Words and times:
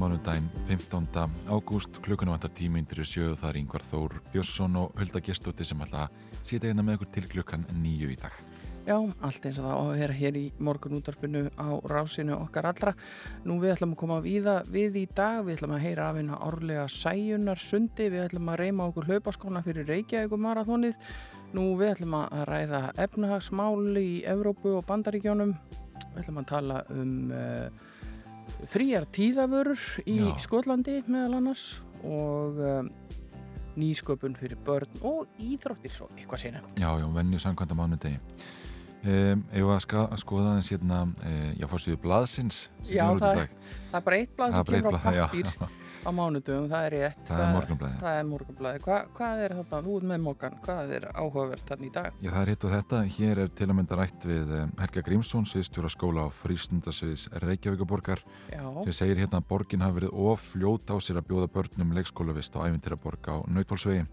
Mánudaginn 0.00 0.48
15. 0.66 1.06
ágúst 1.52 1.98
klukkuna 2.00 2.32
vantar 2.32 2.50
tímyndir 2.56 3.02
sjöu 3.04 3.34
það 3.36 3.50
er 3.50 3.56
yngvar 3.60 3.82
Þór 3.84 4.14
Björnsson 4.32 4.78
og 4.80 4.94
Hulda 4.96 5.20
Gestótti 5.20 5.66
sem 5.68 5.82
alltaf 5.84 6.14
sita 6.40 6.70
hérna 6.70 6.84
með 6.86 6.96
okkur 7.00 7.10
til 7.16 7.24
klukkan 7.34 7.66
nýju 7.82 8.08
í 8.14 8.16
dag. 8.20 8.38
Já, 8.86 8.96
allt 8.96 9.44
eins 9.44 9.58
og 9.60 9.66
það 9.66 9.74
á 9.76 9.82
að 9.82 10.00
vera 10.00 10.16
hér 10.16 10.38
í 10.40 10.44
morgunútvarpinu 10.56 11.42
á 11.52 11.68
rásinu 11.92 12.38
okkar 12.38 12.70
allra. 12.70 12.94
Nú 13.44 13.58
við 13.60 13.74
ætlum 13.74 13.92
að 13.92 14.00
koma 14.00 14.18
viða 14.24 14.56
við 14.72 14.96
í 15.02 15.04
dag, 15.20 15.42
við 15.44 15.58
ætlum 15.58 15.76
að 15.76 15.84
heyra 15.84 16.08
af 16.08 16.16
hérna 16.16 16.40
árlega 16.48 16.86
sæjunar 16.96 17.60
sundi, 17.60 18.08
við 18.08 18.24
ætlum 18.24 18.48
að 18.54 18.60
reyma 18.62 18.88
okkur 18.88 19.10
hlaupaskóna 19.10 19.64
fyrir 19.68 19.88
Reykjavík 19.90 20.32
marathónið. 20.46 20.96
Nú 21.52 21.68
við 21.76 21.92
ætlum 21.92 22.16
að 22.22 22.48
ræða 22.48 22.82
efnahagsmáli 23.04 24.08
í 24.16 24.18
Evrópu 24.32 24.78
og 24.80 24.88
Bandaríkjónum. 24.88 25.54
Við 26.08 26.20
ætlum 26.24 26.40
að 26.40 26.50
tala 26.54 26.82
um 26.96 27.16
uh, 27.36 27.89
fríar 28.68 29.06
tíðavörur 29.14 29.80
í 30.04 30.18
Já. 30.20 30.32
Skotlandi 30.42 31.00
meðal 31.06 31.38
annars 31.40 31.66
og 32.04 32.60
uh, 32.60 32.82
nýsköpun 33.80 34.36
fyrir 34.38 34.60
börn 34.66 35.04
og 35.06 35.28
íþróttir 35.40 35.94
svo 35.94 36.08
eitthvað 36.16 36.44
sinna. 36.44 36.64
Já, 36.80 36.90
já, 37.00 37.06
venju 37.14 37.40
samkvæmda 37.42 37.78
mánudegi. 37.78 38.20
Um, 39.00 39.46
ef 39.56 39.64
að 39.64 39.78
ska, 39.80 40.00
skoða 40.20 40.50
þess 40.58 40.74
hérna, 40.74 40.96
e, 41.24 41.36
já, 41.56 41.64
fórstíðu 41.70 41.96
blaðsins 42.02 42.56
Já, 42.84 43.06
er 43.06 43.20
það- 43.22 43.38
dag. 43.38 43.52
Það 43.90 43.96
er 43.96 44.02
bara 44.04 44.16
eitt 44.16 44.34
blað 44.36 44.50
sem 44.52 44.60
er 44.60 44.74
kemur 44.74 44.92
á 44.92 45.00
pappír 45.00 45.46
á 46.04 46.10
mánudöfum, 46.12 46.66
það 46.68 46.84
er 46.84 46.92
rétt. 46.92 47.22
Það 47.24 47.40
er. 47.40 47.94
Það 48.00 48.18
er 48.18 48.26
morgunblæði. 48.28 48.82
Hva, 48.84 48.98
hvað 49.16 49.40
er 49.44 49.54
þetta, 49.56 49.80
þú 49.86 49.94
með 50.10 50.20
mókan, 50.20 50.58
hvað 50.60 50.92
er 50.98 51.06
áhugavert 51.14 51.64
þarna 51.70 51.86
í 51.88 51.92
dag? 51.94 52.12
Já, 52.20 52.30
það 52.30 52.42
er 52.42 52.52
hitt 52.52 52.64
og 52.68 52.74
þetta. 52.76 53.00
Hér 53.16 53.38
er 53.38 53.48
til 53.48 53.66
að 53.66 53.76
mynda 53.80 53.96
rætt 53.96 54.26
við 54.28 54.52
um, 54.60 54.74
Helga 54.78 55.04
Grímsson, 55.08 55.48
sviðstjóra 55.48 55.90
skóla 55.90 56.24
á 56.24 56.28
frístundasviðis 56.30 57.28
Reykjavíkaborgar 57.40 58.20
Já, 58.52 58.64
sem 58.84 58.92
segir 59.00 59.22
hérna 59.24 59.40
að 59.40 59.48
borgin 59.48 59.80
hafi 59.80 60.00
verið 60.02 60.12
of 60.12 60.44
fljót 60.52 60.92
á 60.92 60.96
sér 61.00 61.22
að 61.22 61.28
bjóða 61.32 61.48
börnum 61.56 61.96
leikskólavist 61.96 62.52
á 62.52 62.68
æfintyraborg 62.68 63.32
á 63.32 63.36
Nautólsvegi. 63.48 64.04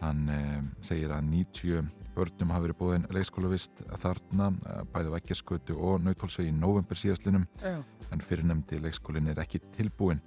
Hann 0.00 0.24
um, 0.30 0.70
segir 0.80 1.10
að 1.10 1.26
90 1.26 1.90
börnum 2.16 2.52
hafi 2.52 2.68
verið 2.68 2.78
búin 2.78 3.06
leikskólavist 3.14 3.82
þarna, 4.02 4.50
bæði 4.92 5.12
á 5.12 5.18
Ekkjarskötu 5.18 5.76
og 5.78 6.02
Nautólsvegi 6.04 6.52
í 6.52 6.56
november 6.56 6.98
síðastlinum 6.98 7.46
já, 7.62 7.78
en 8.12 8.24
fyrirnemdi 8.24 8.80
leikskólinn 8.82 9.30
er 9.32 9.40
ekki 9.42 9.62
tilbúin. 9.76 10.22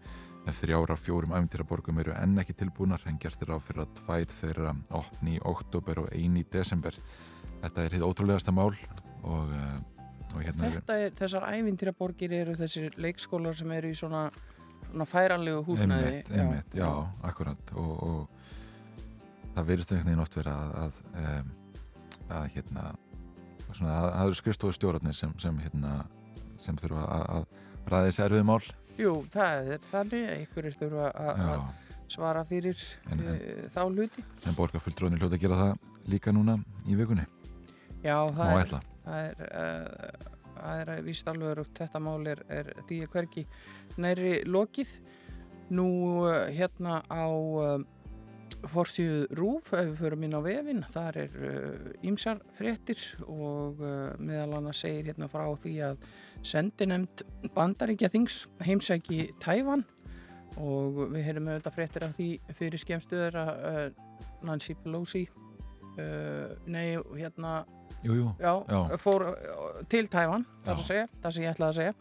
Þrjára 0.45 0.93
fjórum 0.99 1.33
æfintyraborgum 1.33 1.99
eru 2.03 2.13
enn 2.19 2.37
ekki 2.37 2.53
tilbúnar 2.59 3.01
en 3.09 3.17
gert 3.21 3.41
er 3.41 3.55
á 3.55 3.57
fyrir 3.57 3.81
að 3.81 3.95
tvær 3.97 4.25
þeirra 4.29 4.75
opni 4.93 5.39
í 5.39 5.41
oktober 5.41 6.03
og 6.03 6.11
eini 6.13 6.43
í 6.43 6.49
desember. 6.53 6.97
Þetta 7.63 7.85
er 7.85 7.95
hitt 7.97 8.05
ótrúlegasta 8.05 8.53
mál 8.53 8.69
og, 8.69 9.49
eh, 9.49 9.79
og 10.35 10.43
hérna 10.43 10.69
þetta 10.75 10.99
er, 11.01 11.15
þessar 11.17 11.47
ævintýraborgir 11.49 12.37
eru 12.43 12.53
þessir 12.59 12.93
leikskólar 13.01 13.57
sem 13.57 13.73
eru 13.73 13.89
í 13.89 13.97
svona, 13.97 14.27
svona 14.91 15.09
færanlegu 15.09 15.65
húsnæði. 15.65 16.13
Einmitt, 16.13 16.31
einmitt, 16.37 16.77
já, 16.77 16.91
akkurat 17.25 17.73
og, 17.73 17.93
og 18.05 19.55
það 19.55 19.69
verðist 19.71 19.95
einhvern 19.95 20.11
veginn 20.11 20.25
oft 20.27 20.37
vera 20.37 20.55
að 20.61 20.75
að, 20.83 21.01
um, 21.23 21.53
að 22.29 22.47
hérna 22.55 22.83
svona, 23.75 23.91
að, 23.91 24.05
að 24.05 24.17
það 24.17 24.25
eru 24.29 24.39
skrifstofu 24.39 24.75
stjórnarnir 24.77 25.17
sem, 25.17 25.33
sem 25.41 25.57
hérna 25.63 25.93
sem 26.61 26.77
þurfa 26.79 27.05
að, 27.11 27.25
að 27.35 27.89
ræða 27.91 28.05
þessi 28.09 28.23
erfiðu 28.25 28.47
mál. 28.49 28.61
Jú, 28.95 29.13
það 29.33 29.71
er 29.75 29.81
þannig, 29.91 30.27
einhverjir 30.37 30.77
þurfa 30.79 31.09
að 31.19 31.41
að 31.45 31.65
svara 32.15 32.43
fyrir 32.45 32.83
En- 33.11 33.19
en- 33.19 33.33
e, 33.35 33.67
þá 33.73 33.81
hluti. 33.89 34.23
en 34.45 34.55
borgarfulltrónir 34.55 35.19
hljóta 35.19 35.35
að 35.35 35.41
gera 35.41 35.57
það 35.59 35.73
líka 36.13 36.31
núna 36.31 36.55
í 36.87 36.95
vikunni. 36.95 37.25
Já, 38.05 38.19
það 38.29 38.53
er, 38.61 38.73
það 39.05 39.19
er, 39.25 39.43
uh, 39.49 40.29
það 40.55 40.81
er 40.83 41.01
víst 41.03 41.27
alveg 41.27 41.51
örugt. 41.55 41.73
þetta 41.79 41.99
mál 42.05 42.27
er, 42.29 42.43
er 42.49 42.73
því 42.87 42.99
að 43.03 43.11
hverki 43.15 43.45
næri 43.97 44.33
lokið. 44.45 44.91
Nú 45.73 45.87
uh, 46.29 46.45
hérna 46.53 47.01
á 47.09 47.25
forsíðu 48.71 49.25
Rúf 49.37 49.71
ef 49.73 49.89
við 49.91 49.97
förum 49.99 50.23
inn 50.27 50.37
á 50.37 50.41
vefin 50.45 50.83
þar 50.89 51.19
er 51.23 51.35
ímsar 52.05 52.41
fréttir 52.57 53.01
og 53.27 53.81
uh, 53.83 54.13
meðal 54.19 54.57
annars 54.59 54.83
segir 54.85 55.11
hérna 55.11 55.29
frá 55.31 55.45
því 55.61 55.75
að 55.89 56.07
sendinemnd 56.45 57.25
bandaríkja 57.55 58.11
þings 58.13 58.45
heimsæki 58.65 59.29
Tævan 59.43 59.85
og 60.61 61.01
við 61.11 61.25
heyrum 61.27 61.49
auðvitað 61.51 61.75
fréttir 61.77 62.07
af 62.07 62.13
því 62.17 62.29
fyrir 62.57 62.81
skemmstuður 62.81 63.39
að 63.41 63.65
uh, 63.69 63.87
Nancy 64.45 64.75
Pelosi 64.83 65.25
uh, 65.29 66.53
nei 66.67 66.95
hérna 67.15 67.63
Jú, 68.05 68.13
jú, 68.13 68.25
já, 68.37 68.51
Já. 68.69 68.97
fór 69.01 69.23
uh, 69.31 69.83
til 69.89 70.05
Tævan, 70.11 70.43
það, 70.65 70.81
það 71.23 71.31
sem 71.33 71.45
ég 71.45 71.55
ætlaði 71.55 71.71
að 71.71 71.77
segja 71.79 71.93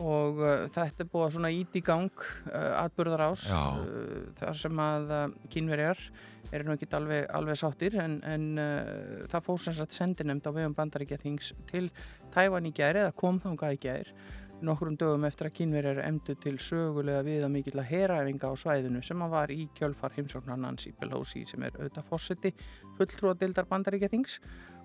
og 0.00 0.40
uh, 0.40 0.66
þetta 0.72 1.04
er 1.04 1.10
búið 1.12 1.26
að 1.26 1.34
svona 1.36 1.52
ít 1.52 1.78
í 1.78 1.82
gang 1.84 2.26
uh, 2.48 2.84
atbyrðar 2.84 3.24
ás 3.28 3.46
uh, 3.52 4.28
þar 4.40 4.60
sem 4.62 4.84
að 4.84 5.12
uh, 5.12 5.24
kynverjar 5.52 6.04
eru 6.52 6.68
nú 6.68 6.74
ekki 6.76 6.88
alveg, 6.96 7.26
alveg 7.32 7.58
sáttir 7.60 7.96
en, 8.00 8.18
en 8.28 8.46
uh, 8.60 9.24
það 9.32 9.46
fór 9.46 9.60
sem 9.64 9.76
sagt 9.76 9.96
sendinemnd 9.96 10.48
á 10.48 10.52
vegum 10.52 10.76
bandaríkja 10.76 11.20
þings 11.20 11.52
til 11.70 11.88
Tævan 12.32 12.68
í 12.68 12.72
gæri 12.76 13.04
eða 13.04 13.16
kom 13.16 13.40
þangað 13.40 13.76
í 13.76 13.82
gæri 13.82 14.16
nokkrum 14.62 14.96
dögum 14.98 15.26
eftir 15.26 15.48
að 15.48 15.56
kynverjar 15.58 16.00
emdu 16.06 16.36
til 16.38 16.54
sögulega 16.62 17.24
viða 17.26 17.48
mikill 17.50 17.80
að 17.82 17.88
heræfinga 17.90 18.52
á 18.52 18.54
svæðinu 18.58 19.02
sem 19.04 19.24
að 19.24 19.34
var 19.34 19.52
í 19.52 19.64
kjölfar 19.78 20.14
heimsóknar 20.16 20.60
Nancy 20.60 20.92
Pelosi 20.98 21.42
sem 21.48 21.64
er 21.66 21.74
auðvitað 21.78 22.08
fórseti 22.08 22.52
fulltrúa 22.98 23.34
dildar 23.38 23.66
bandaríkja 23.70 24.12
þings 24.12 24.38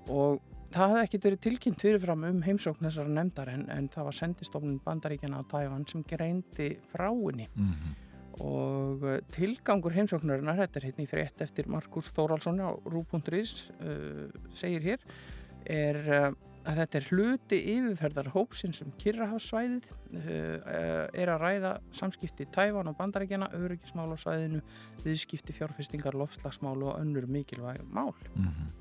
og 0.09 0.41
það 0.74 0.92
hafði 0.94 1.04
ekkert 1.04 1.30
verið 1.30 1.44
tilkynnt 1.46 1.84
fyrirfram 1.84 2.26
um 2.28 2.42
heimsókn 2.46 2.90
þessara 2.90 3.14
nefndar 3.20 3.54
en, 3.54 3.70
en 3.74 3.88
það 3.94 4.10
var 4.10 4.18
sendistofnun 4.20 4.82
bandaríkjana 4.86 5.42
á 5.42 5.50
Tævan 5.54 5.88
sem 5.90 6.04
greindi 6.08 6.74
frá 6.92 7.10
henni 7.12 7.50
mm 7.54 7.96
og 8.44 9.02
uh, 9.02 9.18
tilgangur 9.34 9.96
heimsóknarinnar, 9.96 10.60
þetta 10.62 10.80
er 10.80 10.90
hérna 10.90 11.06
í 11.06 11.10
frétt 11.10 11.42
eftir 11.42 11.70
Markus 11.74 12.12
Þóralsson 12.14 12.62
á 12.62 12.70
Rú.is 12.86 13.72
uh, 13.82 14.28
segir 14.54 14.86
hér 14.86 15.08
er 15.66 16.02
uh, 16.06 16.28
að 16.68 16.82
þetta 16.82 17.00
er 17.00 17.08
hluti 17.12 17.60
yfirferðar 17.74 18.32
hópsins 18.34 18.82
um 18.84 18.92
Kirrahafsvæðið 19.00 19.88
uh, 20.20 21.08
er 21.16 21.32
að 21.34 21.44
ræða 21.46 21.74
samskipti 21.96 22.50
Tævan 22.54 22.92
og 22.92 22.98
bandaríkjana, 23.00 23.50
öryggismál 23.58 24.12
á 24.14 24.18
svæðinu 24.20 24.62
viðskipti 25.06 25.56
fjárfestingar, 25.56 26.18
lofslagsmál 26.18 26.78
og 26.84 27.00
önnur 27.00 27.30
mikilvæg 27.32 27.82
mál. 27.88 28.14
-hmm. 28.36 28.77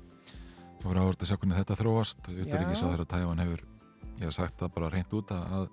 Það 0.87 0.93
voru 0.93 1.01
áhört 1.03 1.23
að 1.23 1.27
sjá 1.27 1.35
hvernig 1.35 1.57
þetta 1.57 1.75
þróast. 1.75 2.27
Uttaríkis 2.31 2.79
á 2.79 2.87
þeirra 2.87 3.05
Tævan 3.11 3.41
hefur 3.43 3.63
ég 4.17 4.21
hef 4.23 4.35
sagt 4.37 4.61
það 4.61 4.69
bara 4.77 4.91
reynd 4.93 5.15
út 5.17 5.33
að, 5.35 5.65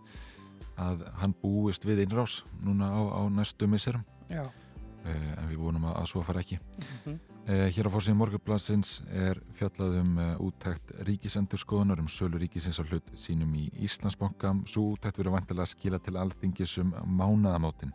að 0.82 1.04
hann 1.20 1.34
búist 1.38 1.86
við 1.86 2.00
innrás 2.02 2.40
núna 2.58 2.88
á, 2.90 2.98
á 3.14 3.22
næstu 3.30 3.68
misserum. 3.70 4.02
Eh, 4.26 5.28
en 5.38 5.46
við 5.52 5.62
vonum 5.62 5.86
að, 5.86 5.94
að 6.00 6.10
svo 6.10 6.24
fara 6.26 6.42
ekki. 6.42 6.58
Mhm, 6.80 7.14
eh, 7.46 7.62
Hér 7.76 7.86
á 7.86 7.94
fórsíðum 7.94 8.20
morgunblansins 8.24 8.96
er 9.14 9.38
fjallað 9.54 10.00
um 10.00 10.18
eh, 10.18 10.34
úttækt 10.48 10.90
ríkisendurskoðunar 11.06 12.02
um 12.02 12.10
sölu 12.10 12.42
ríkisins 12.42 12.82
á 12.82 12.84
hlut 12.88 13.14
sínum 13.14 13.54
í 13.54 13.68
Íslandsbanka. 13.86 14.50
Svo 14.66 14.96
úttækt 14.96 15.22
verið 15.22 15.38
vantilega 15.38 15.68
að 15.68 15.76
skila 15.76 16.02
til 16.02 16.18
alþingis 16.18 16.74
um 16.82 16.90
mánaðamótin 17.06 17.94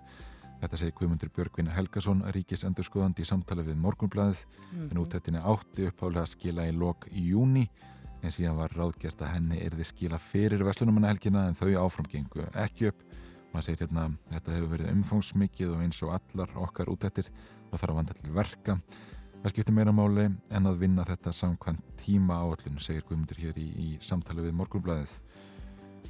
Þetta 0.60 0.80
segir 0.80 0.96
Guðmundur 0.98 1.30
Björgvin 1.36 1.70
Helgason 1.72 2.24
ríkisendurskoðandi 2.36 3.24
í 3.24 3.28
samtali 3.28 3.64
við 3.64 3.78
morgunblaðið. 3.80 4.42
En 4.74 4.82
mhm. 4.90 5.02
útættinni 5.04 5.40
átti 5.40 5.88
uppháðlega 5.88 6.26
að 6.26 6.34
skila 6.34 6.68
í 6.68 6.74
lok 6.76 7.08
í 7.12 7.30
júni 7.32 7.68
en 8.20 8.34
síðan 8.36 8.58
var 8.58 8.74
ráðgjert 8.76 9.22
að 9.24 9.32
henni 9.38 9.62
erði 9.64 9.86
skila 9.88 10.20
fyrir 10.20 10.66
Veslunumannahelgina 10.68 11.46
en 11.48 11.56
þau 11.56 11.70
áframgengu 11.86 12.50
ekki 12.66 12.90
upp. 12.92 13.06
Og 13.50 13.56
hann 13.56 13.66
segir 13.66 13.86
hérna 13.86 14.10
þetta 14.34 14.58
hefur 14.58 14.74
verið 14.74 14.92
umfangsmikið 14.98 15.72
og 15.76 15.86
eins 15.86 16.02
og 16.04 16.18
allar 16.18 16.52
okkar 16.68 16.92
útættir 16.92 17.32
þá 17.32 17.78
þarf 17.78 17.94
að 17.94 18.00
vanda 18.02 18.18
til 18.20 18.36
verka. 18.36 18.78
Það 19.40 19.54
skiptir 19.54 19.78
meira 19.78 19.96
máli 19.96 20.28
en 20.28 20.68
að 20.68 20.82
vinna 20.82 21.08
þetta 21.08 21.32
samkvæmt 21.32 21.96
tíma 22.02 22.42
áallun 22.44 22.84
segir 22.84 23.06
Guðmundur 23.08 23.40
hér 23.40 23.56
í, 23.56 23.70
í 23.72 23.90
samtali 24.04 24.44
við 24.44 24.58
morgunblæðið 24.60 25.16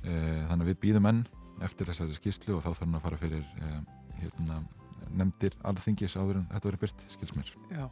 þannig 0.02 0.64
að 0.64 0.70
við 0.72 0.80
býðum 0.84 1.08
enn 1.12 1.22
eftir 1.66 1.90
þessari 1.90 2.16
skýslu 2.18 2.56
og 2.56 2.64
þá 2.64 2.70
þarf 2.70 2.84
hann 2.86 2.98
að 2.98 3.06
fara 3.06 3.20
fyrir 3.20 3.48
eh, 3.60 3.80
hérna, 4.24 4.62
nefndir 5.10 5.56
alþingis 5.66 6.18
áður 6.20 6.42
en 6.42 6.48
þetta 6.52 6.70
verið 6.70 6.84
byrt 6.86 7.06
skilsmér 7.16 7.54
Já, 7.74 7.86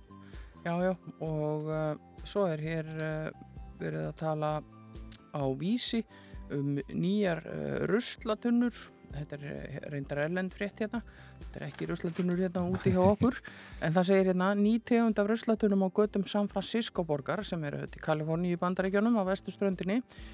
já, 0.65 0.73
já 0.85 0.93
og 1.25 1.69
uh, 1.71 1.93
svo 2.27 2.45
er 2.51 2.63
hér 2.63 2.91
uh, 2.97 3.47
verið 3.79 4.09
að 4.09 4.17
tala 4.19 4.51
á 5.33 5.43
vísi 5.57 6.03
um 6.53 6.77
nýjar 6.93 7.43
uh, 7.45 7.81
ruslatunnur. 7.89 8.75
Þetta 9.07 9.37
er 9.37 9.43
eh, 9.47 9.75
reyndar 9.87 10.19
erlend 10.25 10.51
frétt 10.51 10.81
hérna, 10.83 10.99
þetta 11.39 11.59
er 11.61 11.63
ekki 11.69 11.85
ruslatunur 11.87 12.41
hérna 12.43 12.65
úti 12.67 12.91
hjá 12.91 12.99
okkur, 13.13 13.37
en 13.79 13.93
það 13.95 14.09
segir 14.09 14.29
hérna 14.33 14.49
nýtegund 14.59 15.21
af 15.21 15.29
ruslatunum 15.31 15.85
á 15.87 15.89
gödum 15.95 16.25
San 16.27 16.49
Francisco 16.51 17.05
borgar 17.07 17.39
sem 17.47 17.63
eru 17.69 17.85
í 17.87 18.03
Kaliforníu 18.03 18.59
bandaríkjónum 18.59 19.15
á 19.15 19.23
vestuströndinni 19.29 20.01
uh, 20.01 20.27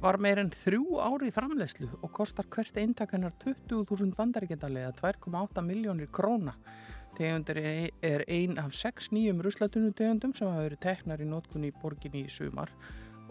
var 0.00 0.16
meir 0.16 0.38
en 0.40 0.50
þrjú 0.50 0.98
ári 1.04 1.28
í 1.28 1.34
framlegslu 1.34 1.88
og 2.00 2.12
kostar 2.16 2.46
hvert 2.48 2.76
eintakennar 2.80 3.34
20.000 3.44 4.14
bandaríkjadalega 4.16 4.92
2,8 4.96 5.64
miljónir 5.66 6.08
króna. 6.08 6.54
Tegundur 7.14 7.60
er 7.60 8.24
ein 8.26 8.58
af 8.58 8.74
sex 8.74 9.10
nýjum 9.12 9.42
ruslatunum 9.44 10.32
sem 10.34 10.48
hafa 10.48 10.64
verið 10.64 10.80
teknar 10.80 11.20
í 11.22 11.28
nótkunni 11.28 11.70
í 11.70 11.76
borginni 11.82 12.24
í 12.24 12.32
sumar 12.32 12.72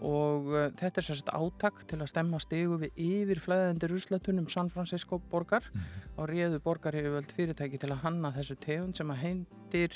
og 0.04 0.48
uh, 0.52 0.68
þetta 0.74 1.00
er 1.00 1.06
sérst 1.06 1.30
átak 1.32 1.84
til 1.88 2.00
að 2.02 2.10
stemma 2.10 2.40
stegu 2.42 2.78
við 2.82 2.98
yfirflæðandi 3.00 3.90
ruslatunum 3.90 4.48
San 4.50 4.70
Francisco 4.72 5.20
borgar 5.30 5.64
mm 5.72 5.80
-hmm. 5.80 6.16
og 6.16 6.28
réðu 6.28 6.58
borgar 6.60 6.94
hefur 6.94 7.16
völd 7.16 7.32
fyrirtæki 7.32 7.78
til 7.78 7.92
að 7.92 8.02
hanna 8.02 8.32
þessu 8.32 8.56
tegund 8.60 8.96
sem 8.96 9.10
að 9.10 9.22
heindir 9.24 9.92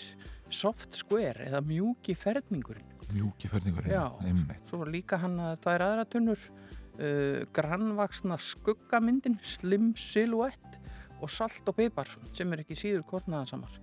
soft 0.51 0.95
square 0.95 1.49
eða 1.49 1.61
mjúki 1.61 2.15
ferðningurinn 2.15 2.88
Mjúki 3.15 3.49
ferðningurinn, 3.49 3.95
Já, 3.95 4.05
einmitt. 4.27 4.65
Svo 4.69 4.85
líka 4.89 5.19
hanna 5.23 5.55
tvær 5.63 5.87
aðra 5.87 6.05
tunnur 6.13 6.39
uh, 6.39 7.45
grannvaksna 7.57 8.37
skuggamyndin 8.43 9.39
slim 9.41 9.95
silhouette 9.97 10.83
og 11.19 11.33
salt 11.33 11.67
og 11.67 11.79
pipar 11.79 12.11
sem 12.37 12.53
er 12.55 12.63
ekki 12.63 12.77
síður 12.79 13.07
kostnaðansamar 13.09 13.81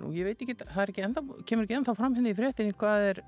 og 0.00 0.14
ég 0.16 0.24
veit 0.24 0.40
ekki, 0.40 0.56
það 0.62 0.92
ekki 0.92 1.02
ennþá, 1.04 1.22
kemur 1.48 1.66
ekki 1.66 1.76
ennþá 1.76 1.94
fram 1.98 2.14
henni 2.16 2.30
hérna 2.30 2.36
í 2.36 2.38
fréttinni 2.38 2.76
hvað 2.78 3.06
er 3.10 3.22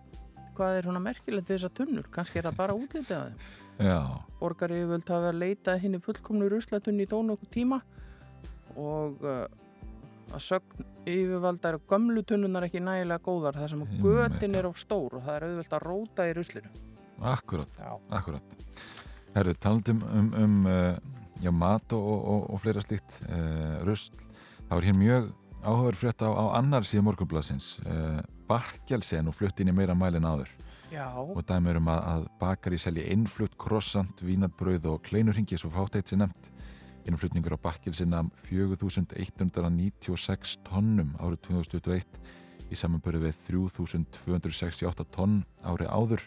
hvað 0.56 0.78
er 0.78 0.86
svona 0.88 1.02
merkilegt 1.02 1.48
við 1.48 1.56
þessar 1.56 1.74
tunnur? 1.76 2.08
Kannski 2.12 2.40
er 2.40 2.48
það 2.48 2.58
bara 2.58 2.76
útlitið 2.76 3.16
að 3.16 3.30
þeim. 3.30 4.16
Borgar 4.40 4.74
ég 4.76 4.88
völd 4.90 5.10
að 5.10 5.26
vera 5.26 5.40
leitað 5.40 5.82
hinn 5.82 5.96
í 5.96 6.02
fullkomnu 6.02 6.48
ruslatunni 6.52 7.06
í 7.06 7.10
tónu 7.10 7.36
okkur 7.36 7.52
tíma 7.54 7.80
og 8.78 9.24
uh, 9.24 9.46
að 10.32 10.44
sögn 10.46 10.88
yfirvaldar 11.08 11.78
og 11.78 11.86
gömlu 11.90 12.22
tunnunar 12.26 12.66
ekki 12.66 12.82
nægilega 12.82 13.22
góðar 13.24 13.58
þar 13.58 13.72
sem 13.72 13.84
götin 14.02 14.58
er 14.58 14.68
of 14.68 14.80
stór 14.80 15.18
og 15.18 15.26
það 15.26 15.36
er 15.36 15.46
auðvöld 15.48 15.76
að 15.76 15.86
róta 15.86 16.28
í 16.28 16.34
ruslinu. 16.36 16.72
Akkurat, 17.32 17.78
Já. 17.78 17.92
akkurat. 18.10 18.56
Herru, 19.34 19.54
talandum 19.54 20.02
um, 20.08 20.32
um 20.38 20.56
uh, 20.66 20.96
já, 21.42 21.50
mat 21.54 21.94
og, 21.96 22.08
og, 22.08 22.48
og 22.52 22.62
fleira 22.62 22.82
slíkt 22.84 23.18
uh, 23.28 23.80
rusl, 23.86 24.16
það 24.68 24.74
var 24.76 24.88
hér 24.88 24.98
mjög 24.98 25.30
áhugaður 25.62 25.98
frétt 26.00 26.24
á, 26.26 26.30
á 26.30 26.44
annar 26.58 26.86
síðan 26.86 27.06
morgunblassins 27.06 27.76
uh, 27.86 28.20
Bakkelsi 28.50 29.16
er 29.18 29.24
nú 29.26 29.32
flutt 29.34 29.62
inn 29.62 29.70
í 29.70 29.76
meira 29.76 29.96
mælin 29.96 30.26
áður. 30.28 30.50
Já. 30.92 31.08
og 31.16 31.40
dæmur 31.48 31.78
um 31.78 31.86
að, 31.88 32.02
að 32.04 32.24
bakari 32.36 32.76
selji 32.76 33.06
innflutt, 33.14 33.54
krossant, 33.56 34.18
vínarbröð 34.20 34.90
og 34.90 34.98
kleinurhingi 35.06 35.56
svo 35.56 35.70
fátt 35.72 35.96
eitt 35.96 36.12
sér 36.12 36.20
nefnt 36.20 36.50
innflutningur 37.08 37.56
á 37.56 37.64
Bakkelsinna 37.64 38.22
4196 38.44 40.58
tonnum 40.66 41.14
árið 41.18 41.44
2021 41.48 42.18
í 42.72 42.78
samanböru 42.78 43.22
við 43.22 43.38
3268 43.48 45.08
tonn 45.14 45.40
árið 45.62 45.92
áður. 45.92 46.26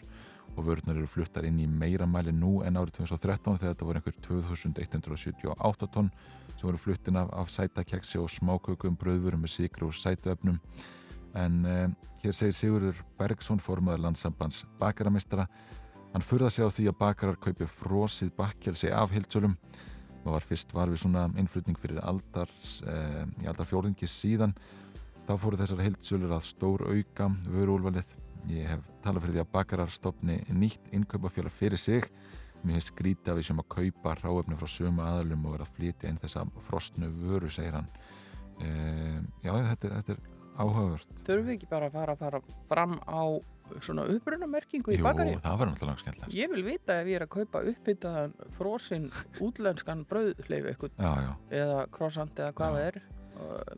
Og 0.56 0.64
vörðunar 0.64 1.02
eru 1.02 1.10
fluttar 1.10 1.44
inn 1.44 1.58
í 1.60 1.66
meira 1.68 2.06
mæli 2.08 2.32
nú 2.32 2.62
en 2.64 2.78
árið 2.80 3.02
2013 3.02 3.58
þegar 3.60 3.74
þetta 3.74 3.88
voru 3.88 4.00
einhver 4.00 4.20
2178 4.24 5.90
tonn 5.92 6.12
sem 6.56 6.64
voru 6.64 6.80
fluttin 6.80 7.18
af, 7.20 7.32
af 7.32 7.50
sætakeksi 7.52 8.20
og 8.22 8.30
smákökum 8.32 8.96
bröðvurum 8.96 9.42
með 9.44 9.52
sigru 9.52 9.90
og 9.90 9.96
sætuöfnum 9.96 10.56
en 11.36 11.58
eh, 11.68 11.88
hér 12.22 12.36
segir 12.36 12.56
Sigurður 12.56 13.02
Bergson 13.18 13.60
formadur 13.60 14.06
landsambands 14.06 14.64
bakaramistara 14.80 15.44
hann 16.14 16.24
furða 16.24 16.50
sig 16.50 16.64
á 16.64 16.72
því 16.72 16.88
að 16.90 16.98
bakarar 17.02 17.40
kaupi 17.40 17.68
frosið 17.68 18.32
bakkelsi 18.38 18.88
af 18.88 19.12
hildsölum 19.12 19.58
það 20.26 20.36
var 20.36 20.46
fyrst 20.50 20.74
var 20.74 20.90
við 20.92 21.02
svona 21.04 21.24
innflutning 21.38 21.78
fyrir 21.78 22.02
aldars 22.02 22.80
eh, 22.86 23.24
í 23.44 23.48
aldarfjórðingi 23.48 24.10
síðan 24.10 24.54
þá 25.26 25.34
fóru 25.42 25.58
þessar 25.60 25.84
hildsölur 25.86 26.34
að 26.36 26.48
stór 26.50 26.86
auka 26.90 27.30
vöruúlvalið 27.46 28.14
ég 28.50 28.68
hef 28.70 28.84
talað 29.04 29.24
fyrir 29.24 29.36
því 29.36 29.42
að 29.42 29.52
bakarar 29.54 29.92
stopni 29.92 30.36
nýtt 30.54 30.92
innkaupafjöla 30.94 31.50
fyrir 31.50 31.80
sig. 31.80 32.06
Mér 32.62 32.78
hefði 32.78 32.86
skrítið 32.88 33.32
að 33.32 33.40
við 33.40 33.48
sem 33.48 33.62
að 33.62 33.68
kaupa 33.74 34.14
ráöfni 34.20 34.58
frá 34.58 34.70
sömu 34.70 35.04
aðalum 35.04 35.44
og 35.46 35.56
vera 35.56 35.66
að 35.66 35.74
flytja 35.76 36.10
inn 36.10 36.20
þessa 36.22 36.44
frostnu 36.66 37.10
vöru, 37.26 37.50
segir 37.52 37.76
hann. 37.78 37.90
E, 38.62 38.70
já, 39.44 39.52
þetta, 39.52 39.90
þetta 39.98 40.14
er 40.16 40.22
áhugavert. 40.56 41.20
Þurfum 41.26 41.50
við 41.50 41.56
ekki 41.56 41.70
bara 41.70 41.90
að 41.90 41.98
fara, 41.98 42.16
fara 42.22 42.40
fram 42.70 42.96
á 43.06 43.22
svona 43.80 44.06
upprunamerkingu 44.14 44.94
í 44.94 45.00
bakari? 45.04 45.34
Jú, 45.34 45.42
það 45.44 45.58
var 45.60 45.70
náttúrulega 45.70 46.02
skemmtilegast. 46.04 46.36
Ég 46.38 46.52
vil 46.52 46.64
vita 46.66 47.00
ef 47.00 47.10
ég 47.10 47.20
er 47.20 47.26
að 47.26 47.32
kaupa 47.36 47.62
uppbyttaðan 47.72 48.36
frosinn 48.56 49.10
útlenskan 49.44 50.06
eitthvað 50.06 50.96
eða 51.50 51.84
krossant 51.94 52.40
eða 52.40 52.56
hvað 52.56 52.78
það 52.78 52.88
er 52.88 53.00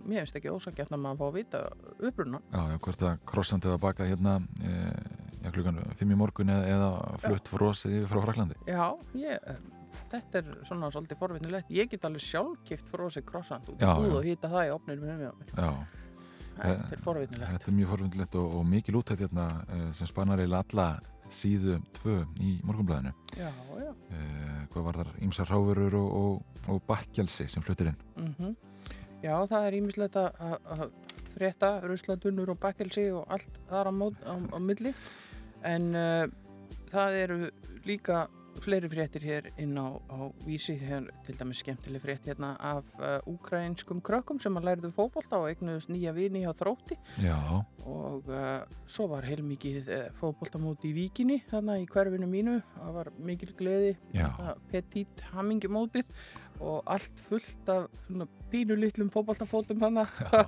mér 0.07 0.23
finnst 0.23 0.37
ekki 0.39 0.53
ósakjæft 0.55 0.93
að 0.95 1.01
maður 1.03 1.19
fá 1.19 1.25
að 1.27 1.39
vita 1.39 1.63
uppruna. 2.09 2.41
Já, 2.53 2.61
já, 2.73 2.77
hvort 2.85 3.03
að 3.09 3.25
krossant 3.33 3.67
eða 3.67 3.81
baka 3.83 4.07
hérna 4.07 4.37
e, 4.63 4.75
já, 5.43 5.51
klukkan 5.51 5.81
fimm 5.99 6.15
í 6.15 6.19
morgun 6.21 6.53
eða, 6.55 6.69
eða 6.77 7.19
flutt 7.25 7.51
frosið 7.51 7.97
yfir 7.99 8.13
frá 8.13 8.23
Fraklandi. 8.27 8.59
Já, 8.69 8.85
ég 9.19 9.51
þetta 10.13 10.41
er 10.41 10.51
svona 10.69 10.91
svolítið 10.95 11.21
forvittnilegt. 11.21 11.73
Ég 11.75 11.91
get 11.91 12.07
alveg 12.09 12.25
sjálfgift 12.25 12.91
frosið 12.93 13.27
krossant 13.29 13.73
út 13.73 13.87
og 13.89 14.21
hýta 14.27 14.51
það 14.53 14.69
í 14.69 14.75
opninu 14.77 15.09
með 15.09 15.25
mér. 15.25 15.55
Já, 15.55 15.71
Þetta 16.59 16.97
er 16.97 17.03
forvinnilegt. 17.05 17.53
Þetta 17.55 17.71
er 17.71 17.77
mjög 17.77 17.93
forvinnilegt 17.93 18.39
og, 18.41 18.55
og 18.59 18.67
mikið 18.69 18.97
lútætt 18.97 19.25
hérna, 19.25 19.47
eh, 19.69 19.89
sem 19.97 20.11
spannar 20.11 20.43
eða 20.43 20.63
alla 20.65 20.89
síðu 21.33 21.77
tvö 21.99 22.23
í 22.41 22.55
morgunblæðinu. 22.65 23.13
Já, 23.37 23.51
já. 23.83 23.91
Eh, 24.17 24.63
hvað 24.73 24.89
var 24.89 25.01
þar? 25.03 25.13
Ímsar 25.27 25.53
ráfurur 25.53 25.99
og, 25.99 26.09
og, 26.23 26.65
og 26.73 26.81
bakkjalsi 26.89 27.49
sem 27.49 27.65
flutir 27.65 27.93
inn. 27.93 28.01
Mm 28.17 28.35
-hmm. 28.39 28.57
Já, 29.23 29.35
það 29.51 29.67
er 29.67 29.75
ímislegt 29.75 30.17
að 30.17 30.91
frétta 31.35 31.81
rusladunur 31.83 32.51
og 32.51 32.59
bakkjalsi 32.63 33.11
og 33.11 33.27
allt 33.29 33.59
þar 33.69 33.91
á, 33.91 33.93
mót, 33.93 34.19
á, 34.27 34.35
á 34.39 34.59
milli. 34.59 34.95
En 35.67 35.95
uh, 35.95 36.27
það 36.93 37.19
eru 37.23 37.51
líka 37.85 38.29
fleiri 38.63 38.89
fréttir 38.91 39.25
hér 39.25 39.49
inn 39.61 39.77
á, 39.79 39.99
á 40.11 40.19
vísi, 40.47 40.75
hér 40.81 41.09
til 41.27 41.37
dæmis 41.39 41.63
skemmtileg 41.63 42.03
frétt 42.03 42.29
hérna 42.29 42.55
af 42.59 42.87
uh, 42.99 43.19
ukrainskum 43.31 44.01
krökkum 44.05 44.41
sem 44.43 44.57
að 44.59 44.69
læriðu 44.69 44.93
fókbólta 44.97 45.41
og 45.41 45.49
eignuðust 45.51 45.93
nýja 45.93 46.15
vini 46.17 46.45
á 46.49 46.53
þrótti. 46.57 46.99
Já. 47.23 47.39
og 47.89 48.27
uh, 48.29 48.65
svo 48.89 49.09
var 49.13 49.25
heilmikið 49.25 49.89
uh, 49.89 50.03
fókbóltamóti 50.19 50.91
í 50.91 50.97
Víkinni 50.97 51.39
þarna 51.51 51.79
í 51.81 51.87
hverfinu 51.89 52.29
mínu, 52.29 52.59
það 52.75 52.99
var 52.99 53.13
mikil 53.31 53.55
gleði 53.57 53.95
petit 54.73 55.25
hammingumótið 55.33 56.11
og 56.61 56.83
allt 56.91 57.21
fullt 57.29 57.71
af 57.73 57.87
pínu 58.49 58.77
litlum 58.79 59.11
fókbaltafótum 59.13 59.83
hann 59.83 60.01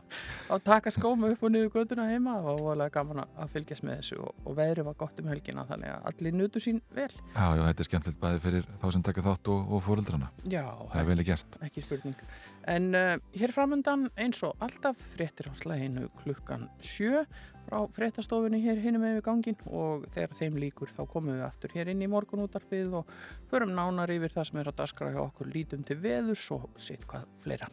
að 0.53 0.63
taka 0.65 0.93
skóma 0.95 1.31
upp 1.35 1.43
og 1.45 1.53
niður 1.53 1.73
göduna 1.75 2.07
heima. 2.09 2.39
Og 2.41 2.47
það 2.49 2.63
var 2.65 2.77
alveg 2.77 2.95
gaman 2.95 3.23
að 3.25 3.53
fylgjast 3.55 3.85
með 3.87 4.01
þessu 4.01 4.21
og, 4.25 4.33
og 4.47 4.57
veðri 4.59 4.87
var 4.87 4.97
gott 5.03 5.21
um 5.21 5.29
helgina 5.31 5.67
þannig 5.69 5.93
að 5.93 6.09
allir 6.13 6.39
nutu 6.39 6.63
sín 6.63 6.81
vel. 6.97 7.11
Já, 7.35 7.47
já, 7.59 7.65
þetta 7.67 7.85
er 7.85 7.91
skemmtilegt 7.91 8.23
bæði 8.25 8.43
fyrir 8.47 8.71
þá 8.81 8.87
sem 8.97 9.07
taka 9.11 9.27
þátt 9.29 9.53
og, 9.53 9.75
og 9.77 9.85
fóröldrana 9.87 10.31
Já, 10.49 10.65
það 10.93 11.03
er 11.03 11.11
vel 11.13 11.29
gert. 11.29 11.61
Ekki 11.69 11.85
spurning. 11.85 12.27
En 12.71 12.91
uh, 12.97 13.15
hér 13.37 13.55
framöndan 13.55 14.09
eins 14.21 14.43
og 14.47 14.57
alltaf 14.65 15.01
fréttir 15.15 15.51
á 15.51 15.55
slæginu 15.57 16.09
klukkan 16.23 16.69
sjö 16.85 17.25
frá 17.71 17.85
fréttastofunni 17.95 18.59
hér 18.65 18.81
hinum 18.83 19.05
með 19.05 19.19
við 19.19 19.27
gangin 19.29 19.61
og 19.71 20.07
þegar 20.15 20.35
þeim 20.41 20.59
líkur 20.65 20.91
þá 20.97 21.03
komum 21.13 21.37
við 21.37 21.45
aftur 21.47 21.75
hér 21.77 21.93
inn 21.93 22.03
í 22.03 22.11
morgunútarpið 22.11 22.97
og 23.01 23.13
förum 23.51 23.75
nánar 23.77 24.11
yfir 24.11 24.35
það 24.35 24.49
sem 24.51 24.63
er 24.63 24.73
að 24.73 24.81
daskra 24.83 25.13
hjá 25.15 25.23
okkur 25.23 25.53
lítum 25.55 25.87
til 25.87 26.01
veðurs 26.03 26.49
og 26.57 26.67
sitt 26.75 27.07
hvað 27.07 27.29
fleira. 27.45 27.71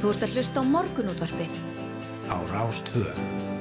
Þú 0.00 0.12
ert 0.12 0.24
að 0.26 0.36
hlusta 0.36 0.60
á 0.60 0.64
morgunútvarpið 0.68 1.58
á 2.32 2.36
Rástvöð. 2.52 3.53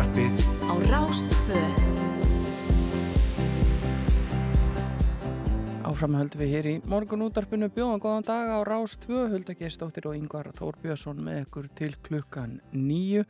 Morgunútvarpið 0.00 0.36
á 0.64 0.74
Rástfö 0.88 1.60
Áfram 5.84 6.14
höldum 6.16 6.40
við 6.40 6.52
hér 6.54 6.68
í 6.70 6.74
morgunútvarpinu. 6.88 7.68
Bjóðan 7.74 8.00
góðan 8.00 8.24
dag 8.24 8.48
á 8.48 8.58
Rástfö 8.64 9.26
Huldagestóttir 9.28 10.06
og 10.08 10.16
Yngvar 10.16 10.48
Þór 10.56 10.78
Björnsson 10.80 11.20
með 11.26 11.42
ykkur 11.42 11.68
til 11.76 11.90
klukkan 12.00 12.54
nýju 12.72 13.26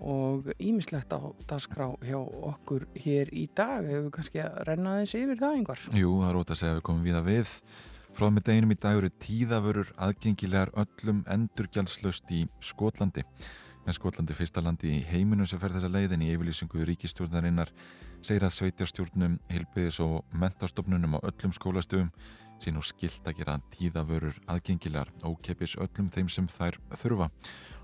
og 0.00 0.48
ímislegt 0.56 1.12
á 1.12 1.20
dasgrá 1.50 1.90
hjá 2.00 2.16
okkur 2.16 2.86
hér 2.96 3.28
í 3.28 3.44
dag. 3.52 3.84
Hefur 3.84 4.06
við 4.06 4.14
kannski 4.16 4.40
að 4.46 4.62
renna 4.70 4.96
þessi 5.02 5.26
yfir 5.26 5.42
það 5.42 5.58
Yngvar 5.58 5.84
Jú, 5.92 6.14
það 6.22 6.30
er 6.30 6.40
ótt 6.40 6.54
að 6.54 6.60
segja 6.62 6.72
að 6.72 6.80
við 6.80 6.86
komum 6.88 7.04
við 7.04 7.20
að 7.20 7.28
við. 7.34 7.54
Frá 8.14 8.30
með 8.30 8.48
deginum 8.48 8.72
í 8.72 8.80
dag 8.80 8.96
eru 9.02 9.12
tíðavörur 9.26 9.92
aðgengilegar 10.08 10.72
öllum 10.78 11.24
endurgjaldslaust 11.34 12.32
í 12.32 12.44
Skotlandi 12.62 13.26
með 13.84 13.98
Skotlandi 13.98 14.36
fyrsta 14.36 14.62
landi 14.64 14.90
í 14.96 15.02
heiminu 15.10 15.46
sem 15.46 15.60
fer 15.60 15.74
þessa 15.74 15.90
leiðin 15.92 16.24
í 16.24 16.30
yfirlýsingu 16.32 16.86
ríkistjórnarinnar 16.88 17.72
segir 18.24 18.46
að 18.46 18.54
sveitjarstjórnum, 18.56 19.36
heilbiðis 19.52 20.00
og 20.00 20.22
mentarstofnunum 20.40 21.18
á 21.20 21.24
öllum 21.28 21.52
skólastöfum 21.52 22.08
sín 22.62 22.78
og 22.80 22.86
skilt 22.86 23.26
að 23.28 23.40
gera 23.40 23.56
tíðavörur 23.74 24.36
aðgengilegar 24.48 25.10
ókeppis 25.26 25.76
öllum 25.80 26.08
þeim 26.14 26.30
sem 26.32 26.46
þær 26.48 26.78
þurfa. 26.94 27.28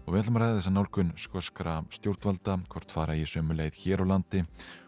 Og 0.06 0.14
við 0.14 0.22
ætlum 0.22 0.38
að 0.38 0.44
ræða 0.44 0.56
þess 0.56 0.70
að 0.70 0.76
nálgun 0.76 1.12
skoskara 1.20 1.74
stjórnvalda, 1.92 2.56
hvort 2.72 2.94
fara 2.94 3.18
í 3.18 3.26
sömuleið 3.28 3.82
hér 3.82 4.04
á 4.06 4.10
landi 4.14 4.44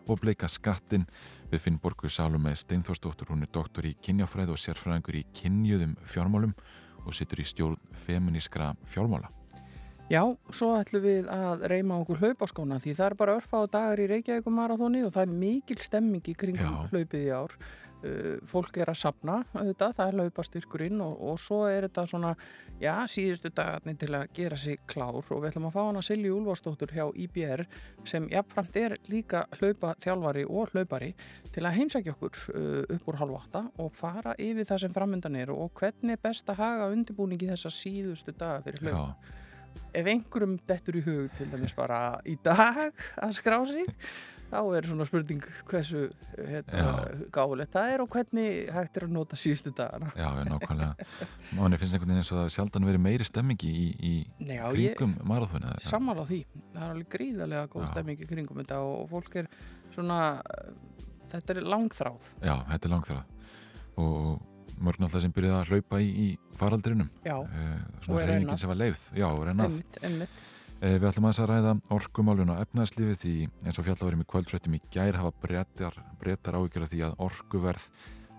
og 0.06 0.22
bleika 0.22 0.48
skattin. 0.48 1.04
Við 1.52 1.66
finnum 1.66 1.82
Borgu 1.82 2.08
Salome 2.08 2.54
Steinforsdóttur, 2.56 3.34
hún 3.34 3.44
er 3.44 3.52
doktor 3.52 3.84
í 3.84 3.92
kynjafræð 4.00 4.54
og 4.54 4.62
sérfræðingur 4.62 5.20
í 5.20 5.26
kynjuðum 5.36 5.98
fjármálum 6.08 6.56
og 7.04 7.14
situr 7.18 7.44
í 7.44 7.48
stjórn 7.52 7.78
feminískra 8.06 8.72
fjármála. 8.88 9.41
Já, 10.12 10.26
svo 10.52 10.74
ætlum 10.76 11.04
við 11.06 11.28
að 11.32 11.62
reyma 11.72 12.02
okkur 12.02 12.18
hlaupaskóna 12.20 12.76
því 12.82 12.92
það 12.98 13.06
er 13.06 13.14
bara 13.16 13.36
örfa 13.38 13.62
á 13.64 13.72
dagar 13.72 14.00
í 14.02 14.08
Reykjavíkum 14.10 14.58
marathóni 14.58 15.06
og 15.06 15.14
það 15.14 15.22
er 15.22 15.38
mikil 15.40 15.78
stemming 15.80 16.26
í 16.28 16.34
kringum 16.36 16.74
hlaupið 16.90 17.22
í 17.22 17.30
ár. 17.32 17.54
Uh, 18.02 18.40
fólk 18.50 18.80
er 18.82 18.90
að 18.90 18.98
sapna 18.98 19.36
auðvitað, 19.54 19.92
það 19.94 20.08
er 20.10 20.16
laupastyrkurinn 20.18 21.00
og, 21.04 21.12
og 21.22 21.36
svo 21.38 21.60
er 21.70 21.86
þetta 21.86 22.02
svona, 22.10 22.32
já, 22.82 22.96
síðustu 23.06 23.52
dagarnir 23.54 23.94
til 24.00 24.08
að 24.18 24.24
gera 24.34 24.58
sig 24.58 24.80
klár 24.90 25.20
og 25.22 25.30
við 25.30 25.52
ætlum 25.52 25.68
að 25.68 25.76
fá 25.76 25.80
hana 25.84 26.02
Silju 26.02 26.32
Úlfarsdóttur 26.40 26.92
hjá 26.96 27.04
IBR 27.22 27.62
sem 28.10 28.26
jafnframt 28.32 28.80
er 28.82 28.96
líka 29.06 29.44
hlaupa 29.60 29.94
þjálfari 30.02 30.42
og 30.50 30.74
hlaupari 30.74 31.12
til 31.54 31.62
að 31.62 31.78
heimsækja 31.78 32.16
okkur 32.16 32.42
uh, 32.50 32.82
upp 32.98 33.06
úr 33.06 33.20
halv 33.22 33.38
átta 33.38 33.62
og 33.78 33.94
fara 33.94 34.34
yfir 34.34 34.66
það 34.66 34.82
sem 34.82 34.98
framöndan 34.98 35.38
er 35.38 35.54
og 35.54 35.70
hvernig 35.78 36.18
er 36.18 36.24
best 36.26 36.50
að 36.50 36.58
haga 36.66 36.90
undirbúningi 36.90 37.52
þessa 37.54 37.72
síðustu 37.78 38.34
daga 38.34 38.66
fyrir 38.66 38.82
hlaup. 38.82 39.14
Já, 39.22 39.40
Ef 39.92 40.06
einhverjum 40.08 40.58
dettur 40.68 40.96
í 41.00 41.02
hug 41.04 41.32
til 41.38 41.48
dæmis 41.52 41.74
bara 41.76 42.20
í 42.28 42.36
dag 42.44 42.92
að 43.22 43.34
skrá 43.36 43.58
sig 43.68 43.88
þá 44.52 44.58
er 44.76 44.84
svona 44.84 45.04
spurning 45.08 45.40
hversu 45.64 46.02
hérna, 46.36 46.90
gáðulegt 47.32 47.72
það 47.72 47.92
er 47.94 48.02
og 48.04 48.10
hvernig 48.12 48.66
hægt 48.74 48.98
er 49.00 49.06
að 49.06 49.14
nota 49.14 49.38
síðustu 49.40 49.72
dagana. 49.78 50.10
já, 50.12 50.26
já, 50.28 50.44
nákvæmlega. 50.44 51.06
Máni 51.56 51.78
finnst 51.80 51.96
einhvern 51.96 52.10
veginn 52.12 52.20
eins 52.20 52.32
og 52.34 52.40
það 52.42 52.50
sjaldan 52.56 52.88
verið 52.90 53.00
meiri 53.06 53.24
stemmingi 53.24 53.70
í, 53.72 53.86
í 53.96 54.12
Já, 54.52 54.66
kringum 54.68 55.14
marathóinu. 55.24 55.72
sammála 55.88 56.26
því. 56.28 56.42
Það 56.74 56.84
er 56.84 56.92
alveg 56.98 57.08
gríðarlega 57.16 57.64
góð 57.72 57.86
Já. 57.86 57.90
stemming 57.94 58.20
í 58.20 58.28
kringum 58.28 58.60
þetta 58.60 58.80
og, 58.84 59.08
fólk 59.08 59.38
er 59.40 59.48
svona, 59.94 60.20
þetta 61.32 61.56
er 61.56 61.62
langþráð. 61.72 62.28
Já, 62.44 62.54
þetta 62.74 62.88
er 62.90 62.94
langþrað. 62.98 63.24
Og 64.04 64.51
mörg 64.82 64.98
náttúrulega 65.02 65.24
sem 65.26 65.32
byrjaði 65.36 65.58
að 65.60 65.70
hlaupa 65.72 66.00
í, 66.02 66.08
í 66.12 66.56
faraldrinum. 66.58 67.10
Já, 67.24 67.36
Eh, 67.42 67.76
svona 68.04 68.26
rennað. 68.26 68.58
sem 68.58 68.68
var 68.72 68.76
leið. 68.82 69.04
Já, 69.16 69.28
einmitt. 70.02 70.40
Eh, 70.82 70.98
Við 70.98 71.06
ætlum 71.12 71.26
aðeins 71.28 71.38
að 71.42 71.50
ræða 71.52 71.74
orkumálun 71.94 72.50
og 72.50 72.58
efnaðslífi 72.66 73.14
því 73.22 73.34
eins 73.64 73.78
og 73.78 73.84
fjallaverðum 73.86 74.24
í 74.24 74.30
kvöldfréttum 74.32 74.74
í 74.74 74.80
gær 74.90 75.14
hafa 75.14 75.32
breytar, 75.40 75.94
breytar 76.18 76.54
af 76.58 76.90
því 76.90 77.04
að 77.06 77.16
orkuverð 77.22 77.86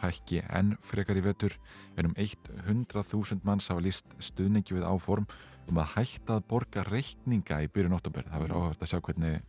hækki 0.03 0.41
enn 0.51 0.73
frekar 0.83 1.15
í 1.15 1.23
vetur 1.23 1.53
en 1.97 2.09
um 2.09 2.13
100.000 2.19 3.39
manns 3.47 3.69
hafa 3.71 3.79
líst 3.79 4.05
stuðningi 4.19 4.75
við 4.75 4.83
áform 4.83 5.25
um 5.69 5.79
að 5.79 5.93
hætta 5.95 6.35
að 6.41 6.47
borga 6.49 6.83
reikninga 6.83 7.61
í 7.63 7.69
byrjun 7.71 7.95
óttúber. 7.95 8.25
Það 8.27 8.43
verður 8.43 8.57
áhört 8.59 8.83
að 8.83 8.91
sjá 8.91 8.99
hvernig, 8.99 9.41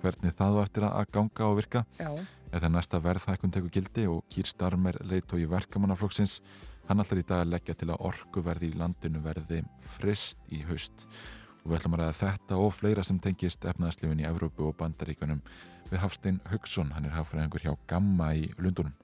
hvernig 0.00 0.36
það 0.38 0.54
á 0.54 0.62
eftir 0.62 0.86
að 0.86 1.10
ganga 1.10 1.48
og 1.50 1.56
virka 1.58 1.82
Já, 1.98 2.10
eða 2.50 2.70
næsta 2.72 3.00
verðhækkun 3.02 3.52
tekur 3.54 3.72
gildi 3.74 4.06
og 4.10 4.24
Kýr 4.32 4.48
Starmer 4.50 4.98
leitt 5.06 5.32
og 5.34 5.42
í 5.42 5.48
verkamannaflokksins 5.50 6.40
hann 6.88 7.02
allar 7.02 7.20
í 7.20 7.26
dag 7.26 7.44
að 7.44 7.52
leggja 7.54 7.76
til 7.78 7.90
að 7.92 8.06
orkuverði 8.08 8.72
í 8.72 8.78
landinu 8.80 9.22
verði 9.22 9.62
frist 9.98 10.40
í 10.50 10.62
haust 10.66 11.06
og 11.60 11.70
við 11.70 11.78
ætlum 11.78 11.98
að 11.98 12.02
ræða 12.02 12.18
þetta 12.22 12.58
og 12.64 12.72
fleira 12.74 13.04
sem 13.06 13.20
tengist 13.22 13.66
efnaðslifin 13.68 14.22
í 14.24 14.26
Evrópu 14.28 14.70
og 14.70 14.78
Bandaríkunum 14.80 15.42
við 15.90 16.02
Hafstein 16.02 16.40
Hugson, 16.50 16.92
hann 16.94 17.06
er 17.06 17.16
hafðfræðingur 17.18 17.66
hjá 17.66 17.72
Gamma 17.90 18.32
í 18.38 18.48
Lundunum. 18.58 18.94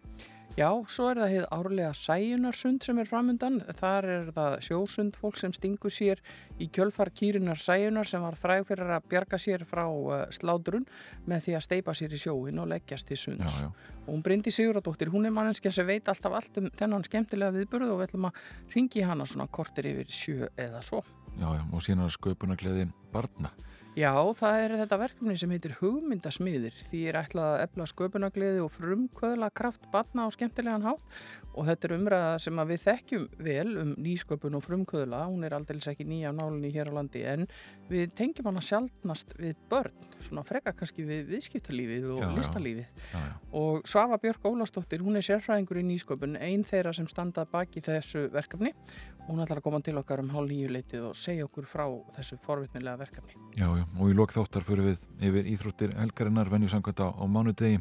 Já, 0.56 0.70
svo 0.88 1.10
er 1.12 1.18
það 1.20 1.32
heið 1.34 1.46
árlega 1.52 1.88
sæjunarsund 1.92 2.84
sem 2.86 2.96
er 3.02 3.08
framundan. 3.10 3.58
Þar 3.76 4.06
er 4.08 4.30
það 4.32 4.54
sjósund 4.64 5.18
fólk 5.20 5.36
sem 5.36 5.52
stingur 5.52 5.92
sér 5.92 6.22
í 6.56 6.70
kjölfar 6.72 7.10
kýrinar 7.12 7.60
sæjunar 7.60 8.08
sem 8.08 8.24
var 8.24 8.38
fræg 8.40 8.64
fyrir 8.70 8.94
að 8.96 9.04
bjarga 9.10 9.36
sér 9.36 9.66
frá 9.68 9.84
uh, 9.84 10.22
slátrun 10.32 10.88
með 11.28 11.44
því 11.44 11.58
að 11.58 11.64
steipa 11.66 11.96
sér 12.00 12.16
í 12.16 12.22
sjóin 12.22 12.62
og 12.64 12.70
leggjast 12.72 13.10
til 13.10 13.20
sunds. 13.20 13.60
Já, 13.60 13.68
já, 13.68 13.92
Og 14.06 14.14
hún 14.14 14.24
Bryndi 14.24 14.54
Siguradóttir, 14.54 15.12
hún 15.12 15.28
er 15.28 15.36
manneskja 15.36 15.74
sem 15.76 15.86
veit 15.90 16.08
alltaf 16.08 16.38
allt 16.40 16.56
um 16.62 16.72
þennan 16.72 17.04
skemmtilega 17.04 17.52
viðburð 17.52 17.92
og 17.92 18.00
við 18.00 18.08
ætlum 18.08 18.30
að 18.30 18.40
ringi 18.72 19.04
hana 19.04 19.28
svona 19.28 19.50
kortir 19.52 19.90
yfir 19.92 20.08
sjö 20.08 20.48
eða 20.56 20.80
svo. 20.80 21.04
já, 21.36 21.50
já, 21.52 21.64
og 21.68 21.84
síðan 21.84 22.06
er 22.06 22.16
sköpunargleði 22.16 22.88
barna. 23.12 23.52
Já, 23.96 24.12
það 24.36 24.58
er 24.60 24.72
þetta 24.82 24.96
verkefni 25.00 25.34
sem 25.40 25.52
heitir 25.54 25.72
hugmyndasmiðir. 25.78 26.74
Því 26.90 26.98
er 27.08 27.16
ætlað 27.22 27.46
að 27.54 27.62
efla 27.64 27.86
sköpunagleði 27.88 28.60
og 28.60 28.74
frumkvöðla 28.74 29.48
kraft 29.56 29.86
batna 29.88 30.26
á 30.28 30.34
skemmtilegan 30.34 30.84
hátt 30.84 31.16
og 31.56 31.64
þetta 31.64 31.88
er 31.88 31.94
umræða 31.96 32.34
sem 32.44 32.60
við 32.68 32.82
þekkjum 32.82 33.24
vel 33.46 33.70
um 33.80 33.94
nýsköpun 34.04 34.58
og 34.58 34.64
frumkvöðla. 34.66 35.22
Hún 35.30 35.48
er 35.48 35.56
aldrei 35.56 35.80
ekki 35.80 36.04
nýja 36.04 36.28
á 36.28 36.36
nálinni 36.36 36.74
hér 36.74 36.92
á 36.92 36.96
landi 36.98 37.24
en 37.24 37.48
við 37.88 38.12
tengjum 38.18 38.50
hana 38.50 38.60
sjálfnast 38.60 39.32
við 39.40 39.56
börn, 39.70 39.96
svona 40.20 40.44
freka 40.44 40.76
kannski 40.76 41.06
við 41.08 41.32
viðskiptalífið 41.32 42.08
og 42.18 42.20
Já, 42.26 42.30
listalífið. 42.36 42.92
Já, 43.14 43.18
já, 43.22 43.34
Og 43.56 43.88
Svafa 43.88 44.20
Björk 44.20 44.44
Ólastóttir, 44.44 45.00
hún 45.00 45.16
er 45.16 45.24
sérfræðingur 45.24 45.80
í 45.80 45.88
nýsköpun, 45.88 46.36
einn 46.36 46.68
þeirra 46.68 46.92
sem 46.92 47.08
standað 47.08 47.48
baki 47.54 47.80
þessu 47.80 48.26
verkefni. 48.34 48.74
Hún 49.26 49.40
ætlar 49.42 49.58
að 49.58 49.66
koma 49.66 49.80
til 49.82 49.96
okkar 49.98 50.20
um 50.22 50.28
hálf 50.30 50.50
nýju 50.50 50.68
leitið 50.70 51.08
og 51.08 51.16
segja 51.18 51.48
okkur 51.48 51.66
frá 51.66 51.86
þessu 52.18 52.36
forvitnilega 52.42 53.00
verkefni. 53.00 53.32
já, 53.56 53.66
já, 53.66 53.85
og 53.96 54.10
í 54.10 54.16
lok 54.16 54.34
þáttar 54.34 54.66
fyrir 54.66 54.90
við 54.90 55.06
yfir 55.28 55.48
íþróttir 55.54 55.94
helgarinnar 55.96 56.50
venju 56.52 56.70
samkvæmt 56.72 57.02
á, 57.06 57.08
mánudegi. 57.30 57.80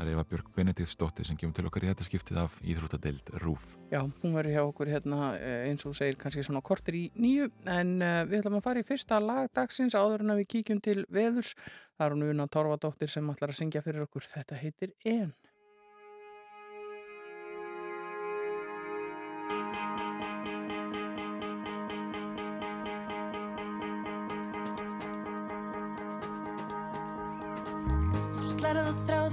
Það 0.00 0.08
er 0.08 0.14
Eva 0.14 0.22
Björk 0.24 0.46
Benediktsdóttir 0.56 1.26
sem 1.28 1.36
kemur 1.36 1.52
til 1.52 1.66
okkar 1.68 1.84
í 1.84 1.90
þetta 1.90 2.06
skiptið 2.06 2.38
af 2.40 2.54
íþróttadeild 2.64 3.34
RÚF. 3.42 3.74
Já, 3.92 4.00
hún 4.22 4.32
verður 4.32 4.54
hjá 4.54 4.62
okkur 4.62 4.92
hérna 4.94 5.34
eh, 5.36 5.66
eins 5.68 5.84
og 5.84 5.92
segir 5.98 6.16
kannski 6.22 6.44
svona 6.46 6.62
kortir 6.64 6.96
í 6.96 7.02
nýju 7.20 7.50
en 7.68 7.92
uh, 8.00 8.22
við 8.24 8.38
ætlum 8.38 8.56
að 8.62 8.64
fara 8.64 8.80
í 8.80 8.88
fyrsta 8.88 9.20
lag 9.20 9.50
dagsins 9.52 9.98
áður 9.98 10.24
en 10.24 10.32
að 10.32 10.40
við 10.40 10.50
kíkjum 10.54 10.80
til 10.86 10.96
veðurs. 11.12 11.52
Það 12.00 12.06
er 12.06 12.16
hún 12.16 12.28
Una 12.30 12.48
Torfadóttir 12.48 13.12
sem 13.12 13.28
ætlar 13.28 13.52
að 13.52 13.60
syngja 13.60 13.84
fyrir 13.84 14.06
okkur. 14.06 14.24
Þetta 14.24 14.62
heitir 14.62 14.96
En. 15.04 15.34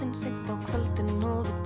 Þráðinn 0.08 0.16
seint 0.16 0.48
á 0.48 0.56
kvöldin 0.68 1.24
og 1.26 1.48
við 1.48 1.57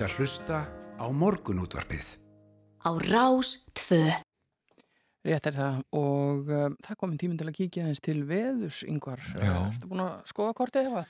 ert 0.00 0.14
að 0.14 0.20
hlusta 0.22 0.58
á 0.96 1.06
morgunútvarpið. 1.12 2.06
Á 2.80 2.90
Rás 3.04 3.66
2. 3.76 3.98
Rétt 5.28 5.48
er 5.50 5.56
það 5.58 5.80
og 5.92 6.48
um, 6.48 6.76
það 6.80 6.94
er 6.94 6.98
komin 7.02 7.18
tíminn 7.20 7.40
til 7.40 7.48
að 7.50 7.58
kíkja 7.58 7.84
eins 7.90 8.00
til 8.00 8.22
veðus 8.24 8.78
yngvar. 8.88 9.20
Já. 9.36 9.52
Ertu 9.66 9.90
búin 9.90 10.00
að 10.06 10.14
skoða 10.30 10.54
kortið 10.56 10.88
eða? 10.88 11.02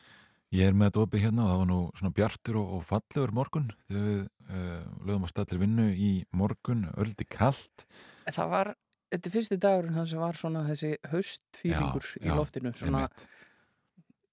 Ég 0.59 0.67
er 0.67 0.75
með 0.75 0.91
þetta 0.91 1.05
opið 1.05 1.23
hérna 1.23 1.45
og 1.45 1.53
það 1.53 1.61
var 1.61 1.71
nú 1.71 1.79
svona 2.01 2.13
bjartur 2.17 2.59
og, 2.59 2.73
og 2.75 2.83
fallegur 2.89 3.35
morgun 3.39 3.71
þegar 3.85 4.09
við 4.09 4.21
uh, 4.25 4.83
lögum 5.07 5.29
að 5.29 5.33
stað 5.37 5.51
til 5.53 5.63
vinnu 5.63 5.87
í 5.95 6.13
morgun, 6.43 6.85
öldi 6.99 7.29
kallt. 7.31 7.87
Það 8.27 8.55
var, 8.57 8.73
þetta 9.15 9.31
er 9.31 9.37
fyrsti 9.37 9.61
dagurinn 9.69 10.01
þannig 10.01 10.15
sem 10.17 10.25
var 10.25 10.43
svona 10.43 10.65
þessi 10.67 10.97
haustfílingur 11.13 12.11
í 12.25 12.35
loftinu, 12.35 12.75
svona, 12.75 13.07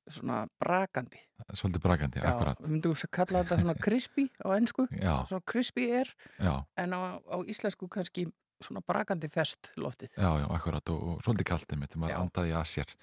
svona 0.09 0.47
brakandi. 0.59 1.19
Svolítið 1.53 1.83
brakandi, 1.83 2.19
Já, 2.19 2.31
akkurat. 2.31 2.59
við 2.63 2.73
myndum 2.73 2.95
að 2.97 3.11
kalla 3.11 3.43
þetta 3.43 3.59
svona 3.61 3.77
crispy 3.85 4.27
á 4.41 4.47
ennsku, 4.57 4.87
svona 4.97 5.43
crispy 5.45 5.89
er 6.01 6.11
já, 6.39 6.53
en 6.77 6.93
á, 6.97 6.99
á 7.21 7.37
íslensku 7.45 7.87
kannski 7.87 8.27
svona 8.63 8.81
brakandi 8.81 9.29
fest 9.29 9.69
loftið. 9.77 10.11
já, 10.17 10.29
já, 10.41 10.47
akkurat 10.49 10.89
og, 10.89 11.03
og 11.03 11.19
svolítið 11.23 11.45
þegar 11.45 11.89
Já. 11.91 11.97
maður 11.97 12.21
andaði 12.21 12.55
að 12.57 12.65
sér. 12.71 12.95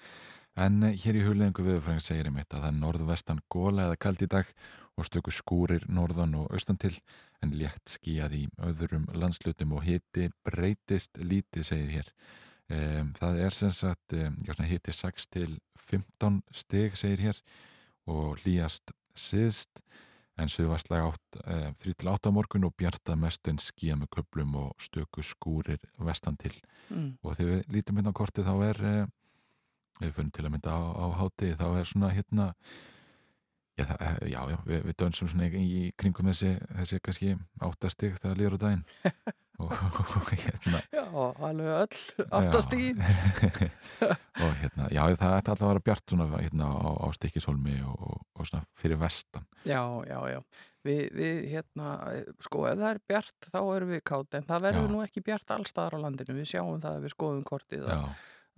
En 0.55 0.83
eh, 0.83 0.95
hér 0.95 1.15
í 1.19 1.23
hullengu 1.25 1.63
viðfræðing 1.63 2.03
segir 2.03 2.29
einmitt 2.29 2.53
að 2.53 2.61
það 2.63 2.69
er 2.71 2.79
norðvestan 2.79 3.39
góla 3.51 3.87
eða 3.89 3.97
kallt 3.99 4.21
í 4.23 4.27
dag 4.31 4.51
og 4.95 5.07
stöku 5.07 5.31
skúrir 5.31 5.83
norðan 5.91 6.35
og 6.39 6.51
austan 6.55 6.77
til 6.79 6.93
en 7.43 7.51
létt 7.51 7.97
skíjað 7.97 8.37
í 8.39 8.43
öðrum 8.63 9.07
landslutum 9.13 9.73
og 9.75 9.83
hiti 9.83 10.29
breytist 10.47 11.19
lítið 11.19 11.67
segir 11.67 11.91
hér. 11.97 12.11
Um, 12.65 13.11
það 13.13 13.39
er 13.45 13.53
sem 13.53 13.71
sagt 13.71 14.13
um, 14.17 14.37
hiti 14.65 14.93
6 14.93 15.27
til 15.29 15.59
15 15.77 16.41
stig 16.49 16.95
segir 16.97 17.21
hér 17.27 17.41
og 18.09 18.39
hlýjast 18.41 18.89
siðst 19.13 19.83
en 20.41 20.49
suðvastlega 20.49 21.11
um, 21.11 21.75
3 21.83 21.93
til 21.93 22.09
8 22.09 22.31
á 22.31 22.35
morgun 22.35 22.65
og 22.65 22.73
bjarta 22.73 23.15
mestun 23.15 23.61
skíja 23.61 23.95
með 23.99 24.09
köplum 24.17 24.55
og 24.57 24.73
stöku 24.81 25.21
skúrir 25.23 25.79
vestan 25.97 26.37
til 26.37 26.57
Mm. 26.85 27.17
og 27.25 27.33
þegar 27.33 27.49
við 27.49 27.71
lítum 27.73 27.97
hérna 27.97 28.11
á 28.13 28.17
kortið 28.19 28.45
þá 28.45 28.55
er 28.61 28.79
við 29.97 30.11
fyrir 30.13 30.27
til 30.35 30.43
að 30.45 30.51
mynda 30.53 30.73
á, 30.77 30.81
á 30.93 31.05
háti 31.17 31.47
þá 31.57 31.65
er 31.79 31.87
svona 31.89 32.11
hérna 32.13 32.45
já, 33.75 33.85
það, 33.85 34.03
eh, 34.07 34.19
já, 34.31 34.41
já 34.51 34.57
við, 34.65 34.83
við 34.89 34.97
dönsum 35.01 35.31
svona 35.31 35.49
í, 35.61 35.79
kringum 35.99 36.29
þessi, 36.31 36.51
þessi 36.79 37.01
kannski 37.05 37.33
áttastig 37.63 38.19
þegar 38.21 38.39
líður 38.39 38.57
á 38.57 38.59
daginn 38.65 38.85
og, 39.63 39.71
og 39.71 40.29
hérna 40.33 40.81
Já, 40.91 41.03
alveg 41.47 41.73
öll 41.79 42.27
áttastíð. 42.39 43.01
Já. 43.01 44.13
og 44.43 44.55
hérna, 44.61 44.87
já 44.91 45.01
það 45.15 45.35
ætti 45.39 45.53
alltaf 45.53 45.65
að 45.65 45.73
vera 45.73 45.85
bjart 45.89 46.13
svona 46.13 46.29
hérna 46.35 46.69
á, 46.71 46.89
á 47.03 47.07
stikkishólmi 47.15 47.81
og, 47.87 48.07
og, 48.09 48.23
og 48.35 48.49
svona 48.49 48.65
fyrir 48.79 48.99
vestan 49.01 49.45
Já, 49.65 49.81
já, 50.07 50.19
já. 50.35 50.39
Við, 50.85 51.05
við, 51.17 51.37
hérna, 51.49 51.91
sko, 52.45 52.67
ef 52.69 52.77
það 52.77 52.91
er 52.91 52.99
bjart 53.09 53.47
þá 53.49 53.59
erum 53.73 53.93
við 53.95 54.01
kátt, 54.05 54.35
en 54.37 54.45
það 54.45 54.65
verður 54.67 54.91
nú 54.91 54.99
ekki 55.01 55.23
bjart 55.25 55.53
allstaðar 55.55 55.95
á 55.97 56.03
landinu. 56.03 56.35
Við 56.37 56.51
sjáum 56.51 56.83
það 56.83 56.99
að 56.99 57.07
við 57.07 57.13
skoðum 57.15 57.47
kortið 57.47 57.87
já, 57.89 58.03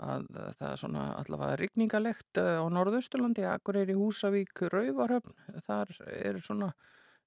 að, 0.04 0.28
að 0.34 0.52
það 0.60 0.70
er 0.70 0.82
svona 0.82 1.06
allavega 1.18 1.58
rigningalegt 1.62 2.42
eh, 2.42 2.60
á 2.62 2.66
Norðausturlandi, 2.74 3.46
Akureyri, 3.50 3.96
Húsavík, 3.98 4.64
Rauvarhöfn. 4.74 5.36
Þar 5.66 5.94
er 6.14 6.40
svona 6.44 6.70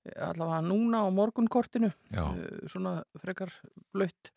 eh, 0.05 0.17
allavega 0.29 0.63
núna 0.67 1.03
á 1.05 1.09
morgunkortinu, 1.15 1.91
já, 2.15 2.23
eh, 2.23 2.63
svona 2.71 3.01
frekar 3.21 3.53
blött. 3.95 4.33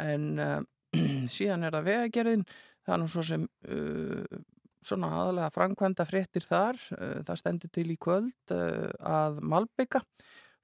En 0.00 0.32
uh, 0.42 0.58
síðan 1.36 1.68
er 1.68 1.76
það 1.76 1.88
vegagerðin, 1.90 2.48
það 2.82 2.96
er 2.96 3.02
nú 3.02 3.10
svo 3.12 3.22
sem 3.22 3.44
uh, 3.46 4.40
svona 4.84 5.12
aðalega 5.20 5.52
framkvæmda 5.54 6.06
fréttir 6.08 6.48
þar. 6.48 6.80
Uh, 6.96 7.20
það 7.28 7.40
stendur 7.40 7.74
til 7.78 7.86
í 7.94 7.98
kvöld 8.00 8.54
að 8.54 9.38
Malbygga 9.46 10.02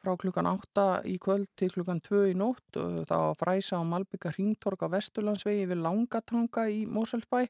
frá 0.00 0.16
klukkan 0.20 0.48
8 0.50 0.86
í 1.08 1.18
kvöld 1.22 1.48
til 1.60 1.70
klukkan 1.74 2.00
2 2.04 2.24
í 2.32 2.34
nótt. 2.38 2.66
Og 2.80 3.04
þá 3.08 3.16
að 3.18 3.38
fræsa 3.42 3.80
á 3.80 3.84
Malbygga 3.84 4.32
ringtorg 4.36 4.82
á 4.84 4.92
Vesturlandsvegi 4.96 5.68
við 5.70 5.84
Langatanga 5.84 6.66
í 6.72 6.82
Moselsbæ 6.88 7.46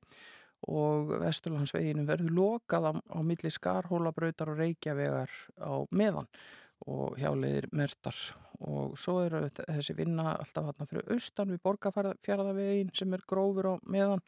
og 0.69 1.15
Vesturlandsveginu 1.23 2.05
verður 2.09 2.35
lokað 2.37 2.91
á, 2.91 2.93
á 2.93 3.19
milli 3.25 3.49
Skarhólabrautar 3.53 4.53
og 4.53 4.61
Reykjavegar 4.61 5.33
á 5.57 5.73
meðan 5.89 6.29
og 6.87 7.17
hjáleiðir 7.21 7.71
mertar. 7.73 8.17
Og 8.61 8.97
svo 9.01 9.23
eru 9.25 9.47
þessi 9.57 9.97
vinna 9.97 10.35
alltaf 10.35 10.69
hann 10.69 10.89
fyrir 10.89 11.15
austan 11.15 11.53
við 11.55 11.63
borgarfjörðavegin 11.65 12.93
sem 12.97 13.15
er 13.17 13.25
grófur 13.29 13.73
á 13.73 13.75
meðan 13.89 14.21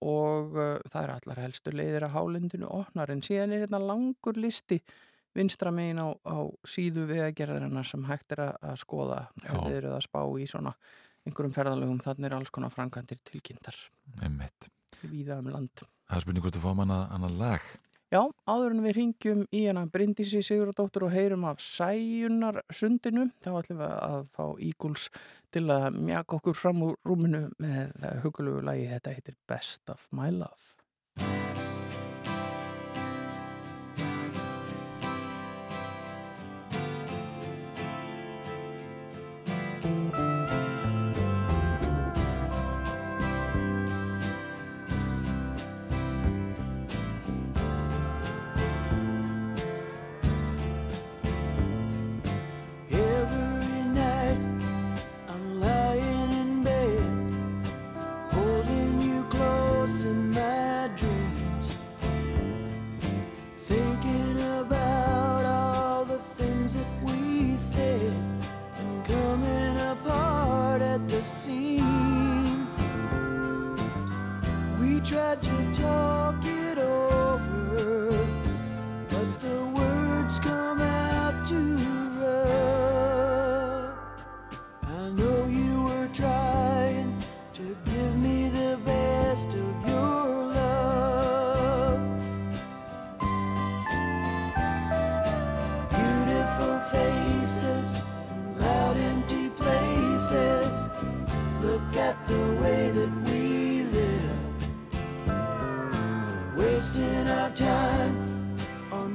og 0.00 0.56
uh, 0.56 0.78
það 0.88 1.02
er 1.02 1.12
allar 1.14 1.42
helstu 1.44 1.74
leiðir 1.74 2.06
að 2.08 2.16
hálendinu 2.16 2.70
opnar. 2.72 3.12
En 3.12 3.22
síðan 3.22 3.54
er 3.54 3.66
hérna 3.66 3.82
langur 3.84 4.38
listi 4.40 4.80
vinstra 5.36 5.72
megin 5.74 6.02
á, 6.02 6.08
á 6.26 6.38
síðu 6.66 7.06
vegagerðarinnar 7.10 7.86
sem 7.86 8.04
hægt 8.08 8.34
er 8.36 8.44
að, 8.48 8.74
skoða 8.82 9.22
þegar 9.42 9.62
þið 9.66 9.78
eru 9.78 9.94
að 9.94 10.04
spá 10.08 10.20
í 10.40 10.48
svona 10.50 10.74
einhverjum 11.26 11.54
ferðalögum, 11.54 12.00
þannig 12.02 12.30
er 12.30 12.36
alls 12.38 12.52
konar 12.54 12.72
framkvæmdir 12.74 13.20
tilkynntar 13.28 13.76
víða 15.06 15.38
um 15.40 15.52
land. 15.52 15.84
það 16.08 16.16
er 16.16 16.24
spurning 16.24 16.44
hvort 16.44 16.58
þú 16.58 16.64
fáum 16.64 16.82
hana, 16.84 16.98
hana 17.12 17.30
lag. 17.30 17.70
Já, 18.10 18.24
áður 18.50 18.72
en 18.74 18.82
við 18.82 18.96
ringjum 18.96 19.42
í 19.54 19.60
hana 19.68 19.84
Bryndísi 19.86 20.40
Sigurðardóttur 20.42 21.06
og 21.06 21.12
heyrum 21.14 21.44
af 21.46 21.60
sæjunar 21.62 22.58
sundinu, 22.74 23.28
þá 23.38 23.52
ætlum 23.60 23.78
við 23.84 23.92
að 23.94 24.24
fá 24.34 24.44
Íguls 24.66 25.06
til 25.54 25.68
að 25.70 26.00
mjaka 26.00 26.40
okkur 26.40 26.58
fram 26.58 26.82
úr 26.88 26.98
rúminu 27.06 27.44
með 27.62 27.94
hugulegu 28.24 28.66
lagi, 28.66 28.90
þetta 28.90 29.14
heitir 29.14 29.38
Best 29.46 29.94
of 29.94 30.08
My 30.10 30.34
Love. 30.34 31.49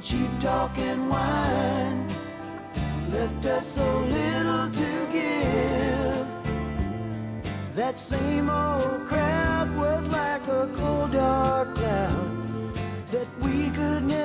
Cheap 0.06 0.30
talk 0.39 0.78
and 0.78 1.10
wine. 1.10 2.08
Left 3.12 3.46
us 3.46 3.65
so 3.65 4.00
little 4.02 4.70
to 4.70 5.08
give. 5.12 6.28
That 7.74 7.98
same 7.98 8.48
old 8.48 9.08
crowd 9.08 9.76
was 9.76 10.08
like 10.10 10.44
a 10.48 10.70
cold 10.76 11.13
dark 11.13 11.74
cloud 11.76 12.76
that 13.12 13.28
we 13.41 13.72
could 13.72 14.04
never 14.04 14.24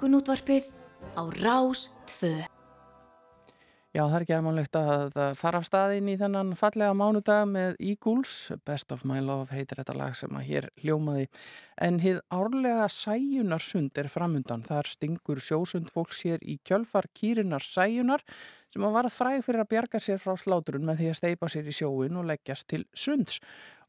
Morgunútvarpið 0.00 0.64
á 1.12 1.28
Rás 1.44 1.90
2. 2.08 2.46
Já, 3.92 4.00
það 4.00 4.14
er 4.16 4.22
ekki 4.24 4.32
aðmannlegt 4.32 4.76
að 4.80 5.02
fara 5.36 5.60
af 5.60 5.66
staðinn 5.68 6.08
í 6.08 6.14
þennan 6.16 6.54
fallega 6.56 6.94
mánudag 6.96 7.42
með 7.50 7.76
Eagles, 7.84 8.32
Best 8.64 8.94
of 8.96 9.04
My 9.04 9.20
Love 9.20 9.52
heitir 9.52 9.76
þetta 9.82 9.98
lag 9.98 10.16
sem 10.16 10.32
að 10.40 10.46
hér 10.46 10.68
hljómaði. 10.80 11.26
En 11.84 12.00
hið 12.00 12.22
árlega 12.32 12.86
sæjunarsund 12.88 14.00
er 14.00 14.08
framundan. 14.08 14.64
Þar 14.64 14.88
stingur 14.88 15.42
sjósund 15.44 15.92
fólk 15.92 16.16
sér 16.16 16.40
í 16.48 16.56
kjölfar 16.64 17.10
kýrinar 17.12 17.60
sæjunar 17.60 18.24
sem 18.72 18.86
að 18.86 18.96
varð 18.96 19.12
fræg 19.18 19.44
fyrir 19.44 19.66
að 19.66 19.72
bjarga 19.74 20.00
sér 20.00 20.24
frá 20.24 20.32
sláturinn 20.40 20.88
með 20.88 21.02
því 21.02 21.12
að 21.12 21.20
steipa 21.20 21.52
sér 21.52 21.68
í 21.68 21.76
sjóin 21.76 22.16
og 22.16 22.30
leggjast 22.32 22.70
til 22.72 22.86
sunds. 22.96 23.42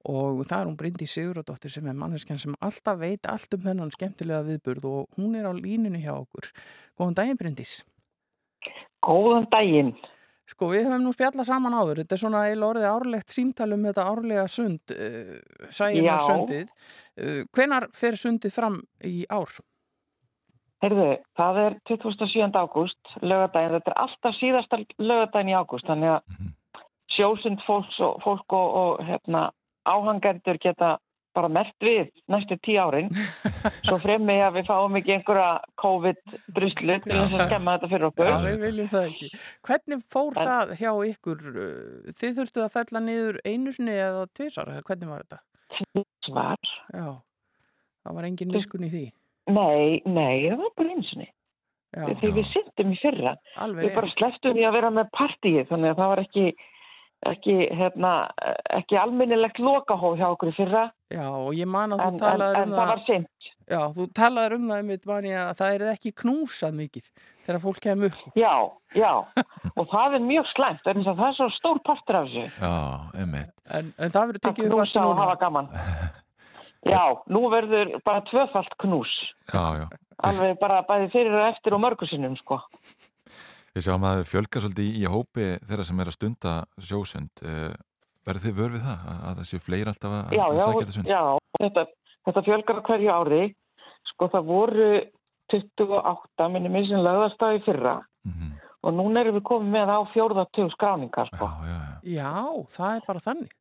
Og 0.10 0.42
það 0.48 0.58
er 0.58 0.70
hún 0.70 0.78
Bryndi 0.80 1.08
Siguradóttir 1.10 1.74
sem 1.74 1.86
er 1.88 1.98
manneskjan 1.98 2.40
sem 2.42 2.56
alltaf 2.64 2.98
veit 3.02 3.28
allt 3.30 3.54
um 3.58 3.66
þennan 3.66 3.94
skemmtilega 3.94 4.46
viðburð 4.48 4.88
og 4.90 5.20
hún 5.20 5.36
er 5.38 5.46
á 5.46 5.54
líninu 5.54 6.02
hjá 6.02 6.16
okkur. 6.16 6.50
Góðan 6.98 7.20
daginn 7.20 7.40
Bryndís. 7.42 7.76
Góðan 9.06 9.48
daginn. 9.52 9.94
Sko 10.52 10.72
við 10.74 10.88
höfum 10.88 11.06
nú 11.06 11.12
spjallað 11.16 11.48
saman 11.48 11.76
áður, 11.78 12.02
þetta 12.02 12.16
er 12.18 12.22
svona 12.24 12.46
eil 12.50 12.64
orðið 12.66 12.88
árlegt 12.90 13.32
símtal 13.32 13.70
um 13.72 13.86
þetta 13.88 14.08
árlega 14.10 14.48
sund, 14.52 14.94
uh, 14.94 15.36
sæjum 15.72 16.08
Já. 16.08 16.14
er 16.16 16.24
sundið. 16.26 16.72
Uh, 17.16 17.44
hvenar 17.56 17.88
fer 17.96 18.18
sundið 18.20 18.56
fram 18.58 18.82
í 19.08 19.22
ár? 19.32 19.54
Heyrðu, 20.82 21.08
það 21.38 21.60
er 21.62 21.78
27. 21.88 22.50
ágúst, 22.58 23.14
lögadaginn, 23.22 23.78
þetta 23.78 23.94
er 23.94 24.00
alltaf 24.02 24.38
síðasta 24.40 24.82
lögadaginn 24.98 25.54
í 25.54 25.56
ágúst, 25.56 25.88
þannig 25.88 26.16
að 26.18 26.50
sjósund 27.16 27.62
fólks 27.68 28.00
og, 28.02 28.18
fólk 28.26 28.56
og, 28.58 28.78
og 28.82 29.04
hérna, 29.06 29.46
áhangendur 29.90 30.60
geta 30.62 30.98
bara 31.32 31.48
mert 31.48 31.76
við 31.80 32.10
næstu 32.32 32.58
tíu 32.60 32.80
árin, 32.84 33.08
svo 33.88 33.98
fremmi 34.04 34.36
að 34.44 34.58
við 34.60 34.68
fáum 34.68 34.98
ekki 35.00 35.14
einhverja 35.16 35.52
COVID-druslu 35.80 36.98
til 37.06 37.14
þess 37.14 37.38
að 37.38 37.46
skemma 37.46 37.76
þetta 37.78 37.92
fyrir 37.94 38.08
okkur. 38.10 38.32
Já, 38.32 38.38
við 38.48 38.66
viljum 38.66 38.90
það 38.92 39.08
ekki. 39.08 39.30
Hvernig 39.70 40.04
fór 40.12 40.32
En- 40.36 40.52
það 40.52 40.74
hjá 40.82 40.92
ykkur? 41.14 41.46
Þið 42.20 42.38
þurftu 42.42 42.66
að 42.66 42.74
fella 42.76 43.04
niður 43.08 43.42
einu 43.48 43.76
sinni 43.78 43.96
eða 43.96 44.28
tvisar, 44.36 44.74
eða 44.76 44.88
hvernig 44.90 45.14
var 45.14 45.26
þetta? 45.26 45.42
Svar. 46.28 46.72
Já, 46.92 47.08
það 48.04 48.18
var 48.20 48.28
engin 48.28 48.52
miskun 48.52 48.90
í 48.90 48.92
því. 48.92 49.06
Nei, 49.52 50.02
nei, 50.06 50.50
það 50.52 50.60
var 50.66 50.76
bara. 50.78 51.30
Já, 51.92 52.06
Þegar 52.08 52.36
við 52.38 52.46
syndum 52.54 52.92
í 52.94 52.98
fyrra, 53.02 53.32
alveg 53.60 53.84
við 53.90 53.96
bara 53.98 54.10
sleftum 54.14 54.60
í 54.60 54.64
að 54.64 54.76
vera 54.78 54.92
með 54.96 55.10
partíið, 55.12 55.66
þannig 55.68 55.92
að 55.92 55.98
það 56.00 56.12
var 56.14 56.22
ekki, 56.22 56.44
ekki, 57.30 57.56
hérna, 57.78 58.14
ekki 58.78 58.98
almennilegt 58.98 59.60
lokahóð 59.62 60.18
hjá 60.22 60.28
okkur 60.34 60.52
í 60.52 60.56
fyrra. 60.58 60.86
Já, 61.14 61.26
og 61.28 61.52
ég 61.58 61.70
man 61.70 61.94
að 61.94 62.02
En, 62.06 62.08
þú 62.08 62.14
en, 62.14 62.24
talaður 62.24 62.62
en 62.62 62.64
um 62.64 62.74
það 62.76 62.82
það, 62.82 62.92
var 62.94 63.04
sint. 63.06 63.50
já, 63.72 63.82
þú 63.98 64.08
talaður 64.18 64.56
um 64.58 64.66
það 64.72 64.82
einmitt 64.82 65.06
mani 65.12 65.34
að 65.38 65.52
það 65.60 65.76
er 65.76 65.86
ekki 65.92 66.14
knúsað 66.24 66.78
mikið 66.80 67.12
þegar 67.46 67.62
fólk 67.66 67.82
kemur 67.86 68.12
upp. 68.12 68.24
Já, 68.40 68.56
já. 68.96 69.12
Og 69.76 69.86
það 69.92 70.18
er 70.18 70.26
mjög 70.32 70.50
slæmt, 70.56 70.88
að 70.88 71.04
það 71.12 71.28
er 71.28 71.38
svo 71.38 71.50
stór 71.58 71.82
partur 71.86 72.20
af 72.22 72.32
þessu. 72.32 72.48
Já, 72.64 72.74
einmitt. 73.22 73.54
En, 73.70 73.94
en 73.98 74.14
það 74.16 74.28
verður 74.32 74.42
Að 74.42 74.48
tekið 74.50 74.66
upp 74.66 74.76
knúsa 74.76 74.88
aftur 74.88 75.10
og 75.12 75.24
hafa 75.24 75.38
gaman. 75.46 75.72
Já, 76.82 77.04
nú 77.30 77.44
verður 77.54 77.92
bara 78.02 78.24
tvöfalt 78.26 78.72
knús. 78.82 79.12
Já, 79.54 79.84
já. 79.84 79.88
Alveg 80.26 80.56
bara 80.62 80.80
bæði 80.86 81.12
fyrir 81.14 81.36
og 81.38 81.44
eftir 81.52 81.76
og 81.78 81.82
mörgusinnum, 81.84 82.34
sko. 82.42 82.58
Við 83.76 83.86
sjáum 83.88 84.04
að 84.08 84.18
það 84.22 84.30
fjölga 84.32 84.62
svolítið 84.66 84.90
í, 84.90 84.92
í 85.02 85.06
hópi 85.12 85.48
þeirra 85.70 85.86
sem 85.88 86.00
er 86.04 86.12
að 86.12 86.18
stunda 86.18 86.54
sjósund. 86.90 87.32
Uh, 87.46 87.72
verður 88.28 88.46
þið 88.46 88.58
vör 88.60 88.72
við 88.76 88.84
það? 88.86 89.00
Að, 89.12 89.22
að 89.30 89.40
það 89.42 89.50
séu 89.52 89.60
fleiri 89.66 89.90
alltaf 89.92 90.12
að, 90.18 90.36
Já, 90.38 90.44
að 90.48 90.60
sækja 90.62 90.82
þetta 90.82 90.96
sund? 90.98 91.12
já. 91.12 91.22
Þetta, 91.62 91.86
þetta 92.30 92.44
fjölgar 92.50 92.82
á 92.82 92.88
hverju 92.90 93.12
ári. 93.16 93.42
Sko, 94.12 94.28
það 94.34 94.46
voru 94.52 94.90
28, 95.52 96.50
minni 96.54 96.70
mér 96.72 96.86
sem 96.90 97.02
lögðarstaði 97.06 97.64
fyrra. 97.66 97.96
Mhm. 98.28 98.52
Og 98.82 98.96
núna 98.98 99.22
erum 99.22 99.36
við 99.38 99.44
komið 99.46 99.74
með 99.76 99.90
á 99.94 100.00
fjórðartögu 100.10 100.72
skráningar, 100.74 101.28
Já, 101.30 101.38
sko. 101.38 101.50
já, 101.70 101.76
já. 101.78 101.98
Já, 102.18 102.32
það 102.76 102.96
er 102.96 103.04
bara 103.08 103.20
þannig. 103.22 103.52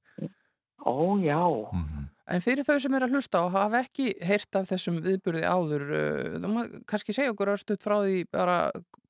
Ó, 0.80 0.94
já. 1.20 1.40
Mhm. 1.76 2.06
En 2.30 2.44
fyrir 2.44 2.66
þau 2.66 2.76
sem 2.82 2.94
er 2.94 3.06
að 3.06 3.16
hlusta 3.16 3.40
og 3.46 3.54
hafa 3.56 3.80
ekki 3.84 4.12
heyrt 4.26 4.60
af 4.60 4.68
þessum 4.70 5.00
viðburði 5.04 5.42
áður, 5.48 5.88
uh, 5.88 6.36
þú 6.42 6.52
má 6.52 6.60
kannski 6.90 7.16
segja 7.16 7.32
okkur 7.32 7.54
östuð 7.56 7.82
frá 7.82 7.96
því 8.04 8.22
bara 8.30 8.60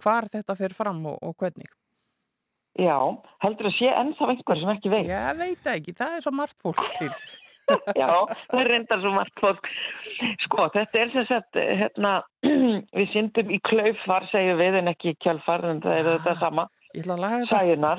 hvar 0.01 0.31
þetta 0.33 0.57
fer 0.57 0.77
fram 0.77 1.03
og, 1.11 1.19
og 1.27 1.37
hvernig. 1.41 1.69
Já, 2.79 2.97
heldur 3.43 3.69
að 3.69 3.77
sé 3.77 3.93
ennþá 3.93 4.33
einhver 4.33 4.61
sem 4.61 4.73
ekki 4.73 4.93
veit. 4.93 5.09
Ég 5.11 5.39
veit 5.41 5.71
ekki, 5.75 5.95
það 5.99 6.17
er 6.17 6.25
svo 6.25 6.33
margt 6.39 6.61
fólk 6.63 6.83
til. 6.97 7.11
Já, 8.01 8.11
það 8.51 8.61
er 8.61 8.71
reyndar 8.73 9.03
svo 9.03 9.13
margt 9.15 9.43
fólk. 9.43 9.69
Sko, 10.47 10.67
þetta 10.75 11.03
er 11.03 11.13
sem 11.15 11.27
sagt, 11.29 11.59
hérna, 11.59 12.15
við 12.99 13.11
syndum 13.13 13.53
í 13.53 13.61
klaufar, 13.67 14.27
segjum 14.33 14.61
við, 14.63 14.81
en 14.81 14.93
ekki 14.95 15.15
í 15.15 15.19
kjálfar, 15.23 15.67
en 15.71 15.83
það 15.85 15.99
er 15.99 16.09
þetta 16.13 16.37
sama, 16.41 16.67
Ég 16.95 17.05
ætla 17.05 17.15
að 17.17 17.23
laga 17.25 17.37
þetta. 17.51 17.93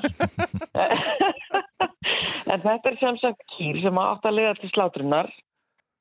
en 2.52 2.60
þetta 2.60 2.90
er 2.90 2.98
sem 3.00 3.18
sagt 3.22 3.46
kýr 3.56 3.80
sem 3.84 4.00
átt 4.02 4.28
að 4.28 4.36
lega 4.36 4.52
til 4.60 4.70
slátrunar 4.72 5.30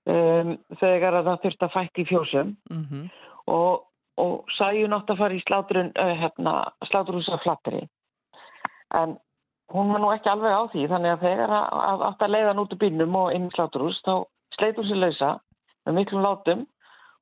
um, 0.10 0.58
þegar 0.82 1.22
að 1.22 1.30
það 1.30 1.42
þurft 1.46 1.66
að 1.68 1.74
fætti 1.78 2.06
í 2.06 2.10
fjósum 2.12 2.56
Mm 2.72 3.10
og, 3.52 3.88
og 4.22 4.52
sæjun 4.56 4.94
átt 4.96 5.10
að 5.12 5.18
fara 5.20 5.36
í 5.36 5.42
slátrun, 5.44 5.90
uh, 5.98 6.12
hérna, 6.20 6.54
slátrúsa 6.88 7.40
flattri. 7.44 7.82
En 8.96 9.16
hún 9.74 9.92
var 9.92 10.04
nú 10.04 10.12
ekki 10.14 10.30
alveg 10.30 10.54
á 10.54 10.64
því, 10.72 10.84
þannig 10.92 11.16
að 11.16 11.26
þegar 11.26 11.56
að, 11.58 11.80
að 11.88 12.04
átt 12.10 12.26
að 12.26 12.34
leiða 12.36 12.52
hann 12.52 12.62
út 12.64 12.76
úr 12.76 12.82
bílnum 12.84 13.18
og 13.18 13.34
inn 13.36 13.48
í 13.50 13.56
slátrús, 13.56 13.98
þá 14.06 14.14
sleit 14.58 14.78
hún 14.78 14.88
sér 14.92 15.02
lausa 15.02 15.32
með 15.88 15.98
miklum 15.98 16.26
látum 16.26 16.64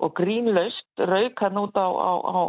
og 0.03 0.13
grínlaust 0.19 1.03
rauk 1.08 1.43
hann 1.43 1.62
út 1.63 1.79
á, 1.79 1.88
á, 1.88 2.12
á 2.19 2.41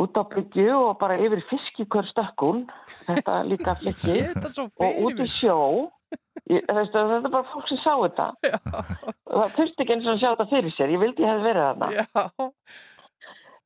út 0.00 0.16
á 0.16 0.22
byggju 0.32 0.68
og 0.76 0.98
bara 1.00 1.18
yfir 1.20 1.42
fiskikör 1.50 2.06
stökkun, 2.08 2.62
þetta 3.08 3.42
líka 3.48 3.74
flikki, 3.80 4.22
og 4.80 5.02
út 5.06 5.20
í 5.20 5.28
sjó. 5.40 5.58
Ég, 6.50 6.64
veistu, 6.68 6.96
þetta 6.98 7.18
er 7.28 7.32
bara 7.32 7.48
fólk 7.52 7.68
sem 7.68 7.78
sá 7.80 7.92
þetta. 8.02 8.26
Það 9.32 9.52
þurfti 9.56 9.84
ekki 9.84 9.94
eins 9.94 10.06
og 10.08 10.14
að 10.14 10.22
sjá 10.22 10.30
þetta 10.32 10.48
fyrir 10.50 10.74
sér, 10.76 10.90
ég 10.92 11.00
vildi 11.00 11.22
ég 11.24 11.30
hefði 11.30 11.44
verið 11.48 11.68
þarna. 11.68 11.90
Já, 11.96 12.48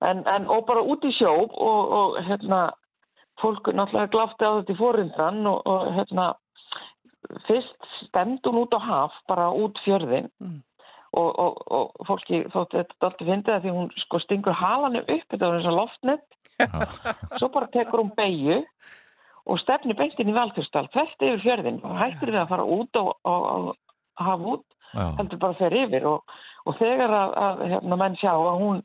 En, 0.05 0.19
en, 0.29 0.45
og 0.53 0.67
bara 0.69 0.83
út 0.85 1.05
í 1.09 1.11
sjó 1.17 1.31
og, 1.33 1.93
og 1.99 2.19
hérna, 2.27 2.59
fólk 3.41 3.71
náttúrulega 3.73 4.11
glafti 4.13 4.45
á 4.45 4.53
þetta 4.59 4.75
í 4.75 4.77
forundan 4.77 5.39
og, 5.49 5.63
og 5.65 5.87
hérna, 5.97 6.27
fyrst 7.47 7.89
stemd 8.05 8.45
hún 8.45 8.61
út 8.61 8.77
á 8.77 8.81
haf, 8.85 9.17
bara 9.31 9.49
út 9.57 9.81
fjörðin 9.87 10.29
Mm. 10.37 10.59
Og, 11.13 11.29
og, 11.39 11.59
og 11.71 12.07
fólki 12.09 12.43
þótti 12.53 12.81
þetta 12.81 13.09
alltaf 13.09 13.27
fyndið 13.27 13.55
að 13.55 13.65
því 13.65 13.75
hún 13.77 13.91
sko 14.03 14.21
stingur 14.25 14.57
halanum 14.57 15.05
upp, 15.05 15.27
þetta 15.31 15.49
var 15.49 15.59
eins 15.59 15.69
og 15.71 15.77
loftnett, 15.77 16.27
svo 17.39 17.51
bara 17.55 17.71
tekur 17.75 18.03
hún 18.03 18.15
beigju 18.17 18.63
og 19.47 19.61
stefnir 19.63 19.99
beint 19.99 20.19
inn 20.19 20.33
í 20.33 20.37
Valþjórsdal, 20.37 20.89
hvert 20.95 21.23
yfir 21.23 21.43
fjörðin 21.45 21.83
og 21.87 21.99
hættir 22.01 22.33
við 22.33 22.41
að 22.43 22.51
fara 22.55 22.67
út 22.77 22.99
og, 22.99 23.13
og, 23.23 23.47
og 23.47 24.25
hafa 24.27 24.57
út 24.57 24.67
Já, 24.97 25.07
heldur 25.19 25.41
bara 25.43 25.59
fer 25.59 25.75
yfir 25.77 26.07
og, 26.09 26.35
og 26.67 26.77
þegar 26.79 27.13
að, 27.13 27.37
að 27.47 27.63
hérna, 27.73 27.99
menn 28.01 28.19
sjá 28.21 28.33
að 28.33 28.59
hún, 28.63 28.83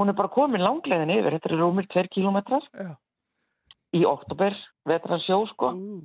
hún 0.00 0.12
er 0.12 0.18
bara 0.18 0.32
komin 0.32 0.64
langlegin 0.64 1.12
yfir, 1.12 1.36
þetta 1.36 1.50
er 1.50 1.60
rúmir 1.60 1.88
2 1.92 2.04
kilometrar 2.14 2.68
Já. 2.72 2.92
í 3.96 4.04
oktober, 4.08 4.56
vetra 4.88 5.20
sjó 5.26 5.42
sko, 5.52 5.72
ú, 5.76 6.00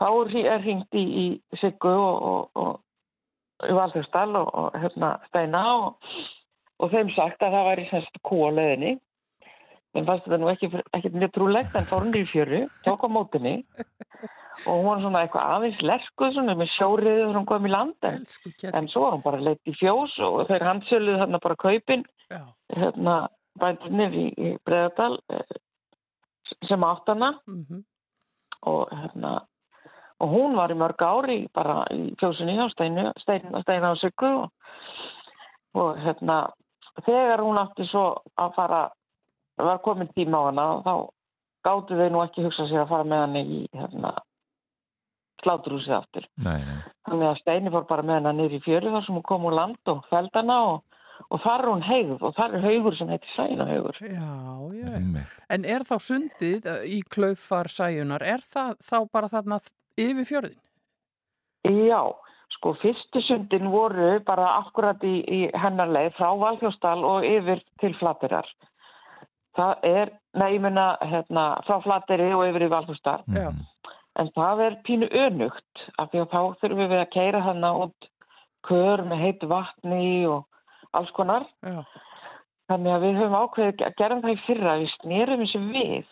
þá 0.00 0.06
er, 0.08 0.36
er 0.54 0.64
hringt 0.64 0.98
í, 0.98 1.04
í 1.04 1.60
Siggu 1.60 1.92
og, 1.92 2.78
og, 3.62 3.74
og 3.74 4.54
og, 4.54 4.72
hérna 4.78 5.12
Steina 5.28 5.62
og, 5.74 6.08
og 6.78 6.90
þeim 6.94 7.12
sagt 7.16 7.42
að 7.42 7.54
það 7.56 7.68
væri 7.70 7.86
semst 7.90 8.20
kúa 8.22 8.50
leðinni 8.54 8.96
en 9.96 10.06
fannst 10.06 10.26
þetta 10.26 10.38
nú 10.38 10.50
ekki, 10.52 10.68
ekki 10.94 11.14
mjög 11.14 11.32
trúlegt 11.34 11.76
en 11.78 11.88
fór 11.88 12.04
hún 12.04 12.18
í 12.18 12.26
fjöru, 12.28 12.66
tók 12.84 13.06
á 13.06 13.08
mótinni 13.10 13.54
og 14.66 14.72
hún 14.72 14.88
var 14.88 15.02
svona 15.02 15.22
eitthvað 15.24 15.54
aðeins 15.54 15.80
lerkuð 15.90 16.34
svona 16.36 16.56
með 16.58 16.72
sjóriðu 16.76 17.22
þegar 17.22 17.38
hún 17.38 17.48
kom 17.48 17.68
í 17.68 17.72
land 17.72 18.08
en, 18.08 18.24
en 18.74 18.90
svo 18.92 19.04
var 19.06 19.16
hún 19.16 19.26
bara 19.26 19.42
leitt 19.48 19.70
í 19.70 19.74
fjós 19.78 20.14
og 20.24 20.44
þeir 20.50 20.66
handsöluðu 20.68 21.22
þarna 21.22 21.42
bara 21.44 21.60
kaupin 21.64 22.04
hérna 22.74 23.16
bændunir 23.58 24.14
í, 24.14 24.26
í 24.38 24.50
Breðardal 24.66 25.18
sem 26.66 26.84
átt 26.84 27.10
hana. 27.10 27.34
Mhm. 27.48 27.84
og 28.66 28.88
hérna 28.90 29.46
og 30.18 30.32
hún 30.32 30.56
var 30.58 30.72
í 30.74 30.78
mörg 30.78 31.02
ári 31.02 31.38
bara 31.54 31.84
í 31.94 32.12
fjósunni 32.20 32.58
á 32.58 32.66
steinu, 32.74 33.10
steinu, 33.22 33.62
steinu 33.62 33.92
á 33.92 33.94
sykku 34.00 34.30
og, 34.44 34.48
og 35.78 36.00
hérna 36.02 36.40
þegar 37.06 37.44
hún 37.44 37.60
átti 37.60 37.86
svo 37.90 38.06
að 38.38 38.56
fara 38.56 38.82
var 39.58 39.82
komin 39.82 40.10
tíma 40.14 40.42
á 40.42 40.48
hana 40.50 40.66
þá 40.86 40.94
gáttu 41.66 41.98
þau 41.98 42.08
nú 42.12 42.24
ekki 42.24 42.46
hugsa 42.46 42.66
sér 42.70 42.84
að 42.84 42.92
fara 42.92 43.06
með 43.06 43.24
hann 43.24 43.38
í 43.40 43.62
hérna 43.74 44.12
sláturhúsið 45.42 45.94
aftur. 45.94 46.28
Nei, 46.42 46.60
nei, 46.66 46.78
Þannig 47.06 47.28
að 47.30 47.40
Steini 47.42 47.72
fór 47.74 47.88
bara 47.88 48.04
með 48.06 48.20
hana 48.20 48.34
niður 48.34 48.58
í 48.58 48.62
fjöru 48.64 48.94
þar 48.94 49.04
sem 49.06 49.18
hún 49.18 49.26
kom 49.26 49.48
úr 49.48 49.54
land 49.54 49.92
og 49.92 50.00
feld 50.10 50.34
hana 50.34 50.56
og, 50.72 50.80
og 51.28 51.42
þar 51.44 51.62
er 51.62 51.70
hún 51.70 51.84
heigð 51.86 52.24
og 52.26 52.34
þar 52.38 52.56
er 52.58 52.66
haugur 52.66 52.96
sem 52.98 53.12
heitir 53.12 53.34
Svænahaugur. 53.36 54.00
Já, 54.02 54.32
já. 54.80 55.24
En 55.54 55.66
er 55.76 55.86
þá 55.86 55.94
sundið 56.08 56.70
í 56.90 57.00
klaufar 57.06 57.70
sæjunar, 57.70 58.26
er 58.26 58.42
það 58.50 58.74
þá 58.90 58.98
bara 59.14 59.30
þarna 59.36 59.60
yfir 59.98 60.28
fjörðin? 60.28 60.58
Já, 61.68 62.00
sko 62.56 62.74
fyrstu 62.82 63.22
sundin 63.26 63.70
voru 63.72 64.18
bara 64.26 64.54
akkurat 64.62 65.02
í, 65.04 65.18
í 65.22 65.40
hennarleið 65.58 66.14
frá 66.18 66.32
Valþjóstal 66.40 67.00
og 67.06 67.26
yfir 67.26 67.62
til 67.82 67.94
Flatterar. 67.98 68.48
Það 69.58 69.88
er, 69.88 70.12
nei, 70.38 70.52
ég 70.54 70.62
menna, 70.62 70.92
hérna, 71.02 71.48
frá 71.66 71.80
Flatteri 71.82 72.30
og 72.34 72.46
yfir 72.46 72.68
í 72.68 72.72
Valþjóstal. 72.74 73.24
Já. 73.26 73.50
Mhm. 73.50 73.66
En 74.18 74.28
það 74.34 74.60
er 74.64 74.76
pínu 74.82 75.06
önugt 75.14 75.82
af 75.98 76.08
því 76.10 76.20
að 76.24 76.32
þá 76.32 76.40
þurfum 76.60 76.88
við 76.90 77.00
að 77.00 77.10
keira 77.14 77.40
hana 77.44 77.68
út 77.84 78.08
kör 78.66 79.04
með 79.06 79.20
heitu 79.22 79.46
vatni 79.46 80.26
og 80.26 80.46
alls 80.92 81.12
konar. 81.14 81.46
Já, 81.62 81.84
Þannig 82.68 82.92
að 82.92 83.04
við 83.06 83.14
höfum 83.16 83.36
ákveðið 83.38 83.82
að 83.86 83.94
gera 83.96 84.16
það 84.20 84.32
í 84.32 84.40
fyrra, 84.44 84.72
við 84.80 84.90
snerum 84.98 85.42
þessu 85.44 85.60
við 85.72 86.08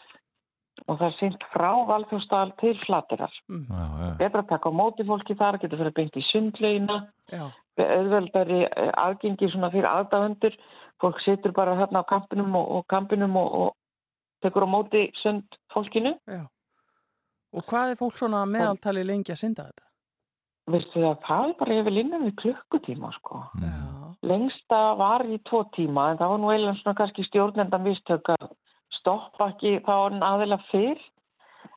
og 0.87 0.99
það 0.99 1.07
er 1.07 1.14
sýnt 1.18 1.46
frá 1.53 1.70
Valþjóstal 1.88 2.53
til 2.61 2.75
Flatterar. 2.85 3.33
mm, 3.51 4.18
Betra 4.20 4.42
að 4.42 4.51
taka 4.53 4.70
á 4.70 4.79
móti 4.79 5.07
fólki 5.07 5.35
þar, 5.38 5.59
getur 5.62 5.83
fyrir 5.83 5.94
beint 5.96 6.16
í 6.16 6.25
sundlaugina, 6.31 6.99
já, 7.33 7.44
auðveldari 7.77 8.62
eh, 8.64 8.92
aðgengi 8.94 9.51
svona 9.53 9.70
fyrir 9.75 9.88
aðdáðundur. 9.90 10.59
Fólk 11.03 11.18
situr 11.20 11.53
bara 11.53 11.75
hérna 11.77 12.01
á 12.01 12.09
kampinum 12.09 12.55
og, 12.57 12.70
og 12.79 12.87
kampinum 12.88 13.37
og, 13.37 13.49
og 13.61 13.75
tekur 14.42 14.64
á 14.64 14.68
móti 14.70 15.11
sund 15.22 15.59
fólkinu. 15.75 16.14
já. 16.27 16.46
Og 17.57 17.64
hvað 17.64 17.92
er 17.92 17.99
fólk 18.01 18.18
svona 18.18 18.44
meðaltali 18.49 19.05
lengi 19.07 19.33
að 19.33 19.40
synda 19.40 19.66
þetta? 19.68 19.85
Veistu 20.66 20.99
það, 20.99 21.18
það 21.27 21.49
er 21.49 21.53
bara 21.61 21.77
yfir 21.81 21.99
innan 22.03 22.25
við 22.27 22.35
klukkutíma 22.42 23.12
sko. 23.20 23.42
Já, 23.62 23.77
Lengsta 24.27 24.81
var 24.99 25.22
í 25.31 25.38
tvo 25.46 25.62
tíma 25.77 26.11
en 26.11 26.18
það 26.18 26.33
var 26.33 26.40
nú 26.42 26.51
eiginlega 26.51 26.81
svona 26.81 26.99
kannski 26.99 27.27
stjórnenda 27.29 27.79
mistök 27.85 28.33
að 28.35 28.49
stoppa 29.07 29.53
ekki 29.55 29.79
þá 29.87 29.92
var 29.95 30.16
hann 30.16 30.27
aðeila 30.27 30.59
fyrr 30.73 31.05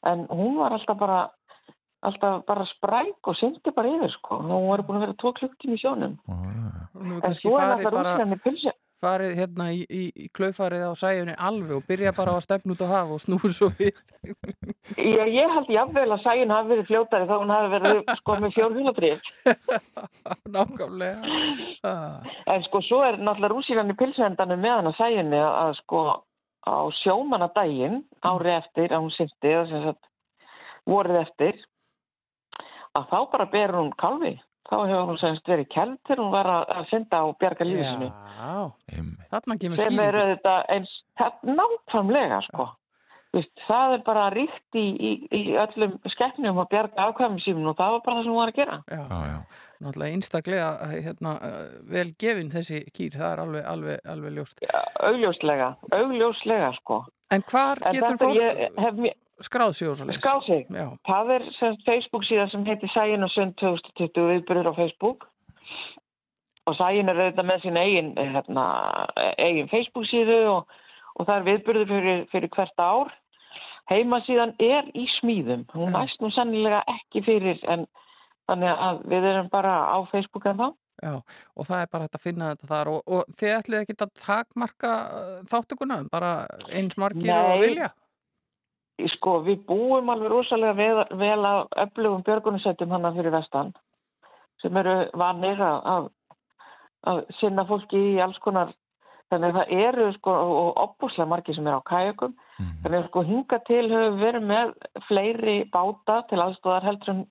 en 0.10 0.26
hún 0.34 0.58
var 0.58 0.74
alltaf 0.74 0.98
bara 0.98 1.22
alltaf 2.02 2.44
bara 2.48 2.66
spræk 2.74 3.28
og 3.28 3.36
syndi 3.40 3.74
bara 3.76 3.92
yfir 3.92 4.14
sko. 4.16 4.42
Nú 4.48 4.60
var 4.70 4.84
búin 4.88 5.02
að 5.02 5.08
vera 5.08 5.18
tvo 5.20 5.34
klukkutíma 5.36 5.76
í 5.76 5.82
sjónum. 5.82 6.14
Og 6.30 6.46
er 6.48 7.18
En 7.18 7.24
kannski 7.26 7.50
er 7.50 7.58
farið 7.58 7.74
alltaf 7.76 7.98
bara, 7.98 8.76
farið 9.00 9.34
hérna 9.40 9.68
í, 9.76 9.82
í, 9.88 10.06
í 10.16 10.30
klaufarið 10.36 10.86
á 10.88 10.94
sæjunni 11.00 11.36
alveg 11.50 11.76
og 11.78 11.86
byrja 11.88 12.14
bara 12.16 12.36
á 12.36 12.40
að 12.40 12.46
stefna 12.48 12.76
út 12.76 12.84
á 12.84 12.88
haf 12.92 13.12
og 13.16 13.22
snúi 13.24 13.52
svo 13.56 13.70
við. 13.80 14.00
Já, 15.16 15.24
ég 15.28 15.54
held 15.56 15.72
jafnvel 15.72 16.08
að 16.16 16.24
sæjun 16.24 16.56
hafi 16.56 16.74
verið 16.74 16.90
fljótari 16.90 17.28
þá 17.30 17.36
hún 17.36 17.54
hafi 17.54 17.72
verið 17.76 18.02
sko 18.22 18.38
með 18.40 18.56
fjórhjólabrið. 18.58 19.30
Nákvæmlega. 20.56 21.38
Ah, 21.88 22.32
En 22.48 22.66
sko 22.68 22.84
svo 22.88 23.04
er 23.08 23.20
náttúrulega 23.20 23.54
rúsílan 23.54 23.92
í 23.92 24.00
pilsendanum 24.00 24.64
með 24.64 24.76
hann 24.78 24.92
að 24.94 25.00
sæjunni 25.00 25.40
að, 25.44 25.54
að 25.66 25.78
sko 25.84 26.04
á 26.70 26.80
sjómanadaginn 27.02 28.04
ári 28.22 28.54
eftir 28.54 28.94
að 28.94 29.06
hún 29.06 29.16
syndi 29.16 29.54
eða 29.54 29.66
sem 29.72 29.84
sagt 29.88 30.10
vorið 30.90 31.22
eftir 31.24 31.60
að 32.98 33.10
þá 33.12 33.20
bara 33.34 33.50
ber 33.50 33.76
hún 33.78 33.92
kalvi. 34.00 34.36
Þá 34.70 34.76
hefur 34.86 35.08
hún 35.10 35.18
semst 35.18 35.48
verið 35.50 35.70
kelv 35.74 35.96
til 36.06 36.20
hún 36.20 36.34
var 36.34 36.50
að, 36.50 36.66
að 36.78 36.90
synda 36.92 37.22
og 37.26 37.38
bjarga 37.42 37.66
lífisinu. 37.66 38.10
Sem 39.82 39.98
er 40.04 40.14
skýringi. 40.14 40.20
auðvitað 40.20 40.68
eins 40.76 40.92
nákvæmlega 41.60 42.44
sko. 42.46 42.68
Vist, 43.34 43.52
það 43.68 43.96
er 43.96 44.04
bara 44.06 44.28
ríkt 44.34 44.78
í, 44.78 44.86
í, 44.94 45.12
í 45.38 45.42
öllum 45.62 45.98
skeppnum 46.14 46.62
að 46.64 46.70
bjarga 46.72 47.10
afkvæmum 47.10 47.42
sínum 47.44 47.72
og 47.72 47.78
það 47.78 47.96
var 47.96 48.06
bara 48.06 48.20
það 48.20 48.24
sem 48.26 48.34
hún 48.34 48.40
var 48.42 48.54
að 48.54 48.62
gera. 48.62 48.78
Já, 48.90 49.04
já. 49.30 49.68
Náttúrulega 49.80 50.14
einstaklega 50.16 50.70
hérna, 50.92 51.32
eh, 51.44 51.80
vel 51.94 52.12
gefin 52.20 52.52
þessi 52.52 52.84
kýr, 52.92 53.16
það 53.16 53.32
er 53.32 53.40
alveg, 53.46 53.66
alveg, 53.74 54.00
alveg 54.14 54.36
ljóst. 54.38 54.62
Augljóslega, 55.10 55.70
augljóslega 55.92 56.74
sko. 56.82 57.04
En 57.32 57.44
hvar 57.52 57.78
En 57.86 57.94
getur 57.94 58.18
fólk 58.18 58.40
hef 58.84 58.96
skráð 59.46 59.74
sig 59.78 59.88
og 59.88 59.96
svo 59.96 60.06
leys? 60.10 60.22
skáð 60.24 60.46
sig. 60.46 60.66
Já, 60.70 60.88
Það 61.08 61.30
er 61.36 61.44
Facebook 61.86 62.24
síða 62.28 62.50
sem 62.52 62.66
heitir 62.66 62.90
Sæin 62.94 63.24
og 63.24 63.30
Sund 63.32 63.54
2020 63.62 64.28
viðbyrður 64.34 64.72
á 64.72 64.74
Facebook 64.76 65.28
og 66.68 66.76
Sæin 66.76 67.10
er 67.10 67.16
auðvitað 67.16 67.48
með 67.50 67.62
sín 67.64 67.78
eigin, 67.80 68.14
eh, 68.18 68.34
hérna, 68.36 68.66
eigin 69.38 69.70
Facebook 69.72 70.06
síðu 70.12 70.40
og, 70.58 70.68
og 71.16 71.26
það 71.26 71.36
er 71.38 71.48
viðbyrður 71.50 71.88
fyrir, 71.88 72.26
fyrir 72.32 72.50
hvert 72.50 72.80
ár. 72.84 73.14
Heimasíðan 73.90 74.54
er 74.60 74.84
í 74.94 75.08
smíðum, 75.20 75.64
hún 75.74 75.90
Já. 75.90 75.96
næst 75.98 76.20
nú 76.22 76.30
sannilega 76.36 76.84
ekki 76.88 77.24
fyrir 77.26 77.58
en 77.74 77.88
þannig 78.50 78.84
að 78.90 79.02
við 79.14 79.28
erum 79.32 79.50
bara 79.54 79.74
á 79.94 79.98
Facebook 80.12 80.46
en 80.50 80.58
þá. 80.60 80.68
já, 81.04 81.14
og 81.56 81.68
það 81.70 81.82
er 81.86 81.90
bara 81.94 82.04
hægt 82.08 82.18
að 82.20 82.26
finna 82.26 82.50
þetta 82.52 82.68
þar 82.74 82.90
og, 82.92 83.02
og 83.08 83.34
þið 83.40 83.54
ætlið 83.60 83.80
ekki 83.86 83.96
að 84.04 84.14
takmarka 84.26 84.94
eh, 85.22 85.34
þáttuguna, 85.52 86.00
bara 86.12 86.32
eins 86.76 86.98
margir 87.00 87.32
og 87.36 87.54
Nei. 87.56 87.62
vilja? 87.68 87.90
Sko, 89.14 89.38
við 89.46 89.62
búum 89.70 90.10
alveg 90.12 90.28
rosalega 90.34 90.76
vel, 90.76 91.06
vel 91.22 91.40
að 91.48 91.62
öflugum 91.86 92.24
björgunarsættum 92.28 92.92
hana 92.92 93.14
fyrir 93.16 93.32
vestan 93.32 93.70
sem 94.60 94.76
eru 94.82 94.96
vanir 95.16 95.62
að, 95.64 95.78
að, 95.94 96.10
að 97.08 97.22
sinna 97.40 97.64
fólki 97.70 98.02
í 98.10 98.20
alls 98.20 98.36
konar 98.44 98.74
þannig 99.32 99.54
að 99.54 99.60
það 99.62 99.72
eru 99.88 100.08
sko 100.18 100.34
og 100.36 100.82
opbúslega 100.84 101.30
margir 101.32 101.56
sem 101.56 101.68
eru 101.72 101.80
á 101.80 101.90
kajökum 101.94 102.36
Mhm. 102.60 102.72
þannig 102.84 103.00
að 103.00 103.06
sko 103.08 103.22
hinga 103.24 103.58
til 103.70 103.86
höfum 103.88 104.18
verið 104.20 104.44
með 104.50 104.72
fleiri 105.08 105.54
báta 105.72 106.18
til 106.28 106.42
aðstóðar 106.44 106.84
heldur 106.90 107.14
en 107.14 107.22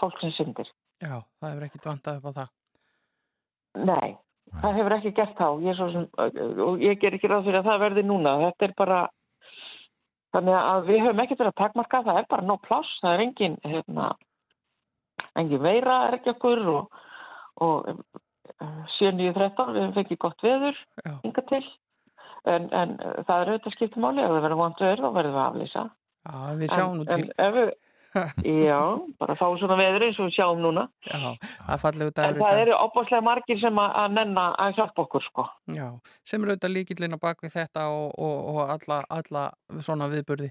fólk 0.00 0.20
sem 0.22 0.32
syndir. 0.36 0.70
Já, 1.02 1.20
það 1.38 1.52
hefur 1.52 1.66
ekkit 1.68 1.88
vantað 1.88 2.18
upp 2.18 2.28
á 2.28 2.32
það. 2.38 2.54
Nei, 3.88 4.08
það 4.62 4.78
hefur 4.80 4.96
ekki 4.98 5.14
gert 5.18 5.38
þá. 5.38 5.48
Ég, 5.62 5.78
sem, 5.78 6.06
og 6.66 6.82
ég 6.82 7.00
ger 7.02 7.16
ekki 7.18 7.30
ráð 7.30 7.48
fyrir 7.48 7.60
að 7.60 7.70
það 7.70 7.82
verði 7.84 8.04
núna. 8.08 8.36
Þetta 8.46 8.68
er 8.68 8.74
bara 8.78 9.00
þannig 10.36 10.58
að 10.60 10.88
við 10.88 11.02
höfum 11.04 11.24
ekki 11.24 11.38
verið 11.38 11.52
að 11.52 11.60
takmarka. 11.62 12.04
Það 12.06 12.22
er 12.22 12.30
bara 12.34 12.48
nóg 12.48 12.62
pláss, 12.66 12.94
það 13.02 13.16
er 13.16 13.24
engin 13.26 13.58
hérna, 13.64 14.08
engin 15.38 15.64
veira 15.64 15.98
er 16.08 16.18
ekki 16.18 16.34
okkur 16.34 16.64
og, 16.74 17.04
og 17.64 17.92
7.9.13 18.98 19.74
við 19.76 19.84
höfum 19.84 19.98
fengið 20.00 20.22
gott 20.24 20.46
veður 20.46 20.80
hinga 21.22 21.46
til. 21.52 21.64
En, 22.48 22.68
en 22.72 22.94
eh, 23.02 23.18
það 23.26 23.40
er 23.42 23.50
auðvitað 23.52 23.74
skiptum 23.74 24.04
máli. 24.06 24.22
Ef 24.24 24.32
það 24.32 24.44
verður 24.46 24.62
vant 24.62 24.82
veður 24.82 25.02
þá 25.02 25.08
verður 25.10 25.34
við 25.34 25.42
að 25.42 25.48
aflýsa. 25.48 25.84
Já, 26.28 26.38
við 26.58 26.72
sjáum 26.74 26.96
nú 26.98 27.06
til. 27.08 27.26
en 27.44 27.58
já, 28.68 28.80
bara 29.20 29.36
fá 29.36 29.46
svona 29.60 29.76
veður 29.78 30.06
eins 30.06 30.18
og 30.18 30.28
við 30.28 30.36
sjáum 30.38 30.62
núna 30.64 30.86
Já, 31.04 31.34
það 31.36 31.72
er 31.74 31.82
fallegu 31.82 32.12
en 32.12 32.16
dagur 32.16 32.38
í 32.38 32.44
það 32.44 32.60
eru 32.62 32.76
opaslega 32.78 33.26
margir 33.26 33.60
sem 33.60 33.80
að, 33.82 33.98
nenna 34.16 34.46
að 34.64 34.78
hjálpa 34.78 35.04
okkur 35.04 35.26
sko 35.26 35.46
Já, 35.76 35.86
sem 36.24 36.44
er 36.44 36.54
auðvitað 36.54 36.74
líkillin 36.76 37.18
á 37.18 37.24
bakvið 37.26 37.56
þetta 37.58 37.88
og, 37.92 38.14
og, 38.16 38.36
og 38.54 38.74
alla, 38.76 39.02
alla 39.12 39.44
svona 39.84 40.08
viðburði. 40.12 40.48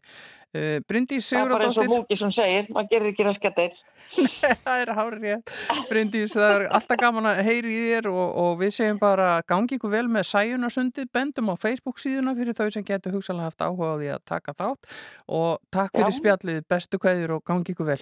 Uh, 0.56 0.78
Bryndís 0.88 1.28
Það 1.28 1.42
er 1.42 1.54
bara 1.54 1.68
eins 1.68 1.78
og 1.78 1.84
Sigurðardóttir, 1.84 1.92
Múki 1.94 2.20
sem 2.22 2.34
segir, 2.36 2.70
maður 2.74 2.92
gerir 2.94 3.12
ekki 3.12 3.28
raskættir. 3.28 3.82
það 4.66 4.82
er 4.84 4.92
hárið 4.98 5.26
rétt. 5.26 5.54
Bryndís, 5.90 6.36
það 6.38 6.54
er 6.56 6.66
alltaf 6.80 7.02
gaman 7.02 7.30
að 7.32 7.42
heyri 7.48 7.74
í 7.74 7.84
þér 7.92 8.10
og, 8.12 8.26
og 8.44 8.52
við 8.62 8.74
segjum 8.80 9.02
bara 9.02 9.30
gangi 9.48 9.78
ykkur 9.78 9.94
vel 9.94 10.06
með 10.12 10.28
sæjunarsundið, 10.32 11.10
bendum 11.14 11.54
á 11.54 11.56
Facebook 11.60 12.02
síðuna 12.02 12.36
fyrir 12.38 12.58
þau 12.58 12.68
sem 12.74 12.86
getur 12.88 13.18
hugsalega 13.18 13.52
haft 13.52 13.64
áhuga 13.64 13.94
á 13.94 14.00
því 14.02 14.12
að 14.16 14.26
taka 14.34 14.58
þátt 14.58 14.92
og 15.40 15.62
takk 15.74 15.96
fyrir 15.96 16.14
Já. 16.14 16.20
spjallið, 16.20 16.62
bestu 16.70 17.02
kveðir 17.02 17.38
og 17.38 17.46
gangi 17.48 17.76
ykkur 17.76 17.92
vel. 17.94 18.02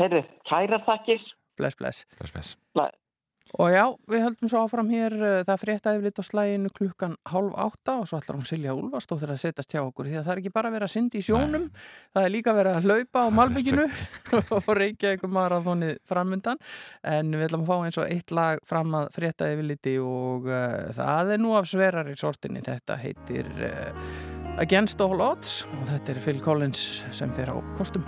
Heyrðu, 0.00 0.24
kæra 0.48 0.80
þakkir. 0.86 1.22
Bless, 1.60 1.76
bless. 1.76 2.06
Bless, 2.18 2.32
bless. 2.32 2.56
Og 3.58 3.72
já, 3.72 3.82
við 4.06 4.22
höldum 4.22 4.50
svo 4.50 4.60
áfram 4.62 4.90
hér, 4.92 5.14
uh, 5.18 5.40
það 5.46 5.62
fréttaði 5.64 6.04
lit 6.04 6.20
á 6.22 6.24
slæginu 6.24 6.70
klukkan 6.74 7.16
hálf 7.26 7.56
átta 7.58 7.96
og 7.98 8.06
svo 8.06 8.20
ætlar 8.20 8.38
hún 8.38 8.46
Silja 8.46 8.76
Úlfarsdóttir 8.78 9.32
að 9.34 9.40
setjast 9.42 9.74
hjá 9.74 9.80
okkur 9.82 10.06
því 10.06 10.20
að 10.20 10.28
það 10.28 10.34
er 10.34 10.42
ekki 10.42 10.52
bara 10.54 10.70
að 10.70 10.76
vera 10.76 10.86
að 10.86 10.92
syndi 10.94 11.18
í 11.18 11.26
sjónum, 11.26 11.66
það 12.14 12.28
er 12.28 12.34
líka 12.36 12.52
að 12.52 12.60
vera 12.60 12.76
að 12.78 12.86
hlaupa 12.86 13.24
á 13.26 13.28
Malbygginu 13.40 13.88
og 14.60 14.70
reykja 14.78 15.14
ykkur 15.16 15.34
marathónið 15.34 15.98
framundan 16.06 16.62
en 17.02 17.34
við 17.34 17.48
ætlum 17.48 17.66
að 17.66 17.72
fá 17.72 17.88
eins 17.88 17.98
og 17.98 18.14
eitt 18.14 18.34
lag 18.38 18.62
fram 18.70 18.94
að 19.00 19.10
fréttaði 19.18 19.66
liti 19.66 19.96
og 19.98 20.46
uh, 20.46 20.94
það 20.94 21.34
er 21.34 21.42
nú 21.42 21.56
af 21.58 21.66
sverari 21.70 22.14
sortinni, 22.20 22.62
þetta 22.62 23.00
heitir 23.02 23.50
uh, 23.66 23.90
Against 24.62 25.02
All 25.02 25.18
Odds 25.18 25.64
og 25.74 25.86
þetta 25.90 26.14
er 26.14 26.22
Phil 26.22 26.40
Collins 26.44 27.04
sem 27.10 27.34
fer 27.34 27.50
á 27.50 27.58
kostum. 27.74 28.06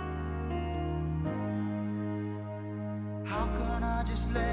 How 3.27 3.47
can 3.57 3.83
I 3.83 4.03
just 4.07 4.31
let 4.33 4.52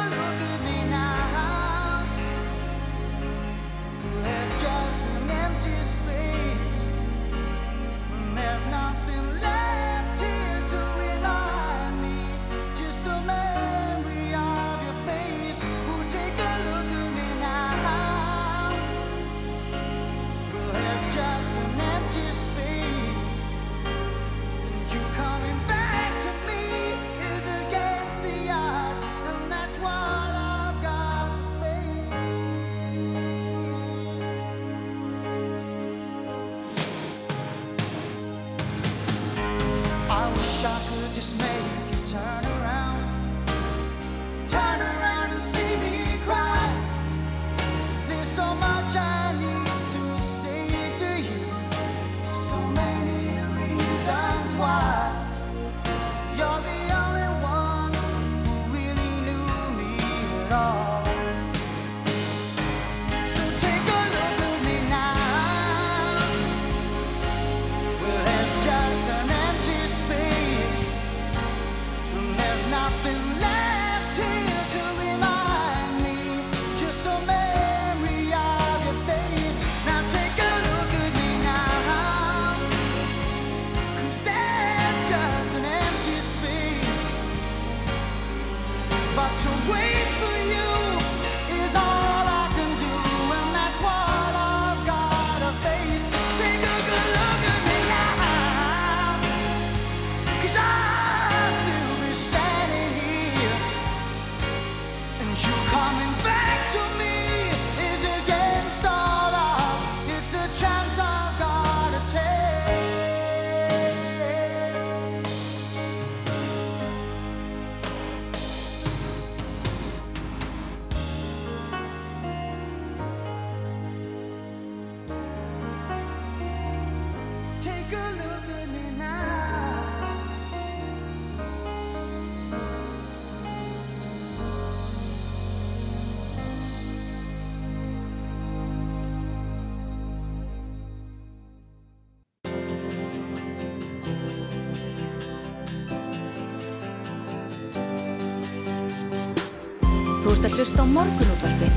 að 150.61 150.67
hlusta 150.67 150.83
á 150.85 150.93
morgunútvarpið. 150.93 151.73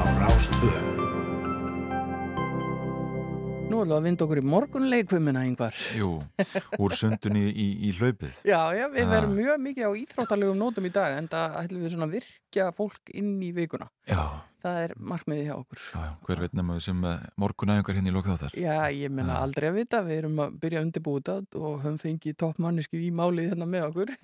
á 0.00 0.02
Rástvö. 0.16 0.70
Nú 3.68 3.82
ætlum 3.82 3.90
við 3.90 3.96
að 3.98 4.06
vinda 4.06 4.24
okkur 4.24 4.40
í 4.40 4.44
morgunleikvumina 4.54 5.42
yngvar. 5.44 5.76
Jú, 5.92 6.22
úr 6.80 6.94
sundunni 6.96 7.42
í, 7.52 7.66
í 7.84 7.92
hlaupið. 7.98 8.40
Já, 8.48 8.72
já, 8.72 8.86
við 8.88 9.04
Ah. 9.04 9.10
verum 9.12 9.36
mjög 9.36 9.60
mikið 9.60 9.84
á 9.84 9.92
íþróttalegum 10.00 10.56
nótum 10.56 10.86
í 10.88 10.92
dag 10.96 11.18
en 11.18 11.28
það 11.28 11.56
ætlum 11.60 11.82
við 11.84 11.92
svona 11.92 12.08
að 12.08 12.16
virkja 12.16 12.72
fólk 12.72 13.12
inn 13.12 13.42
í 13.42 13.52
vikuna. 13.52 13.90
Já, 14.08 14.24
Það 14.64 14.78
er 14.80 14.94
markmiði 15.12 15.42
hjá 15.44 15.54
okkur. 15.58 15.80
já, 15.84 15.98
já, 16.00 16.12
hver 16.24 16.40
veit 16.40 16.54
nema 16.56 16.76
við 16.78 16.84
sem 16.86 17.02
morgunæðingar 17.42 17.98
hérna 17.98 18.10
í 18.10 18.14
lokþáttar. 18.14 18.54
Já, 18.56 18.76
ég 18.96 19.12
menna 19.12 19.36
aldrei 19.44 19.68
að 19.68 19.76
vita, 19.76 20.00
við 20.06 20.20
erum 20.22 20.40
að 20.40 20.54
byrja 20.62 20.80
að 20.80 20.86
undirbúið 20.88 21.26
þetta 21.28 21.60
og 21.60 21.76
höfum 21.82 21.98
fengið 22.00 22.38
toppmanniski 22.40 23.02
í 23.04 23.10
málið 23.12 23.50
hérna 23.52 23.68
með 23.68 23.86
okkur. 23.90 24.14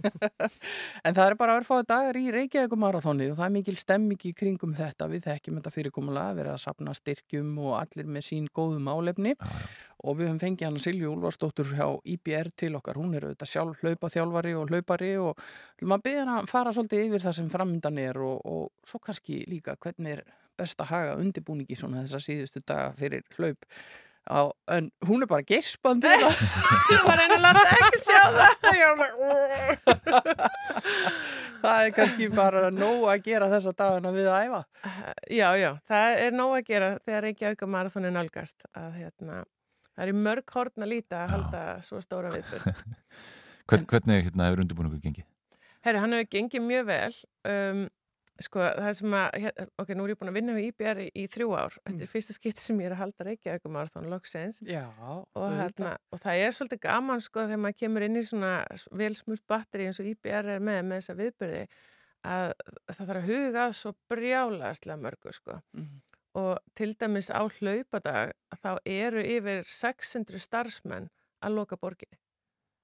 en 1.04 1.18
það 1.18 1.22
er 1.26 1.38
bara 1.42 1.58
að 1.58 1.68
fáið 1.68 1.86
dagar 1.92 2.20
í 2.20 2.24
Reykjavík 2.38 2.78
marathónið 2.86 3.34
og 3.34 3.38
það 3.42 3.48
er 3.50 3.54
mikil 3.58 3.76
stemming 3.84 4.26
í 4.30 4.34
kringum 4.40 4.74
þetta. 4.80 5.10
Við 5.12 5.28
þekkjum 5.28 5.60
þetta 5.60 5.74
fyrirkomulega, 5.76 6.38
verið 6.40 6.56
að 6.56 6.64
sapna 6.64 6.96
styrkjum 6.96 7.52
og 7.60 7.76
allir 7.82 8.10
með 8.16 8.28
sín 8.30 8.48
góðu 8.56 8.80
málefni. 8.88 9.36
Já, 9.36 9.54
já. 9.60 9.89
Og 10.00 10.16
við 10.18 10.30
höfum 10.30 10.40
fengið 10.40 10.66
hann 10.68 10.80
Silju 10.80 11.12
Úlfarsdóttur 11.12 11.72
hjá 11.76 11.86
IBR 12.14 12.50
til 12.56 12.74
okkar. 12.78 13.00
Hún 13.00 13.14
er 13.16 13.26
auðvitað 13.28 13.52
sjálf 13.52 13.82
hlaupaþjálfari 13.84 14.52
og 14.56 14.72
hlaupari 14.72 15.10
og 15.20 15.40
maður 15.82 16.04
byrja 16.06 16.22
hann 16.24 16.34
að 16.38 16.50
fara 16.52 16.74
svolítið 16.76 17.06
yfir 17.08 17.24
það 17.26 17.38
sem 17.38 17.50
framöndan 17.52 17.98
er 18.00 18.20
og, 18.24 18.36
og 18.44 18.62
svo 18.86 19.00
kannski 19.04 19.42
líka 19.50 19.76
hvernig 19.80 20.18
er 20.18 20.22
best 20.60 20.80
að 20.80 20.92
haga 20.94 21.18
undirbúningi 21.20 21.76
svona 21.78 22.04
þessa 22.04 22.20
síðustu 22.24 22.62
daga 22.64 22.94
fyrir 22.98 23.26
hlaup. 23.36 23.68
Á, 24.30 24.52
en 24.76 24.90
hún 25.08 25.24
er 25.24 25.28
bara 25.30 25.42
geispandi 25.48 26.10
það. 26.12 26.42
Ég 26.92 27.06
var 27.06 27.22
ennilega 27.24 27.62
ekki 27.76 27.98
sjá 28.04 28.22
það. 28.36 28.52
Það 31.60 31.84
er 31.84 31.90
kannski 31.92 32.28
bara 32.32 32.68
nóg 32.72 33.06
að 33.12 33.24
gera 33.26 33.48
þessa 33.50 33.72
dagana 33.76 34.12
við 34.14 34.28
að 34.32 34.46
æfa. 34.46 34.60
já, 35.28 35.48
já, 35.60 35.70
það 35.90 36.20
er 36.24 36.36
nóg 36.36 36.54
að 36.56 36.68
gera 36.70 36.90
þegar 37.04 37.26
Reykjavík 37.26 37.64
marathónin 37.74 38.16
nálgast 38.16 38.64
að 38.72 38.94
hérna, 39.02 39.42
það 40.00 40.06
er 40.08 40.12
í 40.14 40.18
mörg 40.24 40.56
horn 40.56 40.84
að 40.86 40.92
líta 40.94 41.20
að 41.26 41.36
halda 41.36 41.62
svo 41.84 42.00
stóra 42.00 42.32
viðbjörn. 42.32 42.96
Hvern, 43.70 43.84
hvernig 43.92 44.24
hérna, 44.26 44.48
hefur 44.48 44.64
undirbúningu 44.64 44.98
gengið? 45.04 45.26
Herri, 45.84 46.00
hann 46.02 46.16
hefur 46.16 46.30
gengið 46.32 46.64
mjög 46.66 46.86
vel. 46.88 47.18
Um, 47.46 47.82
sko, 48.40 48.62
það 48.64 48.94
sem 48.96 49.14
að, 49.20 49.46
ok, 49.84 49.92
nú 49.94 50.06
er 50.08 50.12
ég 50.14 50.18
búin 50.18 50.30
að 50.32 50.36
vinna 50.40 50.56
við 50.56 50.66
IBR 50.70 51.00
í, 51.04 51.06
í 51.20 51.26
þrjú 51.30 51.50
ár. 51.60 51.76
Þetta 51.84 52.06
er 52.06 52.10
fyrsta 52.10 52.34
skipti 52.34 52.64
sem 52.64 52.80
ég 52.80 52.88
er 52.88 52.94
að 52.96 53.02
halda 53.04 53.26
Reykjavík 53.28 53.68
marathón 53.76 54.08
loksins. 54.10 54.58
Já, 54.66 54.82
og, 55.04 55.46
hérna, 55.60 55.92
og 56.10 56.22
það 56.24 56.40
er 56.48 56.56
svolítið 56.56 56.82
gaman 56.88 57.22
sko 57.24 57.44
þegar 57.44 57.62
maður 57.66 57.78
kemur 57.84 58.06
inn 58.08 58.16
í 58.18 58.24
svona 58.26 58.52
velsmurt 59.04 59.44
batteri 59.52 59.86
eins 59.90 60.00
og 60.02 60.08
IBR 60.14 60.54
er 60.56 60.64
með 60.64 60.80
með 60.88 61.02
þessa 61.02 61.18
viðbyrði 61.20 61.62
að 62.30 62.46
það 62.90 63.04
þarf 63.06 63.20
að 63.22 63.28
huga 63.30 63.66
svo 63.76 63.94
brjálaðslega 64.12 65.00
mörgu 65.04 65.32
sko 65.36 65.60
Mhm. 65.76 66.00
Og 66.38 66.58
til 66.78 66.94
dæmis 66.94 67.30
á 67.32 67.42
hlaupadag 67.42 68.34
þá 68.62 68.72
eru 68.86 69.22
yfir 69.22 69.64
600 69.66 70.42
starfsmenn 70.42 71.08
að 71.42 71.56
loka 71.56 71.78
borginni. 71.80 72.18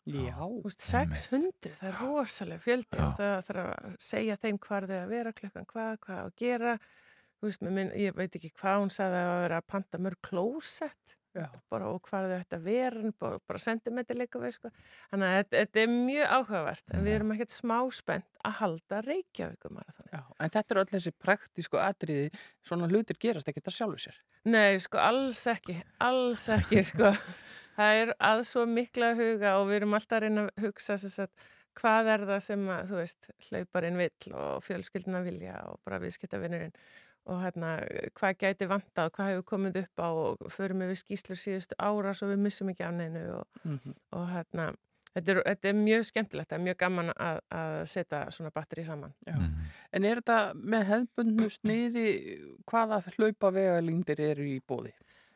Já. 0.06 0.38
Þú 0.38 0.62
veist, 0.62 0.84
600, 0.86 1.72
það 1.80 1.88
er 1.88 1.96
rosalega 1.98 2.62
fjöldi 2.62 2.98
og 3.02 3.14
það 3.18 3.36
þarf 3.48 3.62
að 3.72 3.96
segja 4.06 4.36
þeim 4.42 4.58
hvar 4.62 4.86
þau 4.86 4.98
að 5.00 5.14
vera 5.14 5.32
klukkan 5.34 5.66
hvað, 5.72 5.96
hvað 6.04 6.20
að 6.22 6.34
gera. 6.42 6.74
Þú 7.36 7.48
veist, 7.48 7.64
minn, 7.66 7.90
ég 7.98 8.14
veit 8.16 8.38
ekki 8.38 8.52
hvað 8.54 8.82
hún 8.84 8.92
sagði 8.94 9.22
að 9.24 9.40
vera 9.42 9.58
að 9.60 9.66
panta 9.72 10.00
mörg 10.02 10.20
klósett. 10.22 11.16
Bara 11.72 11.88
og 11.90 12.02
hvað 12.08 12.34
ætti 12.36 12.56
að 12.58 12.66
vera 12.66 13.10
bara, 13.20 13.40
bara 13.48 13.62
sentimeterleika 13.62 14.40
við 14.42 14.54
sko. 14.56 14.70
Þannig 15.10 15.26
að 15.28 15.36
þetta, 15.40 15.56
þetta 15.62 15.82
er 15.82 15.90
mjög 15.94 16.34
áhugavert 16.36 16.94
en 16.94 17.04
við 17.06 17.16
erum 17.18 17.34
ekkert 17.36 17.54
smá 17.54 17.76
spennt 17.94 18.40
að 18.46 18.56
halda 18.60 19.02
Reykjavíkum 19.06 19.80
en 19.82 20.54
þetta 20.54 20.64
eru 20.74 20.84
öll 20.84 20.92
þessi 20.92 21.14
praktísku 21.26 21.80
atriði, 21.82 22.30
svona 22.66 22.88
hlutir 22.90 23.20
gerast 23.20 23.50
ekkert 23.50 23.72
að 23.72 23.78
sjálfu 23.80 24.06
sér. 24.06 24.22
Nei, 24.46 24.78
sko, 24.82 25.02
alls 25.02 25.42
ekki, 25.50 25.80
alls 26.06 26.46
ekki, 26.54 26.84
sko. 26.90 27.12
Það 27.76 28.00
er 28.02 28.14
að 28.24 28.46
svo 28.48 28.64
mikla 28.70 29.12
huga 29.18 29.58
og 29.60 29.68
við 29.68 29.82
erum 29.82 29.98
alltaf 29.98 30.20
að 30.20 30.26
reyna 30.26 30.46
að 30.48 30.64
hugsa 30.64 30.96
að 30.96 31.46
hvað 31.76 32.12
er 32.12 32.22
það 32.30 32.38
sem 32.46 32.68
að, 32.72 32.86
þú 32.90 33.00
veist, 33.00 33.26
hlauparinn 33.48 33.98
vill 34.00 34.32
og 34.32 34.62
fjölskyldina 34.64 35.20
vilja 35.26 35.58
og 35.68 35.80
bara 35.84 36.00
viðskiptavinnurinn 36.00 36.72
og 37.26 37.40
hérna, 37.42 37.70
hvað 38.14 38.36
gæti 38.42 38.68
vantað, 38.70 39.10
hvað 39.16 39.30
hefur 39.32 39.46
komið 39.52 39.78
upp 39.82 40.02
á 40.02 40.08
og 40.14 40.50
förum 40.54 40.84
við 40.86 40.98
skýslur 41.02 41.38
síðustu 41.42 41.74
ára 41.82 42.12
svo 42.14 42.28
við 42.30 42.42
missum 42.44 42.68
ekki 42.70 42.84
af 42.86 42.92
neinu 42.94 43.22
og, 43.40 43.46
Mhm. 43.64 43.94
og 44.12 44.28
hérna, 44.30 44.66
þetta 45.16 45.28
er, 45.34 45.42
þetta 45.46 45.68
er 45.72 45.74
mjög 45.80 46.04
skemmtilegt, 46.10 46.48
það 46.50 46.58
er 46.60 46.64
mjög 46.68 46.76
gaman 46.84 47.10
að, 47.16 47.40
að 47.50 47.74
setja 47.88 48.20
svona 48.30 48.50
batteri 48.54 48.84
saman. 48.84 49.14
Já. 49.26 49.34
En 49.92 50.04
er 50.04 50.20
þetta 50.20 50.54
með 50.54 50.84
hefðbundnu 50.92 51.48
sniði, 51.50 52.06
hvaða 52.70 53.02
hlaupa 53.16 53.50
vegalíndir 53.50 54.20
eru 54.20 54.44
í 54.44 54.60
bóði? 54.60 54.92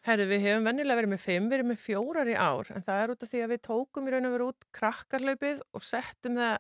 Herðu, 0.07 0.29
við 0.31 0.41
hefum 0.47 0.65
vennilega 0.65 0.97
verið 1.03 1.11
með 1.13 1.21
fimm, 1.27 1.49
við 1.51 1.59
erum 1.59 1.69
með 1.75 1.81
fjórar 1.83 2.29
í 2.31 2.37
ár, 2.39 2.71
en 2.73 2.83
það 2.87 3.03
er 3.03 3.11
út 3.13 3.23
af 3.27 3.29
því 3.35 3.41
að 3.45 3.51
við 3.53 3.61
tókum 3.67 4.07
í 4.09 4.13
raun 4.15 4.27
og 4.31 4.33
veru 4.33 4.47
út 4.49 4.65
krakkarlaupið 4.73 5.61
og 5.77 5.83
settum 5.85 6.39
það, 6.41 6.57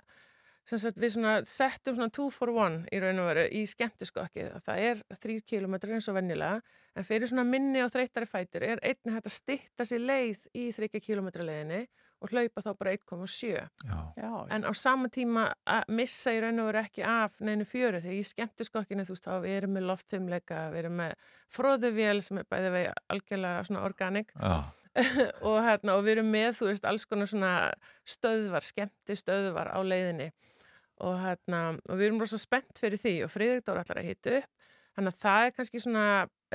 sagt, 0.68 1.00
við 1.00 1.14
svona 1.16 1.38
settum 1.48 1.96
svona 1.96 2.12
two 2.14 2.28
for 2.30 2.52
one 2.54 2.84
í 2.92 3.00
raun 3.02 3.22
og 3.22 3.30
veru 3.30 3.46
í 3.50 3.64
skemmtiskokkið. 3.70 4.52
Það 4.66 4.84
er 4.90 5.00
þrýr 5.22 5.40
kilómetrar 5.48 5.96
eins 5.96 6.10
og 6.10 6.18
vennilega, 6.18 6.60
en 6.94 7.06
fyrir 7.06 7.30
svona 7.30 7.46
minni 7.48 7.82
og 7.84 7.90
þreytari 7.94 8.28
fætur 8.28 8.66
er 8.66 8.82
einnig 8.82 9.16
hægt 9.16 9.30
að 9.30 9.36
stitta 9.38 9.86
sér 9.88 10.04
leið 10.04 10.46
í 10.54 10.68
þryggja 10.76 11.02
kilómetra 11.08 11.46
leiðinni 11.46 11.84
og 12.20 12.34
hlaupa 12.34 12.60
þá 12.60 12.70
bara 12.76 12.92
1,7. 12.92 13.50
Já. 13.88 13.98
Já, 14.20 14.32
En 14.52 14.66
á 14.68 14.72
sama 14.76 15.08
tíma 15.08 15.46
að 15.64 15.94
missa 15.96 16.34
í 16.36 16.40
raun 16.42 16.60
og 16.60 16.68
veru 16.68 16.82
ekki 16.82 17.04
af 17.06 17.38
neinu 17.40 17.64
fjöru 17.64 18.02
þegar 18.02 18.18
í 18.18 18.26
skemmtiskokkinu 18.28 19.06
þú 19.08 19.16
veist 19.16 19.28
þá 19.28 19.32
við 19.40 19.56
erum 19.56 19.72
með 19.78 19.86
loftfimleika, 19.88 20.66
við 20.74 20.82
erum 20.84 21.00
með 21.00 21.14
fróðuvél 21.56 22.20
sem 22.22 22.42
er 22.42 22.50
bæði 22.50 22.74
vegi 22.76 22.92
algjörlega 23.14 23.64
svona 23.70 23.86
organik 23.88 24.34
Já. 24.36 24.52
og, 25.46 25.58
hérna, 25.64 25.96
og 25.96 26.04
við 26.06 26.16
erum 26.18 26.32
með 26.32 26.56
þú 26.58 26.70
veist 26.70 26.88
alls 26.88 27.06
konar 27.08 27.30
svona 27.30 27.52
stöðvar, 28.08 28.66
skemmti 28.66 29.16
stöðvar 29.18 29.70
á 29.70 29.78
leiðinni. 29.82 30.30
Og, 31.00 31.14
hérna, 31.22 31.62
og 31.88 31.96
við 31.96 32.10
erum 32.10 32.20
rosa 32.20 32.40
spennt 32.40 32.80
fyrir 32.80 33.00
því 33.00 33.14
og 33.24 33.32
Friðrik 33.32 33.64
Dóra 33.64 33.84
ætlar 33.84 34.02
að 34.02 34.10
hita 34.10 34.36
upp. 34.40 34.68
Þannig 34.98 35.14
að 35.14 35.20
það 35.22 35.44
er 35.46 35.52
kannski 35.54 35.80
svona 35.80 36.04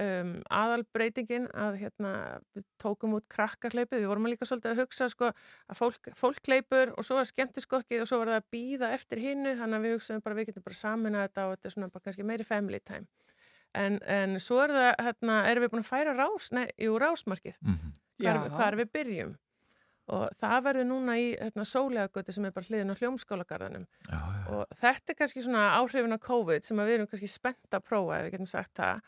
um, 0.01 0.31
aðalbreytingin 0.53 1.47
að 1.55 1.77
hérna, 1.79 2.11
við 2.53 2.65
tókum 2.83 3.15
út 3.17 3.25
krakkarleipið, 3.31 4.03
við 4.03 4.11
vorum 4.11 4.27
líka 4.29 4.47
svolítið 4.47 4.73
að 4.73 4.81
hugsa 4.83 5.07
sko, 5.09 5.31
að 5.71 5.79
fólk, 5.79 6.09
fólk 6.19 6.51
leipur 6.51 6.91
og 6.93 7.07
svo 7.07 7.19
var 7.19 7.29
skemmtiskokkið 7.29 8.03
og 8.03 8.09
svo 8.11 8.19
var 8.21 8.33
það 8.33 8.41
að 8.41 8.49
býða 8.53 8.91
eftir 8.97 9.23
hinnu 9.23 9.55
þannig 9.55 9.79
að 9.79 9.87
við 9.87 9.95
hugsaðum 9.95 10.25
bara 10.27 10.39
við 10.39 10.49
getum 10.51 10.67
bara 10.67 10.81
samin 10.81 11.17
að 11.17 11.27
þetta 11.29 11.45
og 11.45 11.55
þetta 11.55 11.69
er 11.71 11.75
svona 11.77 11.91
bara 11.95 12.07
kannski 12.09 12.27
meiri 12.27 12.47
family 12.47 12.81
time. 12.83 13.07
En, 13.75 13.99
en 14.07 14.39
svo 14.43 14.61
er 14.63 14.75
það, 14.75 14.89
hérna, 15.07 15.41
erum 15.49 15.65
við 15.65 15.71
búin 15.73 15.85
að 15.85 15.89
færa 15.89 16.15
rás, 16.15 16.51
nei, 16.55 16.65
jú, 16.79 16.99
rásmarkið. 17.01 17.57
Mhm. 17.63 17.95
Hvar, 18.19 18.39
hvar 18.55 18.77
við 18.79 18.93
byrjum. 18.95 19.33
Og 20.15 20.25
það 20.37 20.57
verður 20.67 20.85
núna 20.85 21.15
í 21.17 21.29
hérna, 21.33 21.63
sólegagötu 21.65 22.33
sem 22.35 22.45
er 22.45 22.53
bara 22.53 22.67
hliðin 22.67 22.93
á 22.93 22.99
hljómskálagarðanum 22.99 23.87
Já, 24.05 24.19
já. 24.19 24.43
og 24.53 24.75
þetta 24.77 25.11
er 25.11 25.17
kannski 25.17 25.41
svona 25.41 25.63
áhrifin 25.79 26.13
af 26.13 26.21
COVID 26.27 26.67
sem 26.67 26.77
við 26.77 26.93
erum 26.99 27.09
kannski 27.09 27.29
spennt 27.31 27.73
að 27.73 27.87
prófa 27.87 28.19
ef 28.19 28.27
við 28.27 28.35
getum 28.35 28.51
sagt 28.51 28.75
það 28.77 29.01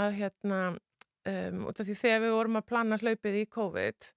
að 0.00 0.16
hérna 0.18 0.58
um, 0.72 1.60
út 1.70 1.78
af 1.78 1.86
því 1.86 1.96
þegar 2.00 2.24
við 2.24 2.34
vorum 2.34 2.58
að 2.58 2.66
plana 2.72 2.98
hlaupið 2.98 3.38
í 3.38 3.44
COVID 3.54 4.08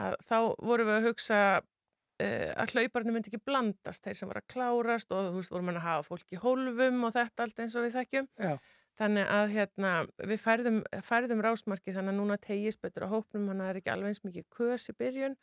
að 0.00 0.16
þá 0.26 0.36
vorum 0.58 0.90
við 0.90 0.96
að 0.96 1.06
hugsa 1.06 1.40
uh, 1.60 2.50
að 2.64 2.74
hlauparnir 2.74 3.14
myndi 3.14 3.30
ekki 3.30 3.42
blandast. 3.46 4.04
Þeir 4.04 4.18
sem 4.18 4.30
var 4.30 4.42
að 4.42 4.50
klárast 4.56 5.14
og 5.14 5.30
þú 5.30 5.38
veist 5.38 5.54
vorum 5.54 5.72
að 5.72 5.82
hafa 5.86 6.06
fólk 6.10 6.34
í 6.34 6.40
hólfum 6.42 7.06
og 7.06 7.14
þetta 7.14 7.46
allt 7.46 7.62
eins 7.62 7.78
og 7.78 7.86
við 7.86 7.96
þekkjum. 8.00 8.30
Já. 8.42 8.54
Þannig 8.98 9.30
að 9.32 9.54
hérna 9.54 9.92
við 10.18 10.42
færðum, 10.42 10.78
færðum 11.06 11.42
rásmarki 11.44 11.94
þannig 11.94 12.14
að 12.14 12.20
núna 12.20 12.38
tegist 12.42 12.82
betur 12.82 13.06
á 13.06 13.12
hópnum 13.12 13.48
þannig 13.48 13.62
að 13.62 13.66
það 13.66 13.72
er 13.72 13.80
ekki 13.80 13.92
alveg 13.94 14.12
eins 14.12 14.24
mikið 14.26 14.46
kös 14.56 14.90
í 14.90 14.96
byrjun 14.98 15.36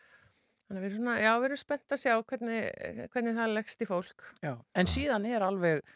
þannig 0.68 0.78
að 0.78 0.84
við 0.84 0.90
erum 0.90 0.98
svona, 1.00 1.18
já 1.24 1.32
við 1.32 1.48
erum 1.48 1.62
spennt 1.62 1.96
að 1.96 2.02
sjá 2.04 2.14
hvernig, 2.32 2.62
hvernig 3.14 3.38
það 3.38 3.54
leggst 3.56 3.84
í 3.84 3.90
fólk 3.90 4.26
Já. 4.44 4.54
En 4.76 4.92
síðan 4.92 5.28
er 5.30 5.46
alveg, 5.48 5.94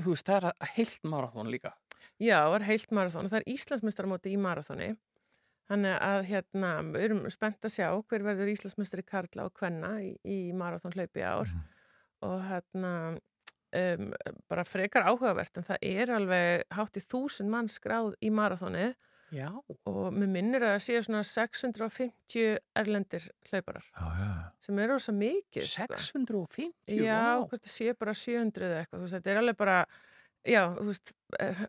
þú 0.00 0.14
veist, 0.14 0.28
það 0.28 0.48
er 0.50 0.74
heilt 0.76 1.08
marathón 1.10 1.50
líka. 1.52 1.74
Já, 2.22 2.38
það 2.46 2.58
er 2.60 2.68
heilt 2.70 2.94
marathón 2.94 3.26
og 3.26 3.32
það 3.32 3.42
er 3.42 3.50
Íslandsmeistaramóti 3.52 4.32
í 4.32 4.38
marathóni. 4.40 4.92
Þannig 5.70 5.98
að 6.04 6.24
hérna, 6.28 6.70
við 6.92 7.04
erum 7.06 7.20
spennt 7.32 7.66
að 7.66 7.74
sjá 7.76 7.86
hver 7.96 8.24
verður 8.26 8.50
Íslandsmeistari 8.52 9.04
Karla 9.06 9.46
og 9.48 9.54
Kvenna 9.56 9.92
í, 10.04 10.10
í 10.26 10.38
marathónhlaupi 10.58 11.22
í 11.22 11.26
ár 11.26 11.52
og 12.22 12.42
hérna 12.46 12.92
um, 13.78 14.10
bara 14.50 14.64
frekar 14.68 15.06
áhugavert 15.08 15.56
en 15.60 15.66
það 15.70 15.86
er 15.88 16.12
alveg 16.18 16.64
hátt 16.76 16.98
í 17.00 17.04
þúsund 17.06 17.50
mann 17.52 17.68
skráð 17.72 18.14
í 18.20 18.30
marathónið 18.34 18.94
Já. 19.32 19.48
og 19.88 20.10
mér 20.12 20.28
minnir 20.28 20.60
að 20.66 20.74
það 20.74 20.82
séu 20.84 21.02
svona 21.06 21.22
650 21.24 22.58
erlendir 22.76 23.30
hlauparar 23.48 23.86
Já, 23.96 24.08
já. 24.20 24.32
sem 24.66 24.78
eru 24.84 24.92
rosa 24.98 25.14
mikið. 25.16 25.64
sko. 25.64 25.86
650? 25.96 26.68
Já, 26.98 27.16
vá. 27.40 27.46
hvort 27.48 27.64
það 27.64 27.72
sé 27.78 27.94
bara 27.96 28.14
700 28.14 28.66
eða 28.68 28.82
eitthvað, 28.82 28.98
þú 29.00 29.06
veist, 29.06 29.16
þetta 29.16 29.32
er 29.32 29.40
alveg 29.40 29.56
bara, 29.62 29.78
já, 30.44 30.62
þú 30.76 30.86
veist, 30.90 31.14
eh, 31.40 31.64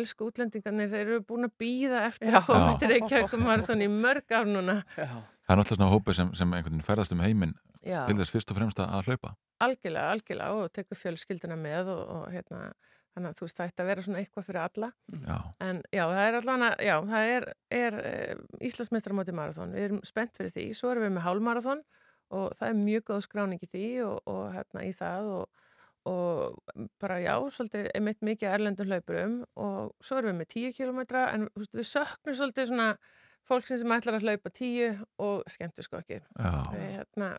elsku 0.00 0.26
útlendingarnir, 0.30 0.88
þeir 0.92 1.04
eru 1.06 1.20
búin 1.28 1.46
að 1.48 1.54
býða 1.60 2.02
eftir 2.08 2.32
Já. 2.32 2.40
að 2.40 2.48
komast 2.48 2.82
í 2.84 2.88
Reykjavík 2.94 3.36
marathon 3.44 3.84
í 3.84 3.88
mörg 3.92 4.32
ár 4.36 4.48
núna. 4.50 4.78
Já. 4.96 5.12
Það 5.46 5.54
er 5.54 5.60
náttúrulega 5.60 5.78
svona 5.78 5.94
hópur 5.94 6.16
sem, 6.18 6.34
sem 6.34 6.52
einhvern 6.52 6.74
veginn 6.74 6.86
ferðast 6.86 7.14
um 7.14 7.22
heiminn 7.22 7.54
Já, 7.86 8.00
til 8.08 8.16
þess 8.18 8.34
fyrst 8.34 8.50
og 8.50 8.58
fremst 8.58 8.80
að 8.82 9.06
hlaupa. 9.06 9.36
algjörlega, 9.62 10.10
algjörlega 10.16 10.60
og 10.60 10.72
tekur 10.74 10.98
fjölskyldina 10.98 11.56
með 11.56 11.92
og, 11.94 12.00
og 12.16 12.24
hérna, 12.34 12.62
þannig 13.14 13.30
að 13.30 13.38
þú 13.38 13.46
veist, 13.46 13.58
það 13.60 13.70
ætti 13.70 13.84
að 13.84 13.90
vera 13.90 14.02
svona 14.04 14.18
eitthvað 14.20 14.48
fyrir 14.48 14.62
alla. 14.64 14.88
Já. 15.22 15.36
En 15.64 15.78
já, 15.94 16.02
það 16.10 16.24
er 16.24 16.38
allan 16.40 16.64
að, 16.66 16.74
já, 16.84 16.96
það 17.12 17.30
er, 17.36 17.46
er 17.78 17.98
Íslandsmeistaramóti 18.68 19.36
marathon, 19.38 19.76
við 19.76 19.86
erum 19.86 20.02
spennt 20.04 20.36
fyrir 20.36 20.52
því, 20.52 20.66
svo 20.76 20.90
erum 20.92 21.06
við 21.06 21.14
með 21.14 21.26
hálmarathon 21.28 21.84
og 22.36 22.50
það 22.58 22.72
er 22.72 22.82
mjög 22.82 23.06
góð 23.12 23.22
skráning 23.28 23.62
í 23.62 23.70
því 23.70 23.86
og, 24.08 24.16
og 24.26 24.42
hérna 24.52 24.82
í 24.82 24.90
það 24.98 25.30
og, 25.36 25.62
og 26.10 26.80
bara 27.00 27.20
já, 27.22 27.34
svolítið 27.54 27.88
einmitt 27.94 28.26
mikið 28.26 28.56
erlendum 28.56 28.90
hlaupurum 28.90 29.36
og 29.62 29.94
svo 30.02 30.18
erum 30.18 30.34
við 30.34 30.40
með 30.42 30.50
10 30.56 30.76
kilometra 30.80 31.22
en 31.36 31.46
veist, 31.54 31.78
við 31.78 31.88
söknum 31.92 32.36
svolítið 32.36 32.68
svona 32.72 32.88
fólksinn 33.46 33.78
sem 33.82 33.92
ætlar 33.96 34.18
að 34.18 34.26
hlaupa 34.26 34.50
10 34.50 35.04
og 35.22 35.44
skemmtu 35.52 35.84
sko 35.86 36.00
ekki. 36.02 36.20
Hérna, 36.36 37.36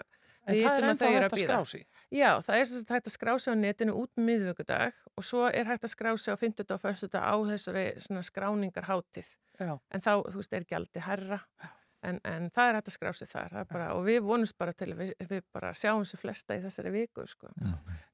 En 0.47 0.55
við 0.55 0.63
það 0.63 0.77
er 0.77 0.83
að 0.85 0.89
ennþá 0.93 1.07
hægt 1.07 1.17
að 1.17 1.25
að 1.25 1.33
bíða. 1.35 1.47
skrá 1.47 1.65
sig. 1.67 1.81
Já, 2.15 2.29
það 2.39 2.57
er 2.61 2.67
sem 2.69 2.77
sagt 2.79 2.91
hægt 2.95 3.07
að 3.09 3.15
skrá 3.17 3.31
sig 3.43 3.51
á 3.51 3.55
netinu 3.59 3.95
út 3.99 4.13
miðvöggudag 4.15 5.01
og 5.17 5.25
svo 5.27 5.41
er 5.51 5.67
hægt 5.67 5.83
að 5.83 5.91
skrá 5.91 6.11
sig 6.15 6.31
á 6.31 6.37
50 6.39 6.71
og 6.71 6.85
1. 6.87 7.17
á 7.19 7.35
þessari 7.49 7.83
svona 8.05 8.23
skráningar 8.23 8.87
hátið. 8.87 9.33
Já. 9.59 9.73
En 9.91 10.05
þá, 10.05 10.13
þú 10.31 10.39
veist, 10.39 10.53
er 10.55 10.63
gjaldi 10.69 11.03
herra. 11.03 11.41
En, 12.07 12.21
en 12.23 12.47
það 12.55 12.69
er 12.69 12.77
hægt 12.79 12.87
að 12.93 12.95
skrá 12.95 13.11
sig 13.17 13.27
þar. 13.27 13.51
það 13.57 13.67
Bara, 13.73 13.89
og 13.97 14.05
við 14.07 14.21
vonumst 14.23 14.55
bara 14.57 14.71
til 14.71 14.93
að 14.93 15.01
við, 15.03 15.13
við 15.33 15.43
bara 15.51 15.73
sjáum 15.75 16.05
sér 16.07 16.21
flesta 16.23 16.55
í 16.55 16.63
þessari 16.63 16.93
viku, 16.95 17.27
sko. 17.27 17.51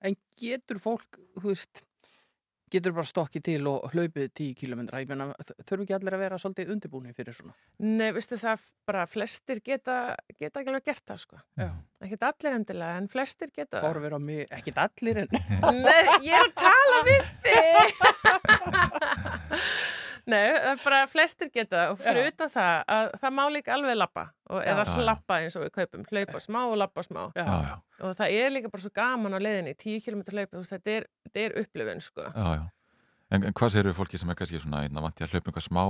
En 0.01 0.17
getur 0.39 0.79
fólk, 0.81 1.19
þú 1.37 1.51
veist, 1.51 1.83
getur 2.73 2.95
bara 2.97 3.07
stokkið 3.07 3.45
til 3.47 3.61
og 3.71 3.87
hlaupið 3.93 4.27
10 4.29 4.57
kilometra? 4.59 5.01
Ég 5.03 5.09
meina, 5.11 5.29
þurfu 5.63 5.85
ekki 5.85 5.95
allir 5.97 6.17
að 6.17 6.23
vera 6.25 6.39
svolítið 6.41 6.73
undirbúni 6.75 7.15
fyrir 7.15 7.37
svona? 7.37 7.55
Nei, 7.85 8.09
veistu 8.15 8.39
það, 8.41 8.65
bara 8.89 9.05
flestir 9.09 9.63
geta, 9.65 9.97
geta 10.37 10.61
ekki 10.61 10.73
alveg 10.73 10.87
gert 10.91 11.05
það, 11.09 11.19
sko. 11.25 11.41
Já. 11.59 11.69
Ekkert 12.03 12.27
allir 12.29 12.59
endilega, 12.59 12.99
en 12.99 13.09
flestir 13.11 13.49
geta 13.55 13.83
mig, 14.23 14.45
ekkit 14.51 14.77
allir 14.83 15.23
en... 15.23 15.29
Nei, 15.79 16.03
ég 16.25 16.35
er 16.37 16.47
að 16.47 16.55
tala 16.59 16.97
við 17.09 17.23
þig 17.47 17.87
Nei, 20.23 20.39
það 20.55 20.67
er 20.69 20.83
bara 20.83 20.99
flestir 21.11 21.49
geta 21.51 21.81
og 21.91 21.97
fyrir 21.99 22.29
utan 22.31 22.51
það 22.53 22.75
að 22.95 23.09
það 23.23 23.33
má 23.35 23.41
líka 23.51 23.73
alveg 23.75 23.97
lappa 23.97 24.23
og, 24.49 24.61
eða 24.61 24.85
Já. 24.87 24.93
hlappa 25.01 25.39
eins 25.41 25.57
og 25.59 25.65
við 25.65 25.73
kaupum 25.79 26.05
hlaupa 26.11 26.39
smá 26.43 26.59
og 26.63 26.77
lappa 26.79 27.03
smá 27.03 27.19
Já. 27.35 27.43
Já, 27.43 27.57
já. 27.67 27.73
og 27.99 28.15
það 28.21 28.37
er 28.37 28.53
líka 28.55 28.71
bara 28.71 28.85
svo 28.85 28.93
gaman 28.95 29.35
á 29.35 29.39
leiðinni 29.43 29.73
10 29.75 30.05
km 30.05 30.21
hlaupa, 30.31 30.55
þú 30.55 30.61
veist, 30.63 30.77
þetta 30.77 30.95
er, 30.95 31.09
þetta 31.27 31.43
er 31.43 31.57
upplifun 31.63 32.01
sko. 32.05 32.29
Já, 32.29 32.47
já. 32.61 32.63
En, 33.33 33.43
en 33.49 33.55
hvað 33.57 33.79
við 33.81 33.95
fólki 33.97 34.19
sem 34.21 34.29
er 34.29 34.37
kannski 34.37 34.61
svona 34.61 34.83
einna 34.85 35.01
vanti 35.01 35.25
að 35.25 35.33
hlaupa 35.33 35.49
eitthvað 35.49 35.67
smá, 35.67 35.83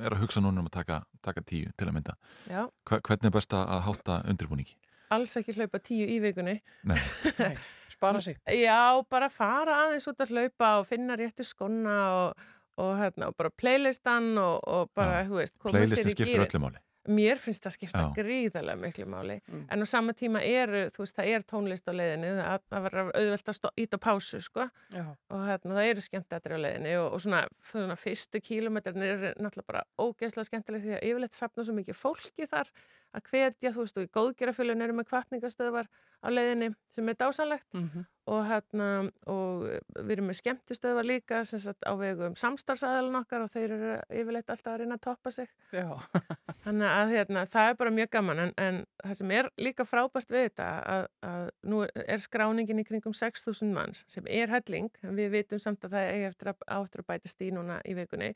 er 0.00 0.16
að 0.16 0.22
hugsa 0.24 0.40
núna 0.40 0.62
um 0.64 0.70
að 0.70 0.76
taka, 0.78 1.02
taka 1.22 1.44
tíu 1.44 1.70
til 1.76 1.90
að 1.90 1.94
mynda. 1.98 2.14
Já, 2.48 2.62
Hva, 2.88 3.00
hvernig 3.04 3.28
er 3.28 3.34
best 3.36 3.52
að 3.54 3.82
hátta 3.86 4.22
undirbúningi? 4.32 4.78
alls 5.14 5.36
ekki 5.38 5.54
hlaupa 5.56 5.78
10 5.78 6.10
í 6.16 6.18
vikunni 6.22 6.56
Nei, 6.88 6.98
Nei, 7.42 7.52
spara 7.92 8.22
sig. 8.24 8.38
Já, 8.58 9.02
bara 9.10 9.28
fara 9.32 9.76
aðeins 9.84 10.08
út 10.10 10.22
að 10.24 10.34
hlaupa 10.34 10.72
og 10.80 10.88
finna 10.88 11.16
réttu 11.18 11.46
skonna 11.46 11.96
og 12.16 12.46
og, 12.78 12.96
hérna, 13.00 13.28
og 13.28 13.36
bara 13.36 13.50
playlistan 13.50 14.32
og, 14.38 14.60
og 14.68 14.90
bara, 14.94 15.22
Já. 15.22 15.28
þú 15.30 15.40
veist, 15.42 15.58
koma 15.58 15.78
sér 15.86 16.02
í 16.06 16.10
skiptir 16.10 16.26
gýrin. 16.34 16.46
öllu 16.48 16.60
máli. 16.66 16.82
Mér 17.06 17.38
finnst 17.38 17.62
það 17.62 17.74
skipta 17.76 18.00
Já. 18.02 18.14
gríðarlega 18.18 18.80
miklu 18.82 19.04
máli 19.06 19.36
Mm. 19.46 19.66
en 19.70 19.82
á 19.82 19.86
sama 19.86 20.12
tíma 20.12 20.40
er, 20.42 20.90
þú 20.90 21.04
veist, 21.04 21.14
það 21.14 21.28
er 21.36 21.42
tónlist 21.46 21.86
á 21.86 21.92
leiðinu 21.94 22.32
að 22.42 22.60
það 22.68 22.82
verður 22.82 23.10
auðvelt 23.14 23.48
að 23.52 23.70
íta 23.78 23.98
pásu, 24.02 24.40
sko 24.42 24.64
Já. 24.90 25.04
og 25.30 25.38
hérna, 25.46 25.70
það 25.78 25.90
eru 25.90 26.00
skemmtættri 26.02 26.54
á 26.58 26.64
leiðinu 26.64 26.96
og, 27.04 27.12
og 27.14 27.20
svona, 27.22 27.46
svona 27.62 27.94
fyrstu 27.96 28.40
kílometrin 28.42 29.02
er 29.06 29.34
náttúrulega 29.38 29.66
bara 29.70 29.84
ógeðslega 30.02 30.48
skemmtileg 30.50 30.82
því 30.82 30.92
að 30.98 31.06
yfirleitt 31.06 31.32
sapna 31.38 31.62
svo 31.64 31.74
mikið 31.78 31.94
fólki 31.94 32.48
þar 32.50 32.66
að 33.14 33.22
hvetja, 33.30 33.70
þú 33.70 33.80
veist, 33.86 33.96
og 33.98 34.02
í 34.02 34.10
góðgerafölun 34.18 34.82
eru 34.82 34.92
með 34.98 35.06
kvartningastöðvar 35.12 35.86
á 35.86 36.28
leiðinni 36.28 36.74
sem 36.90 37.08
er 37.08 37.14
dásanlegt 37.14 37.70
Mhm. 37.72 38.02
Og 38.26 38.42
hérna 38.48 38.88
og 39.30 39.66
við 39.94 40.12
erum 40.16 40.30
með 40.30 40.38
skemmtistöðvar 40.40 41.06
líka 41.06 41.42
sagt 41.46 41.86
á 41.86 41.92
vegum 41.98 42.34
samstarfsæðalinn 42.38 43.18
okkar 43.20 43.44
og 43.44 43.52
þeir 43.52 43.74
eru 43.76 43.92
yfirleitt 44.10 44.50
alltaf 44.50 44.72
að 44.72 44.82
reyna 44.82 44.98
að 44.98 45.04
toppa 45.06 45.32
sig 45.34 45.50
Já. 45.70 45.86
þannig 46.64 46.90
að 46.90 47.14
hérna, 47.14 47.44
það 47.52 47.70
er 47.70 47.78
bara 47.82 47.94
mjög 48.00 48.10
gaman 48.16 48.42
en, 48.44 48.52
en 48.58 48.80
það 49.04 49.16
sem 49.20 49.34
er 49.38 49.50
líka 49.62 49.86
frábært 49.86 50.34
við 50.34 50.48
þetta 50.48 50.68
að, 50.96 51.06
að 51.30 51.46
nú 51.70 51.82
er 51.86 52.24
skráningin 52.24 52.82
í 52.82 52.86
kringum 52.88 53.14
6.000 53.16 53.70
manns 53.76 54.02
sem 54.10 54.26
er 54.26 54.50
helling, 54.52 54.90
við 55.06 55.32
vitum 55.36 55.62
samt 55.62 55.86
að 55.86 55.98
það 55.98 56.10
er 56.10 56.28
eftir 56.32 56.52
að, 56.52 56.66
á 56.66 56.76
eftir 56.82 57.04
að 57.04 57.10
bætast 57.14 57.46
í 57.46 57.52
núna 57.54 57.78
í 57.86 57.94
vikunni 57.98 58.32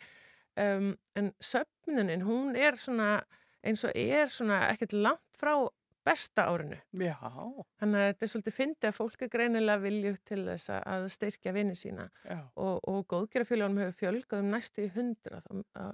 um, 0.61 0.95
en 1.19 1.35
söfnunin, 1.43 2.27
hún 2.27 2.55
er 2.55 2.79
svona 2.79 3.19
eins 3.67 3.85
og 3.85 3.93
er 3.99 4.31
svona 4.33 4.63
ekkert 4.71 4.95
langt 4.97 5.39
frá 5.39 5.55
besta 6.07 6.47
árinu 6.51 6.79
Já. 6.97 7.17
Þannig 7.81 8.01
að 8.01 8.07
þetta 8.11 8.27
er 8.27 8.31
svolítið 8.33 8.57
fyndið 8.57 8.89
að 8.91 8.97
fólk 8.97 9.23
er 9.27 9.31
greinilega 9.35 9.83
vilju 9.85 10.13
til 10.31 10.41
þess 10.49 10.71
að- 10.79 11.07
styrkja 11.15 11.53
vinni 11.57 11.77
sína 11.77 12.09
Já. 12.25 12.39
og, 12.57 12.81
og 12.89 13.05
góðgerafélagunum 13.13 13.83
hefur 13.85 13.99
fjölgað 14.01 14.45
um 14.45 14.51
næstu 14.55 14.87
í 14.87 14.91
hundrað 14.95 15.47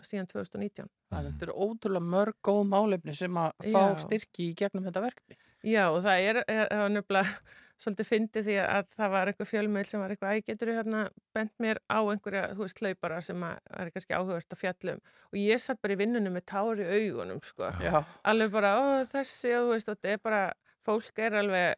síðan 0.06 0.30
2019. 0.30 0.88
Það 1.10 1.30
eru 1.48 1.58
ótrúlega 1.66 2.10
mörg 2.16 2.38
góð 2.46 2.62
málefni 2.70 3.14
sem 3.16 3.34
að 3.42 3.52
fá 3.66 3.82
Já. 3.82 3.96
styrki 4.06 4.50
í 4.50 4.56
gegnum 4.58 4.86
þetta 4.86 5.04
verkefni. 5.08 5.38
Já 5.66 5.88
og 5.90 6.02
það 6.04 6.26
er, 6.30 6.42
er, 6.46 6.66
er 6.70 6.88
nefnilega 6.94 7.38
svolítið 7.76 8.08
fyndið 8.08 8.46
því 8.48 8.56
að 8.64 8.86
það 8.96 9.10
var 9.12 9.30
eitthvað 9.30 9.50
fjölmeil 9.50 9.84
sem 9.86 10.00
var 10.00 10.10
eitthvað, 10.14 10.36
æ, 10.36 10.44
getur 10.46 10.70
þú 10.70 10.76
hérna 10.78 11.00
bent 11.36 11.52
mér 11.60 11.80
á 11.92 11.98
einhverja, 12.00 12.44
þú 12.56 12.62
veist, 12.64 12.78
hlaupara 12.80 13.20
sem 13.22 13.42
er 13.44 13.90
kannski 13.94 14.14
áhugavert 14.16 14.52
að 14.56 14.62
fjallum 14.62 15.00
og 15.32 15.36
ég 15.40 15.60
satt 15.60 15.80
bara 15.82 15.92
í 15.96 16.00
vinnunum 16.00 16.32
með 16.38 16.46
tár 16.48 16.80
í 16.80 16.86
augunum, 16.88 17.40
sko. 17.44 17.68
Já. 17.84 18.00
Alveg 18.24 18.50
bara, 18.54 18.72
þessi, 19.12 19.52
og 19.58 19.66
þú 19.68 19.74
veist, 19.74 19.88
og 19.92 19.98
þetta 20.00 20.14
er 20.16 20.22
bara, 20.24 20.42
fólk 20.86 21.18
er 21.18 21.36
alveg 21.42 21.74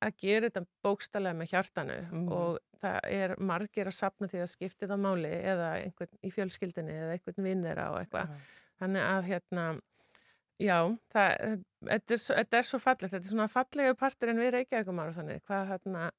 að 0.00 0.14
gera 0.22 0.48
þetta 0.48 0.62
bókstallega 0.86 1.36
með 1.36 1.50
hjartanu 1.52 1.96
Mhm. 2.10 2.28
og 2.32 2.58
það 2.80 3.00
er 3.12 3.34
margir 3.36 3.86
að 3.90 3.92
sapna 3.98 4.28
því 4.30 4.38
að 4.40 4.48
skipti 4.54 4.86
það 4.88 5.00
máli 5.04 5.32
eða 5.44 5.66
einhvern 5.82 6.14
í 6.24 6.30
fjölskyldinni 6.32 6.94
eða 6.96 7.12
einhvern 7.18 7.44
vinn 7.44 7.62
þeirra 7.66 7.90
og 7.92 7.98
eitthvað. 8.06 8.30
Þannig 8.80 9.02
að 9.04 9.26
hérna, 9.28 9.64
já, 10.60 10.76
það, 11.14 11.56
þetta, 11.88 12.16
er, 12.16 12.24
þetta 12.40 12.60
er 12.60 12.68
svo 12.68 12.82
fallegt, 12.82 13.14
þetta 13.14 13.24
er 13.24 13.32
svona 13.32 13.48
fallega 13.52 13.96
partur 13.98 14.32
en 14.32 14.42
við 14.42 14.52
Reykjavíkum 14.58 15.00
ára 15.02 15.16
þannig, 15.16 15.42
hvað 15.48 15.72
hérna 15.74 16.10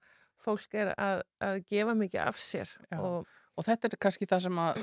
fólk 0.42 0.74
er 0.82 0.96
að, 0.98 1.22
að 1.46 1.62
gefa 1.70 1.96
mikið 1.98 2.26
af 2.26 2.42
sér 2.42 2.74
og 2.98 3.30
Og 3.60 3.66
þetta 3.68 3.90
er 3.90 4.00
kannski 4.02 4.28
það 4.30 4.46
sem 4.46 4.60
að 4.64 4.78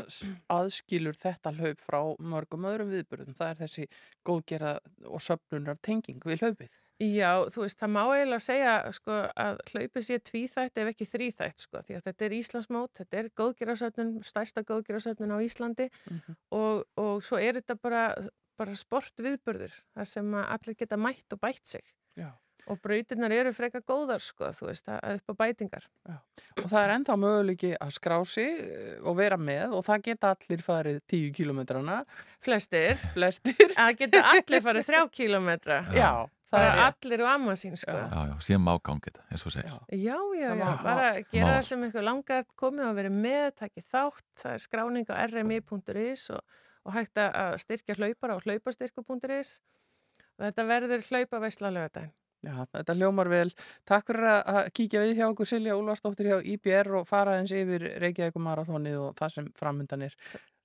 aðskilur 0.52 1.16
þetta 1.18 1.52
hlaup 1.56 1.80
frá 1.82 1.98
mörgum 2.20 2.66
öðrum 2.68 2.92
viðburðum. 2.92 3.36
Það 3.38 3.52
er 3.52 3.56
þessi 3.62 3.86
góðgera 4.28 4.74
og 5.08 5.24
söfnunar 5.24 5.80
tenging 5.82 6.20
við 6.28 6.44
hlaupið. 6.44 6.76
Já, 6.98 7.46
þú 7.54 7.62
veist, 7.62 7.78
það 7.78 7.92
má 7.94 8.00
eiginlega 8.10 8.42
segja 8.42 8.72
sko, 8.96 9.16
að 9.38 9.60
hlaupið 9.70 10.04
sé 10.08 10.16
tvíþætt 10.18 10.80
ef 10.82 10.88
ekki 10.90 11.06
þríþætt, 11.06 11.62
sko, 11.62 11.82
því 11.86 11.94
að 11.94 12.08
þetta 12.08 12.26
er 12.26 12.34
Íslandsmót, 12.38 12.92
þetta 12.98 13.20
er 13.20 13.28
góðgerasöfnun, 13.38 14.10
stærsta 14.26 14.64
góðgerasöfnun 14.66 15.34
á 15.34 15.38
Íslandi 15.46 15.86
og, 16.58 16.82
og 16.98 17.22
svo 17.22 17.38
er 17.38 17.60
þetta 17.60 17.78
bara, 17.78 18.02
bara 18.58 18.76
sportviðburður, 18.76 19.78
þar 19.94 20.10
sem 20.10 20.36
að 20.36 20.52
allir 20.56 20.78
geta 20.82 21.00
mætt 21.00 21.36
og 21.36 21.42
bætt 21.42 21.66
sig. 21.76 21.96
Já. 22.18 22.32
Og 22.68 22.76
brautirnar 22.84 23.32
eru 23.32 23.52
frekar 23.56 23.80
góðar, 23.88 24.20
sko, 24.20 24.50
þú 24.52 24.68
veist, 24.68 24.88
að 24.92 25.18
upp 25.18 25.32
á 25.32 25.34
bætingar. 25.40 25.86
Og 26.58 26.66
það 26.66 26.80
er 26.82 26.92
ennþá 26.98 27.14
möguleiki 27.22 27.70
að 27.80 27.92
skrá 27.96 28.16
sig 28.28 28.58
eh, 28.60 28.98
og 29.00 29.16
vera 29.16 29.38
með 29.40 29.78
og 29.78 29.84
það 29.86 30.02
geta 30.10 30.32
allir 30.34 30.64
farið 30.66 30.98
10 31.08 31.30
kilometrana. 31.38 32.02
Flestir. 32.44 33.00
Flestir. 33.14 33.72
Að 33.72 33.94
geta 34.02 34.24
allir 34.34 34.64
farið 34.66 34.90
þrjá 34.90 35.00
kílometra. 35.16 35.80
Já, 35.96 36.10
það 36.50 36.58
það 36.58 36.68
er 36.68 36.84
allir 36.84 37.24
og 37.24 37.32
amma 37.32 37.56
sín, 37.62 37.80
sko. 37.80 37.96
Já, 37.96 38.20
já, 38.34 38.36
síðan 38.50 38.64
má 38.66 38.72
gangið 38.90 39.08
þetta, 39.08 39.26
eins 39.32 39.48
og 39.48 39.56
segir. 39.56 39.74
Já, 39.88 40.16
já, 40.42 40.48
já, 40.60 40.70
bara 40.84 41.10
gera 41.32 41.50
það 41.54 41.66
sem 41.70 41.88
ykkur 41.88 42.08
langar 42.10 42.48
komið 42.60 42.90
og 42.90 42.96
verið 43.00 43.20
með, 43.24 43.50
takið 43.64 43.90
þátt, 43.96 44.30
það 44.44 44.58
er 44.58 44.64
skráning 44.66 45.08
á 45.08 45.16
rmi.is 45.24 46.30
og, 46.36 46.58
og 46.84 46.92
hægt 46.94 47.14
að- 47.18 47.34
að 47.34 47.58
styrkja 47.64 47.94
hlaupara 47.98 48.36
á 48.36 48.38
hlaupastyrku.is 48.44 49.50
og 50.38 50.44
þetta 50.46 50.62
verður 50.68 51.02
hlaupa 51.10 51.40
veistla 51.42 51.70
lögadaginn. 51.74 52.12
Já, 52.46 52.54
þetta 52.70 52.94
hljómar 52.94 53.26
vel. 53.28 53.50
Takk 53.84 54.06
fyrir 54.06 54.22
að- 54.30 54.44
að 54.46 54.70
kíkja 54.72 55.00
við 55.02 55.16
hjá 55.18 55.26
okkur 55.32 55.46
Silja 55.50 55.74
Úlfarsdóttir 55.74 56.26
hjá 56.30 56.38
IBR 56.54 56.94
og 57.00 57.06
fara 57.08 57.34
eins 57.40 57.50
yfir 57.50 57.82
Reykjavík 57.98 58.36
marathónið 58.38 58.94
og 59.08 59.14
það 59.18 59.30
sem 59.34 59.48
framundan 59.58 60.02
er. 60.06 60.14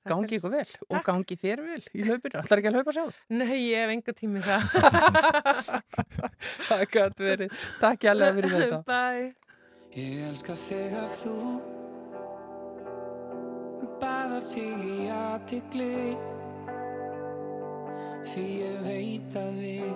Gangi 0.05 0.35
ykkur 0.37 0.51
vel 0.51 0.67
og 0.89 0.97
Takk. 0.99 1.05
gangi 1.07 1.35
þér 1.39 1.59
vel 1.65 1.81
í 1.95 2.03
hlaupinu. 2.03 2.35
Ætlar 2.43 2.57
ekki 2.59 2.67
að 2.69 2.73
hlaupa 2.75 2.91
sjálf? 2.91 3.15
Nei, 3.29 3.71
ég 3.71 3.77
hef 3.81 3.89
enga 3.95 4.13
tími 4.13 4.39
í 4.39 4.43
það. 4.43 4.61
Það 6.67 6.81
gæti 6.91 7.23
verið. 7.29 7.49
Takk 7.79 7.99
ég 8.03 8.09
alveg 8.11 8.33
fyrir 8.35 8.49
þetta. 8.59 8.79
Bye. 8.85 9.33
Baða 14.03 14.41
þig 14.51 14.79
í 14.83 15.03
aðtikli 15.15 15.93
Því 18.27 18.43
ég 18.59 18.81
veit 18.83 19.37
að 19.39 19.59
við 19.61 19.93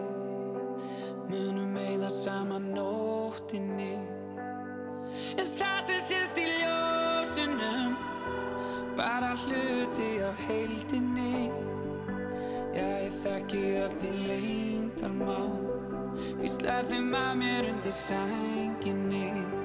Munum 1.28 1.74
meða 1.76 2.08
saman 2.14 2.70
nóttinni. 2.72 3.98
En 5.36 5.50
það 5.58 5.82
sem 5.90 6.00
sést 6.06 6.40
í 6.40 6.46
ljósunum 6.62 7.98
Bara 8.96 9.34
hluti 9.44 10.10
af 10.24 10.40
heildinni. 10.48 11.50
Já, 12.72 12.88
ég 13.04 13.22
þekki 13.26 13.66
allt 13.84 14.08
í 14.08 14.16
lengdarmá 14.24 15.40
Hvíslar 16.40 16.88
þeim 16.88 17.12
að 17.26 17.32
mér 17.44 17.72
undir 17.76 18.00
sænginni 18.00 19.57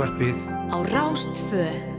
Morgunútvarpið 0.00 0.38
á 0.72 1.89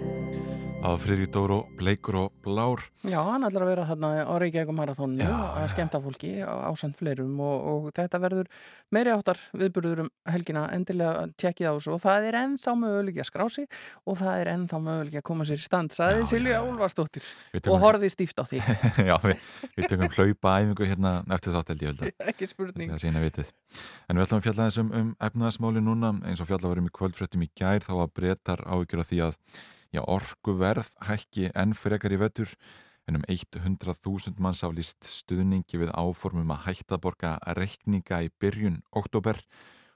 Rástfö. 0.92 1.02
að 1.02 1.04
Friðrik 1.06 1.32
Dóró, 1.32 1.58
bleikur 1.78 2.16
og 2.20 2.32
blár. 2.44 2.82
Já, 3.08 3.20
hann 3.24 3.46
ætlar 3.48 3.64
að 3.66 3.70
vera 3.72 3.86
þarna 3.88 4.10
á 4.28 4.34
Reykjavík 4.42 4.74
marathónu 4.76 5.24
Já, 5.24 5.32
að 5.58 5.68
skemmta 5.72 6.00
fólki 6.02 6.32
á 6.44 6.54
ásand 6.70 6.96
fleirum 7.00 7.40
og, 7.40 7.64
og 7.72 7.88
þetta 7.96 8.20
verður 8.22 8.50
meiri 8.92 9.14
áttar 9.14 9.40
viðburður 9.58 10.04
um 10.06 10.10
helgina. 10.30 10.68
Endilega 10.76 11.28
tjekkið 11.40 11.72
á 11.72 11.74
þessu 11.78 11.96
og 11.96 12.02
það 12.04 12.28
er 12.28 12.38
ennþá 12.42 12.76
möguleik 12.82 13.22
að 13.24 13.30
skrá 13.30 13.46
sig 13.50 13.68
og 14.06 14.20
það 14.20 14.44
er 14.44 14.52
ennþá 14.54 14.82
möguleik 14.86 15.18
að 15.22 15.26
koma 15.32 15.48
sér 15.48 15.62
í 15.62 15.66
stand 15.66 15.96
Silja 15.96 16.62
Úlfarsdóttir 16.66 17.26
Við 17.56 17.66
tökum- 17.66 17.76
og 17.76 17.84
horfið 17.86 18.14
stíft 18.16 18.42
á 18.42 18.46
því 18.46 18.62
Já, 19.10 19.16
við, 19.24 19.50
við 19.78 19.90
tökum 19.92 20.16
hlaupa 20.18 20.56
æfingu 20.62 20.90
hérna 20.92 21.14
eftir 21.32 21.56
þátt 21.56 21.74
held 21.74 21.84
ég 21.86 21.92
held 21.94 22.06
að. 22.06 22.16
Ekki 22.32 22.50
spurning. 22.50 22.94
Það 22.94 23.04
sína 23.06 23.24
vitið. 23.24 23.52
En 24.08 24.18
við 24.18 24.26
ætlum 24.28 24.42
að 24.42 24.48
fjalla 24.48 24.70
þessum 24.70 24.96
um 25.02 25.12
efnaðasmáli 25.28 25.84
núna. 25.84 26.16
Eins 26.28 26.42
og 26.44 26.50
fjalla 26.50 26.72
varum 26.72 26.90
í 26.90 26.96
kvöldfréttum 26.96 27.46
í 27.46 27.52
gær 27.58 27.86
þá 27.86 27.94
að 27.98 28.14
breytar 28.20 28.64
áhyggjur 28.68 29.04
af 29.04 29.10
því 29.12 29.22
að 29.28 29.40
já, 29.92 30.02
orkuverð 30.02 30.94
hækki 31.08 31.52
enn 31.56 31.76
frekar 31.78 32.14
í 32.16 32.20
vettur 32.22 32.52
en 33.10 33.20
um 33.20 33.28
100.000 33.28 34.40
manns 34.40 34.64
aflýst 34.64 35.04
stuðningi 35.08 35.82
við 35.82 35.94
áformum 35.98 36.54
að 36.56 36.66
hætta 36.70 36.98
að 36.98 37.04
borga 37.06 37.36
reikninga 37.58 38.22
í 38.26 38.32
byrjun 38.42 38.82
oktober 38.92 39.42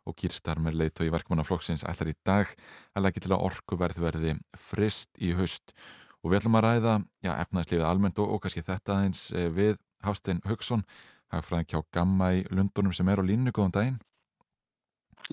og 0.05 0.17
kýrstarmer 0.19 0.75
leiðtói 0.75 1.09
verkmannaflokksins 1.13 1.85
ætlar 1.87 2.11
í 2.11 2.17
dag 2.25 2.51
að 2.93 3.07
leggja 3.07 3.25
til 3.25 3.33
að 3.33 3.45
orkuverð 3.47 4.01
verði 4.03 4.35
frist 4.57 5.15
í 5.17 5.33
haust 5.37 5.73
og 6.21 6.31
við 6.31 6.41
ætlum 6.41 6.59
að 6.59 6.67
ræða 6.67 6.93
já, 7.25 7.33
efnaðslífið 7.33 7.87
almennt 7.89 8.21
og, 8.21 8.35
og 8.35 8.43
kannski 8.43 8.65
þetta 8.65 8.99
aðeins 8.99 9.27
eh, 9.33 9.49
við 9.53 9.77
Hafstein 10.05 10.41
Haugsson 10.45 10.85
hagfræðin 11.33 11.69
kjá 11.69 11.79
Gamma 11.93 12.31
í 12.37 12.43
Lundunum 12.53 12.93
sem 12.95 13.09
er 13.09 13.21
á 13.21 13.23
línu, 13.25 13.53
góðan 13.53 13.75
daginn. 13.75 13.97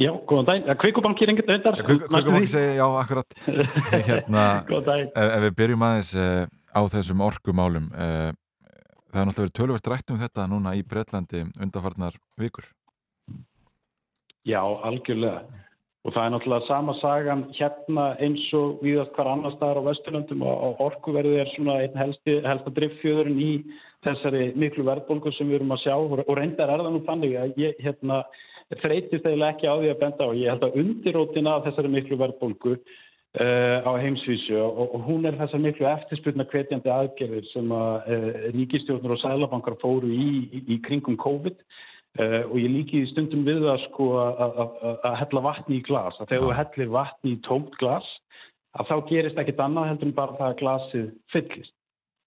Já, 0.00 0.08
góðan 0.24 0.46
daginn. 0.48 0.68
Ja, 0.70 0.76
Kveikubanki 0.80 1.26
er 1.26 1.32
enginn 1.34 1.50
auðvitað. 1.52 1.80
Kveikum 2.08 2.46
segja, 2.48 2.76
já, 2.78 2.84
akkurat. 3.02 3.34
Hérna, 4.08 4.44
Góðan 4.68 4.86
daginn. 4.86 5.10
ef, 5.12 5.32
ef 5.36 5.42
við 5.46 5.56
byrjum 5.58 5.84
aðeins 5.88 6.12
á 6.72 6.80
þessum 6.94 7.24
orkumálum, 7.26 7.90
það 7.92 9.18
er 9.20 9.26
náttúrulega 9.28 9.42
verið 9.42 9.58
tölvöld 9.58 9.90
rætt 9.92 10.14
um 10.14 10.22
þetta 10.22 10.46
núna 10.48 10.72
í 10.78 10.84
Breitlandi 10.88 11.42
undarfarnar 11.60 12.16
vikur. 12.40 12.70
Já, 14.48 14.62
algjörlega. 14.64 15.42
Og 16.02 16.10
það 16.16 16.24
er 16.24 16.32
náttúrulega 16.34 16.66
sama 16.66 16.94
sagan 16.98 17.42
hérna 17.54 18.06
eins 18.18 18.42
og 18.58 18.80
viðast 18.82 19.12
hvar 19.14 19.28
annar 19.36 19.52
staðar 19.54 19.84
á 19.84 19.86
Vesturlöndum 19.86 20.40
og, 20.42 20.56
og 20.66 20.80
orkuverði 20.88 21.36
er 21.44 21.52
svona 21.52 21.76
einn 21.84 22.00
helsti, 22.00 22.40
helsta 22.42 22.72
driffjöðurinn 22.74 23.38
í 23.38 23.52
þessari 24.02 24.48
miklu 24.58 24.82
verðbólgu 24.88 25.30
sem 25.36 25.46
við 25.52 25.60
erum 25.60 25.76
að 25.76 25.84
sjá 25.84 25.94
og, 25.94 26.24
reyndar 26.34 26.72
er 26.72 26.82
það 26.82 26.96
nú 26.96 27.04
þannig 27.06 27.36
að 27.38 27.60
ég 27.62 27.78
hérna 27.84 28.18
þreytist 28.80 29.26
eiginlega 29.26 29.54
ekki 29.54 29.70
á 29.70 29.74
því 29.76 29.92
að 29.92 30.02
benda 30.02 30.26
á. 30.26 30.30
Ég 30.38 30.52
held 30.52 30.66
að 30.66 30.76
undirótina 30.82 31.54
af 31.56 31.66
þessari 31.68 31.92
miklu 31.92 32.18
verðbólgu 32.20 32.74
uh, 32.74 33.78
á 33.84 33.92
heimsvísu 34.00 34.58
og, 34.62 34.82
og 34.96 35.06
hún 35.08 35.28
er 35.28 35.38
þessar 35.40 35.64
miklu 35.66 35.88
eftirspurna 35.92 36.48
hvetjandi 36.52 36.92
aðgerðir 36.92 37.48
sem 37.52 37.72
að 37.76 38.12
uh, 38.16 38.28
ríkistjórnur 38.56 39.16
og 39.16 39.22
sælabankar 39.22 39.78
fóru 39.82 40.12
í, 40.12 40.28
í, 40.48 40.66
í 40.76 40.82
kringum 40.86 41.20
COVID 41.20 41.64
Uh, 42.20 42.42
og 42.52 42.58
ég 42.60 42.68
líki 42.68 42.98
stundum 43.08 43.40
við 43.46 43.62
það 43.64 43.78
sko 43.86 44.06
að 44.20 45.14
hella 45.16 45.40
vatni 45.46 45.78
í 45.78 45.84
glas. 45.86 46.18
Að 46.20 46.34
þegar 46.34 46.42
þú 46.42 46.50
hellir 46.58 46.90
vatni 46.92 47.30
í 47.32 47.38
tómt 47.46 47.78
glas 47.80 48.10
að 48.76 48.90
þá 48.90 48.96
gerist 49.08 49.40
ekkit 49.40 49.62
annað 49.64 49.88
heldur 49.88 50.10
en 50.10 50.18
bara 50.18 50.36
það 50.36 50.50
að 50.50 50.58
glasið 50.60 51.06
fyllist 51.32 51.72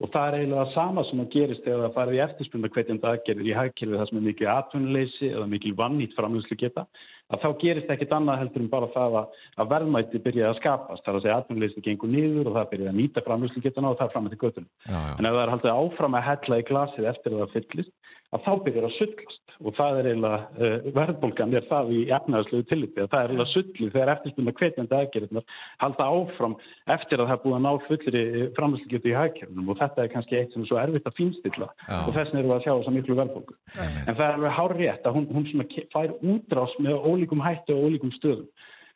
og 0.03 0.11
það 0.11 0.27
er 0.27 0.35
eiginlega 0.37 0.63
það 0.65 0.73
sama 0.75 1.03
sem 1.07 1.19
að 1.23 1.33
gerist 1.35 1.63
þegar 1.63 1.83
það 1.85 1.93
farið 1.95 2.17
í 2.17 2.21
eftirspunna 2.25 2.69
hvetjandi 2.75 3.07
aðgerðir 3.11 3.47
í 3.47 3.53
hagkerfið 3.55 3.99
það 4.01 4.09
sem 4.09 4.17
er 4.19 4.25
mikið 4.25 4.49
atvinnuleysi 4.51 5.29
eða 5.29 5.45
mikið 5.53 5.77
vannýtt 5.79 6.17
framlýslu 6.17 6.57
geta 6.59 6.83
að 7.31 7.45
þá 7.45 7.47
gerist 7.61 7.93
ekkit 7.95 8.15
annað 8.17 8.41
heldur 8.41 8.65
en 8.65 8.71
bara 8.73 8.89
það 8.93 9.15
að, 9.21 9.37
að 9.55 9.69
verðmætti 9.71 10.21
byrja 10.25 10.49
að 10.49 10.59
skapast. 10.59 11.05
Þar 11.05 11.19
að 11.19 11.23
segja 11.23 11.37
atvinnuleysi 11.39 11.85
gengur 11.87 12.11
niður 12.11 12.51
og 12.51 12.57
það 12.59 12.69
byrja 12.73 12.91
að 12.91 12.99
nýta 12.99 13.23
framlýslu 13.25 13.63
getana 13.63 13.93
og 13.93 14.01
það 14.01 14.11
fram 14.13 14.27
með 14.27 14.35
til 14.35 14.41
göttunum 14.43 14.69
en 14.91 15.29
ef 15.29 15.37
það 15.37 15.43
er 15.45 15.53
haldið 15.55 15.79
áfram 15.79 16.19
að 16.19 16.27
hella 16.27 16.59
í 16.59 16.67
glasið 16.69 17.09
eftir 17.13 17.35
að 17.37 17.45
það 17.45 17.55
fyllist 17.55 17.95
að 18.35 18.45
þá 18.45 18.53
byrjar 18.67 18.87
að 18.89 18.95
sullast 18.99 19.41
og 19.55 19.75
það 19.77 19.97
er 19.99 20.07
eiginlega, 20.09 20.39
uh, 20.59 20.87
verðbólgan 20.97 21.55
er 21.55 21.67
það 21.69 21.91
í 21.95 21.99
efnaðarslegu 22.17 22.65
tilliti 22.69 23.01
að 23.03 23.09
það 23.13 23.21
er 23.21 23.31
eiginlega 23.31 23.53
sullið 23.53 23.93
þegar 23.93 24.11
eftirspunna 24.15 24.53
hvetjandi 24.59 24.97
aðgerðirnar 24.97 25.61
halda 25.83 26.07
áfram 26.17 26.57
eftir 26.97 27.23
að 27.23 27.29
það 27.29 27.35
er 27.37 27.43
búið 27.45 27.55
að 27.55 27.63
ná 27.65 27.71
fullir 27.85 28.51
framherslugetu 28.59 29.11
í 29.11 29.15
hagkerfnum 29.15 29.71
og 29.71 29.79
þetta 29.79 30.03
er 30.03 30.13
kannski 30.15 30.39
eitt 30.41 30.53
sem 30.55 30.65
er 30.65 30.71
svo 30.71 30.81
erfitt 30.81 31.09
að 31.09 31.17
fínstilla 31.21 31.71
Já. 31.71 31.97
og 32.01 32.11
þess 32.11 32.33
vegna 32.33 32.41
erum 32.41 32.51
við 32.51 32.57
að 32.57 32.65
sjá 32.65 32.73
þessa 32.73 32.95
miklu 32.97 33.19
verðbólgu. 33.21 33.57
En 33.79 34.11
það 34.11 34.25
er 34.27 34.35
alveg 34.35 34.55
hár 34.59 34.77
rétt 34.81 35.07
að 35.07 35.19
hún, 35.19 35.27
hún 35.31 35.75
fær 35.95 36.15
útrás 36.19 36.79
með 36.83 37.07
ólíkum 37.07 37.45
hættu 37.45 37.77
og 37.77 37.87
ólíkum 37.87 38.15
stöðum. 38.19 38.49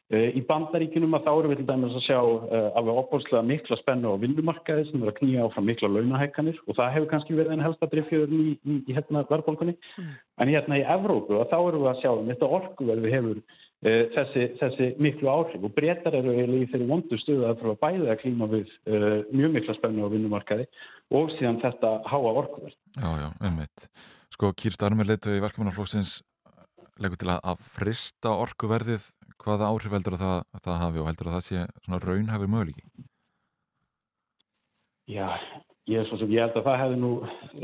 Uh, 0.10 0.32
í 0.34 0.41
bandaríkinum 0.41 1.14
að 1.14 1.28
þá 1.28 1.32
erum 1.36 1.51
við 1.51 1.60
til 1.60 1.66
dæmis 1.70 1.97
að 1.99 2.05
sjá 2.07 2.18
uh, 2.18 2.70
alveg 2.80 2.99
opbólslega 3.03 3.45
mikla 3.45 3.76
spennu 3.78 4.10
á 4.10 4.18
vinnumarkaði 4.18 4.88
sem 4.88 5.03
er 5.03 5.12
að 5.12 5.20
knýja 5.20 5.43
áfram 5.45 5.68
mikla 5.70 5.89
launahækkanir 5.93 6.57
og 6.66 6.78
það 6.80 6.93
hefur 6.95 7.10
kannski 7.12 7.36
verið 7.38 7.53
en 7.53 7.62
helsta 7.62 7.89
driffjöðurinn 7.91 8.47
í, 8.47 8.55
í, 8.57 8.78
í 8.89 8.95
hérna 8.97 9.22
verðbólkunni. 9.30 9.76
En 10.41 10.49
hérna 10.49 10.80
í 10.82 10.86
Evrópu 10.95 11.38
að 11.38 11.51
þá 11.51 11.57
erum 11.60 11.84
við 11.84 11.89
að 11.91 12.01
sjá 12.01 12.10
um 12.16 12.32
þetta 12.32 12.49
orkuverði 12.57 13.12
hefur 13.14 13.38
uh, 13.38 14.01
þessi, 14.16 14.47
þessi 14.64 14.88
miklu 15.05 15.30
áhrif 15.30 15.70
og 15.70 15.76
breytar 15.78 16.18
eru 16.18 16.34
eiginlega 16.34 16.64
í 16.66 16.72
þeirri 16.74 16.89
vondu 16.89 17.22
stuðu 17.22 17.45
að 17.51 17.62
þurfa 17.62 17.78
bæði 17.86 18.10
að 18.10 18.20
klíma 18.24 18.49
við 18.55 18.74
uh, 18.89 19.05
mjög 19.30 19.55
mikla 19.60 19.78
spennu 19.78 20.10
á 20.10 20.14
vinnumarkaði 20.16 20.66
og 21.22 21.30
síðan 21.36 21.62
þetta 21.62 21.93
háa 22.10 22.34
orkuverð. 22.34 22.74
Já, 22.97 23.10
já, 23.14 23.30
ummitt. 23.45 23.86
Sko, 24.34 24.55
Kýr 24.57 24.74
Starmer 24.74 25.05
leitu 25.05 25.38
í 25.38 25.45
verkefnaflokksins 25.45 26.18
leggur 26.97 27.22
til 27.22 27.30
að, 27.36 27.39
að 27.53 27.64
frista 27.78 28.34
orkuverðið 28.41 29.12
hvaða 29.43 29.69
áhrif 29.71 29.95
heldur 29.95 30.17
að 30.17 30.23
það, 30.25 30.37
að 30.55 30.63
það 30.67 30.81
hafi 30.83 31.01
og 31.01 31.09
heldur 31.09 31.29
að 31.29 31.35
það 31.37 31.45
sé 31.47 31.65
svona 31.85 32.01
raunhafur 32.03 32.51
möguleiki? 32.53 32.85
Já, 35.09 35.29
ég, 35.89 36.05
svo 36.05 36.19
sem, 36.21 36.33
ég 36.35 36.45
held 36.45 36.57
að 36.59 36.67
það 36.67 36.81
hefði 36.83 36.97
nú 37.01 37.11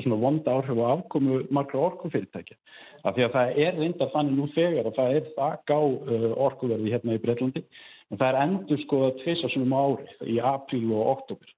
svona 0.01 0.21
vonda 0.23 0.55
áhrif 0.55 0.79
á 0.81 0.85
afkomu 0.95 1.41
margra 1.53 1.83
orkufyrirtækja. 1.89 2.57
Af 3.05 3.17
því 3.17 3.25
að 3.27 3.35
það 3.35 3.59
er 3.65 3.75
reynda 3.81 4.07
þannig 4.13 4.39
nú 4.39 4.47
þegar 4.55 4.89
að 4.89 4.97
það 4.97 5.17
er 5.19 5.27
þakk 5.35 5.75
á 5.77 5.81
uh, 5.81 6.31
orkuverði 6.47 6.95
hérna 6.95 7.17
í 7.17 7.21
Breitlandi 7.21 7.65
en 8.09 8.21
það 8.21 8.31
er 8.31 8.39
endur 8.45 8.81
skoða 8.85 9.11
tvisa 9.19 9.51
svona 9.53 9.83
ári 9.85 10.33
í 10.33 10.39
apríl 10.41 10.87
og 10.95 11.11
oktober. 11.17 11.53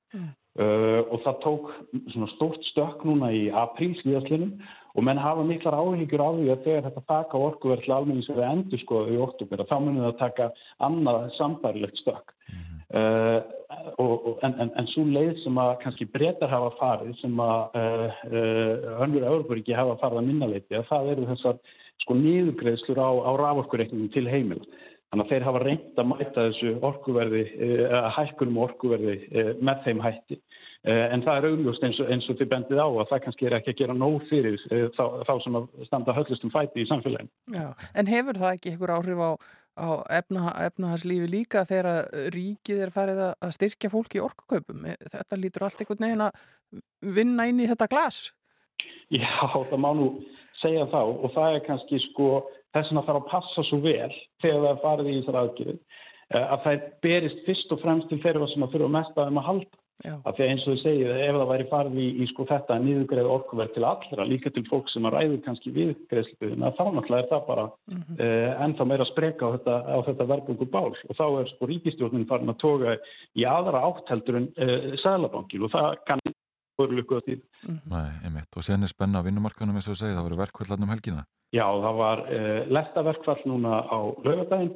Uh, 0.58 1.06
og 1.14 1.22
það 1.22 1.42
tók 1.44 1.66
svona 2.10 2.28
stórt 2.34 2.64
stökk 2.72 3.04
núna 3.06 3.30
í 3.36 3.48
apríl 3.54 3.94
síðastlinum 4.02 4.56
og 4.98 5.06
menn 5.06 5.20
hafa 5.22 5.46
miklar 5.46 5.78
áhyggjur 5.78 6.24
á 6.26 6.30
því 6.34 6.48
að 6.50 6.64
þegar 6.66 6.86
þetta 6.88 7.04
taka 7.12 7.42
orkuverð 7.48 7.84
til 7.86 7.94
almenning 7.94 8.26
sem 8.26 8.38
við 8.38 8.48
endur 8.50 8.82
skoða 8.82 9.14
í 9.14 9.20
oktober 9.22 9.62
að 9.62 9.70
þá 9.70 9.78
munum 9.84 10.06
það 10.08 10.16
taka 10.24 10.48
annað 10.88 11.28
sambærilegt 11.38 12.02
stökk. 12.02 12.34
Uh, 12.88 13.42
og, 14.00 14.14
og, 14.16 14.36
en, 14.48 14.54
en, 14.64 14.70
en 14.80 14.86
svo 14.94 15.04
leið 15.12 15.42
sem 15.44 15.58
að 15.60 15.74
kannski 15.82 16.08
breytar 16.08 16.50
hafa 16.50 16.70
farið 16.80 17.18
sem 17.20 17.42
að 17.44 17.76
uh, 17.78 18.22
uh, 18.32 19.02
önnur 19.04 19.28
Európaríki 19.28 19.76
hafa 19.76 19.98
farið 20.02 20.22
að 20.22 20.30
minna 20.30 20.48
að 20.48 20.86
það 20.88 21.10
eru 21.14 21.28
þessar 21.34 21.60
sko 22.06 22.16
nýðugreðslur 22.16 23.02
á, 23.04 23.12
á 23.28 23.32
raforkureikningum 23.44 24.14
til 24.16 24.24
heimil 24.32 24.62
þannig 24.64 25.26
að 25.26 25.34
þeir 25.34 25.48
hafa 25.50 25.64
reynd 25.66 26.00
að 26.00 26.10
mæta 26.14 26.46
þessu 26.48 26.74
orkuverði 26.88 27.44
uh, 27.68 28.08
hækkunum 28.16 28.64
orkuverði 28.70 29.18
uh, 29.28 29.52
með 29.60 29.84
þeim 29.84 30.02
hætti 30.08 30.40
en 30.88 31.24
það 31.26 31.38
er 31.38 31.48
augljóst 31.52 31.84
eins 31.84 32.00
og, 32.00 32.10
eins 32.14 32.28
og 32.32 32.40
þið 32.40 32.50
bendið 32.54 32.80
á 32.80 32.88
að 32.88 33.08
það 33.12 33.24
kannski 33.26 33.48
er 33.48 33.56
ekki 33.58 33.74
að 33.74 33.80
gera 33.82 33.96
nóg 33.98 34.18
fyrir 34.30 34.58
þá, 34.96 35.04
þá 35.28 35.34
sem 35.44 35.60
að 35.60 35.70
standa 35.90 36.16
höllustum 36.16 36.54
fæti 36.54 36.84
í 36.84 36.90
samfélaginu. 36.90 37.32
Já, 37.56 37.68
en 37.98 38.12
hefur 38.12 38.40
það 38.40 38.54
ekki 38.56 38.74
einhver 38.74 38.94
áhrif 38.96 39.24
á, 39.24 39.32
á 39.78 39.90
efna, 40.20 40.54
efnahagslífi 40.70 41.28
líka 41.34 41.66
þegar 41.68 42.08
ríkið 42.36 42.86
er 42.86 42.94
farið 42.96 43.22
að 43.28 43.54
styrkja 43.58 43.92
fólk 43.94 44.16
í 44.16 44.24
orkukaupum? 44.24 44.88
Þetta 45.12 45.42
lítur 45.42 45.68
allt 45.68 45.84
einhvern 45.84 46.08
veginn 46.08 46.26
að 46.30 46.42
vinna 47.20 47.48
inn 47.52 47.62
í 47.64 47.70
þetta 47.70 47.92
glas? 47.92 48.24
Já, 49.12 49.28
það 49.54 49.80
má 49.84 49.92
nú 49.96 50.12
segja 50.62 50.88
þá 50.92 51.02
og 51.04 51.32
það 51.36 51.58
er 51.58 51.66
kannski 51.68 52.00
sko 52.10 52.30
þess 52.76 52.92
að 52.94 53.08
þarf 53.08 53.20
að 53.22 53.30
passa 53.32 53.66
svo 53.68 53.80
vel 53.84 54.14
þegar 54.44 54.64
það 54.64 54.72
er 54.72 54.82
farið 54.84 55.10
í 55.10 55.18
þessar 55.20 55.40
aðgjörð 55.42 55.84
að 56.38 56.64
það 56.66 56.88
berist 57.06 57.44
fyrst 57.46 57.74
og 57.74 57.84
fremst 57.84 58.10
til 58.12 58.20
þeirra 58.24 58.48
sem 58.52 58.66
að 58.66 58.74
þurfa 58.76 58.94
mest 58.98 59.16
að 59.16 59.30
þeim 59.30 59.40
að 59.42 59.48
halda. 59.48 59.80
Já. 60.06 60.14
Af 60.30 60.36
því 60.38 60.44
að 60.46 60.52
eins 60.52 60.66
og 60.68 60.76
þið 60.76 60.82
segið, 60.84 61.12
ef 61.26 61.38
það 61.40 61.48
væri 61.50 61.66
farið 61.72 61.96
í, 61.98 62.08
í 62.22 62.26
sko 62.30 62.46
þetta 62.46 62.76
nýðugreið 62.84 63.30
orkuverð 63.34 63.72
til 63.74 63.86
allra, 63.90 64.26
líka 64.30 64.52
til 64.54 64.64
fólk 64.70 64.92
sem 64.94 65.08
að 65.10 65.16
ræður 65.16 65.40
kannski 65.48 65.72
við 65.74 65.94
greiðslubiðina, 66.12 66.70
þá 66.78 66.84
náttúrulega 66.86 67.24
er 67.24 67.30
það 67.32 67.48
bara 67.48 67.64
mm 67.66 67.96
-hmm. 67.98 68.20
uh, 68.22 68.66
ennþá 68.66 68.86
meira 68.92 69.08
spreka 69.10 69.50
á 69.50 69.54
þetta, 69.56 69.76
þetta 70.10 70.28
verðbungu 70.32 70.68
bál 70.76 70.94
og 70.94 71.16
þá 71.18 71.26
er 71.42 71.50
sko 71.50 71.70
ríkistjórnin 71.72 72.28
farin 72.30 72.54
að 72.54 72.62
toga 72.62 72.98
í 73.34 73.48
aðra 73.50 73.82
átteldur 73.90 74.38
en 74.38 74.48
uh, 74.54 74.94
sælabankin 75.02 75.66
og 75.66 75.74
það 75.74 75.90
kann 76.06 76.22
voru 76.78 76.94
lukkuð 76.94 77.18
á 77.18 77.22
tíð. 77.26 77.42
Mm 77.66 77.74
-hmm. 77.74 77.90
Nei, 77.90 78.12
einmitt. 78.26 78.52
Og 78.58 78.64
sen 78.64 78.84
er 78.84 78.94
spenna 78.94 79.20
á 79.20 79.26
vinnumarkanum 79.26 79.76
eins 79.76 79.90
og 79.90 79.98
þú 79.98 80.00
segið, 80.02 80.18
það 80.18 80.28
voru 80.28 80.42
verkvöldarnum 80.44 80.94
helgina. 80.94 81.26
Já, 81.50 81.66
það 81.66 81.96
var 82.06 82.20
uh, 82.22 82.62
lestaverkvall 82.70 83.42
núna 83.50 83.82
á 83.82 84.00
lögadaginn 84.22 84.76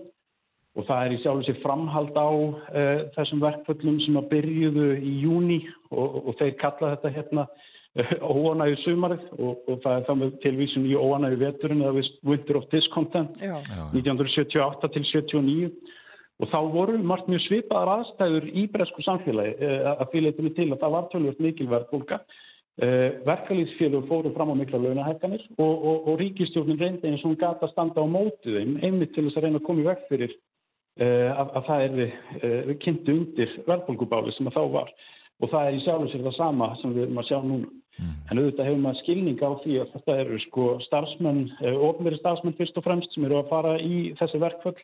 og 0.78 0.88
það 0.88 1.06
er 1.06 1.16
í 1.16 1.20
sjálf 1.20 1.44
sér 1.48 1.60
framhald 1.66 2.16
á 2.16 2.30
uh, 2.32 3.02
þessum 3.18 3.44
verkföllum 3.44 4.00
sem 4.06 4.20
að 4.20 4.30
byrjuðu 4.32 4.88
í 5.04 5.14
júni 5.26 5.60
og, 5.92 6.22
og 6.24 6.36
þeir 6.40 6.54
kalla 6.62 6.94
þetta 6.94 7.14
hérna 7.18 7.48
uh, 7.48 8.14
óanægu 8.24 8.78
sumarið 8.86 9.26
og, 9.36 9.66
og 9.68 9.82
það 9.84 9.98
er 9.98 10.06
þá 10.08 10.14
með 10.22 10.38
tilvísun 10.46 10.86
í 10.88 10.94
óanægu 10.96 11.42
veturinn 11.42 11.84
eða 11.84 12.06
Winter 12.28 12.62
of 12.62 12.70
Discontent 12.72 13.42
Já. 13.44 13.58
1978 13.92 14.94
til 14.96 15.04
79 15.10 15.98
og 16.42 16.50
þá 16.50 16.62
voru 16.74 17.02
margt 17.06 17.28
mjög 17.30 17.44
svipaðar 17.50 18.00
aðstæður 18.00 18.48
í 18.58 18.64
bresku 18.72 19.04
samfélagi 19.06 19.58
uh, 19.60 19.92
að 19.98 20.08
því 20.14 20.24
leitinu 20.28 20.54
til 20.56 20.70
að 20.70 20.80
það 20.86 20.96
var 20.96 21.12
tölvöld 21.12 21.44
mikilvæg 21.44 21.92
bólka. 21.92 22.22
Uh, 22.82 23.20
Verkalýsfélög 23.28 24.08
fóru 24.08 24.32
fram 24.32 24.54
á 24.54 24.56
mikla 24.56 24.80
launahækkanir 24.80 25.44
og, 25.60 25.74
og, 25.76 26.08
og 26.08 26.16
ríkistjórnin 26.24 26.80
reyndi 26.80 27.12
eins 27.12 27.26
og 27.26 27.34
hún 27.34 27.42
gata 27.44 27.68
að 27.68 27.74
standa 27.76 28.00
á 28.00 28.08
mótið 28.08 28.56
þeim 28.56 28.78
einmitt 28.80 29.12
til 29.12 29.26
þess 29.28 29.42
að 29.42 29.46
reyna 29.50 29.60
að 29.60 29.68
koma 29.68 29.84
í 29.84 29.88
veg 29.90 30.08
fyrir 30.08 30.34
að, 31.02 31.48
að 31.58 31.68
það 31.68 31.86
er 31.88 32.72
kynntu 32.84 33.18
undir 33.18 33.58
verðbólgubáli 33.68 34.34
sem 34.36 34.50
að 34.52 34.58
þá 34.60 34.64
var 34.78 34.94
og 35.42 35.50
það 35.50 35.68
er 35.68 35.78
í 35.78 35.84
sjálf 35.86 36.06
og 36.06 36.12
sér 36.12 36.26
það 36.28 36.38
sama 36.38 36.72
sem 36.82 36.96
við 36.96 37.08
erum 37.08 37.22
að 37.22 37.30
sjá 37.30 37.38
núna. 37.42 37.70
Mm. 38.00 38.12
En 38.32 38.40
auðvitað 38.40 38.68
hefur 38.70 38.82
maður 38.86 39.00
skilning 39.02 39.42
á 39.42 39.52
því 39.64 39.78
að 39.82 39.94
þetta 39.96 40.18
eru 40.24 40.40
sko 40.46 40.66
starfsmenn, 40.86 41.42
ofnveri 41.90 42.20
starfsmenn 42.22 42.58
fyrst 42.58 42.78
og 42.80 42.86
fremst 42.86 43.16
sem 43.16 43.26
eru 43.28 43.42
að 43.42 43.50
fara 43.52 43.76
í 43.82 44.02
þessi 44.20 44.42
verkföll 44.42 44.78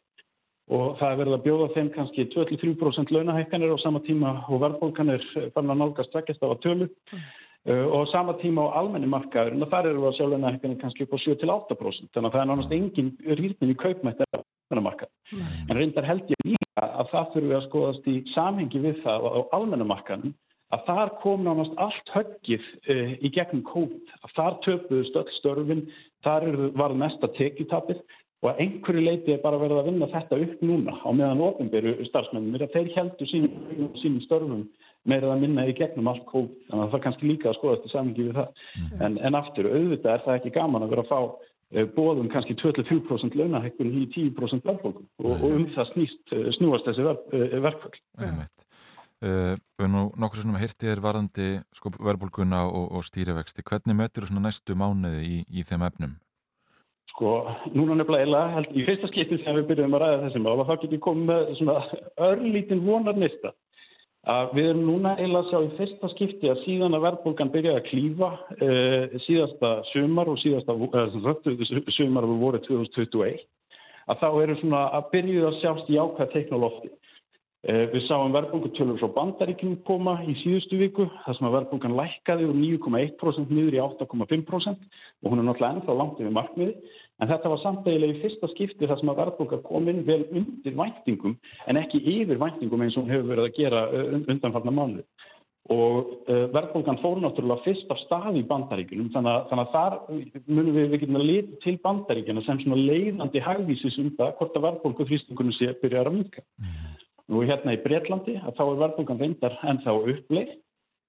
og 0.68 0.98
það 1.00 1.10
er 1.10 1.20
verið 1.22 1.36
að 1.38 1.44
bjóða 1.46 1.68
þeim 1.78 1.90
kannski 1.96 2.26
23% 2.34 3.14
launahækkanir 3.16 3.72
á 3.72 3.78
sama 3.80 4.02
tíma 4.04 4.34
og 4.52 4.64
verðbólkanir 4.66 5.24
fann 5.56 5.72
að 5.72 5.80
nálgast 5.80 6.12
tveggjast 6.12 6.44
á 6.44 6.48
að 6.50 6.64
tölu 6.66 6.88
mm. 6.90 7.22
Uh, 7.68 7.86
og 7.94 8.08
sama 8.12 8.38
tíma 8.42 8.68
á 8.68 8.82
almenni 8.82 9.10
markaður 9.12 9.56
en 9.56 9.70
þar 9.72 9.92
eru 9.92 10.08
að 10.08 10.18
sjá 10.18 10.26
launahækkanir 10.32 10.82
kannski 10.82 11.06
upp 11.06 11.16
á 11.16 11.20
7-8% 11.26 12.12
þannig 12.16 12.30
að 12.30 12.36
það 12.36 12.42
er 12.44 12.50
nánast 12.52 12.76
engin 12.78 13.14
rýrnin 13.40 13.74
í 13.74 13.78
kaupmætt 13.84 14.24
en 14.26 14.42
almenna 14.42 14.86
markað. 14.90 15.14
En 15.70 15.78
reyndar 15.78 16.08
held 16.08 16.34
ég 16.34 16.44
líka 16.46 16.86
að 16.88 17.14
það 17.14 17.32
þurfum 17.34 17.50
við 17.52 17.58
að 17.60 17.66
skoðast 17.70 18.12
í 18.12 18.18
samhengi 18.34 18.84
við 18.84 19.02
það 19.06 19.28
á 19.28 19.40
almenna 19.58 19.88
markaðin 19.88 20.36
að 20.76 20.86
þar 20.90 21.12
kom 21.22 21.44
nánast 21.48 21.76
allt 21.80 22.14
höggið 22.16 22.64
uh, 22.92 23.12
í 23.24 23.32
gegnum 23.32 23.64
COVID, 23.70 24.16
að 24.24 24.34
þar 24.36 24.58
töpuðust 24.66 25.20
öll 25.22 25.36
störfin, 25.38 25.84
þar 26.28 26.48
var 26.76 26.96
mesta 26.98 27.30
tekjutapið 27.38 28.02
og 28.44 28.52
að 28.52 28.60
einhverju 28.66 29.02
leiti 29.02 29.34
er 29.34 29.40
bara 29.42 29.58
verið 29.62 29.80
að 29.82 29.88
vinna 29.90 30.10
þetta 30.12 30.40
upp 30.46 30.60
núna 30.66 30.94
á 31.02 31.10
meðan 31.10 31.42
ofinberu 31.48 31.96
starfsmennir 32.10 32.68
að 32.68 32.76
þeir 32.76 32.92
heldur 32.98 33.32
sínum, 33.32 33.88
sínum 34.02 34.20
störfum 34.28 34.68
meirað 35.08 35.34
að 35.34 35.44
minna 35.44 35.66
í 35.68 35.76
gegnum 35.78 36.10
allt 36.12 36.26
COVID, 36.32 36.56
þannig 36.70 36.84
að 36.84 36.92
það 36.92 37.00
er 37.00 37.06
kannski 37.06 37.30
líka 37.30 37.52
að 37.52 37.58
skoða 37.60 37.78
þetta 37.78 37.94
samingi 37.94 38.26
við 38.28 38.40
það. 38.40 38.64
Mm. 38.78 38.90
En, 39.08 39.20
en 39.30 39.40
aftur, 39.40 39.70
auðvitað 39.72 40.14
er 40.14 40.26
það 40.26 40.40
ekki 40.40 40.56
gaman 40.58 40.86
að 40.86 40.94
vera 40.94 41.06
að 41.06 41.12
fá 41.12 41.20
uh, 41.24 41.88
bóðum 41.96 42.30
kannski 42.34 42.58
23% 42.62 43.40
launahækkun 43.40 43.96
í 44.02 44.04
10% 44.16 44.68
verðbólkum 44.68 45.08
og, 45.24 45.32
og 45.34 45.48
um 45.50 45.66
það 45.76 45.92
snýst, 45.94 46.22
uh, 46.36 46.52
snúast 46.60 46.90
þessi 46.90 47.08
ver, 47.08 47.24
verkvöld. 47.68 48.00
Uh, 49.18 49.56
við 49.82 49.88
nú 49.90 50.04
nokkur 50.22 50.44
sem 50.44 50.58
hirtið 50.62 50.94
er 50.94 51.00
varandi 51.02 51.50
sko, 51.74 51.90
verðbólguna 51.98 52.68
og, 52.70 52.92
og 53.00 53.06
stýrivexti 53.08 53.66
hvernig 53.66 53.98
mötur 53.98 54.28
þú 54.30 54.44
næstu 54.44 54.76
mánuði 54.78 55.24
í, 55.26 55.38
í 55.50 55.66
þeim 55.66 55.88
efnum? 55.88 56.18
Sko, 57.18 57.32
núna 57.74 57.96
nefnilega 57.98 58.44
held 58.54 58.76
í 58.78 58.84
fyrsta 58.86 59.10
skipti 59.10 59.40
sem 59.42 59.58
við 59.58 59.72
byrjum 59.72 59.96
að 59.98 60.04
ræða 60.04 60.20
þessi 60.28 60.42
mál 60.44 60.60
og 60.60 60.68
þá 60.68 60.76
getur 60.76 60.94
við 60.94 61.02
komið 61.08 61.32
með 61.32 61.48
svona 61.58 61.78
örlítinn 62.28 62.84
vonar 62.86 63.18
nýsta 63.18 63.56
að 64.28 64.54
við 64.58 64.70
erum 64.72 64.86
núna 64.88 65.16
eiginlega 65.18 65.44
að 65.44 65.50
sjá 65.52 65.60
í 65.64 65.76
fyrsta 65.78 66.10
skipti 66.14 66.52
að 66.52 66.64
síðan 66.66 66.98
að 66.98 67.06
verðbólgan 67.08 67.52
byrjaði 67.54 67.82
að 67.82 67.90
klífa 67.90 68.32
uh, 68.38 69.18
síðasta 69.26 69.74
sumar 69.94 70.32
og 70.32 70.40
síðasta 70.44 70.76
uh, 70.76 71.92
sumar 71.96 72.28
við 72.28 72.42
voru 72.44 72.64
2021 72.68 73.44
að 74.08 74.22
þá 74.24 74.30
eru 74.44 74.56
svona 74.62 74.86
að 74.98 75.12
byrjuði 75.16 75.48
að 75.50 75.60
sjást 75.62 75.92
í 75.92 76.00
ákvæð 76.00 76.34
teknolófti 76.36 76.92
Eh, 77.68 77.88
við 77.92 78.04
sáum 78.06 78.32
verðbólgutölur 78.32 79.00
frá 79.02 79.10
bandaríkjum 79.16 79.80
koma 79.88 80.14
í 80.24 80.36
síðustu 80.44 80.78
viku 80.80 81.08
þar 81.26 81.36
sem 81.36 81.48
að 81.50 81.56
verðbólgan 81.56 81.96
lækkaði 81.98 82.46
úr 82.48 82.60
9,1% 82.62 83.50
niður 83.52 83.76
í 83.76 83.82
8,5% 83.82 84.86
og 84.86 85.34
hún 85.34 85.42
er 85.42 85.48
náttúrulega 85.48 85.72
ennþá 85.76 85.96
langt 85.98 86.22
yfir 86.22 86.36
markmiði 86.38 86.76
en 87.22 87.32
þetta 87.32 87.52
var 87.54 87.64
samtægilega 87.64 88.18
í 88.18 88.22
fyrsta 88.24 88.50
skipti 88.54 88.90
þar 88.90 89.02
sem 89.02 89.12
að 89.14 89.22
verðbólga 89.22 89.62
kom 89.66 89.90
inn 89.92 90.04
vel 90.08 90.24
undir 90.28 90.76
væntingum 90.78 91.38
en 91.68 91.82
ekki 91.82 92.04
yfir 92.04 92.42
væntingum 92.42 92.84
eins 92.86 92.98
og 92.98 93.06
hún 93.06 93.16
hefur 93.16 93.32
verið 93.34 93.48
að 93.48 93.58
gera 93.58 93.88
undanfarnar 94.28 94.78
mánu 94.78 95.06
og 95.74 96.12
verðbólgan 96.28 97.00
fór 97.02 97.20
náttúrulega 97.20 97.66
fyrst 97.66 97.90
af 97.92 98.00
stað 98.06 98.38
í 98.40 98.44
bandaríkunum 98.48 99.10
þannig 99.16 99.50
þannig 99.50 99.66
að 99.66 99.74
þar 99.74 99.98
munum 100.48 100.78
við, 100.78 100.86
við 100.94 101.02
getum 101.02 101.20
að 101.20 101.26
leta 101.28 101.60
til 101.66 101.76
bandaríkjana 101.84 102.44
sem 102.46 102.62
svona 102.62 102.80
leiðandi 102.80 103.44
hægvísis 103.44 103.98
um 104.04 104.14
það 104.20 104.32
hvort 104.40 104.56
að 104.56 104.68
verðbólgu 104.68 105.08
þrýstingunum 105.10 105.58
sé 105.58 105.74
byrjar 105.82 106.08
að 106.08 106.18
minka. 106.20 106.46
Mm. 106.62 106.78
Nú 107.28 107.44
hérna 107.44 107.76
í 107.76 107.82
Breitlandi 107.84 108.38
að 108.40 108.56
þá 108.56 108.64
er 108.64 108.80
verðbólgan 108.86 109.22
reyndar 109.24 109.60
en 109.68 109.82
þá 109.84 109.92
uppleið 109.98 110.54
uh, 110.54 110.67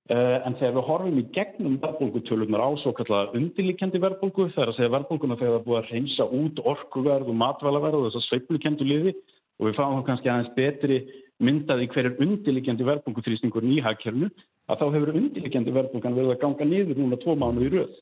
en 0.09 0.55
þegar 0.57 0.75
við 0.79 0.87
horfum 0.89 1.19
í 1.21 1.25
gegnum 1.37 1.75
verðbólgutölunar 1.83 2.63
á 2.65 2.71
svo 2.81 2.95
kallar 2.97 3.35
undirlíkjandi 3.37 4.01
verðbólgu 4.01 4.47
þegar 4.55 4.71
að 4.73 4.79
segja 4.79 4.93
verðbólguna 4.95 5.37
þegar 5.37 5.53
það 5.53 5.59
er 5.59 5.67
búið 5.67 5.81
að 5.81 5.91
reynsa 5.93 6.29
út 6.39 6.63
orkuverð 6.73 7.29
og 7.29 7.37
matvælaverð 7.43 7.99
og 7.99 8.07
þess 8.07 8.21
að 8.23 8.27
sveiplukendu 8.29 8.87
liði 8.89 9.13
og 9.59 9.69
við 9.69 9.77
fáum 9.77 10.05
kannski 10.07 10.31
aðeins 10.33 10.55
betri 10.57 10.99
myndaði 11.45 11.91
hverjur 11.93 12.23
undirlíkjandi 12.25 12.87
verðbólguþrýstingur 12.89 13.67
nýhagkernu 13.69 14.31
að 14.69 14.81
þá 14.81 14.87
hefur 14.97 15.15
undirlíkjandi 15.21 15.75
verðbólgan 15.77 16.17
verið 16.17 16.35
að 16.35 16.43
ganga 16.43 16.69
niður 16.73 17.03
núna 17.03 17.21
tvo 17.23 17.37
mánu 17.39 17.67
í 17.67 17.73
röð. 17.77 17.97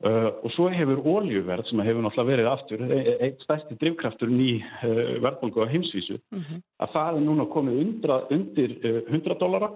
Uh, 0.00 0.30
og 0.40 0.52
svo 0.54 0.70
hefur 0.72 1.02
óljuverð 1.04 1.66
sem 1.68 1.80
hefur 1.84 2.00
náttúrulega 2.00 2.30
verið 2.30 2.46
aftur 2.48 2.84
eitt 3.20 3.42
stærsti 3.44 3.74
drivkraftur 3.82 4.30
ný 4.32 4.62
uh, 4.62 5.18
verðbólgu 5.20 5.60
á 5.60 5.68
heimsvísu 5.68 6.16
mm 6.16 6.40
-hmm. 6.40 6.62
að 6.80 6.92
það 6.94 7.16
er 7.16 7.26
núna 7.26 7.44
komið 7.52 7.80
undra, 7.82 8.16
undir 8.32 8.70
uh, 8.80 9.02
100 9.12 9.36
dólara 9.36 9.68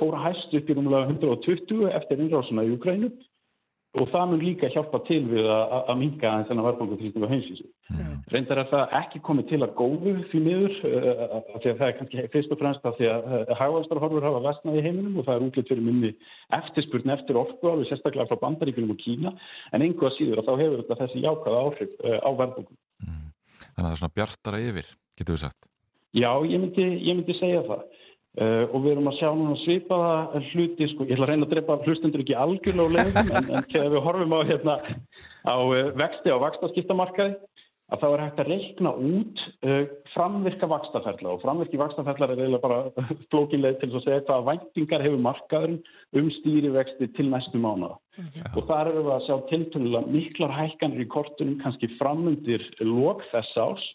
fóra 0.00 0.24
hæst 0.24 0.54
upp 0.58 0.70
í 0.70 0.74
númulega 0.74 1.12
120 1.12 1.90
eftir 1.94 2.22
innrásuna 2.24 2.64
í 2.66 2.72
Ukrænu 2.74 3.10
og 3.98 4.06
það 4.12 4.28
mun 4.30 4.42
líka 4.44 4.68
hjálpa 4.70 5.00
til 5.08 5.24
við 5.26 5.48
að 5.50 5.96
minga 5.98 6.32
þennan 6.46 6.66
verðbólguþrýsting 6.68 7.24
á 7.26 7.32
heimsvísu. 7.32 7.64
Mm. 7.90 8.12
Reyndar 8.30 8.60
er 8.62 8.68
það 8.70 8.92
ekki 9.00 9.20
komið 9.26 9.48
til 9.50 9.58
að 9.64 9.72
góðu 9.80 10.12
því 10.30 10.42
miður 10.44 10.76
uh, 10.86 11.24
af 11.40 11.56
því 11.56 11.72
að 11.72 11.80
það 11.80 11.86
er 11.88 11.96
kannski 11.98 12.26
fyrst 12.34 12.54
og 12.54 12.60
fremst 12.60 12.86
af 12.86 13.00
því 13.00 13.08
að 13.10 13.26
uh, 13.26 13.54
hagvæðstarhorfur 13.58 14.26
hafa 14.28 14.42
vestnað 14.44 14.78
í 14.78 14.84
heiminum 14.86 15.18
og 15.18 15.26
það 15.26 15.34
er 15.34 15.46
útlitt 15.48 15.72
fyrir 15.72 15.86
minni 15.88 16.12
eftirspurn 16.60 17.14
eftir 17.16 17.40
orku 17.40 17.72
alveg 17.72 17.90
sérstaklega 17.90 18.30
frá 18.30 18.42
bandaríkunum 18.44 18.94
og 18.94 19.02
Kína 19.02 19.34
en 19.74 19.86
einhvað 19.86 20.14
síður 20.20 20.44
að 20.44 20.52
þá 20.52 20.54
hefur 20.62 20.84
þetta 20.84 21.00
þessi 21.02 21.24
jákaða 21.26 21.64
áhrif 21.66 21.98
á 22.06 22.30
verðbólgum. 22.30 22.78
Mm. 23.02 23.26
Þannig 23.58 23.80
að 23.80 23.88
það 23.88 23.96
er 23.96 24.02
svona 24.04 24.18
bjartara 24.20 24.62
yfir, 24.70 24.94
getur 25.18 25.34
við 25.34 25.44
sagt? 25.48 25.70
Já, 26.14 26.30
ég 26.46 26.62
myndi, 26.62 26.86
ég 27.06 27.18
myndi 27.18 27.34
segja 27.38 27.66
það. 27.66 27.82
Uh, 28.38 28.62
og 28.70 28.84
við 28.84 28.92
erum 28.92 29.08
að 29.10 29.16
sjá 29.18 29.28
núna 29.34 29.56
svipaða 29.64 30.40
hluti, 30.52 30.86
sko, 30.92 31.02
ég 31.08 31.16
ætla 31.16 31.26
að 31.26 31.30
reyna 31.32 31.46
að 31.48 31.54
drepa 31.56 31.76
hlustundur 31.82 32.22
ekki 32.22 32.36
algjörlega 32.38 32.86
á 32.86 32.94
leiðum, 32.94 33.32
en, 33.34 33.48
en 33.56 33.64
þegar 33.66 33.88
við 33.90 34.04
horfum 34.04 34.34
á, 34.38 34.40
hérna, 34.46 34.76
á 35.50 35.56
uh, 35.58 35.80
vexti 35.98 36.30
á 36.30 36.38
vakstaskiptamarkaði, 36.44 37.34
að 37.90 38.04
þá 38.04 38.06
er 38.06 38.22
hægt 38.22 38.40
að 38.44 38.50
reikna 38.52 38.92
út 38.94 39.42
uh, 39.66 39.82
framvirka 40.14 40.70
vakstaferðla 40.70 41.32
og 41.34 41.42
framvirki 41.42 41.80
vakstaferðlar 41.80 42.36
er 42.36 42.44
eiginlega 42.44 42.68
bara 42.68 43.06
flókinleið 43.34 43.80
til 43.80 43.90
að 43.90 44.04
segja 44.06 44.24
hvaða 44.28 44.46
væntingar 44.52 45.06
hefur 45.08 45.24
markaðurinn 45.26 45.80
um 46.20 46.28
stýrivexti 46.38 47.10
til 47.16 47.26
næstu 47.32 47.58
mánuða. 47.58 47.98
-hmm. 48.14 48.50
Og 48.54 48.68
þar 48.70 48.92
erum 48.92 49.08
við 49.08 49.16
að 49.16 49.26
sjá 49.26 49.36
tiltunlega 49.50 50.06
miklar 50.06 50.54
hækkanir 50.54 51.02
í 51.02 51.10
kortunum 51.10 51.58
kannski 51.64 51.90
framundir 51.98 52.62
lók 52.78 53.26
þess 53.34 53.58
árs 53.58 53.94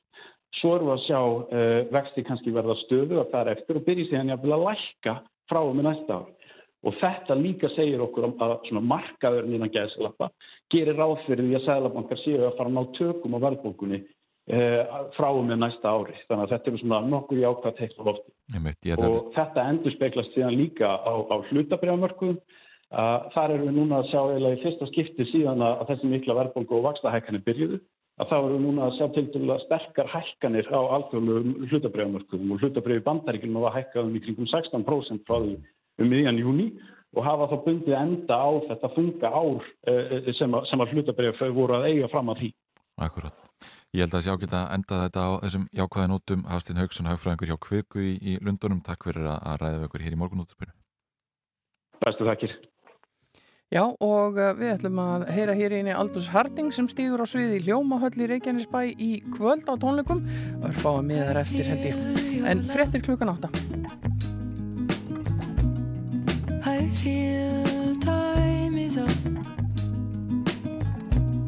Svo 0.59 0.75
erum 0.75 0.89
við 0.89 0.95
að 0.95 1.05
sjá 1.05 1.19
uh, 1.19 1.79
vexti 1.91 2.23
kannski 2.27 2.53
verða 2.55 2.77
stöðu 2.85 3.19
að 3.21 3.31
það 3.33 3.41
er 3.41 3.53
eftir 3.55 3.79
og 3.79 3.85
byrji 3.87 4.07
síðan 4.09 4.33
að 4.35 4.65
lækka 4.65 5.15
frá 5.51 5.61
og 5.61 5.75
með 5.75 5.87
næsta 5.89 6.19
ár. 6.19 6.51
Og 6.85 6.97
þetta 7.01 7.37
líka 7.39 7.69
segir 7.73 8.03
okkur 8.05 8.27
að 8.29 8.83
markaðurinn 8.85 9.55
innan 9.57 9.71
gæðslappa 9.73 10.29
gerir 10.73 10.99
ráð 10.99 11.15
fyrir 11.25 11.47
því 11.47 11.55
að 11.57 11.65
sæðlabankar 11.65 12.21
séu 12.21 12.43
að 12.45 12.59
fara 12.59 12.69
að 12.69 12.75
ná 12.75 12.91
tökum 12.97 13.37
á 13.37 13.39
verðbólkunni 13.45 13.99
uh, 14.03 14.99
frá 15.17 15.27
og 15.31 15.41
með 15.47 15.63
næsta 15.63 15.95
ári. 15.95 16.17
Þannig 16.27 16.45
að 16.45 16.53
þetta 16.53 16.71
eru 16.71 16.81
svona 16.83 17.01
nokkur 17.09 17.41
í 17.41 17.47
ákvæða 17.49 17.79
tekst 17.79 17.97
á 17.97 18.03
lofti. 18.05 18.35
Og 19.09 19.33
þetta 19.33 19.65
endur 19.71 19.95
speklast 19.95 20.37
síðan 20.37 20.59
líka 20.59 20.93
á, 20.93 21.13
á 21.25 21.35
hlutabriðamörkuðum. 21.49 22.39
Uh, 22.95 23.25
þar 23.33 23.55
erum 23.55 23.71
við 23.71 23.77
núna 23.79 24.03
að 24.03 24.11
sjá 24.11 24.21
eða 24.37 24.53
í 24.53 24.61
fyrsta 24.61 24.87
skipti 24.91 25.25
síðan 25.31 25.65
að 25.65 25.87
þessi 25.89 26.09
mikla 26.11 26.37
verðbólku 26.37 26.77
og 26.77 26.85
vakstahækkanir 26.85 27.41
byrjuðu 27.47 27.79
að 28.21 28.29
þá 28.31 28.35
eru 28.37 28.59
núna 28.63 28.87
að 28.87 28.97
sjá 28.97 29.07
til 29.15 29.25
dæla 29.33 29.57
sterkar 29.65 30.11
hækkanir 30.11 30.67
á 30.71 30.79
alþjóðlegum 30.97 31.69
hlutabreyðamörkum 31.69 32.51
og 32.55 32.61
hlutabreyði 32.63 33.05
bandaríkjum 33.07 33.57
var 33.63 33.75
hækkað 33.75 34.09
um 34.09 34.15
í 34.15 34.21
kringum 34.23 34.51
16% 34.51 35.25
frá 35.27 35.39
því 35.43 35.55
um 35.99 36.11
miðjan 36.11 36.39
júni 36.39 36.67
og 37.15 37.23
hafa 37.23 37.49
þá 37.51 37.57
bundið 37.65 37.97
enda 37.99 38.37
á 38.39 38.49
þetta 38.69 38.91
funga 38.95 39.31
ár 39.31 39.67
eh, 39.91 40.31
sem 40.39 40.55
að, 40.55 40.71
að 40.75 40.93
hlutabreyði 40.93 41.51
voru 41.55 41.77
að 41.77 41.89
eiga 41.91 42.11
fram 42.11 42.31
að 42.31 42.43
því. 42.43 42.51
Akkurat. 43.05 43.35
Ég 43.95 44.03
held 44.03 44.13
að 44.15 44.21
þessi 44.21 44.31
ágæta 44.35 44.61
enda 44.75 45.01
þetta 45.05 45.21
á 45.23 45.31
þessum 45.43 45.67
jákvæðanótum 45.75 46.41
Hafstinn 46.51 46.79
Haugsson, 46.79 47.07
hagfræðingur 47.07 47.51
hjá 47.51 47.59
Kviku 47.63 48.01
í, 48.03 48.15
í 48.19 48.33
Lundunum. 48.43 48.81
Takk 48.83 49.07
fyrir 49.07 49.27
að 49.31 49.59
ræða 49.61 49.77
við 49.79 49.87
okkur 49.87 50.03
hér 50.03 50.15
í 50.15 50.19
morgunótturpinu. 50.19 50.75
Bestu 52.03 52.27
takkir. 52.27 52.55
Já 53.73 53.81
og 53.81 54.35
eh, 54.37 54.51
við 54.59 54.71
ætlum 54.75 54.99
að 55.01 55.23
heyra 55.33 55.53
hér 55.57 55.73
eini 55.73 55.93
Aldus 55.97 56.27
Harding 56.29 56.69
sem 56.75 56.85
stýgur 56.85 57.23
á 57.23 57.25
sviði 57.25 57.63
Ljómahöll 57.65 58.13
í 58.21 58.27
Reykjanesbæ 58.29 58.81
í 58.93 59.09
kvöld 59.33 59.65
á 59.65 59.73
tónleikum. 59.81 60.21
Og 60.59 60.67
er 60.69 60.77
fáið 60.83 61.07
með 61.09 61.23
þar 61.25 61.39
eftir 61.41 61.71
held 61.71 61.87
ég. 61.89 61.97
En 62.45 62.61
frettir 62.69 63.01
klukkan 63.01 63.33
átta. 63.33 63.49
I 66.61 66.85
feel 67.01 67.97
time 68.05 68.77
is 68.77 68.99
up. 69.01 69.09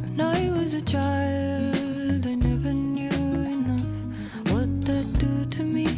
When 0.01 0.17
I 0.17 0.49
was 0.57 0.73
a 0.73 0.81
child 0.81 2.25
I 2.25 2.33
never 2.33 2.73
knew 2.73 3.11
enough 3.45 4.49
What 4.49 4.81
that 4.89 5.05
do 5.19 5.45
to 5.45 5.63
me 5.63 5.96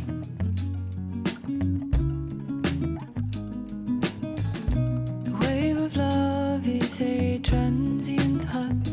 a 7.02 7.40
transient 7.40 8.44
hut. 8.44 8.84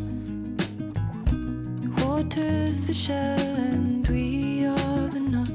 The 1.80 2.04
water's 2.04 2.86
the 2.86 2.94
shell, 2.94 3.56
and 3.56 4.06
we 4.08 4.66
are 4.66 5.08
the 5.08 5.20
nut. 5.20 5.50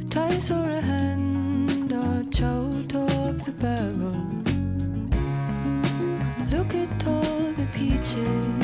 A 0.00 0.04
twice 0.10 0.50
or 0.50 0.70
a 0.70 0.80
hand 0.80 1.92
are 1.92 2.24
out 2.44 2.94
of 2.94 3.44
the 3.44 3.52
barrel. 3.52 4.20
Look 6.50 6.74
at 6.74 7.06
all 7.06 7.52
the 7.52 7.66
peaches. 7.72 8.63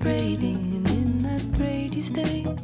Braiding, 0.00 0.74
and 0.76 0.90
in 0.90 1.18
that 1.22 1.52
braid 1.52 1.94
you 1.94 2.02
stay. 2.02 2.57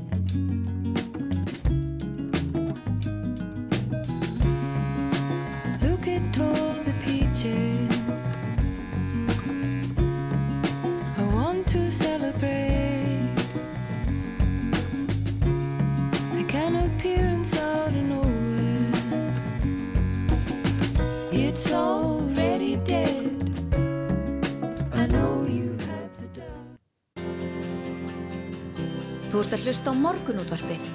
Ert 29.55 29.63
að 29.63 29.69
hlusta 29.71 29.93
á 29.93 29.95
morgunútvarpið. 29.95 30.87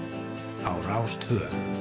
Á 0.67 0.71
Rástvö. 0.83 1.78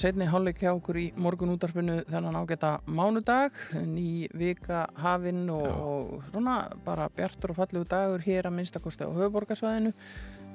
Setni 0.00 0.28
hálfleik 0.30 0.62
hjá 0.62 0.70
okkur 0.72 0.98
í 1.00 1.06
morgunútarpinu 1.20 1.98
þennan 2.10 2.38
ágæta 2.40 2.72
mánudag, 2.86 3.56
ný 3.86 4.26
vika 4.36 4.86
hafinn 5.00 5.46
og, 5.52 5.66
og 5.66 6.26
svona 6.30 6.58
bara 6.86 7.08
bjartur 7.12 7.54
og 7.54 7.60
fallegu 7.60 7.86
dagur 7.88 8.24
hér 8.24 8.50
að 8.50 8.58
minnstakosti 8.58 9.06
á 9.06 9.10
höfuborgarsvæðinu 9.10 9.94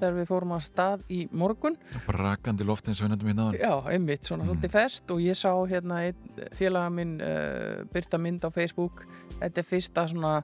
þegar 0.02 0.18
við 0.18 0.30
fórum 0.32 0.56
að 0.56 0.64
stað 0.66 1.04
í 1.14 1.20
morgun. 1.38 1.78
Brakandi 2.08 2.66
loft 2.66 2.89
eins 2.89 3.02
og 3.02 3.08
við 3.08 3.14
nefndum 3.14 3.34
í 3.34 3.36
náðan. 3.38 3.60
Já, 3.62 3.74
einmitt, 3.94 4.26
svona 4.26 4.48
svolítið 4.48 4.74
fest 4.74 5.14
og 5.14 5.22
ég 5.22 5.38
sá 5.38 5.52
hérna 5.70 6.02
einn 6.08 6.48
félaga 6.58 6.94
minn 6.94 7.20
uh, 7.22 7.84
byrta 7.94 8.22
mynd 8.22 8.48
á 8.48 8.50
Facebook. 8.54 9.06
Þetta 9.38 9.62
er 9.62 9.68
fyrsta 9.68 10.08
svona 10.10 10.39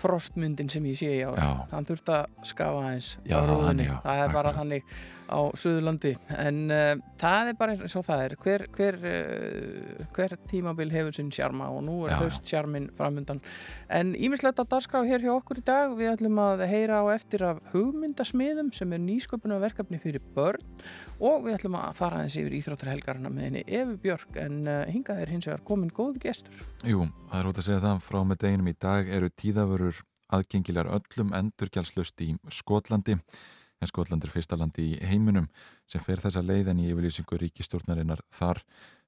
frostmyndin 0.00 0.70
sem 0.72 0.84
ég 0.90 0.98
sé 1.00 1.10
í 1.18 1.22
ár. 1.26 1.38
Já. 1.40 1.50
Hann 1.72 1.88
þurfti 1.88 2.14
að 2.14 2.44
skafa 2.48 2.84
aðeins 2.84 3.10
Já, 3.24 3.38
þannig, 3.48 3.88
já, 3.90 3.96
Það 4.04 4.22
er 4.22 4.34
bara 4.34 4.52
þannig 4.56 4.92
á 5.30 5.40
Suðurlandi. 5.54 6.12
En 6.34 6.58
uh, 6.74 6.94
það 7.20 7.52
er 7.52 7.58
bara 7.58 7.76
eins 7.76 7.96
og 7.96 8.04
það 8.06 8.24
er. 8.24 8.34
Hver, 8.42 8.64
hver, 8.74 8.98
uh, 9.06 10.06
hver 10.16 10.34
tímabil 10.50 10.90
hefur 10.92 11.16
sinn 11.16 11.30
sjarma 11.34 11.70
og 11.70 11.84
nú 11.86 12.00
er 12.08 12.16
haust 12.18 12.48
sjarmin 12.50 12.90
framundan. 12.98 13.40
En 13.88 14.12
ímislegt 14.18 14.60
á 14.60 14.64
dagskrá 14.66 15.04
hér 15.06 15.24
hjá 15.24 15.32
okkur 15.36 15.62
í 15.62 15.66
dag. 15.66 15.94
Við 15.98 16.12
ætlum 16.14 16.42
að 16.42 16.66
heyra 16.70 17.00
á 17.00 17.04
eftir 17.14 17.46
af 17.46 17.62
hugmyndasmiðum 17.72 18.72
sem 18.76 18.92
er 18.96 19.04
nýsköpuna 19.06 19.60
verkefni 19.62 20.02
fyrir 20.02 20.24
börn 20.34 20.66
og 21.20 21.44
við 21.44 21.58
ætlum 21.58 21.76
að 21.78 21.96
fara 21.98 22.20
aðeins 22.20 22.38
yfir 22.40 22.56
íþróttarhelgarna 22.58 23.30
með 23.32 23.46
henni 23.48 23.64
Efu 23.68 23.96
Björk 24.00 24.38
en 24.40 24.62
uh, 24.66 24.82
hingað 24.88 25.24
er 25.24 25.34
hins 25.34 25.48
vegar 25.48 25.64
komin 25.68 25.92
góð 25.94 26.20
gestur. 26.22 26.62
Jú, 26.88 27.04
það 27.30 27.42
er 27.42 27.50
út 27.50 27.60
að 27.60 27.68
segja 27.68 27.82
það 27.84 28.04
frá 28.06 28.20
með 28.24 28.40
deginum 28.46 28.70
í 28.72 28.76
dag 28.80 29.10
eru 29.18 29.28
tíðavörur 29.42 30.00
aðgengilegar 30.30 30.90
öllum 30.96 31.32
endurgjaldslust 31.36 32.22
í 32.24 32.32
Skotlandi 32.54 33.18
en 33.80 33.88
Skotland 33.88 34.24
er 34.24 34.32
fyrsta 34.32 34.58
landi 34.60 34.90
í 34.92 34.98
heiminum 35.10 35.48
sem 35.88 36.02
fer 36.04 36.20
þessa 36.20 36.42
leið 36.44 36.72
en 36.72 36.82
í 36.82 36.88
yfirlýsingu 36.92 37.38
ríkistjórnarinnar 37.40 38.20
þar 38.34 38.60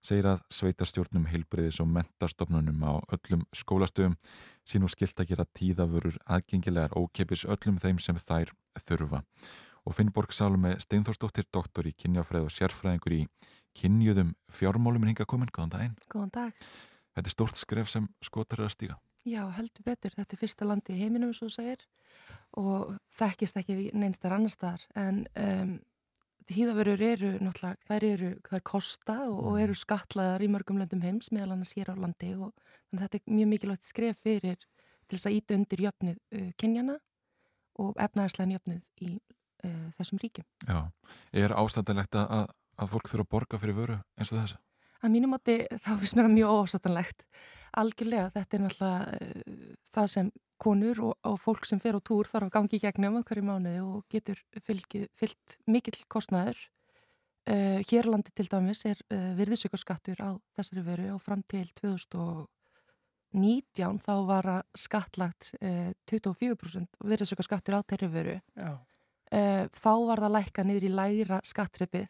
segir 0.03 0.29
að 0.33 0.41
sveitarstjórnum 0.57 1.29
heilbriðis 1.31 1.81
og 1.85 1.91
mentastofnunum 1.93 2.81
á 2.89 2.93
öllum 3.15 3.45
skólastöðum 3.55 4.17
sín 4.67 4.87
og 4.87 4.93
skilt 4.95 5.21
að 5.21 5.35
gera 5.35 5.47
tíðavörur 5.59 6.17
aðgengilegar 6.25 6.97
ókepis 6.99 7.45
öllum 7.45 7.79
þeim 7.83 8.01
sem 8.03 8.19
þær 8.19 8.55
þurfa. 8.89 9.23
Og 9.83 9.97
Finnborg 9.97 10.35
Salome 10.35 10.77
Steinþórsdóttir, 10.83 11.49
doktor 11.53 11.87
í 11.91 11.95
kynjafræð 11.99 12.47
og 12.47 12.55
sérfræðingur 12.55 13.17
í 13.17 13.23
kynjuðum 13.79 14.35
fjármálum 14.53 15.03
er 15.07 15.13
hinga 15.13 15.27
komin, 15.27 15.51
góðan 15.51 15.75
daginn. 15.75 15.97
Góðan 16.13 16.35
dag. 16.35 16.69
Þetta 17.13 17.29
er 17.29 17.35
stórt 17.35 17.59
skref 17.59 17.91
sem 17.91 18.07
skotar 18.25 18.63
er 18.63 18.71
að 18.71 18.77
stíga. 18.77 19.01
Já, 19.29 19.43
heldur 19.55 19.87
betur. 19.87 20.15
Þetta 20.17 20.35
er 20.35 20.41
fyrsta 20.41 20.67
landi 20.67 20.97
í 20.97 21.01
heiminum, 21.05 21.31
svo 21.37 21.47
segir, 21.53 21.85
og 22.59 22.97
þekkist 23.15 23.59
ekki 23.61 23.91
neinstar 23.95 24.35
annar 24.35 24.51
staðar. 24.51 24.87
En 24.99 25.23
um, 25.39 25.77
hýðavörur 26.51 27.03
eru 27.07 27.31
náttúrulega, 27.39 27.79
þær 27.89 28.07
eru, 28.09 28.31
þær 28.49 28.65
kosta 28.67 29.17
og, 29.29 29.39
og 29.53 29.61
eru 29.63 29.77
skatlaðar 29.79 30.43
í 30.43 30.51
mörgum 30.51 30.81
löndum 30.81 31.05
heims, 31.05 31.31
meðal 31.35 31.55
annars 31.55 31.75
hér 31.77 31.93
á 31.93 31.97
landi 31.97 32.33
og 32.35 32.51
þetta 32.91 33.21
er 33.21 33.37
mjög 33.39 33.53
mikilvægt 33.53 33.87
skref 33.87 34.19
fyrir 34.25 34.59
til 34.59 35.19
þess 35.19 35.29
að 35.31 35.39
íta 35.39 35.57
undir 35.59 35.85
jöfnuð 35.87 36.19
uh, 36.19 36.51
kynjana 36.59 36.99
og 37.83 37.95
efnaðarslegin 38.03 38.57
jöfnuð 38.57 38.91
í 39.07 39.13
uh, 39.21 39.89
þessum 39.97 40.21
ríkjum. 40.23 40.49
Já, 40.67 40.83
er 41.45 41.57
ástændilegt 41.63 42.19
að, 42.19 42.51
að 42.75 42.95
fólk 42.97 43.11
þurfa 43.13 43.29
að 43.29 43.33
borga 43.37 43.63
fyrir 43.63 43.79
vöru 43.79 43.99
eins 44.19 44.35
og 44.35 44.43
þessa? 44.43 44.63
Að 45.03 45.15
mínum 45.17 45.35
átti 45.35 45.59
þá 45.83 45.93
finnst 45.99 46.17
mér 46.19 46.29
það 46.29 46.37
mjög 46.37 46.57
ósátanlegt. 46.63 47.27
Algjörlega, 47.81 48.29
þetta 48.35 48.57
er 48.57 48.63
náttúrulega 48.67 49.03
uh, 49.17 49.21
það 49.93 50.07
sem 50.13 50.27
konur 50.63 50.97
og, 51.09 51.15
og 51.27 51.37
fólk 51.43 51.65
sem 51.67 51.81
fer 51.83 51.97
á 51.99 52.01
túr 52.05 52.27
þarf 52.31 52.47
að 52.49 52.55
gangi 52.57 52.77
í 52.79 52.83
gegnum 52.83 53.19
að 53.19 53.27
hverju 53.31 53.45
mánuði 53.49 53.81
og 53.83 53.99
getur 54.13 54.39
fylgið, 54.63 55.05
fyllt 55.19 55.49
mikill 55.71 56.01
kostnæður. 56.13 56.59
Uh, 57.43 57.79
Hérlandi 57.91 58.31
til 58.37 58.47
dæmis 58.47 58.81
er 58.87 58.99
uh, 59.11 59.33
virðisaukarskattur 59.39 60.19
á 60.23 60.31
þessari 60.55 60.83
veru 60.87 61.07
og 61.17 61.21
fram 61.25 61.43
til 61.51 61.67
2019 61.81 63.99
þá 64.05 64.15
var 64.29 64.45
að 64.59 64.63
skattlagt 64.79 65.43
uh, 65.59 65.91
24% 66.13 66.91
virðisaukarskattur 67.03 67.75
á 67.75 67.81
þeirri 67.83 68.09
veru. 68.13 68.37
Þá 69.33 69.95
var 70.05 70.21
það 70.21 70.35
lækka 70.35 70.61
niður 70.69 70.85
í 70.85 70.93
lægra 70.93 71.39
skattrippið 71.49 72.05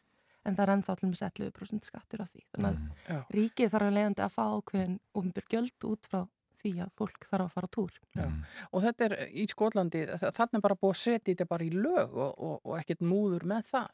en 0.45 0.59
það 0.59 0.65
er 0.65 0.75
ennþá 0.77 0.99
til 0.99 1.09
með 1.09 1.25
11% 1.31 1.91
skattur 1.91 2.23
á 2.23 2.27
því. 2.27 2.45
Þannig 2.53 2.69
að 2.69 3.17
Já. 3.17 3.19
ríkið 3.39 3.75
þarf 3.75 3.89
að 3.89 3.99
leiðandi 3.99 4.25
að 4.27 4.37
fá 4.37 4.45
ákveðin 4.59 4.97
ofnbyr 5.21 5.51
gjöld 5.53 5.89
út 5.93 6.09
frá 6.11 6.23
því 6.63 6.73
að 6.85 6.91
fólk 6.99 7.27
þarf 7.27 7.47
að 7.47 7.55
fara 7.57 7.71
túr. 7.73 7.95
Já. 8.17 8.27
Og 8.71 8.85
þetta 8.85 9.07
er 9.07 9.15
í 9.31 9.47
Skotlandi, 9.51 10.03
þannig 10.23 10.59
er 10.59 10.65
bara 10.67 10.79
búið 10.79 10.95
að 10.95 11.01
setja 11.01 11.31
þetta 11.31 11.49
bara 11.51 11.67
í 11.67 11.71
lög 11.75 12.13
og, 12.13 12.33
og, 12.33 12.59
og 12.61 12.77
ekkert 12.79 13.05
múður 13.07 13.47
með 13.53 13.71
það. 13.71 13.89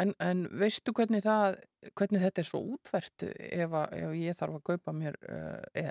En, 0.00 0.14
en 0.22 0.44
veistu 0.60 0.94
hvernig, 0.96 1.24
það, 1.26 1.58
hvernig 1.96 2.22
þetta 2.22 2.42
er 2.42 2.48
svo 2.48 2.60
útvært 2.74 3.24
ef, 3.26 3.72
að, 3.72 3.94
ef 3.96 4.14
ég 4.20 4.36
þarf 4.36 4.58
að 4.58 4.64
kaupa 4.68 4.94
mér, 4.96 5.16
uh, 5.32 5.80
e, 5.80 5.84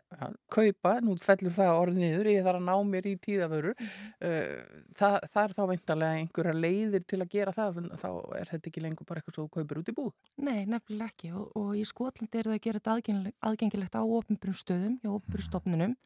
kaupa, 0.54 0.94
nú 1.06 1.16
fellur 1.22 1.56
það 1.56 1.80
orðið 1.82 2.04
niður, 2.04 2.32
ég 2.34 2.46
þarf 2.46 2.62
að 2.62 2.68
ná 2.68 2.90
mér 2.92 3.10
í 3.10 3.16
tíðavörur, 3.26 3.78
uh, 3.80 4.84
það, 5.00 5.18
það 5.34 5.42
er 5.44 5.56
þá 5.58 5.62
veintalega 5.74 6.20
einhverja 6.22 6.56
leiðir 6.60 7.08
til 7.10 7.22
að 7.24 7.32
gera 7.34 7.56
það, 7.56 7.82
þá 8.02 8.10
er 8.40 8.54
þetta 8.54 8.72
ekki 8.72 8.86
lengur 8.86 9.10
bara 9.10 9.24
eitthvað 9.24 9.40
svo 9.40 9.48
þú 9.48 9.54
kaupir 9.58 9.82
út 9.82 9.94
í 9.94 9.98
búð. 9.98 10.12
Nei, 10.38 10.60
nefnilega 10.70 11.14
ekki 11.14 11.34
og, 11.34 11.50
og 11.60 11.72
í 11.80 11.86
Skotlandi 11.90 12.42
er 12.42 12.52
það 12.52 12.60
að 12.60 12.66
gera 12.68 12.82
þetta 12.82 12.98
aðgengilegt, 12.98 13.40
aðgengilegt 13.50 13.98
á 13.98 14.04
ofnbjörnum 14.04 14.60
stöðum, 14.62 15.00
hjá 15.02 15.14
ofnbjörnum 15.16 15.50
stofnunum 15.50 15.98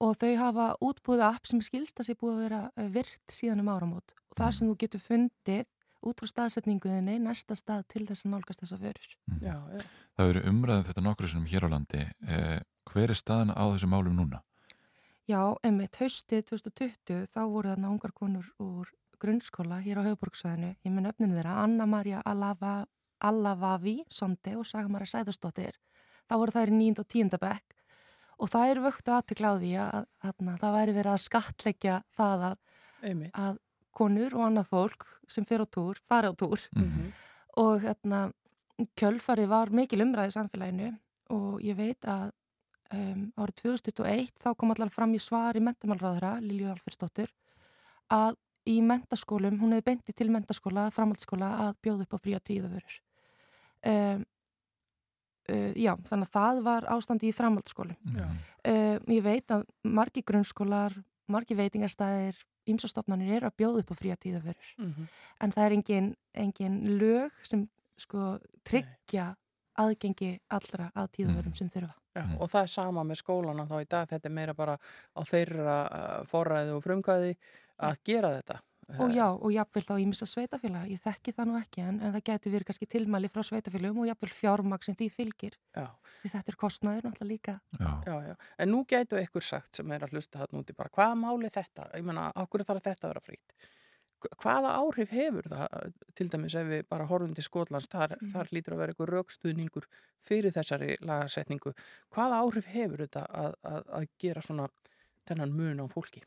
og 0.00 0.16
þau 0.16 0.32
hafa 0.40 0.70
útbúið 0.84 1.26
app 1.26 1.48
sem 1.48 1.60
skilst 1.64 2.00
að 2.00 2.08
sé 2.08 2.16
búið 2.16 2.38
að 2.38 2.44
vera 2.46 2.62
eh, 2.72 2.88
virt 2.94 3.34
síðan 3.34 3.62
um 3.64 3.70
áramót 3.72 4.14
og 4.30 4.38
það 4.38 4.54
sem 4.56 4.70
þú 4.70 4.76
getur 4.80 5.04
fundið 5.04 5.66
út 6.06 6.20
frá 6.22 6.30
staðsetninguðinni 6.30 7.18
næsta 7.22 7.56
stað 7.58 7.86
til 7.92 8.06
þess 8.08 8.24
að 8.26 8.34
nálgast 8.34 8.62
þessa 8.64 8.78
förur. 8.80 9.10
Mhm. 9.28 9.42
Já, 9.44 9.56
já. 9.76 9.82
Það 10.16 10.30
eru 10.34 10.44
umræðum 10.50 10.86
þetta 10.88 11.04
nokkru 11.06 11.28
sinum 11.28 11.50
hér 11.50 11.66
á 11.66 11.68
landi. 11.70 12.04
Eh, 12.26 12.60
hver 12.90 13.10
er 13.10 13.18
staðan 13.18 13.52
á 13.52 13.64
þessu 13.72 13.88
málum 13.88 14.16
núna? 14.16 14.42
Já, 15.28 15.56
emmitt, 15.62 15.96
haustið 16.00 16.46
2020 16.48 17.26
þá 17.30 17.40
voru 17.46 17.70
þarna 17.70 17.90
ungar 17.92 18.12
konur 18.12 18.48
úr 18.58 18.88
grunnskóla 19.20 19.80
hér 19.84 20.00
á 20.00 20.08
höfuborgsvæðinu, 20.08 20.76
ég 20.82 20.92
minn 20.92 21.06
öfninu 21.06 21.36
þeirra, 21.36 21.60
Anna-Maria 21.62 22.22
Alava, 22.24 22.86
Alavavi 23.20 24.00
Sonde 24.08 24.56
og 24.56 24.66
Sagamara 24.66 25.04
Sæðarsdóttir. 25.04 25.76
Þá 26.26 26.34
voru 26.40 26.54
þær 26.56 26.72
í 26.72 26.78
nýjund 26.78 27.02
og 27.02 27.08
tíundabekk 27.12 27.76
og 28.40 28.48
það 28.50 28.72
eru 28.72 28.84
vöktu 28.86 29.12
aðtökla 29.12 29.52
á 29.52 29.54
því 29.60 29.72
að, 29.84 30.06
að, 30.24 30.34
að 30.48 30.60
það 30.62 30.76
væri 30.78 30.94
verið 30.96 31.12
að 31.12 31.24
skatleggja 31.26 31.96
það 32.16 32.46
að, 32.48 32.56
að 33.44 33.58
konur 33.92 34.34
og 34.34 34.46
annað 34.46 34.70
fólk 34.70 35.06
sem 35.28 35.44
fyrir 35.44 35.66
á 35.66 35.72
túr, 35.76 35.98
fari 36.08 36.30
á 36.30 36.34
túr 36.34 36.60
mm 36.76 36.82
-hmm. 36.84 37.12
og 37.56 37.80
hérna, 37.82 38.32
kjölfarið 38.96 39.48
var 39.48 39.70
mikil 39.70 40.00
umræðið 40.00 40.36
samfélaginu 40.36 40.98
og 41.30 41.60
ég 41.62 41.76
veit 41.76 42.04
að 42.04 42.30
um, 42.94 43.32
árið 43.36 43.54
2021 43.62 44.32
þá 44.42 44.54
kom 44.56 44.70
allar 44.70 44.90
fram 44.90 45.14
í 45.14 45.20
svar 45.22 45.56
í 45.56 45.62
mentamálraðara, 45.64 46.40
Lilju 46.40 46.70
Alfersdóttir, 46.72 47.30
að 48.10 48.36
í 48.68 48.80
mentaskólum, 48.84 49.58
hún 49.60 49.72
hefði 49.74 49.86
beinti 49.86 50.16
til 50.16 50.28
mentaskóla, 50.32 50.90
framhaldsskóla 50.94 51.50
að 51.66 51.72
bjóða 51.84 52.06
upp 52.06 52.16
á 52.16 52.22
fría 52.22 52.40
tríðavörur. 52.44 52.98
Um, 53.90 54.24
uh, 55.48 55.72
já, 55.78 55.94
þannig 56.10 56.28
að 56.28 56.34
það 56.36 56.62
var 56.66 56.88
ástandi 56.96 57.30
í 57.30 57.36
framhaldsskólum. 57.36 57.96
Mhm. 58.04 58.38
Um, 58.70 59.14
ég 59.16 59.24
veit 59.24 59.54
að 59.54 59.64
margi 59.82 60.22
grunnskólar, 60.26 60.96
margi 61.30 61.56
veitingarstæðir, 61.56 62.36
ímsastofnanir 62.68 63.36
eru 63.38 63.50
að 63.50 63.56
bjóða 63.56 63.82
upp 63.82 63.92
á 63.92 64.00
fría 64.00 64.16
tíðavörur. 64.16 64.72
Mm 64.78 64.94
-hmm. 64.94 65.06
En 65.40 65.52
það 65.52 65.64
er 65.64 65.72
engin, 65.72 66.16
engin 66.34 66.98
lög 66.98 67.30
sem 67.42 67.68
sko 67.96 68.38
tryggja 68.64 69.34
aðgengi 69.80 70.40
allra 70.48 70.90
að 70.94 71.10
tíðavörum 71.16 71.54
sem 71.54 71.68
þurfa. 71.68 71.94
Já, 72.14 72.24
og 72.40 72.50
það 72.50 72.62
er 72.62 72.66
sama 72.66 73.04
með 73.04 73.20
skólana 73.20 73.66
þá 73.66 73.76
í 73.80 73.86
dag, 73.90 74.08
þetta 74.08 74.28
er 74.28 74.34
meira 74.34 74.54
bara 74.54 74.78
á 75.14 75.20
þeirra 75.22 75.76
uh, 75.86 76.24
forræði 76.26 76.72
og 76.74 76.82
frumkvæði 76.82 77.36
að 77.78 78.00
gera 78.04 78.32
þetta. 78.34 78.58
Og 78.98 79.12
já, 79.14 79.26
og 79.30 79.52
jáfnvel 79.54 79.84
þá 79.86 79.92
ímissa 80.02 80.26
sveitafélag, 80.26 80.88
ég 80.90 81.00
þekki 81.02 81.34
það 81.36 81.48
nú 81.50 81.56
ekki 81.60 81.82
en, 81.84 81.98
en 82.02 82.14
það 82.16 82.24
getur 82.26 82.54
verið 82.54 82.68
kannski 82.70 82.88
tilmæli 82.90 83.30
frá 83.30 83.42
sveitafélagum 83.46 84.02
og 84.02 84.08
jáfnvel 84.08 84.30
fjármag 84.34 84.86
sem 84.86 84.96
því 84.98 85.08
fylgir. 85.14 85.58
Já. 85.76 85.86
Því 86.22 86.30
þetta 86.34 86.52
er 86.52 86.58
kostnaður 86.60 87.06
náttúrulega 87.08 87.28
líka. 87.30 87.56
Já. 87.78 87.90
já, 88.08 88.14
já. 88.30 88.34
En 88.58 88.72
nú 88.72 88.80
getur 88.90 89.22
ykkur 89.22 89.46
sagt 89.46 89.78
sem 89.78 89.92
er 89.94 90.06
að 90.06 90.16
hlusta 90.16 90.42
þarna 90.42 90.64
úti 90.64 90.76
bara, 90.78 90.92
hvaða 90.96 91.20
máli 91.20 91.52
þetta? 91.52 91.86
Ég 91.94 92.08
menna, 92.08 92.30
okkur 92.42 92.66
þarf 92.66 92.88
þetta 92.88 93.06
að 93.06 93.14
vera 93.14 93.24
frýtt? 93.28 93.54
Hvaða 94.42 94.74
áhrif 94.76 95.12
hefur 95.16 95.46
það, 95.48 95.92
til 96.18 96.26
dæmis 96.28 96.56
ef 96.60 96.66
við 96.68 96.82
bara 96.90 97.06
horfum 97.08 97.32
til 97.36 97.44
Skotlands, 97.46 97.88
þar, 97.88 98.18
mm. 98.18 98.32
þar 98.34 98.50
lítur 98.52 98.74
að 98.76 98.82
vera 98.82 98.94
ykkur 98.96 99.12
raukstuðningur 99.14 99.86
fyrir 100.20 100.52
þessari 100.52 100.98
lagasetningu. 101.00 101.72
Hvaða 102.12 102.42
áhrif 102.42 102.68
hefur 102.68 103.06
þetta 103.06 103.24
að, 103.30 103.56
að, 103.70 103.86
að 103.96 104.10
gera 104.20 104.44
svona 104.44 104.68
þennan 105.30 105.56
mun 105.56 105.80
á 105.80 105.86
fólki? 105.88 106.20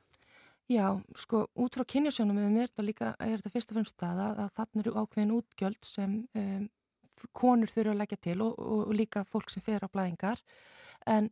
Já, 0.72 0.95
sko, 1.20 1.43
út 1.59 1.76
frá 1.76 1.84
kynjasjónum 1.84 2.38
mér 2.39 2.70
þetta 2.72 2.86
líka 2.86 3.09
er 3.20 3.41
þetta 3.41 3.51
fyrst 3.51 3.72
og 3.72 3.78
fremst 3.78 3.97
staða 3.97 4.30
að 4.45 4.53
þannig 4.55 4.86
eru 4.86 4.93
ákveðin 5.01 5.34
útgjöld 5.36 5.84
sem 5.84 6.14
um, 6.39 6.70
konur 7.36 7.72
þurfa 7.72 7.91
að 7.91 7.99
leggja 7.99 8.20
til 8.30 8.38
og, 8.45 8.53
og, 8.57 8.86
og 8.88 8.93
líka 8.95 9.26
fólk 9.28 9.51
sem 9.51 9.64
fer 9.66 9.84
á 9.84 9.91
blæðingar 9.91 10.39
en 11.11 11.28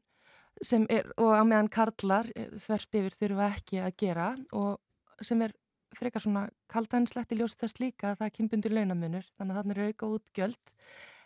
sem 0.61 0.83
er, 0.91 1.07
og 1.15 1.31
að 1.37 1.47
meðan 1.47 1.71
karlar 1.71 2.27
þvert 2.59 2.99
yfir 2.99 3.17
þurfa 3.21 3.47
ekki 3.55 3.79
að 3.81 3.95
gera 4.03 4.27
og 4.51 5.23
sem 5.23 5.41
er 5.45 5.55
frekar 5.95 6.23
svona 6.23 6.43
kaldanslegt 6.71 7.31
í 7.31 7.39
ljósi 7.39 7.61
þess 7.63 7.79
líka 7.79 8.11
að 8.11 8.19
það 8.19 8.27
er 8.27 8.35
kynbundur 8.35 8.75
launamunur, 8.75 9.31
þannig 9.37 9.55
að 9.55 9.61
þannig 9.61 9.77
eru 9.77 9.87
auka 9.87 10.11
útgjöld. 10.17 10.75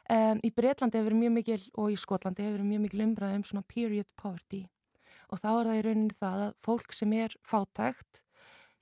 Um, 0.06 0.40
í 0.46 0.52
Breitlandi 0.54 1.02
hefur 1.02 1.18
mjög 1.18 1.36
mikil 1.40 1.62
og 1.82 1.90
í 1.94 1.98
Skotlandi 1.98 2.46
hefur 2.46 2.66
mjög 2.66 2.86
mikil 2.86 3.06
umræð 3.08 3.38
um 3.40 3.46
svona 3.50 3.66
period 3.66 4.10
poverty 4.22 4.62
og 5.30 5.42
þá 5.42 5.50
er 5.52 5.70
það 5.70 5.80
í 5.80 5.84
rauninni 5.88 6.20
það 6.20 6.44
að 6.46 6.54
fólk 6.68 6.96
sem 6.96 7.16
er 7.18 7.36
fátækt 7.48 8.22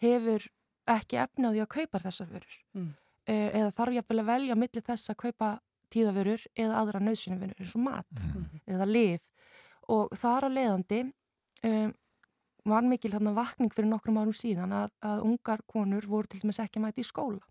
hefur 0.03 0.47
ekki 0.93 1.19
efnaði 1.23 1.63
að 1.63 1.71
kaupa 1.77 2.01
þessar 2.03 2.31
vörur 2.31 2.57
mm. 2.75 2.89
uh, 3.29 3.49
eða 3.59 3.71
þarf 3.77 3.97
ég 3.97 4.15
að 4.15 4.25
velja 4.31 4.59
millir 4.59 4.85
þess 4.89 5.13
að 5.13 5.21
kaupa 5.27 5.51
tíðavörur 5.93 6.45
eða 6.57 6.79
aðra 6.81 7.01
nöðsynavörur 7.03 7.59
eins 7.61 7.75
og 7.77 7.85
mat 7.85 8.23
Mm. 8.23 8.61
eða 8.67 8.85
liv 8.89 9.19
og 9.91 10.13
þar 10.17 10.47
á 10.47 10.49
leiðandi 10.49 10.99
um, 11.67 11.93
var 12.65 12.85
mikil 12.87 13.11
þarna 13.11 13.33
vakning 13.35 13.73
fyrir 13.73 13.89
nokkrum 13.91 14.19
árum 14.21 14.35
síðan 14.35 14.71
að, 14.71 14.93
að 15.03 15.23
ungar 15.27 15.63
konur 15.67 16.07
voru 16.07 16.29
til 16.31 16.39
dæmis 16.43 16.61
ekki 16.63 16.79
að 16.79 16.85
mæta 16.87 17.03
í 17.03 17.07
skóla 17.07 17.43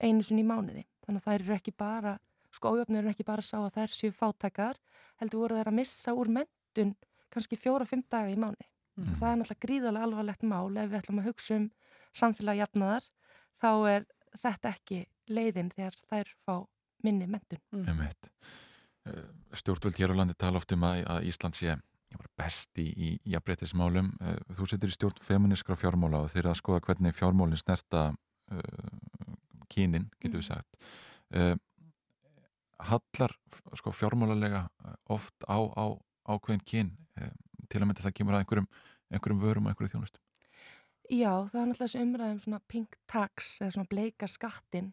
einu 0.00 0.24
sinni 0.24 0.44
í 0.44 0.48
mánuði 0.48 0.86
þannig 1.04 1.20
að 1.20 1.26
þær 1.28 1.44
eru 1.44 1.56
ekki 1.58 1.74
bara 1.76 2.14
skójöfnur 2.54 3.02
eru 3.02 3.12
ekki 3.12 3.26
bara 3.28 3.44
að 3.44 3.50
sá 3.50 3.58
að 3.60 3.74
þær 3.76 3.94
séu 3.98 4.14
fátækar 4.14 4.80
heldur 5.20 5.44
voru 5.44 5.58
þær 5.58 5.70
að 5.72 5.78
missa 5.78 6.14
úr 6.16 6.32
mentun 6.38 6.94
kannski 7.34 7.58
fjóra-fimm 7.60 8.04
daga 8.10 8.32
í 8.32 8.38
mánuði 8.38 8.68
Mm. 8.98 9.12
og 9.12 9.18
það 9.20 9.30
er 9.30 9.36
náttúrulega 9.38 9.64
gríðarlega 9.64 10.06
alvarlegt 10.08 10.42
mál 10.42 10.78
ef 10.78 10.88
við 10.90 10.98
ætlum 10.98 11.20
að 11.22 11.28
hugsa 11.28 11.58
um 11.58 11.66
samfélag 12.18 12.58
jafnaðar 12.58 13.04
þá 13.62 13.70
er 13.92 14.06
þetta 14.42 14.72
ekki 14.74 14.98
leiðin 15.30 15.70
þegar 15.74 15.98
þær 16.10 16.32
fá 16.42 16.54
minni 17.06 17.28
mentun. 17.30 17.62
Um 17.72 18.02
Stjórnvöld 19.56 19.96
hér 19.96 20.12
á 20.12 20.18
landi 20.18 20.34
tala 20.36 20.58
oft 20.60 20.72
um 20.74 20.82
að, 20.84 20.98
að 21.08 21.28
Ísland 21.30 21.56
sé 21.56 21.78
best 22.36 22.76
í, 22.76 22.90
í 22.92 23.08
jafnbreytismálum. 23.32 24.10
Þú 24.58 24.66
setur 24.68 24.90
í 24.90 24.96
stjórn 24.96 25.22
feministkra 25.24 25.76
fjármála 25.80 26.20
og 26.26 26.32
þeir 26.32 26.50
að 26.50 26.58
skoða 26.60 26.82
hvernig 26.84 27.16
fjármálinn 27.16 27.60
snerta 27.60 28.02
uh, 28.12 29.32
kynin, 29.72 30.10
getur 30.20 30.42
við 30.42 30.50
sagt. 30.50 30.76
Uh, 31.32 31.54
hallar 32.90 33.32
sko, 33.80 33.94
fjármálalega 33.96 34.66
oft 35.08 35.48
á, 35.48 35.56
á 35.56 35.96
ákveðin 36.28 36.64
kyn 36.68 36.92
uh, 36.92 37.07
til 37.68 37.82
að 37.82 37.86
mynda 37.88 38.04
það 38.06 38.16
kemur 38.20 38.36
að 38.36 38.44
einhverjum, 38.44 38.70
einhverjum 39.12 39.42
vörum 39.42 39.68
og 39.68 39.72
einhverju 39.72 39.94
þjónustu? 39.94 40.22
Já, 41.08 41.32
það 41.48 41.60
er 41.60 41.68
náttúrulega 41.68 41.84
þessi 41.84 42.02
umræðum 42.04 42.40
svona 42.44 42.60
pink 42.68 42.96
tax 43.08 43.54
eða 43.62 43.74
svona 43.76 43.92
bleika 43.92 44.28
skattin 44.28 44.90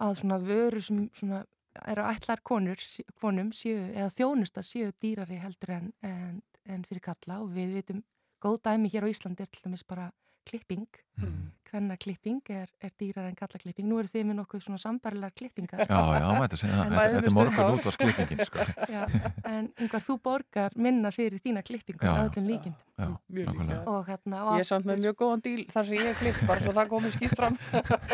að 0.00 0.14
svona 0.22 0.38
vöru 0.42 0.80
sem 0.84 1.02
svona 1.12 1.42
eru 1.88 2.04
ætlar 2.08 2.40
konur, 2.44 2.80
konum 3.20 3.52
séu, 3.56 3.78
eða 3.92 4.10
þjónusta 4.12 4.64
séu 4.64 4.92
dýrari 5.00 5.38
heldur 5.40 5.74
en, 5.76 5.92
en, 6.04 6.40
en 6.68 6.84
fyrir 6.88 7.04
kalla 7.04 7.40
og 7.44 7.52
við 7.56 7.76
vitum 7.78 8.02
góð 8.42 8.58
dæmi 8.66 8.90
hér 8.92 9.06
á 9.08 9.12
Íslandi 9.12 9.44
er 9.44 9.50
til 9.52 9.64
dæmis 9.66 9.84
bara 9.88 10.10
klipping, 10.48 10.88
mm. 11.20 11.50
Hvenna 11.72 11.96
klipping 11.96 12.40
er, 12.52 12.68
er 12.84 12.92
dýrar 13.00 13.26
en 13.30 13.36
kalla 13.36 13.58
klipping. 13.60 13.86
Nú 13.88 13.98
eru 14.02 14.10
þið 14.10 14.26
með 14.28 14.38
nokkuð 14.42 14.64
svona 14.66 14.80
sambarilegar 14.82 15.32
klippingar. 15.38 15.82
Já, 15.88 16.00
já, 16.18 16.26
mætti 16.36 16.58
segja 16.60 16.76
það. 16.78 16.92
Þetta, 16.92 17.04
þetta 17.16 17.30
er 17.30 17.36
morgun 17.38 17.78
útvarsklippingin, 17.78 18.42
sko. 18.48 18.66
Já, 18.94 19.02
en 19.48 19.70
einhver 19.80 20.04
þú 20.04 20.16
borgar 20.28 20.76
minna 20.76 21.12
fyrir 21.14 21.40
þína 21.42 21.64
klippingu 21.66 22.04
á 22.04 22.26
öllum 22.26 22.48
líkindum. 22.50 22.86
Já, 23.00 23.08
mjög 23.38 23.52
líka. 23.56 23.78
Og 23.92 24.10
hérna... 24.10 24.42
Og 24.44 24.60
ég 24.60 24.66
er 24.66 24.68
samt 24.68 24.88
með 24.88 25.04
mjög 25.06 25.18
góðan 25.22 25.44
díl 25.46 25.64
þar 25.72 25.88
sem 25.88 26.02
ég 26.02 26.20
klipp 26.20 26.42
bara 26.50 26.66
svo 26.66 26.76
það 26.76 26.92
komið 26.92 27.16
skýrt 27.16 27.40
fram. 27.40 27.58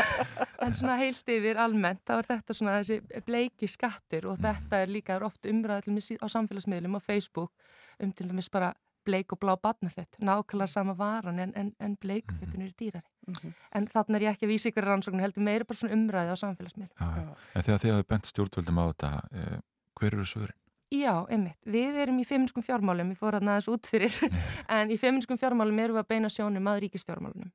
en 0.64 0.78
svona 0.78 0.98
heilt 1.02 1.34
yfir 1.34 1.62
almennt, 1.62 2.04
þá 2.06 2.14
er 2.18 2.30
þetta 2.32 2.58
svona 2.60 2.78
þessi 2.78 3.24
bleiki 3.26 3.70
skattur 3.70 4.30
og 4.32 4.40
þetta 4.42 4.84
er 4.84 4.92
líka 4.92 5.18
oft 5.26 5.48
umræðið 5.50 6.18
á 6.22 6.26
samfélagsmiðlum 6.30 6.98
á 6.98 7.00
Facebook 7.02 7.52
um 7.98 8.12
til 8.14 8.28
dæmis 8.30 8.50
bara 8.52 8.72
bleik 9.08 9.34
og 9.34 9.40
blá 9.42 9.56
badnarhlut, 9.56 10.20
nákvæmlega 10.20 10.70
sama 10.70 10.94
varan 10.98 11.40
en, 11.42 11.52
en, 11.56 11.72
en 11.80 11.96
bleikfötun 12.04 12.62
eru 12.66 12.76
dýrari. 12.78 13.10
Mm 13.26 13.34
-hmm. 13.34 13.52
En 13.74 13.88
þannig 13.94 14.16
er 14.16 14.26
ég 14.26 14.30
ekki 14.34 14.46
að 14.46 14.52
vísa 14.52 14.68
ykkur 14.70 14.84
rannsóknu, 14.84 15.20
heldur 15.20 15.42
meira 15.42 15.64
bara 15.64 15.78
svona 15.78 15.94
umræði 15.94 16.32
á 16.32 16.36
samfélagsmiðlum. 16.42 16.96
Já, 17.00 17.08
já. 17.16 17.34
En 17.54 17.62
þegar 17.62 17.80
þið 17.82 17.92
hafið 17.92 18.08
bent 18.08 18.26
stjórnvöldum 18.26 18.80
á 18.82 18.84
þetta, 18.90 19.10
eh, 19.32 19.58
hver 20.00 20.14
eru 20.14 20.24
svörin? 20.24 20.58
Já, 20.88 21.26
einmitt. 21.28 21.60
Við 21.66 21.94
erum 22.02 22.18
í 22.18 22.24
feminskum 22.24 22.62
fjármálum, 22.62 23.10
ég 23.12 23.18
fór 23.18 23.36
að 23.36 23.44
næðast 23.44 23.68
út 23.68 23.86
fyrir, 23.86 24.14
en 24.76 24.90
í 24.90 24.96
feminskum 24.96 25.36
fjármálum 25.36 25.78
erum 25.78 25.96
við 25.96 26.04
að 26.04 26.08
beina 26.08 26.28
sjónum 26.28 26.70
að 26.70 26.80
ríkisfjármálunum. 26.84 27.50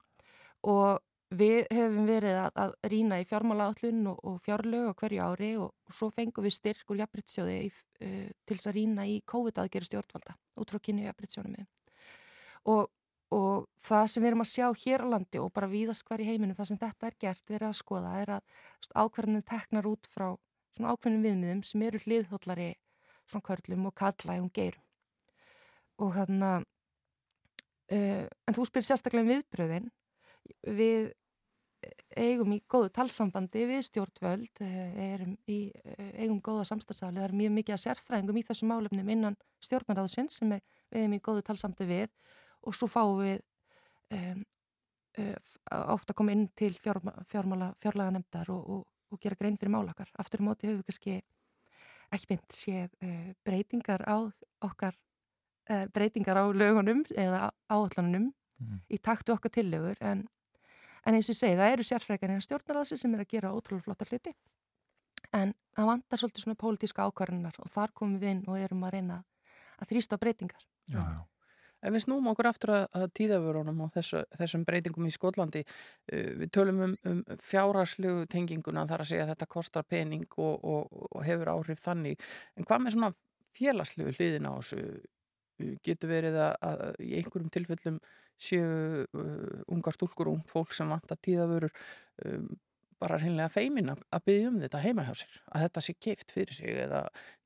Og 0.64 1.00
við 1.34 1.68
höfum 1.74 2.08
verið 2.08 2.40
að, 2.40 2.58
að 2.64 2.74
rýna 2.92 3.20
í 3.22 3.28
fjármálaállun 3.30 4.02
og, 4.12 4.20
og 4.28 4.42
fjárlög 4.46 4.90
á 4.92 4.94
hverju 5.00 5.28
ári 5.28 5.52
og, 5.60 5.72
og 5.88 5.96
svo 5.98 6.10
fengum 6.14 6.46
við 6.46 6.56
styrk 6.58 6.92
úr 6.94 7.00
jafnbryttsjóði 7.02 7.60
uh, 7.70 8.28
til 8.46 8.58
þess 8.58 8.70
að 8.70 8.78
rýna 8.78 9.06
í 9.10 9.16
COVID-aðgeri 9.30 9.90
stjórnvalda 9.90 10.36
út 10.62 10.74
frá 10.74 10.82
kynni 10.84 11.08
jafnbryttsjónum. 11.08 11.70
Og, 12.74 12.86
og 13.34 13.66
það 13.84 14.06
sem 14.14 14.24
við 14.24 14.32
erum 14.32 14.46
að 14.46 14.52
sjá 14.52 14.68
hér 14.84 15.06
á 15.06 15.08
landi 15.16 15.42
og 15.42 15.52
bara 15.56 15.72
víðast 15.72 16.06
hver 16.08 16.24
í 16.24 16.30
heiminum, 16.30 16.58
það 16.58 16.72
sem 16.72 16.82
þetta 16.84 17.10
er 17.10 17.18
gert, 17.26 17.50
erum 17.50 17.74
að 17.74 17.80
skoða, 17.82 18.14
er 18.22 18.36
að 18.38 18.94
ákverðinu 18.94 19.44
teknar 19.50 19.90
út 19.90 20.10
frá 20.14 20.28
svona 20.74 20.94
ákveðnum 20.94 21.26
viðmiðum 21.28 21.66
sem 21.68 21.88
eru 21.88 22.02
hliðhóllari 22.06 22.70
svona 23.30 23.48
körlum 23.48 23.90
og 23.90 23.98
kallægum 23.98 24.54
geirum. 24.54 24.86
Og 26.02 26.16
þannig 26.16 26.48
að, 26.50 26.70
uh, 27.98 28.24
en 28.48 28.58
þú 28.58 28.70
spyr 28.70 28.88
sérstaklega 28.88 29.26
um 29.26 29.34
viðbröðin, 29.34 29.92
við 30.78 31.12
eigum 32.18 32.54
í 32.56 32.60
góðu 32.70 32.92
talsambandi 32.94 33.66
við 33.70 33.82
stjórnvöld, 33.88 34.62
erum 34.62 35.36
í, 35.50 35.60
eigum 36.18 36.40
góða 36.44 36.66
samstagsafli, 36.70 37.18
það 37.20 37.28
er 37.28 37.36
mjög 37.40 37.56
mikið 37.58 37.76
að 37.76 37.84
sérfræðingum 37.84 38.40
í 38.40 38.46
þessu 38.48 38.70
málefnum 38.70 39.12
innan 39.16 39.38
stjórnaráðsins 39.64 40.40
sem 40.40 40.54
við 40.54 40.62
eigum 40.94 41.18
í 41.18 41.22
góðu 41.26 41.46
talsambandi 41.48 41.90
við 41.90 42.12
og 42.64 42.78
svo 42.78 42.90
fáum 42.92 43.22
við 43.22 43.42
um, 44.16 44.44
uh, 45.20 45.38
ofta 45.94 46.16
koma 46.18 46.34
inn 46.36 46.48
til 46.58 46.74
fjárlaga 46.80 48.10
nefndar 48.14 48.52
og, 48.54 48.64
og, 48.64 48.84
og 49.14 49.22
gera 49.22 49.38
grein 49.40 49.58
fyrir 49.60 49.74
málakar. 49.74 50.12
Aftur 50.20 50.44
í 50.44 50.48
móti 50.48 50.70
höfum 50.70 50.82
við 50.82 50.90
kannski 50.92 51.18
ekki 52.14 52.30
mynd 52.32 52.54
séð 52.54 52.94
uh, 53.04 53.34
breytingar 53.46 54.06
á 54.06 54.18
okkar 54.66 54.96
uh, 55.70 55.86
breytingar 55.94 56.40
á 56.40 56.46
lögunum 56.54 57.04
eða 57.12 57.50
áallanunum 57.68 58.32
mm. 58.32 58.80
í 58.90 59.02
taktu 59.02 59.36
okkar 59.36 59.54
tillögur 59.60 60.00
en, 60.02 60.28
en 61.06 61.18
eins 61.18 61.30
og 61.30 61.38
segi 61.38 61.60
það 61.60 61.76
eru 61.76 61.88
sérfrækjarnir 61.88 62.46
stjórnaráðsi 62.46 63.00
sem 63.00 63.14
er 63.16 63.26
að 63.26 63.34
gera 63.36 63.54
ótrúlega 63.54 63.88
flotta 63.88 64.08
hluti 64.10 64.34
en 65.34 65.54
það 65.76 65.90
vandar 65.90 66.22
svolítið 66.22 66.46
svona 66.46 66.62
pólitíska 66.62 67.06
ákvarðunar 67.10 67.60
og 67.64 67.72
þar 67.74 67.94
komum 67.98 68.20
við 68.22 68.36
inn 68.36 68.42
og 68.48 68.60
erum 68.60 68.84
að 68.88 68.98
reyna 68.98 69.22
að 69.82 69.94
þrýsta 69.94 70.20
breytingar. 70.22 70.66
Já, 70.92 71.00
já. 71.02 71.22
Ef 71.84 71.92
við 71.92 72.04
snúum 72.06 72.30
okkur 72.32 72.48
aftur 72.48 72.72
að, 72.72 72.84
að 72.96 73.06
tíðavörunum 73.20 73.82
og 73.84 73.90
þessu, 73.92 74.22
þessum 74.40 74.62
breytingum 74.68 75.08
í 75.10 75.12
Skotlandi, 75.12 75.64
uh, 75.66 76.30
við 76.40 76.52
tölum 76.56 76.80
um, 76.86 76.94
um 77.10 77.20
fjárarslegu 77.44 78.24
tenginguna 78.32 78.86
þar 78.88 79.04
að 79.04 79.10
segja 79.12 79.26
að 79.26 79.34
þetta 79.34 79.50
kostar 79.52 79.88
pening 79.90 80.24
og, 80.38 80.64
og, 80.64 81.04
og 81.10 81.26
hefur 81.28 81.52
áhrif 81.58 81.84
þannig. 81.84 82.24
En 82.56 82.70
hvað 82.70 82.86
með 82.86 82.96
svona 82.96 83.12
félagslegu 83.58 84.16
hliðin 84.16 84.48
á 84.48 84.54
þessu? 84.56 84.80
Getur 85.86 86.12
verið 86.12 86.38
að, 86.42 86.54
að 86.70 86.84
í 87.04 87.14
einhverjum 87.20 87.54
tilfellum 87.54 88.00
séu 88.44 88.68
uh, 89.06 89.64
unga 89.72 89.94
stúlkur 89.96 90.30
og 90.30 90.40
ung 90.40 90.46
fólk 90.50 90.74
sem 90.76 90.90
vantar 90.90 91.20
tíðavörur 91.24 91.72
um, 92.26 92.50
bara 93.04 93.20
hreinlega 93.20 93.52
feimin 93.52 93.92
að 93.94 94.26
byggja 94.28 94.50
um 94.50 94.60
þetta 94.64 94.84
heima 94.84 95.06
hjá 95.08 95.16
sér, 95.24 95.40
að 95.52 95.66
þetta 95.66 95.84
sé 95.84 95.96
keift 96.00 96.34
fyrir 96.34 96.56
sig 96.56 96.84
eða 96.86 97.02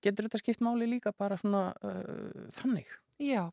getur 0.05 0.27
þetta 0.27 0.41
skipt 0.43 0.65
máli 0.65 0.89
líka 0.89 1.13
bara 1.17 1.37
svona 1.39 1.71
uh, 1.81 2.49
þannig? 2.59 2.91
Já, 3.23 3.47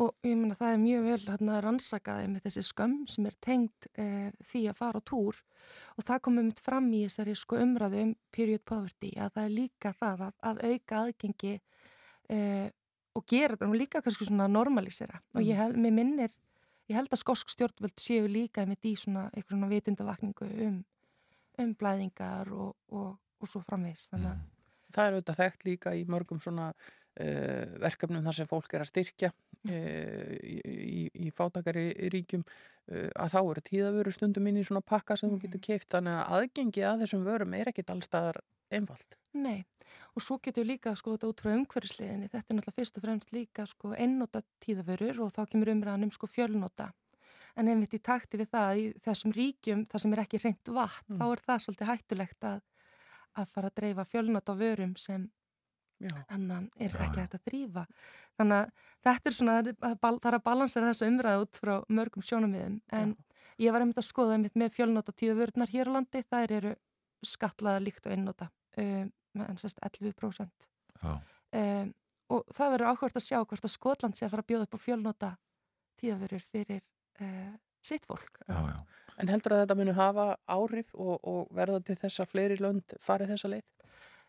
og 0.00 0.12
ég 0.26 0.36
meina 0.36 0.56
það 0.58 0.74
er 0.74 0.82
mjög 0.82 1.06
vel 1.06 1.20
hérna, 1.24 1.60
rannsakaði 1.64 2.30
með 2.32 2.48
þessi 2.48 2.64
skömm 2.68 2.98
sem 3.10 3.28
er 3.30 3.38
tengt 3.44 3.88
uh, 3.94 4.28
því 4.50 4.64
að 4.72 4.80
fara 4.82 5.00
á 5.00 5.08
túr 5.08 5.40
og 5.96 6.08
það 6.08 6.24
komum 6.28 6.50
fram 6.64 6.90
í 6.96 7.04
þessari 7.06 7.36
sko 7.38 7.60
umræðu 7.64 8.04
um 8.06 8.14
period 8.34 8.64
poverty 8.68 9.14
að 9.16 9.32
það 9.36 9.46
er 9.46 9.56
líka 9.56 9.94
það 9.96 10.26
að, 10.28 10.36
að 10.50 10.62
auka 10.68 11.02
aðgengi 11.02 11.54
uh, 11.58 12.68
og 13.18 13.26
gera 13.28 13.56
þetta 13.56 13.70
og 13.70 13.80
líka 13.80 14.02
kannski 14.04 14.28
svona 14.28 14.46
normalísera 14.50 15.18
mm. 15.18 15.32
og 15.34 15.42
ég 15.42 15.56
mm. 15.56 15.62
held, 15.62 15.80
mér 15.84 15.96
minnir, 15.96 16.36
ég 16.90 16.98
held 16.98 17.12
að 17.12 17.22
skosk 17.24 17.50
stjórnvöld 17.52 17.98
séu 18.00 18.30
líka 18.30 18.66
með 18.68 18.84
því 18.84 18.94
svona 19.02 19.26
eitthvað 19.32 19.56
svona 19.56 19.72
vitundavakningu 19.74 20.52
um 20.68 20.78
um 21.62 21.74
blæðingar 21.78 22.52
og, 22.54 22.76
og, 22.94 23.10
og 23.18 23.50
svo 23.50 23.62
framvegis 23.66 24.08
þannig 24.12 24.32
að 24.32 24.38
mm. 24.38 24.54
Það 24.88 25.04
er 25.04 25.14
auðvitað 25.14 25.36
þekkt 25.36 25.64
líka 25.66 25.90
í 25.92 26.04
mörgum 26.08 26.38
svona 26.40 26.70
uh, 26.72 27.72
verkefnum 27.82 28.24
þar 28.24 28.36
sem 28.38 28.48
fólk 28.48 28.72
er 28.72 28.84
að 28.84 28.88
styrkja 28.88 29.28
uh, 29.28 30.30
í, 30.40 30.54
í, 30.64 31.02
í 31.26 31.32
fátakari 31.34 31.90
ríkjum 32.14 32.44
uh, 32.46 33.10
að 33.12 33.34
þá 33.34 33.38
eru 33.42 33.64
tíðavöru 33.66 34.14
stundum 34.16 34.48
inn 34.48 34.62
í 34.62 34.64
svona 34.64 34.80
pakka 34.80 35.18
sem 35.20 35.28
þú 35.34 35.42
getur 35.42 35.64
keift 35.66 35.90
þannig 35.92 36.16
að 36.16 36.38
aðgengi 36.38 36.86
að 36.88 37.04
þessum 37.04 37.26
vörum 37.28 37.58
er 37.58 37.68
ekkit 37.68 37.92
allstaðar 37.92 38.40
einfalt. 38.74 39.18
Nei, 39.38 39.64
og 40.14 40.24
svo 40.24 40.38
getur 40.42 40.66
líka 40.68 40.94
sko 40.98 41.14
þetta 41.16 41.32
út 41.32 41.42
frá 41.44 41.52
umhverfisliðinni, 41.54 42.30
þetta 42.32 42.52
er 42.52 42.58
náttúrulega 42.58 42.80
fyrst 42.80 42.98
og 42.98 43.04
fremst 43.04 43.34
líka 43.34 43.66
sko 43.68 43.92
ennóta 43.96 44.42
tíðavörur 44.64 45.24
og 45.26 45.34
þá 45.36 45.44
kemur 45.52 45.72
umræðan 45.74 46.08
um 46.08 46.14
sko 46.14 46.30
fjölnóta 46.30 46.90
en 47.58 47.70
einmitt 47.72 47.96
í 47.96 48.00
takti 48.02 48.38
við 48.40 48.50
það 48.52 48.80
í 48.80 48.84
þessum 49.04 49.34
ríkjum, 49.34 49.84
það 49.90 50.04
sem 50.04 50.14
er 50.14 50.22
ekki 50.22 50.40
reynd 50.42 50.70
vatn, 50.74 51.14
mm. 51.14 51.20
þá 51.20 51.24
er 51.28 51.42
það 51.46 51.64
svolítið 51.64 51.90
hættulegt 51.90 52.48
að, 52.48 52.60
að 53.40 53.52
fara 53.54 53.70
að 53.70 53.76
dreifa 53.80 54.06
fjölnot 54.08 54.52
á 54.52 54.54
vörum 54.58 54.94
sem 55.00 55.26
annan 56.30 56.68
er 56.78 56.92
já, 56.94 57.00
ekki 57.08 57.22
hægt 57.24 57.34
að 57.34 57.48
drífa. 57.48 57.84
Þannig 58.38 58.60
að 58.60 58.84
þetta 59.08 59.30
er 59.30 59.36
svona, 59.38 59.56
það 59.82 60.28
er 60.30 60.36
að 60.38 60.44
balansera 60.44 60.92
þessu 60.92 61.08
umræð 61.10 61.44
út 61.44 61.58
frá 61.58 61.72
mörgum 61.90 62.26
sjónumviðum, 62.28 62.76
en 62.94 63.14
já. 63.16 63.40
ég 63.64 63.74
var 63.74 63.84
einmitt 63.84 64.02
að 64.02 64.10
skoða 64.12 64.36
einmitt 64.36 64.58
með 64.58 64.76
fjölnot 64.76 65.10
á 65.10 65.12
tíu 65.18 65.34
vörurnar 65.38 65.72
hér 65.72 65.90
á 65.90 65.96
landi, 65.96 66.22
það 66.28 66.54
eru 66.60 66.74
skatlaða 67.26 67.82
líkt 67.84 68.06
og 68.06 68.14
einnota, 68.14 68.50
um, 68.78 69.08
en 69.44 69.60
sérst 69.60 69.80
11%. 69.84 70.68
Um, 71.02 71.94
og 72.28 72.44
það 72.52 72.74
verður 72.74 72.90
áhvert 72.92 73.18
að 73.18 73.24
sjá 73.24 73.38
hvort 73.40 73.64
að 73.64 73.72
Skotland 73.72 74.18
sé 74.18 74.26
að 74.26 74.34
fara 74.34 74.44
að 74.44 74.50
bjóða 74.50 74.68
upp 74.68 74.76
á 74.76 74.84
fjölnota 74.84 75.30
tíðavörur 75.98 76.44
fyrir 76.52 76.82
uh, 77.22 77.54
sitt 77.84 78.06
fólk. 78.08 78.42
Já, 78.48 78.58
já. 78.68 78.78
En 79.18 79.30
heldur 79.32 79.56
að 79.56 79.64
þetta 79.64 79.76
munu 79.78 79.94
hafa 79.96 80.28
áhrif 80.46 80.92
og, 80.94 81.16
og 81.26 81.48
verða 81.56 81.80
til 81.86 81.96
þess 81.98 82.22
að 82.22 82.30
fleiri 82.34 82.58
lönd 82.62 82.94
farið 83.02 83.32
þessa 83.34 83.50
leið? 83.50 83.66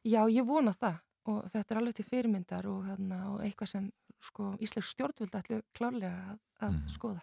Já, 0.07 0.22
ég 0.32 0.48
vona 0.48 0.74
það 0.74 1.02
og 1.30 1.41
þetta 1.52 1.74
er 1.74 1.80
alveg 1.82 1.98
til 1.98 2.06
fyrirmyndar 2.07 2.70
og, 2.72 2.86
hérna, 2.88 3.20
og 3.34 3.44
eitthvað 3.45 3.74
sem 3.74 3.90
sko, 4.24 4.53
Íslegs 4.64 4.94
stjórnvöld 4.95 5.36
ætlu 5.36 5.60
klárlega 5.78 6.32
að, 6.32 6.40
að 6.64 6.72
mm. 6.72 6.80
skoða. 6.95 7.22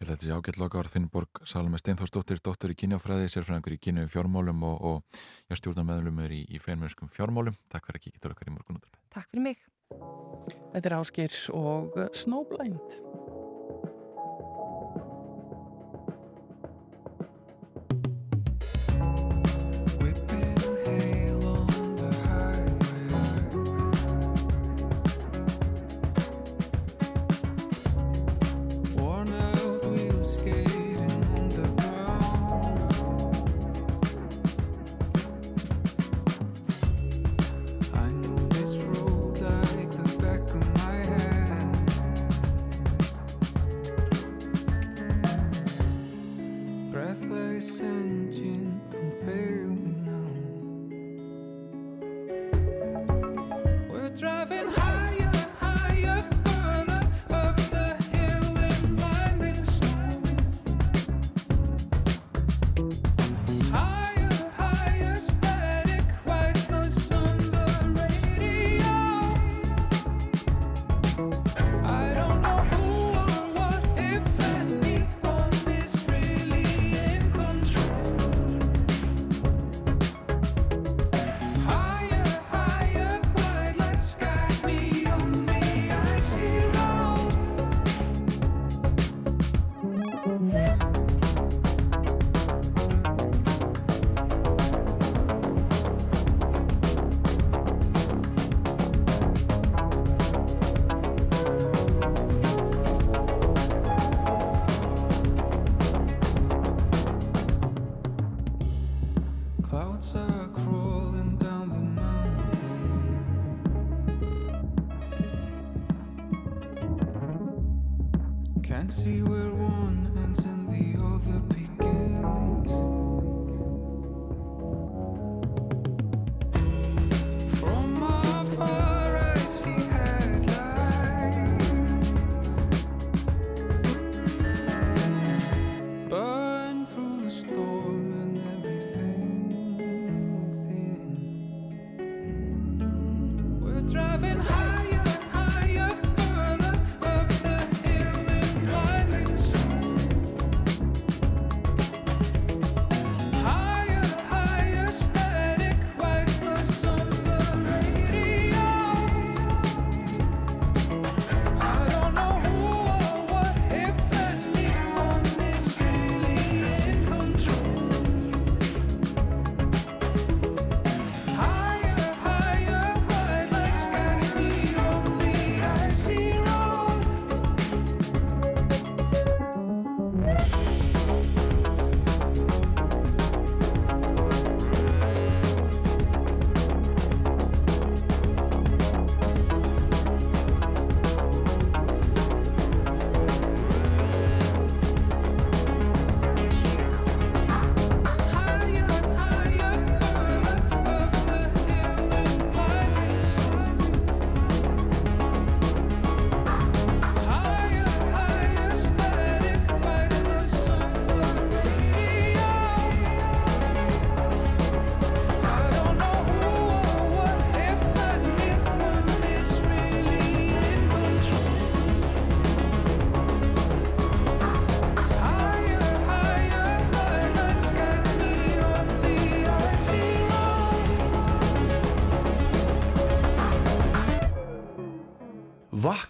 Ég 0.00 0.08
ætla 0.08 0.14
að 0.14 0.22
þetta 0.22 0.28
sé 0.30 0.36
ágætt 0.38 0.58
loka 0.62 0.78
ára 0.80 0.88
Finnborg 0.88 1.40
Salome 1.44 1.76
Steinforsdóttir, 1.76 2.38
dóttur 2.40 2.72
í 2.72 2.76
kynjáfræði, 2.80 3.26
sérfræðingur 3.34 3.74
í 3.74 3.78
kynju 3.84 4.06
fjármálum 4.08 4.64
og, 4.64 4.86
og 4.88 5.58
stjórnarmeðlumur 5.60 6.32
í, 6.32 6.40
í 6.48 6.60
feinmjörskum 6.64 7.12
fjármálum. 7.12 7.58
Takk 7.68 7.90
fyrir 7.90 8.00
að 8.00 8.06
kíkja 8.06 8.24
til 8.24 8.32
okkar 8.32 8.48
í 8.48 8.54
morgunúttarpi. 8.54 8.96
Takk 9.12 9.28
fyrir 9.28 9.44
mig. 9.50 9.60
Þetta 10.72 10.88
er 10.88 10.96
Áskir 11.02 11.36
og 11.52 12.00
Snowblind. 12.16 13.19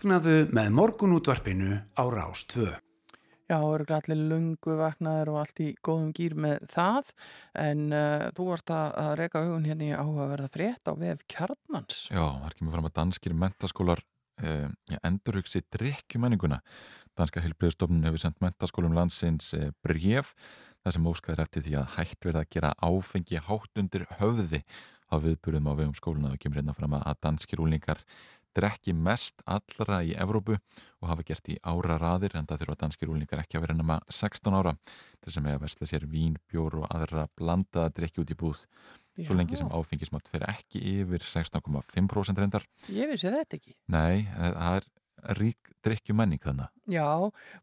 Vaknaðu 0.01 0.47
með 0.57 0.69
morgunútvarpinu 0.73 1.75
á 1.93 2.03
Rás 2.09 2.47
2. 2.49 2.71
Já, 3.53 3.57
eru 3.61 3.85
allir 3.93 4.21
lungu 4.31 4.77
vaknaður 4.79 5.31
og 5.35 5.41
allt 5.43 5.61
í 5.61 5.67
góðum 5.85 6.15
gýr 6.17 6.33
með 6.41 6.63
það 6.73 7.11
en 7.61 7.83
uh, 7.93 8.31
þú 8.33 8.47
varst 8.47 8.73
að, 8.73 8.95
að 9.03 9.11
reyka 9.21 9.43
hugun 9.45 9.67
hérna 9.69 9.85
í 9.85 9.93
áhugaverða 9.93 10.49
frétt 10.55 10.89
á 10.89 10.97
vef 10.97 11.21
kjarnans. 11.29 11.99
Já, 12.09 12.23
það 12.33 12.57
kemur 12.57 12.77
fram 12.79 12.89
að 12.89 12.95
danskir 12.97 13.37
mentaskólar 13.43 14.03
eh, 14.41 14.71
endurhugsi 15.05 15.61
drikkjumenninguna. 15.77 16.63
Danska 17.21 17.45
heilblíðustofnun 17.45 18.09
hefur 18.09 18.25
sendt 18.25 18.41
mentaskólum 18.41 18.97
landsins 18.97 19.53
eh, 19.59 19.69
bref 19.85 20.33
þar 20.81 20.97
sem 20.97 21.13
óskaður 21.13 21.45
eftir 21.45 21.67
því 21.69 21.77
að 21.83 21.93
hægt 21.99 22.25
verða 22.25 22.47
að 22.47 22.53
gera 22.57 22.73
áfengi 22.81 23.45
hátt 23.51 23.85
undir 23.85 24.09
höfði 24.17 24.65
á 25.11 25.21
viðburðum 25.21 25.69
á 25.69 25.73
vegum 25.75 25.97
skóluna 25.99 26.33
og 26.33 26.41
kemur 26.41 26.63
hérna 26.63 26.73
fram 26.73 26.97
að 26.97 27.19
danskir 27.21 27.61
úlingar 27.61 28.01
drekki 28.57 28.95
mest 28.97 29.45
allra 29.47 30.01
í 30.07 30.15
Evrópu 30.19 30.57
og 30.57 31.09
hafa 31.11 31.27
gert 31.27 31.51
í 31.53 31.59
ára 31.63 31.99
raðir 32.01 32.37
en 32.39 32.49
það 32.49 32.65
þurfa 32.65 32.79
danskir 32.85 33.13
úlingar 33.13 33.43
ekki 33.43 33.59
að 33.59 33.67
vera 33.67 33.77
nema 33.79 33.99
16 34.11 34.57
ára 34.57 34.75
til 35.21 35.35
sem 35.35 35.47
hefur 35.49 35.65
versla 35.65 35.89
sér 35.91 36.07
vín, 36.11 36.39
bjór 36.51 36.81
og 36.83 36.89
aðra 36.91 37.29
blandaða 37.39 37.95
drekki 37.97 38.25
út 38.25 38.33
í 38.33 38.39
búð. 38.39 38.65
Svo 39.21 39.37
lengi 39.37 39.59
sem 39.59 39.69
áfengismat 39.69 40.31
fer 40.33 40.47
ekki 40.49 40.81
yfir 41.01 41.25
16,5% 41.27 42.41
reyndar. 42.41 42.65
Ég 42.89 43.11
vissi 43.11 43.29
þetta 43.29 43.59
ekki. 43.59 43.75
Nei, 43.93 44.25
það 44.33 44.79
er 44.79 44.89
rík 45.39 45.71
drikkju 45.85 46.15
menning 46.17 46.43
þannig 46.43 46.69
Já, 46.91 47.07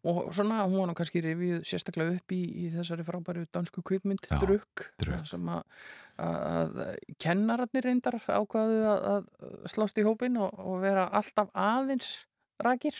og 0.08 0.20
svona 0.36 0.64
hún 0.66 0.80
var 0.82 0.90
nú 0.90 0.96
kannski 0.98 1.22
revið 1.24 1.62
sérstaklega 1.68 2.18
upp 2.18 2.34
í, 2.34 2.42
í 2.66 2.70
þessari 2.74 3.06
frábæru 3.08 3.46
dansku 3.54 3.84
kvikmynd 3.86 4.30
Já, 4.30 4.40
Drukk 4.42 4.88
Drukk. 5.02 5.28
sem 5.30 5.52
að, 5.54 5.84
að 6.24 6.80
kennararnir 7.22 7.90
reyndar 7.90 8.18
ákvaðu 8.22 8.80
að, 8.94 9.06
að 9.12 9.70
slást 9.74 10.00
í 10.02 10.08
hópin 10.08 10.40
og, 10.42 10.56
og 10.58 10.82
vera 10.86 11.08
alltaf 11.20 11.54
aðeins 11.54 12.26
rakir 12.64 12.96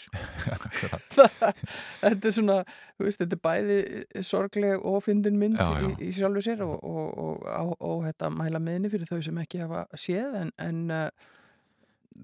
þetta 2.04 2.30
er 2.30 2.36
svona 2.36 2.58
veist, 3.02 3.22
þetta 3.24 3.38
er 3.38 3.44
bæði 3.48 3.80
sorgleg 4.26 4.86
og 4.86 5.00
fyndin 5.06 5.40
mynd 5.42 5.58
Já, 5.58 5.72
já. 5.82 5.88
Í, 5.90 6.10
í 6.10 6.12
sjálfu 6.20 6.44
sér 6.46 6.66
og, 6.68 6.76
og, 6.84 7.48
og, 7.48 7.74
og, 7.80 8.04
þetta 8.06 8.30
mæla 8.34 8.62
meðni 8.62 8.92
fyrir 8.94 9.10
þau 9.10 9.24
sem 9.26 9.42
ekki 9.42 9.64
hafa 9.64 9.88
séð 9.98 10.38
en, 10.44 10.54
en 10.62 10.84
uh, 10.94 11.32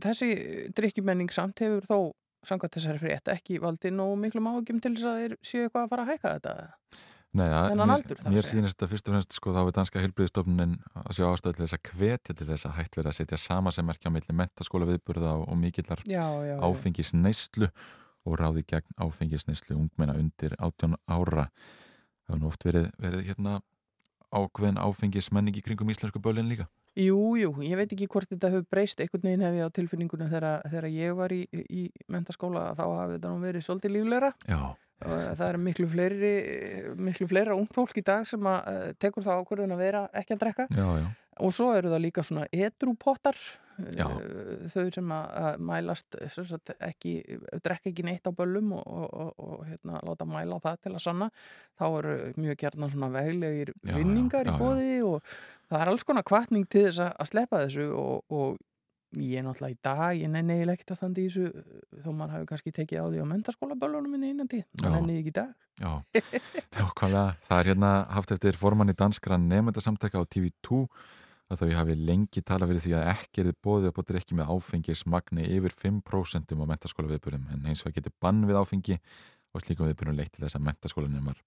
þessi 0.03 0.29
drikkjumenning 0.77 1.33
samt 1.33 1.63
hefur 1.63 1.87
þó 1.89 1.97
samkvæmt 2.47 2.77
þessari 2.77 3.01
frétt 3.01 3.31
ekki 3.33 3.59
valdið 3.63 3.95
nógu 3.97 4.19
miklu 4.19 4.43
mágjum 4.43 4.79
til 4.83 4.93
þess 4.95 5.09
að 5.09 5.19
þeir 5.21 5.35
séu 5.41 5.65
eitthvað 5.65 5.85
að 5.85 5.91
fara 5.93 6.05
að 6.05 6.13
hækka 6.13 6.33
þetta? 6.37 6.55
Nei, 7.33 7.47
að, 7.49 7.79
aldur, 7.81 8.19
mér 8.29 8.45
sýnist 8.45 8.75
þetta 8.77 8.89
fyrst 8.91 9.07
og 9.09 9.15
fremst 9.15 9.33
sko 9.33 9.53
þá 9.55 9.61
er 9.63 9.71
danska 9.73 10.01
heilbriðstofnunin 10.03 10.75
að 11.01 11.15
sjá 11.17 11.25
ástöðu 11.31 11.57
til 11.57 11.63
þess 11.63 11.77
að 11.79 11.87
hvetja 11.89 12.35
til 12.37 12.47
þess 12.51 12.67
að 12.69 12.75
hægt 12.77 12.97
verið 12.99 13.09
að 13.09 13.15
setja 13.17 13.39
sama 13.41 13.73
sem 13.73 13.87
merkja 13.89 14.11
á 14.13 14.13
milli 14.13 14.35
mentaskóla 14.37 14.89
viðburða 14.91 15.31
og, 15.39 15.47
og 15.49 15.57
mikillar 15.57 16.03
já, 16.05 16.21
já. 16.45 16.53
áfengisneislu 16.61 17.71
og 18.29 18.37
ráði 18.37 18.61
gegn 18.69 18.99
áfengisneislu 19.01 19.79
ungmenna 19.79 20.13
undir 20.19 20.53
18 20.59 20.93
ára. 21.09 21.47
Það 22.27 22.37
er 22.37 22.43
nú 22.43 22.51
oft 22.51 22.67
verið, 22.69 22.85
verið 23.01 23.25
hérna 23.31 23.57
ákveðin 24.29 24.81
áfengismenning 24.85 25.57
í 25.57 25.65
kringum 25.65 25.89
íslensku 25.89 26.21
bölin 26.21 26.53
líka 26.53 26.69
Jú, 26.93 27.33
jú, 27.39 27.49
ég 27.65 27.79
veit 27.79 27.93
ekki 27.95 28.05
hvort 28.11 28.29
þetta 28.29 28.51
hefur 28.53 28.67
breyst. 28.69 28.99
Einhvern 29.01 29.25
veginn 29.25 29.45
hef 29.47 29.55
ég 29.57 29.65
á 29.65 29.75
tilfinningunum 29.77 30.29
þegar, 30.29 30.87
ég 30.93 31.15
var 31.17 31.33
í, 31.33 31.41
í 31.49 31.87
mentaskóla 32.13 32.67
þá 32.77 32.83
hafi 32.85 33.15
þetta 33.15 33.31
nú 33.33 33.41
verið 33.41 33.65
svolítið 33.65 33.95
lífleira 33.95 34.29
Já, 34.45 34.59
og 35.01 35.23
það 35.39 35.47
er 35.47 35.59
miklu 35.65 35.87
fleiri 35.89 36.33
miklu 37.09 37.27
fleira 37.31 37.57
ung 37.57 37.65
fólk 37.73 37.97
í 37.97 38.05
dag 38.05 38.29
sem 38.29 38.45
að 38.45 38.69
eh, 38.69 38.85
tekur 39.01 39.25
það 39.25 39.41
ákvörðun 39.41 39.75
að 39.75 39.83
vera 39.87 40.05
ekki 40.21 40.37
að 40.37 40.45
drekka. 40.45 40.67
Já, 40.69 40.87
já, 41.01 41.09
og 41.41 41.57
svo 41.57 41.73
eru 41.73 41.93
það 41.93 42.05
líka 42.05 42.25
svona 42.27 42.45
edrúpottar 42.53 43.41
Já. 43.97 44.05
þau 44.69 44.85
sem 44.93 45.11
að, 45.15 45.63
mælast 45.65 46.17
sagt, 46.29 46.73
ekki, 46.77 47.15
drekka 47.65 47.89
ekki 47.89 48.05
neitt 48.05 48.29
á 48.29 48.31
böllum 48.35 48.75
og, 48.77 48.83
og, 48.85 49.07
og, 49.09 49.31
og 49.41 49.63
hérna, 49.65 50.01
láta 50.05 50.27
mæla 50.29 50.59
það 50.61 50.77
til 50.85 50.93
að 50.93 51.03
sanna. 51.07 51.29
Þá 51.79 51.85
eru 51.89 52.15
mjög 52.37 52.59
gerna 52.61 52.89
svona 52.93 53.09
veglegir 53.15 53.73
vinningar 53.81 54.49
í 54.51 54.55
bóði 54.61 54.93
og 55.07 55.33
það 55.73 55.81
er 55.85 55.91
alls 55.93 56.05
konar 56.07 56.27
kvartning 56.27 56.69
til 56.69 56.85
þess 56.87 57.01
að, 57.03 57.11
að 57.19 57.31
sleppa 57.31 57.63
þessu 57.65 57.89
og, 57.97 58.21
og 58.33 58.61
ég 59.21 59.39
er 59.39 59.45
náttúrulega 59.45 59.75
í 59.75 59.79
dag, 59.85 60.15
ég 60.17 60.31
nenni 60.31 60.55
eiginlega 60.57 60.77
ekkert 60.79 60.93
að 60.95 60.99
standa 60.99 61.21
í 61.21 61.27
þessu 61.29 61.65
þó 62.03 62.07
maður 62.17 62.35
hafi 62.37 62.47
kannski 62.49 62.73
tekið 62.73 63.01
á 63.01 63.05
því 63.07 63.25
á 63.25 63.27
mentaskóla 63.29 63.77
böllunum 63.81 64.13
minni 64.15 64.31
innan 64.33 64.49
tíð, 64.49 64.63
maður 64.81 64.95
nenni 64.97 65.17
ekki 65.21 65.33
í 65.33 65.35
dag. 65.37 65.51
Já. 65.81 65.91
Nákvæmlega, 66.79 67.25
það 67.47 67.59
er 67.59 67.69
hérna 67.71 67.91
haft 68.13 68.33
eftir 68.35 68.57
formanni 68.57 68.97
danskra 68.97 69.37
nefndasamtaka 69.41 70.21
á 70.21 70.23
TV2 70.25 70.81
að 71.53 71.61
þau 71.61 71.77
hafi 71.77 71.97
lengi 71.99 72.41
talað 72.45 72.73
fyrir 72.73 72.85
því 72.85 72.95
að 72.97 73.07
ekki 73.13 73.43
erið 73.43 73.59
bóðið 73.65 73.89
upp 73.91 74.01
á 74.01 74.03
drikki 74.09 74.37
með 74.39 74.51
áfengismagni 74.55 75.47
yfir 75.57 75.77
5% 75.83 76.55
á 76.55 76.65
mentaskóla 76.71 77.11
viðbyrjum 77.11 77.49
en 77.53 77.69
eins 77.69 77.83
og 77.83 77.91
að 77.91 77.99
geti 77.99 78.13
bann 78.23 78.41
við 78.49 78.59
áfengi 78.61 78.99
og 79.53 79.61
slíkum 79.61 79.89
viðbyrjum 79.89 80.17
leitt 80.17 80.33
til 80.33 80.45
þess 80.45 80.57
að 80.57 80.65
mentaskólanemar 80.69 81.41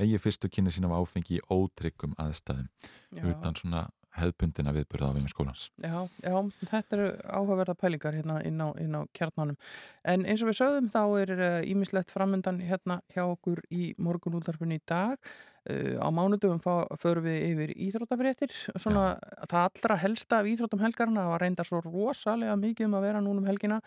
eigi 0.00 0.20
fyrstu 0.22 0.50
kynni 0.52 0.72
sín 0.74 0.88
af 0.88 0.96
áfengi 0.98 1.38
í 1.38 1.44
ótryggum 1.52 2.16
aðstæðum 2.20 2.70
Já. 3.14 3.22
utan 3.30 3.58
svona 3.58 3.84
hefðbundina 4.14 4.74
viðbyrða 4.74 5.10
á 5.10 5.14
vegum 5.16 5.30
skólans 5.30 5.64
Já, 5.82 5.96
já, 6.22 6.34
þetta 6.70 6.96
eru 6.96 7.08
áhugaverða 7.24 7.74
pælingar 7.78 8.14
hérna 8.16 8.36
inn 8.46 8.60
á, 8.62 8.68
inn 8.80 8.94
á 8.94 9.02
kjarnanum. 9.16 9.58
En 10.06 10.26
eins 10.28 10.44
og 10.44 10.50
við 10.50 10.60
sögðum 10.60 10.90
þá 10.92 11.02
er 11.22 11.32
ímislegt 11.70 12.14
framöndan 12.14 12.62
hérna 12.62 13.00
hjá 13.14 13.24
okkur 13.24 13.64
í 13.74 13.92
morgunútarpunni 13.98 14.78
í 14.78 14.84
dag. 14.86 15.18
Uh, 15.64 15.96
á 15.96 16.08
mánudöfum 16.12 16.60
förum 17.00 17.24
við 17.24 17.38
yfir 17.48 17.70
íþróttafréttir. 17.86 18.54
Svona 18.76 19.14
það 19.48 19.62
allra 19.62 20.00
helsta 20.02 20.42
af 20.42 20.50
íþróttum 20.50 20.82
helgarna 20.84 21.30
var 21.30 21.42
reyndar 21.42 21.66
svo 21.66 21.80
rosalega 21.82 22.54
mikið 22.60 22.90
um 22.90 22.98
að 22.98 23.06
vera 23.08 23.22
núna 23.24 23.40
um 23.40 23.48
helgina, 23.48 23.80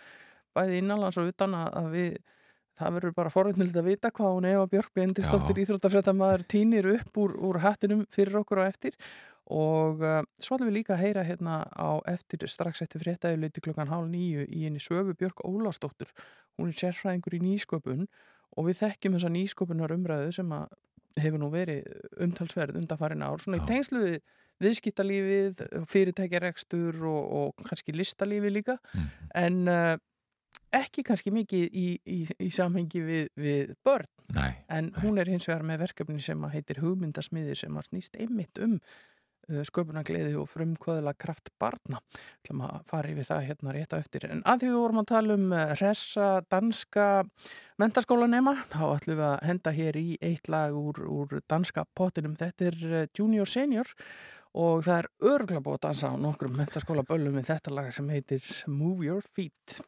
bæði 0.58 0.82
innanlands 0.82 1.20
og 1.22 1.30
utan 1.30 1.54
að, 1.56 1.70
að 1.78 1.94
við 1.94 2.18
Það 2.78 2.98
verður 2.98 3.16
bara 3.18 3.34
forvitnild 3.34 3.78
að 3.80 3.90
vita 3.92 4.12
hvað 4.14 4.36
hún 4.36 4.50
Eva 4.52 4.68
Björk 4.70 4.92
Bendistóttir 4.98 5.64
íþróttafréttamaður 5.64 6.46
týnir 6.52 6.92
upp 6.94 7.18
úr, 7.18 7.34
úr 7.50 7.62
hattinum 7.64 8.06
fyrir 8.14 8.38
okkur 8.44 8.62
og 8.62 8.70
eftir. 8.70 8.98
Og 9.48 10.02
uh, 10.04 10.20
svo 10.44 10.58
ætlum 10.58 10.70
við 10.70 10.82
líka 10.82 10.98
að 10.98 11.06
heyra 11.06 11.24
hérna 11.24 11.62
á 11.72 12.04
eftir 12.12 12.44
strax 12.52 12.84
eftir 12.84 13.02
fréttaðileiti 13.06 13.64
klokkan 13.64 13.90
hálf 13.90 14.10
nýju 14.12 14.44
í 14.46 14.66
henni 14.66 14.84
Söfu 14.84 15.16
Björk 15.16 15.46
Ólástóttur 15.48 16.12
hún 16.58 16.74
er 16.74 16.80
sérfræðingur 16.80 17.38
í 17.38 17.44
nýsköpun 17.44 18.08
og 18.58 18.68
við 18.68 18.82
þekkjum 18.82 19.18
þessa 19.18 19.32
nýsköpunar 19.34 19.94
umræðu 19.96 20.34
sem 20.40 20.52
að 20.58 20.76
hefur 21.22 21.42
nú 21.42 21.50
verið 21.54 21.88
umtalsverð 22.24 22.78
undanfarin 22.82 23.26
ár, 23.26 23.42
svona 23.42 23.62
í 23.62 23.68
tengslu 23.70 24.04
við 24.04 24.20
viðskiptalífið, 24.62 25.60
fyrirtækjarekstur 25.90 26.98
og, 27.06 27.26
og 27.40 27.66
kannski 27.68 27.94
listalífi 27.94 28.52
líka. 28.54 28.78
Mm. 28.94 29.10
en 29.38 29.60
uh, 29.70 29.98
ekki 30.76 31.04
kannski 31.08 31.34
mikið 31.36 31.68
í, 31.72 31.88
í, 32.04 32.20
í 32.44 32.50
samhengi 32.54 33.04
við, 33.04 33.28
við 33.40 33.76
börn 33.86 34.10
Nei, 34.36 34.58
en 34.68 34.92
hún 35.02 35.20
er 35.22 35.30
hins 35.32 35.48
vegar 35.48 35.64
með 35.68 35.86
verkefni 35.86 36.20
sem 36.24 36.42
heitir 36.52 36.82
hugmyndasmiðir 36.84 37.60
sem 37.60 37.78
snýst 37.86 38.18
einmitt 38.20 38.60
um 38.64 38.76
uh, 38.76 39.64
sköpunagleiði 39.68 40.36
og 40.40 40.50
frumkvöðla 40.52 41.14
kraft 41.20 41.52
barna. 41.62 42.02
Ætlum 42.42 42.66
að 42.68 42.78
fara 42.92 43.12
yfir 43.14 43.30
það 43.30 43.48
hérna 43.48 43.76
rétt 43.76 43.96
á 43.96 43.98
eftir. 44.02 44.28
En 44.28 44.44
að 44.44 44.64
því 44.64 44.72
við 44.72 44.80
vorum 44.82 45.02
að 45.04 45.10
tala 45.14 45.38
um 45.40 45.50
uh, 45.56 45.66
hressa 45.78 46.30
danska 46.52 47.10
mentaskólanema, 47.80 48.58
þá 48.74 48.82
ætlum 48.90 49.22
við 49.22 49.28
að 49.30 49.38
henda 49.52 49.76
hér 49.80 50.02
í 50.02 50.08
eitt 50.32 50.52
lag 50.52 50.76
úr, 50.76 51.04
úr 51.08 51.38
danska 51.48 51.88
pottinum. 51.98 52.36
Þetta 52.40 52.72
er 52.72 52.82
uh, 52.92 53.04
Junior 53.16 53.48
Senior 53.50 53.94
og 54.58 54.88
það 54.88 55.04
er 55.04 55.12
örgla 55.32 55.62
búið 55.62 55.80
að 55.80 55.86
dansa 55.88 56.12
á 56.12 56.16
nokkrum 56.20 56.58
mentaskóla 56.58 57.04
böllum 57.08 57.38
við 57.38 57.52
þetta 57.52 57.78
lag 57.78 57.94
sem 57.94 58.10
heitir 58.12 58.44
Move 58.68 59.06
Your 59.08 59.24
Feet. 59.36 59.80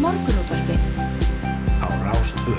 Morgunútvarpið. 0.00 0.84
Á 1.84 1.88
Rástvö. 2.06 2.56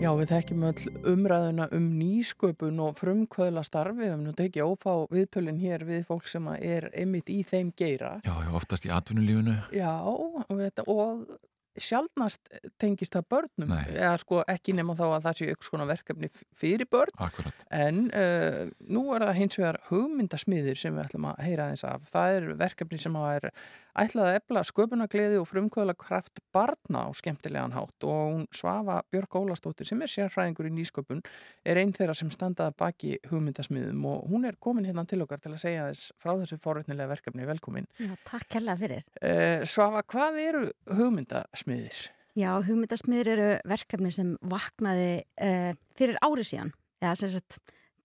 Já, 0.00 0.08
við 0.16 0.30
þekkjum 0.30 0.62
öll 0.64 0.92
umræðuna 1.12 1.66
um 1.76 1.90
nýsköpun 1.98 2.80
og 2.80 2.96
frumkvöðla 2.96 3.60
starfi. 3.66 3.98
Við 4.00 4.08
hefum 4.08 4.24
nú 4.24 4.32
tekið 4.38 4.70
ófá 4.70 4.94
viðtölinn 5.12 5.60
hér 5.60 5.84
við 5.84 6.06
fólk 6.08 6.30
sem 6.32 6.48
er 6.56 6.88
einmitt 6.96 7.28
í 7.28 7.42
þeim 7.44 7.74
geira. 7.76 8.14
Já, 8.24 8.32
já, 8.46 8.48
oftast 8.56 8.88
í 8.88 8.92
atvinnulífunu. 8.96 9.58
Já, 9.76 9.92
og, 10.08 10.40
þetta, 10.48 10.86
og 10.88 11.28
sjálfnast 11.76 12.48
tengist 12.80 13.12
það 13.18 13.28
börnum. 13.34 13.74
Nei. 13.74 13.92
Eða 13.92 14.14
sko 14.24 14.40
ekki 14.48 14.72
nema 14.78 14.96
þá 14.96 15.04
að 15.10 15.28
það 15.28 15.36
sé 15.36 15.50
ykkur 15.52 15.68
svona 15.68 15.88
verkefni 15.90 16.32
fyrir 16.56 16.88
börn. 16.88 17.12
Akkurat. 17.28 17.68
En 17.68 18.06
uh, 18.08 18.72
nú 18.88 19.04
er 19.12 19.28
það 19.28 19.38
hins 19.42 19.60
vegar 19.60 19.82
hugmyndasmiðir 19.90 20.80
sem 20.80 20.96
við 20.96 21.10
ætlum 21.10 21.28
að 21.34 21.44
heyra 21.44 21.68
aðeins 21.68 21.86
af. 21.92 22.08
Það 22.08 22.40
er 22.40 22.50
verkefni 22.64 23.04
sem 23.04 23.20
að 23.20 23.36
er 23.36 23.52
ætlað 23.98 24.28
að 24.28 24.36
efla 24.38 24.62
sköpunagleði 24.66 25.38
og 25.40 25.48
frumkvöðla 25.50 25.94
kraft 25.98 26.40
barna 26.54 27.06
á 27.06 27.10
skemmtilegan 27.16 27.74
hátt 27.74 28.06
og 28.06 28.20
hún 28.34 28.44
Svafa 28.54 29.00
Björk 29.10 29.38
Ólastóttir 29.40 29.88
sem 29.88 30.02
er 30.02 30.12
sérfræðingur 30.12 30.68
í 30.70 30.74
nýsköpun 30.76 31.24
er 31.64 31.80
einn 31.80 31.94
þeirra 31.96 32.14
sem 32.18 32.30
standaði 32.32 32.76
baki 32.80 33.16
hugmyndasmiðum 33.30 34.06
og 34.10 34.30
hún 34.30 34.46
er 34.48 34.58
komin 34.62 34.86
hérna 34.88 35.06
til 35.08 35.22
okkar 35.24 35.42
til 35.42 35.54
að 35.54 35.64
segja 35.64 35.88
þess 35.90 36.14
frá 36.20 36.34
þessu 36.36 36.60
forvétnilega 36.60 37.10
verkefni. 37.10 37.48
Velkomin. 37.48 37.90
Já, 37.98 38.14
takk 38.28 38.58
hella 38.60 38.76
fyrir. 38.78 39.04
Uh, 39.18 39.66
Svafa, 39.68 40.04
hvað 40.06 40.40
eru 40.44 40.64
hugmyndasmiðir? 40.98 42.00
Já, 42.38 42.52
hugmyndasmiður 42.62 43.32
eru 43.34 43.50
verkefni 43.68 44.14
sem 44.14 44.36
vaknaði 44.46 45.12
uh, 45.42 45.72
fyrir 45.98 46.20
ári 46.22 46.46
síðan, 46.46 46.72
eða 47.02 47.16
sem 47.18 47.32
sagt 47.34 47.58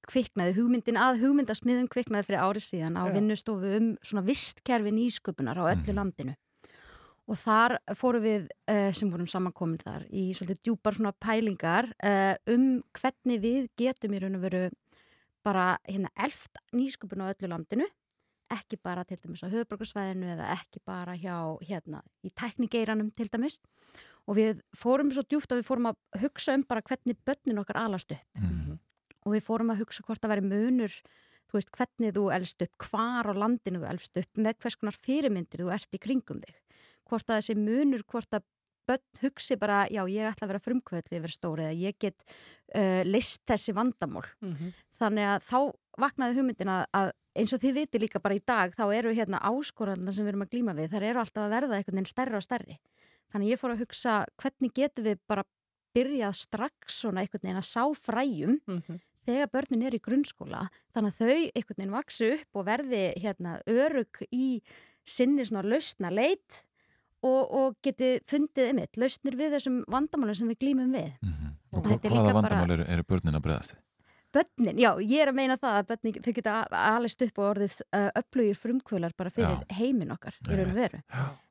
kviknaði 0.10 0.56
hugmyndin 0.60 1.00
að 1.00 1.22
hugmyndasmiðum 1.24 1.90
kviknaði 1.92 2.28
fyrir 2.28 2.44
ári 2.46 2.64
síðan 2.64 2.98
á 3.00 3.04
vinnustofu 3.12 3.76
um 3.80 3.92
svona 4.06 4.26
vistkerfi 4.26 4.94
nýsköpunar 4.96 5.60
á 5.62 5.64
öllu 5.74 5.96
landinu. 5.96 6.36
Og 7.26 7.40
þar 7.42 7.80
fórum 7.98 8.22
við 8.22 8.48
uh, 8.70 8.92
sem 8.94 9.10
vorum 9.10 9.30
samankomin 9.30 9.82
þar 9.82 10.06
í 10.14 10.28
svolítið 10.38 10.62
djúpar 10.68 10.98
svona 10.98 11.14
pælingar 11.18 11.90
uh, 11.98 12.36
um 12.54 12.84
hvernig 12.94 13.42
við 13.42 13.70
getum 13.82 14.14
í 14.14 14.22
raun 14.22 14.38
og 14.38 14.46
veru 14.46 14.66
bara 15.46 15.72
hérna 15.88 16.12
elft 16.22 16.62
nýsköpun 16.74 17.26
á 17.26 17.34
öllu 17.34 17.50
landinu. 17.50 17.90
Ekki 18.54 18.78
bara 18.78 19.02
til 19.10 19.18
dæmis 19.18 19.42
á 19.42 19.50
höfuborgarsvæðinu 19.50 20.30
eða 20.36 20.52
ekki 20.54 20.84
bara 20.86 21.18
hjá 21.18 21.58
hérna 21.66 22.04
í 22.22 22.30
teknigeiranum 22.30 23.10
til 23.18 23.32
dæmis. 23.34 23.58
Og 24.30 24.38
við 24.38 24.62
fórum 24.78 25.10
svo 25.14 25.26
djúft 25.26 25.50
að 25.54 25.64
við 25.64 25.70
fórum 25.70 25.90
að 25.90 26.22
hugsa 26.22 26.54
um 26.54 26.66
bara 26.66 26.86
hvernig 26.86 27.18
börnin 27.26 27.62
okkar 27.62 27.82
alast 27.88 28.14
upp 28.14 28.85
og 29.26 29.34
við 29.34 29.46
fórum 29.46 29.72
að 29.74 29.84
hugsa 29.84 30.06
hvort 30.06 30.26
að 30.26 30.36
veri 30.36 30.46
munur 30.46 31.00
þú 31.50 31.60
veist 31.60 31.72
hvernig 31.76 32.16
þú 32.16 32.26
elst 32.36 32.66
upp, 32.66 32.76
hvar 32.90 33.30
á 33.30 33.34
landinu 33.36 33.82
þú 33.82 33.90
elst 33.92 34.20
upp, 34.20 34.42
með 34.42 34.60
hvers 34.64 34.78
konar 34.82 35.00
fyrirmyndir 35.06 35.64
þú 35.64 35.72
ert 35.76 35.96
í 35.96 36.02
kringum 36.02 36.42
þig. 36.44 36.60
Hvort 37.06 37.30
að 37.30 37.42
þessi 37.42 37.56
munur, 37.60 38.04
hvort 38.10 38.34
að 38.34 38.46
börn 38.86 39.22
hugsi 39.24 39.58
bara, 39.58 39.86
já 39.90 40.04
ég 40.10 40.30
ætla 40.30 40.46
að 40.46 40.52
vera 40.54 40.62
frumkvöldli 40.62 41.20
yfir 41.20 41.34
stóri 41.34 41.66
eða 41.66 41.78
ég 41.82 41.98
get 42.02 42.26
uh, 42.26 43.02
list 43.06 43.42
þessi 43.50 43.74
vandamál. 43.74 44.26
Þannig 45.00 45.30
að 45.32 45.48
þá 45.48 45.60
vaknaði 46.06 46.38
hugmyndin 46.40 46.74
að, 46.74 47.12
eins 47.36 47.54
og 47.56 47.62
þið 47.64 47.80
viti 47.80 48.02
líka 48.04 48.22
bara 48.22 48.38
í 48.38 48.44
dag 48.46 48.76
þá 48.78 48.86
eru 48.94 49.14
hérna 49.16 49.42
áskoranna 49.42 50.14
sem 50.14 50.26
við 50.26 50.34
erum 50.34 50.46
að 50.46 50.54
glíma 50.54 50.76
við 50.78 50.92
þar 50.94 51.08
eru 51.10 51.24
alltaf 51.24 51.44
að 51.46 51.56
verða 51.56 51.80
einhvern 51.80 51.98
veginn 52.00 52.12
stærri 52.14 52.38
og 52.38 52.46
stærri. 52.46 52.78
Þannig 53.34 53.52
ég 53.56 53.60
fór 53.60 53.74
að 53.74 53.82
hugsa 53.86 54.26
hvernig 54.42 54.76
getum 54.76 55.08
við 55.10 55.20
bara 55.28 55.44
byrjað 55.96 56.38
strax 56.38 57.02
svona 57.02 57.24
einhvern 57.24 57.42
veginn 57.48 57.62
að 57.62 57.70
sá 57.72 57.84
fræjum 58.06 58.60
þegar 59.26 59.52
börnin 59.54 59.86
er 59.88 59.96
í 59.98 60.02
grunnskóla 60.06 60.66
þannig 60.96 61.14
að 61.14 61.20
þau 61.20 61.34
einhvern 61.56 61.80
veginn 61.80 61.96
vaksu 61.96 62.30
upp 62.38 62.60
og 62.62 62.68
verði 62.70 63.04
hérna 63.24 63.58
örug 63.72 64.22
í 64.32 64.48
sinni 65.06 65.46
svona 65.46 65.66
lausna 65.66 66.12
leit 66.14 66.62
og, 67.26 67.42
og 67.50 67.76
geti 67.86 68.16
fundið 68.30 68.72
einmitt 68.72 68.98
lausnir 69.02 69.38
við 69.40 69.56
þessum 69.58 69.82
vandamálum 69.92 70.38
sem 70.38 70.50
við 70.54 70.62
glýmum 70.66 70.94
við 70.96 71.12
Og 71.76 71.82
Og 71.82 71.88
þetta 71.92 72.08
er 72.08 72.14
hvaða 72.14 72.22
líka 72.24 72.34
bara- 72.34 72.56
vandamál 72.56 72.72
eru, 72.78 72.86
eru 72.94 73.04
börnin 73.04 73.36
að 73.36 73.42
bregðast 73.44 73.74
þið? 73.74 73.82
Bönnin, 74.36 74.78
já, 74.80 74.90
ég 75.00 75.22
er 75.24 75.30
að 75.32 75.36
meina 75.36 75.56
það 75.60 75.76
að 75.80 75.86
bönnin, 75.90 76.16
þau 76.24 76.34
geta 76.36 76.54
alist 76.76 77.22
upp 77.24 77.38
og 77.40 77.46
orðið 77.54 77.76
uh, 77.96 78.10
upplögir 78.20 78.58
frumkvölar 78.60 79.14
bara 79.16 79.32
fyrir 79.32 79.62
heiminn 79.78 80.12
okkar 80.12 80.36
í 80.44 80.56
raun 80.58 80.72
og 80.74 80.76
veru. 80.76 81.00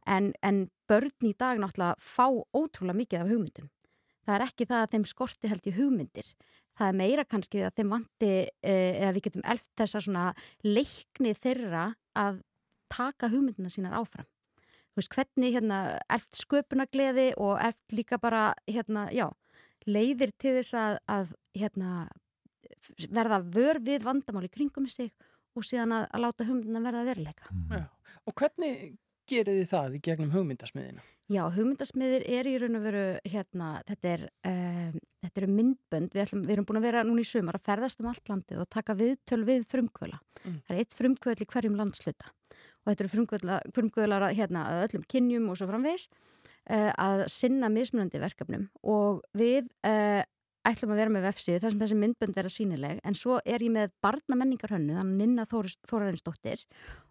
En, 0.04 0.26
en 0.44 0.58
börn 0.88 1.28
í 1.28 1.32
dag 1.40 1.60
náttúrulega 1.62 1.96
fá 2.00 2.26
ótrúlega 2.52 2.98
mikið 2.98 3.22
af 3.22 3.30
hugmyndum. 3.32 3.70
Það 4.24 4.34
er 4.38 4.44
ekki 4.48 4.66
það 4.68 4.82
að 4.84 4.92
þeim 4.96 5.06
skorti 5.12 5.52
held 5.52 5.68
í 5.68 5.74
hugmyndir. 5.78 6.28
Það 6.74 6.90
er 6.90 6.98
meira 6.98 7.24
kannski 7.28 7.62
að 7.62 7.76
þeim 7.78 7.92
vanti 7.94 8.32
uh, 8.44 8.92
eða 9.00 9.12
við 9.16 9.26
getum 9.28 9.46
elft 9.54 9.70
þessa 9.78 10.02
svona 10.02 10.24
leikni 10.66 11.34
þeirra 11.38 11.88
að 12.18 12.40
taka 12.92 13.30
hugmyndina 13.32 13.72
sínar 13.72 13.96
áfram. 13.98 14.26
Þú 14.94 15.00
veist, 15.00 15.14
hvernig 15.16 15.56
hérna 15.56 15.78
elft 16.14 16.38
sköpunagleði 16.38 17.30
og 17.42 17.56
elft 17.58 17.94
líka 17.96 18.18
bara 18.22 18.52
hérna, 18.70 19.08
já, 19.10 19.26
leiðir 19.90 20.30
til 20.38 20.52
þess 20.60 20.76
að, 20.78 20.98
að 21.10 21.32
hérna 21.58 21.94
verða 23.10 23.40
vör 23.42 23.80
við 23.82 24.04
vandamál 24.04 24.44
í 24.46 24.52
kringum 24.52 24.86
sig 24.90 25.10
og 25.54 25.66
síðan 25.66 25.96
að, 25.96 26.06
að 26.14 26.24
láta 26.26 26.46
hugmyndina 26.46 26.84
verða 26.84 27.08
veruleika. 27.08 27.50
Já. 27.72 27.84
Og 28.24 28.36
hvernig 28.38 28.94
gerir 29.30 29.58
þið 29.60 29.68
það 29.72 29.98
í 29.98 30.00
gegnum 30.04 30.32
hugmyndasmiðina? 30.34 31.04
Já, 31.32 31.40
hugmyndasmiðir 31.48 32.26
er 32.28 32.48
í 32.50 32.58
raun 32.60 32.76
og 32.76 32.82
veru 32.84 33.04
hérna, 33.32 33.68
þetta 33.88 34.10
er, 34.10 34.24
um, 34.50 34.98
þetta 35.24 35.40
eru 35.40 35.46
myndbönd, 35.54 36.10
við, 36.12 36.22
ætlum, 36.26 36.42
við 36.44 36.56
erum 36.56 36.66
búin 36.68 36.78
að 36.82 36.86
vera 36.90 37.04
núna 37.08 37.24
í 37.24 37.28
sumar 37.28 37.56
að 37.56 37.64
ferðast 37.70 38.02
um 38.02 38.10
allt 38.10 38.28
landið 38.28 38.60
og 38.60 38.68
taka 38.74 38.96
viðtöl 38.98 39.40
við 39.48 39.64
frumkvöla. 39.70 40.18
Mm. 40.42 40.58
Það 40.66 40.74
er 40.74 40.82
eitt 40.82 40.98
frumkvöl 40.98 41.36
í 41.40 41.48
hverjum 41.54 41.78
landsluta 41.80 42.28
og 42.84 42.90
þetta 42.90 43.04
eru 43.06 43.12
frumkvöla, 43.14 43.58
frumkvölar 43.72 44.26
að, 44.28 44.36
hérna, 44.42 44.66
að 44.68 44.84
öllum 44.90 45.08
kynjum 45.08 45.48
og 45.48 45.56
svo 45.56 45.70
framvegis 45.70 46.10
uh, 46.12 46.92
að 46.92 47.24
sinna 47.32 47.72
mismunandi 47.72 48.20
verkefnum 48.20 48.68
og 48.84 49.24
við 49.32 49.70
uh, 49.88 50.20
ætlum 50.64 50.94
að 50.94 51.00
vera 51.02 51.12
með 51.12 51.26
vefsið 51.28 51.60
þar 51.62 51.74
sem 51.74 51.82
þessi 51.82 51.98
myndbönd 52.00 52.36
vera 52.38 52.52
sínileg 52.52 53.00
en 53.04 53.16
svo 53.18 53.38
er 53.44 53.64
ég 53.64 53.72
með 53.72 53.92
barnamenningarhönnu 54.04 54.96
þannig 54.96 55.18
Ninna 55.20 55.44
Þórarinsdóttir 55.48 56.64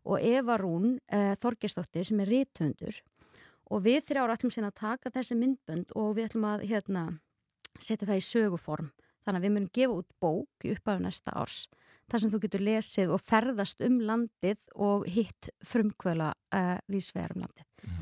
og 0.09 0.21
Eva 0.21 0.57
Rún 0.61 0.95
uh, 0.97 1.33
Þorgesdóttir 1.41 2.07
sem 2.07 2.21
er 2.23 2.31
ríthundur 2.33 3.01
og 3.71 3.85
við 3.85 4.01
þrjára 4.09 4.35
ætlum 4.37 4.51
síðan 4.53 4.71
að 4.71 4.81
taka 4.81 5.13
þessi 5.13 5.37
myndbönd 5.39 5.93
og 5.99 6.15
við 6.17 6.29
ætlum 6.29 6.49
að 6.49 6.65
hérna, 6.71 7.03
setja 7.79 8.07
það 8.07 8.19
í 8.19 8.27
söguform. 8.27 8.91
Þannig 9.23 9.39
að 9.39 9.45
við 9.45 9.53
munum 9.55 9.73
gefa 9.77 9.99
út 10.01 10.09
bók 10.19 10.65
í 10.67 10.73
upphafu 10.73 11.03
næsta 11.03 11.35
árs 11.39 11.67
þar 12.11 12.21
sem 12.21 12.31
þú 12.33 12.39
getur 12.43 12.63
lesið 12.67 13.13
og 13.15 13.21
ferðast 13.23 13.83
um 13.85 14.01
landið 14.03 14.59
og 14.75 15.05
hitt 15.09 15.49
frumkvöla 15.65 16.33
uh, 16.33 16.75
vísvegar 16.91 17.31
um 17.35 17.45
landið. 17.45 17.93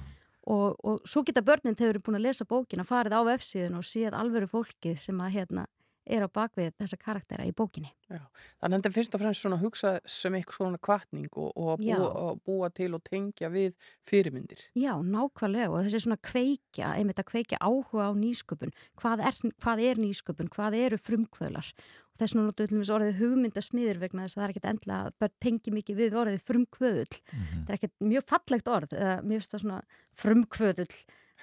Og, 0.51 0.73
og 0.81 1.03
svo 1.07 1.21
geta 1.23 1.43
börnin 1.45 1.77
þegar 1.77 1.93
eru 1.93 2.01
búin 2.07 2.17
að 2.17 2.25
lesa 2.25 2.47
bókina 2.49 2.85
farið 2.88 3.13
á 3.13 3.21
vefsíðun 3.29 3.77
og 3.77 3.85
séð 3.85 4.17
alvöru 4.17 4.49
fólkið 4.49 4.97
sem 5.03 5.21
að 5.21 5.35
hérna 5.38 5.67
er 6.06 6.26
á 6.26 6.30
bakvið 6.32 6.72
þessa 6.82 6.98
karaktera 6.99 7.45
í 7.45 7.53
bókinni. 7.56 7.91
Já. 8.10 8.22
Þannig 8.61 8.76
að 8.76 8.78
þetta 8.78 8.91
fyrst 8.95 9.15
og 9.15 9.22
fremst 9.22 9.45
svona 9.45 9.57
að 9.60 9.65
hugsa 9.68 9.91
sem 10.10 10.36
eitthvað 10.38 10.57
svona 10.57 10.82
kvartning 10.88 11.30
og, 11.32 11.52
og 11.56 11.72
að 11.76 11.86
búa, 11.86 12.10
að 12.23 12.41
búa 12.49 12.69
til 12.73 12.90
og 12.98 13.03
tengja 13.07 13.52
við 13.53 13.78
fyrirmyndir. 14.07 14.64
Já, 14.78 14.94
nákvæmlega 14.98 15.69
og 15.72 15.86
þessi 15.86 16.03
svona 16.07 16.19
kveikja, 16.26 16.94
einmitt 16.98 17.22
að 17.22 17.30
kveikja 17.32 17.61
áhuga 17.61 18.10
á 18.10 18.11
nýsköpun. 18.18 18.76
Hvað 18.99 19.26
er, 19.30 19.41
hvað 19.61 19.84
er 19.88 20.02
nýsköpun? 20.02 20.52
Hvað 20.52 20.80
eru 20.82 21.02
frumkvöðlar? 21.02 21.72
Og 22.11 22.19
þess 22.19 22.36
vegna 22.36 22.49
notu 22.49 22.68
við 22.68 22.94
orðið 22.98 23.19
hugmyndasmiður 23.22 24.02
vegna 24.02 24.26
þess 24.26 24.38
að 24.38 24.41
það 24.41 24.48
er 24.48 24.53
ekkert 24.56 24.69
endla 24.73 24.99
að 25.06 25.18
bara 25.23 25.38
tengi 25.45 25.73
mikið 25.78 26.02
við 26.02 26.18
orðið 26.22 26.45
frumkvöðull. 26.49 27.19
Það 27.32 27.72
er 27.72 27.78
ekkert 27.78 28.07
mjög 28.11 28.28
fallegt 28.34 28.72
orð, 28.72 28.95
eða 28.98 29.18
mjög 29.23 29.48
það 29.48 29.64
svona 29.65 29.82
frumkvöðull. 30.19 30.95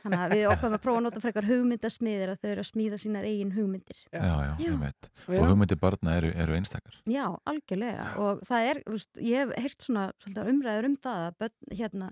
Þannig 0.02 0.22
að 0.24 0.34
við 0.36 0.44
okkur 0.52 0.76
að 0.76 0.82
prófa 0.84 1.00
að 1.00 1.04
nota 1.08 1.22
frekar 1.24 1.48
hugmyndasmiðir 1.48 2.32
að 2.32 2.40
þau 2.42 2.48
eru 2.52 2.64
að 2.64 2.68
smíða 2.70 3.00
sínar 3.02 3.26
eigin 3.28 3.52
hugmyndir. 3.56 4.04
Já, 4.12 4.20
já, 4.20 4.30
Já. 4.38 4.52
ég 4.64 4.78
veit. 4.82 5.10
Og 5.28 5.48
hugmyndir 5.50 5.80
barna 5.82 6.16
eru, 6.20 6.30
eru 6.44 6.56
einstakar. 6.58 7.00
Já, 7.08 7.24
algjörlega 7.48 8.06
og 8.22 8.44
það 8.48 8.70
er, 8.70 8.82
ég 9.24 9.42
hef 9.42 9.54
heyrt 9.66 9.86
svona 9.88 10.08
umræður 10.48 10.90
um 10.92 10.96
það 11.02 11.26
að 11.26 11.38
börn 11.42 11.78
hérna 11.82 12.10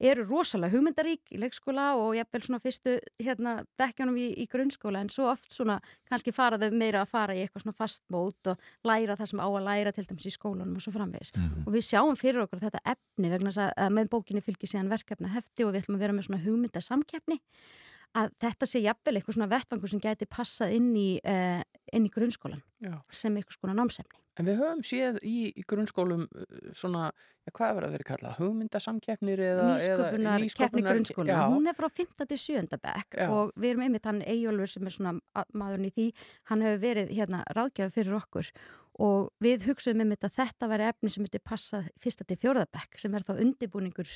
eru 0.00 0.24
rosalega 0.28 0.74
hugmyndarík 0.74 1.32
í 1.32 1.38
leikskóla 1.40 1.86
og 2.00 2.16
jafnvel 2.18 2.42
svona 2.44 2.60
fyrstu 2.60 2.96
hérna 3.22 3.54
bekkjónum 3.80 4.18
í, 4.20 4.26
í 4.42 4.46
grunnskóla 4.50 5.00
en 5.04 5.10
svo 5.12 5.30
oft 5.30 5.54
svona 5.56 5.78
kannski 6.10 6.34
fara 6.36 6.58
þau 6.60 6.68
meira 6.76 7.02
að 7.04 7.12
fara 7.12 7.36
í 7.36 7.44
eitthvað 7.44 7.64
svona 7.64 7.78
fastmót 7.78 8.52
og 8.52 8.68
læra 8.88 9.16
það 9.16 9.32
sem 9.32 9.42
á 9.42 9.48
að 9.48 9.66
læra 9.68 9.94
til 9.96 10.06
dæmis 10.10 10.28
í 10.28 10.34
skólanum 10.34 10.76
og 10.76 10.84
svo 10.84 10.92
framvegis. 10.94 11.32
Og 11.64 11.72
við 11.72 11.88
sjáum 11.88 12.20
fyrir 12.20 12.44
okkur 12.44 12.62
þetta 12.66 12.84
efni 12.92 13.32
vegna 13.32 13.54
að, 13.54 13.72
að 13.86 13.96
með 13.96 14.12
bókinni 14.12 14.44
fylgir 14.44 14.72
síðan 14.72 14.92
verkefna 14.92 15.32
hefti 15.32 15.64
og 15.64 15.72
við 15.72 15.84
ætlum 15.84 15.98
að 15.98 16.06
vera 16.06 16.16
með 16.16 16.28
svona 16.28 16.44
hugmyndasamkeppni 16.44 17.40
að 18.16 18.30
þetta 18.42 18.68
sé 18.68 18.82
jafnvel 18.84 19.16
eitthvað 19.18 19.36
svona 19.36 19.50
vettvangur 19.50 19.92
sem 19.92 20.02
gæti 20.02 20.28
passað 20.30 20.76
inn 20.76 20.92
í, 20.96 21.08
uh, 21.20 21.60
inn 21.94 22.06
í 22.08 22.12
grunnskólan 22.12 22.62
Já. 22.82 22.96
sem 23.14 23.36
eitthvað 23.36 23.58
svona 23.60 23.76
námsefni. 23.78 24.22
En 24.36 24.44
við 24.44 24.58
höfum 24.60 24.82
séð 24.84 25.18
í, 25.24 25.36
í 25.56 25.62
grunnskólum 25.68 26.26
uh, 26.26 26.46
svona, 26.76 27.08
ja, 27.46 27.52
hvað 27.52 27.68
er 27.68 27.76
verið 27.78 27.88
að 27.88 27.94
vera 27.96 28.08
kallað, 28.10 28.38
hugmyndasamkeppnir 28.42 29.42
eða 29.46 29.68
Nýsköpunar, 29.70 30.46
keppni 30.60 30.84
grunnskóla, 30.84 31.36
Já, 31.36 31.44
hún 31.54 31.70
er 31.70 31.78
frá 31.78 31.88
5. 31.88 32.26
til 32.26 32.40
7. 32.42 32.66
bekk 32.74 33.16
Já. 33.16 33.28
og 33.32 33.54
við 33.56 33.70
erum 33.72 33.86
einmitt 33.86 34.08
hann 34.08 34.24
Eyjólfur 34.26 34.74
sem 34.74 34.88
er 34.90 34.96
svona 34.96 35.44
maðurinn 35.56 35.88
í 35.88 35.94
því, 35.94 36.08
hann 36.52 36.66
hefur 36.66 36.82
verið 36.84 37.14
hérna 37.16 37.44
ráðgjafi 37.56 37.96
fyrir 37.96 38.18
okkur 38.18 38.52
og 39.06 39.30
við 39.44 39.66
hugsaðum 39.68 40.04
einmitt 40.04 40.24
að 40.24 40.36
þetta 40.38 40.68
væri 40.72 40.88
efni 40.90 41.12
sem 41.12 41.24
myndi 41.24 41.40
passa 41.44 41.82
1. 42.00 42.22
til 42.24 42.38
4. 42.40 42.66
bekk 42.76 43.00
sem 43.00 43.16
er 43.16 43.24
þá 43.24 43.34
undibúningur 43.36 44.08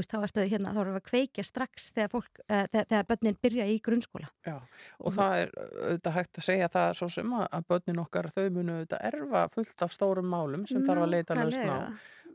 veist, 0.00 0.12
þá 0.12 0.26
ertu 0.26 0.46
hérna, 0.46 0.72
þá 0.74 0.80
erum 0.82 0.96
við 0.96 1.00
að 1.00 1.06
kveikja 1.10 1.44
strax 1.46 1.88
þegar 1.96 2.12
fólk, 2.12 2.42
uh, 2.46 2.64
þegar, 2.72 2.88
þegar 2.92 3.08
börnin 3.12 3.38
byrja 3.46 3.68
í 3.70 3.78
grunnskóla. 3.88 4.32
Já, 4.46 4.56
og 5.00 5.16
það 5.16 5.38
er 5.42 5.54
auðvitað 5.60 6.18
hægt 6.18 6.42
að 6.42 6.48
segja 6.48 6.68
það 6.76 6.90
svo 7.00 7.08
sem 7.16 7.38
að, 7.38 7.56
börnin 7.70 8.02
okkar 8.02 8.30
þau 8.34 8.44
munu 8.58 8.76
auðvitað 8.76 9.08
erfa 9.10 9.46
fullt 9.54 9.86
af 9.86 9.96
stórum 9.96 10.30
málum 10.30 10.66
sem 10.68 10.84
þarf 10.86 11.06
að 11.06 11.14
leita 11.16 11.38
lausn 11.38 11.72
á 11.72 11.78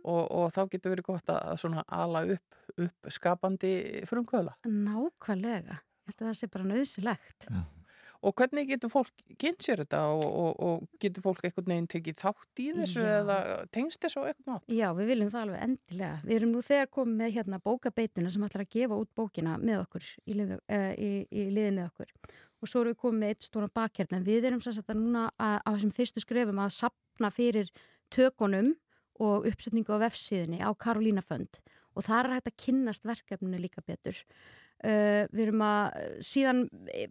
og, 0.01 0.23
og 0.31 0.47
þá 0.53 0.61
getur 0.71 0.95
verið 0.95 1.07
gott 1.11 1.29
að 1.33 1.59
svona 1.61 1.83
ala 1.93 2.23
upp, 2.35 2.63
upp 2.73 3.11
skapandi 3.13 3.73
frumkvöla. 4.09 4.55
Nákvæmlega, 4.65 5.77
ég 5.77 6.11
held 6.11 6.23
að 6.23 6.31
það 6.31 6.39
sé 6.39 6.49
bara 6.55 6.69
nöðsilegt. 6.71 7.47
Já. 7.47 7.61
Og 8.21 8.35
hvernig 8.37 8.67
getur 8.69 8.91
fólk 8.91 9.23
kynnt 9.41 9.63
sér 9.65 9.81
þetta 9.81 10.03
og, 10.13 10.21
og, 10.25 10.51
og 10.61 10.99
getur 11.01 11.23
fólk 11.23 11.47
einhvern 11.47 11.71
veginn 11.71 11.87
tekið 11.89 12.19
þátt 12.19 12.61
í 12.61 12.67
þessu 12.77 13.01
Já. 13.01 13.13
eða 13.17 13.37
tengst 13.73 14.03
þessu 14.03 14.25
eitthvað 14.27 14.51
nátt? 14.51 14.67
Já, 14.77 14.87
við 14.97 15.09
viljum 15.09 15.31
það 15.33 15.45
alveg 15.47 15.63
endilega. 15.65 16.19
Við 16.27 16.37
erum 16.37 16.53
nú 16.53 16.61
þegar 16.67 16.91
komið 16.97 17.17
með 17.23 17.33
hérna 17.39 17.61
bókabeituna 17.65 18.33
sem 18.33 18.45
ætlar 18.45 18.65
að 18.67 18.77
gefa 18.77 19.01
út 19.01 19.11
bókina 19.17 19.57
með 19.57 19.81
okkur, 19.87 20.11
í, 20.21 20.37
liði, 20.37 20.59
uh, 20.61 20.87
í, 20.93 21.11
í 21.33 21.47
liði 21.49 21.73
með 21.79 21.89
okkur. 21.89 22.13
Og 22.61 22.69
svo 22.69 22.83
erum 22.83 22.93
við 22.93 23.01
komið 23.01 23.23
með 23.23 23.33
eitt 23.33 23.49
stóna 23.49 23.73
bakkjörn 23.81 24.17
en 24.19 24.29
við 24.29 24.47
erum 24.51 24.61
sanns 24.61 24.83
að 24.83 24.93
núna 25.01 25.25
að, 25.41 25.57
á 25.65 25.69
þessum 25.71 25.95
fyrstu 25.97 26.21
skrefum 26.21 26.61
að 26.61 26.75
sapna 26.77 27.33
fyrir 27.33 27.73
tökunum 28.13 28.75
og 29.21 29.49
uppsetningu 29.49 29.97
á 29.97 30.03
vefsíðunni 30.05 30.61
á 30.61 30.69
Karolína 30.77 31.25
Fönd 31.25 31.57
og 31.95 32.05
það 32.05 32.19
er 32.19 32.33
hægt 32.35 32.49
að 32.51 32.59
kynnast 32.65 33.07
verkefninu 33.07 33.59
líka 33.59 33.83
betur. 33.85 34.17
Uh, 34.81 35.27
við 35.29 35.43
erum 35.43 35.61
að, 35.61 35.97
síðan 36.25 36.61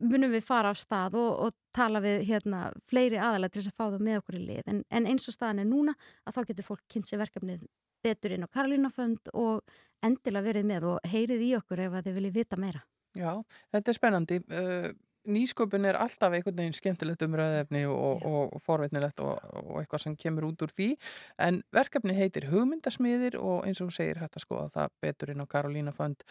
munum 0.02 0.32
við 0.34 0.42
fara 0.42 0.72
á 0.72 0.74
stað 0.74 1.14
og, 1.20 1.28
og 1.46 1.52
tala 1.76 2.00
við 2.02 2.24
hérna 2.26 2.64
fleiri 2.90 3.20
aðalega 3.20 3.54
til 3.54 3.60
þess 3.60 3.70
að 3.70 3.76
fá 3.78 3.84
það 3.84 4.06
með 4.08 4.16
okkur 4.18 4.38
í 4.40 4.40
lið, 4.48 4.64
en, 4.72 4.80
en 4.90 5.06
eins 5.06 5.28
og 5.30 5.36
staðan 5.36 5.62
er 5.62 5.68
núna 5.70 5.94
að 6.26 6.34
þá 6.34 6.40
getur 6.48 6.66
fólk 6.66 6.82
kynnt 6.90 7.06
sér 7.06 7.22
verkefnið 7.22 7.62
betur 8.02 8.34
inn 8.34 8.42
á 8.42 8.50
Karolínafönd 8.50 9.30
og 9.38 9.62
endilega 10.02 10.48
verið 10.48 10.66
með 10.66 10.88
og 10.94 11.12
heyrið 11.12 11.46
í 11.46 11.52
okkur 11.60 11.84
ef 11.84 11.96
þið 12.00 12.18
viljið 12.18 12.40
vita 12.40 12.58
meira. 12.58 12.82
Já, 13.14 13.30
þetta 13.74 13.92
er 13.92 13.98
spennandi. 13.98 14.40
Uh, 14.50 14.90
nýsköpun 15.28 15.88
er 15.88 15.98
alltaf 16.00 16.32
einhvern 16.32 16.56
veginn 16.62 16.76
skemmtilegt 16.76 17.24
umræðefni 17.26 17.84
og, 17.90 18.22
og, 18.24 18.54
og 18.56 18.62
forveitnilegt 18.64 19.20
og, 19.24 19.36
og 19.64 19.82
eitthvað 19.82 20.04
sem 20.06 20.16
kemur 20.20 20.48
út 20.48 20.64
úr 20.64 20.72
því. 20.76 20.94
En 21.42 21.60
verkefni 21.76 22.16
heitir 22.16 22.48
hugmyndasmiðir 22.52 23.36
og 23.40 23.66
eins 23.68 23.82
og 23.84 23.92
segir 23.94 24.22
hægt 24.22 24.40
að 24.40 24.46
skoða 24.46 24.72
það 24.78 24.96
betur 25.04 25.34
inn 25.34 25.44
á 25.44 25.50
Karolína 25.50 25.94
Fönd 25.96 26.24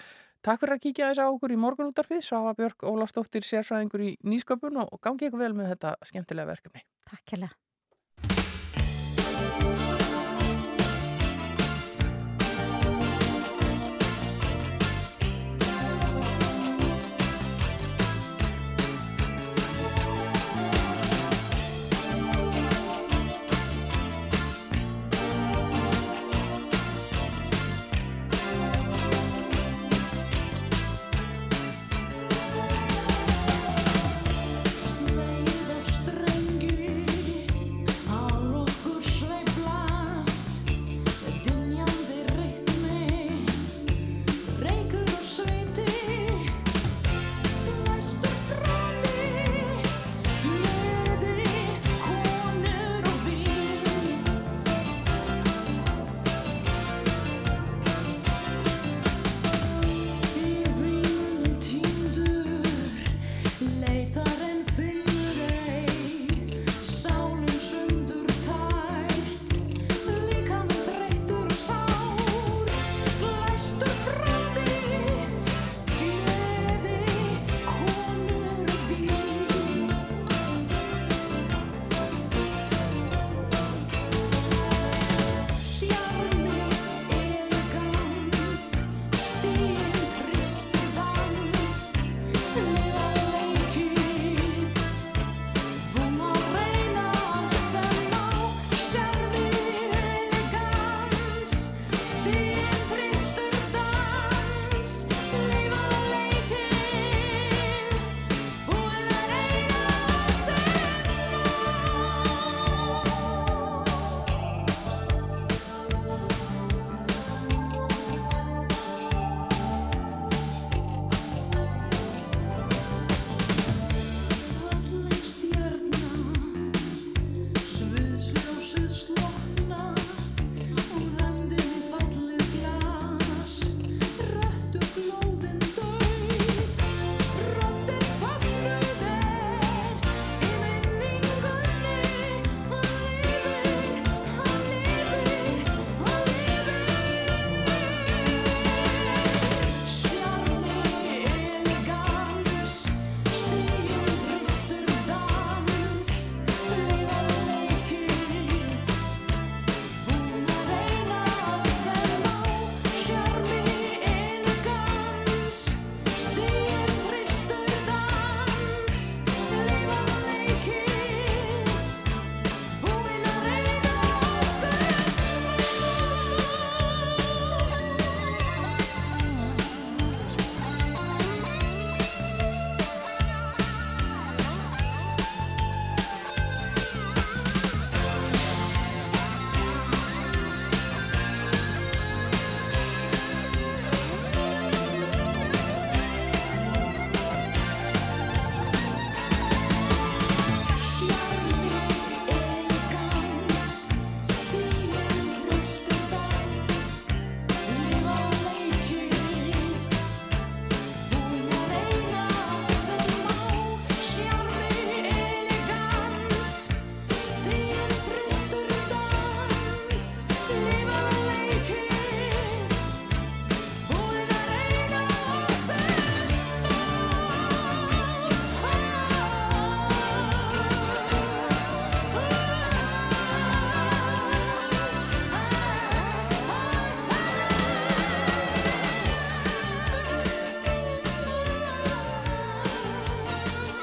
Takk 0.45 0.61
fyrir 0.61 0.77
að 0.77 0.83
kíkja 0.85 1.07
þess 1.09 1.21
að 1.23 1.33
okkur 1.33 1.51
í 1.51 1.57
morgunútarfið 1.59 2.21
Svafa 2.23 2.53
Björk 2.55 2.85
Ólastóttir 2.87 3.43
sérfræðingur 3.43 4.05
í 4.07 4.11
nýsköpun 4.23 4.79
og 4.85 4.99
gangi 5.03 5.27
ykkur 5.27 5.43
vel 5.43 5.55
með 5.57 5.73
þetta 5.73 5.97
skemmtilega 6.07 6.53
verkefni. 6.53 6.85
Takk 7.09 7.35
hella 7.35 7.51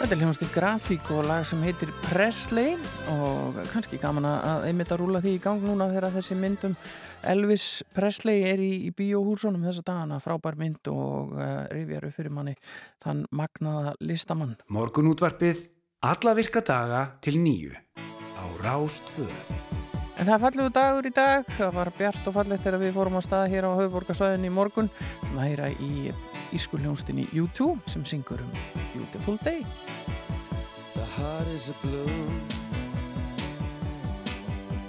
Þetta 0.06 0.14
er 0.14 0.20
hljónast 0.22 0.42
í 0.44 0.46
grafík 0.54 1.08
og 1.10 1.24
lag 1.26 1.46
sem 1.48 1.62
heitir 1.66 1.90
Presley 2.04 2.76
og 3.10 3.56
kannski 3.72 3.98
gaman 3.98 4.28
að 4.30 4.68
einmitt 4.68 4.92
að 4.94 5.00
rúla 5.00 5.18
því 5.24 5.32
í 5.34 5.40
gang 5.42 5.64
núna 5.66 5.88
þegar 5.90 6.14
þessi 6.14 6.36
myndum 6.38 6.76
Elvis 7.26 7.64
Presley 7.90 8.44
er 8.46 8.62
í, 8.62 8.68
í 8.86 8.92
bíóhúsunum 8.94 9.66
þessa 9.66 9.82
dagana, 9.88 10.20
frábær 10.22 10.54
mynd 10.60 10.92
og 10.92 11.34
uh, 11.34 11.66
rifjar 11.74 12.06
upp 12.06 12.14
fyrir 12.20 12.36
manni 12.38 12.54
þann 13.02 13.24
magnaða 13.34 13.96
listamann. 14.06 14.54
Morgun 14.70 15.10
útvarpið, 15.10 15.66
alla 16.06 16.38
virka 16.38 16.62
daga 16.62 17.02
til 17.18 17.40
nýju 17.42 17.74
á 17.74 18.46
Rástföð. 18.62 19.34
En 20.14 20.30
það 20.30 20.46
fallegu 20.46 20.76
dagur 20.78 21.10
í 21.10 21.16
dag, 21.18 21.50
það 21.58 21.78
var 21.82 21.94
bjart 21.98 22.30
og 22.30 22.38
fallegt 22.38 22.62
þegar 22.62 22.84
við 22.86 22.94
fórum 22.94 23.18
á 23.18 23.26
stað 23.26 23.50
hér 23.56 23.66
á 23.66 23.74
Hauðborgarsvæðin 23.74 24.46
í 24.46 24.54
morgun 24.54 24.94
til 25.26 25.34
að 25.34 25.46
heyra 25.48 25.74
í 25.74 26.35
ískuljónstinni 26.56 27.28
U2 27.32 27.76
sem 27.86 28.04
syngur 28.04 28.40
um 28.40 28.52
Beautiful 28.94 29.36
Day. 29.44 29.66
The 30.94 31.04
heart 31.04 31.48
is 31.54 31.68
a 31.68 31.74
bloom 31.82 32.40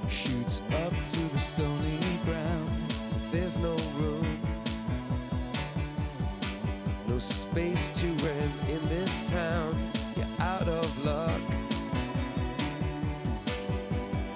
Shoots 0.10 0.62
up 0.72 0.94
through 1.10 1.30
the 1.34 1.40
stony 1.40 2.00
ground. 2.26 2.94
There's 3.32 3.58
no 3.58 3.76
room 4.00 4.40
No 7.08 7.20
space 7.20 7.92
to 8.00 8.08
rent 8.24 8.56
in 8.70 8.82
this 8.88 9.22
town. 9.30 9.76
You're 10.16 10.36
out 10.40 10.70
of 10.70 10.88
luck. 11.04 11.42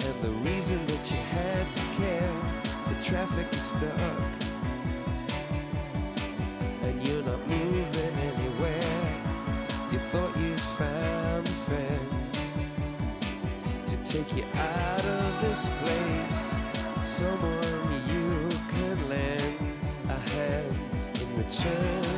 And 0.06 0.16
the 0.22 0.34
reason 0.50 0.84
that 0.86 1.10
you 1.10 1.20
had 1.32 1.72
to 1.72 1.82
care 1.96 2.34
The 2.88 3.02
traffic 3.02 3.46
is 3.54 3.62
stuck 3.62 4.41
you're 7.02 7.22
not 7.24 7.46
moving 7.48 8.14
anywhere 8.30 9.22
You 9.92 9.98
thought 10.10 10.36
you 10.38 10.56
found 10.78 11.48
a 11.48 11.52
friend 11.66 12.10
to 13.86 13.96
take 13.98 14.34
you 14.36 14.44
out 14.54 15.04
of 15.04 15.42
this 15.42 15.68
place. 15.82 16.62
Someone 17.02 18.02
you 18.08 18.48
can 18.68 19.08
lend 19.08 19.58
a 20.08 20.18
hand 20.30 20.76
in 21.20 21.36
return 21.38 22.11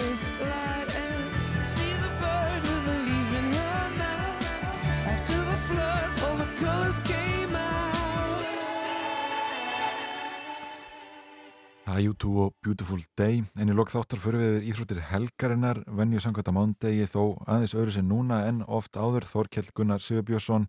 first 0.00 0.32
light. 0.40 0.88
And 0.96 1.66
see 1.66 1.92
the 2.04 2.12
bird 2.20 2.62
with 2.68 2.94
a 2.94 2.98
leaf 3.06 3.30
in 3.40 3.46
her 3.60 3.84
mouth. 4.00 4.44
After 5.12 5.38
the 5.50 5.58
flood, 5.68 6.08
all 6.24 6.36
the 6.42 6.50
colors 6.62 6.98
came 7.10 7.54
out. 7.56 8.38
Það 11.84 11.98
er 11.98 12.08
U2 12.12 12.32
og 12.44 12.54
Beautiful 12.62 13.02
Day 13.18 13.42
en 13.58 13.72
í 13.72 13.74
lok 13.74 13.90
þáttar 13.90 14.20
fyrir 14.22 14.40
við 14.40 14.56
yfir 14.56 14.66
íþróttir 14.70 15.00
helgarinnar 15.10 15.80
venju 15.98 16.22
samkvæmt 16.22 16.50
að 16.52 16.56
mándegi 16.56 17.06
þó 17.10 17.22
aðeins 17.50 17.74
öðru 17.74 17.94
sem 17.96 18.06
núna 18.06 18.44
en 18.46 18.60
oft 18.68 18.96
áður 18.96 19.26
Þorkjell 19.26 19.72
Gunnar 19.74 20.04
Sigurbjörnsson 20.04 20.68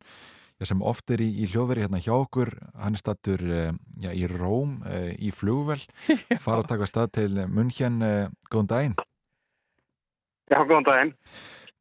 sem 0.66 0.82
oft 0.86 1.10
er 1.14 1.22
í, 1.24 1.30
í 1.41 1.48
hljóðveri 1.49 1.86
hérna 1.86 2.02
hjá 2.02 2.14
okkur 2.16 2.52
hann 2.78 2.98
er 2.98 3.02
stattur 3.02 3.41
eh, 3.45 3.72
já, 4.02 4.12
í 4.14 4.28
Róm 4.30 4.80
eh, 4.90 5.14
í 5.18 5.32
flugvel 5.34 5.80
fara 6.45 6.62
að 6.62 6.70
taka 6.74 6.90
stað 6.90 7.14
til 7.18 7.32
München 7.49 8.02
eh, 8.06 8.28
góðan 8.49 8.74
daginn 8.74 8.99
Já, 10.52 10.60
góðan 10.68 10.88
daginn. 10.88 11.14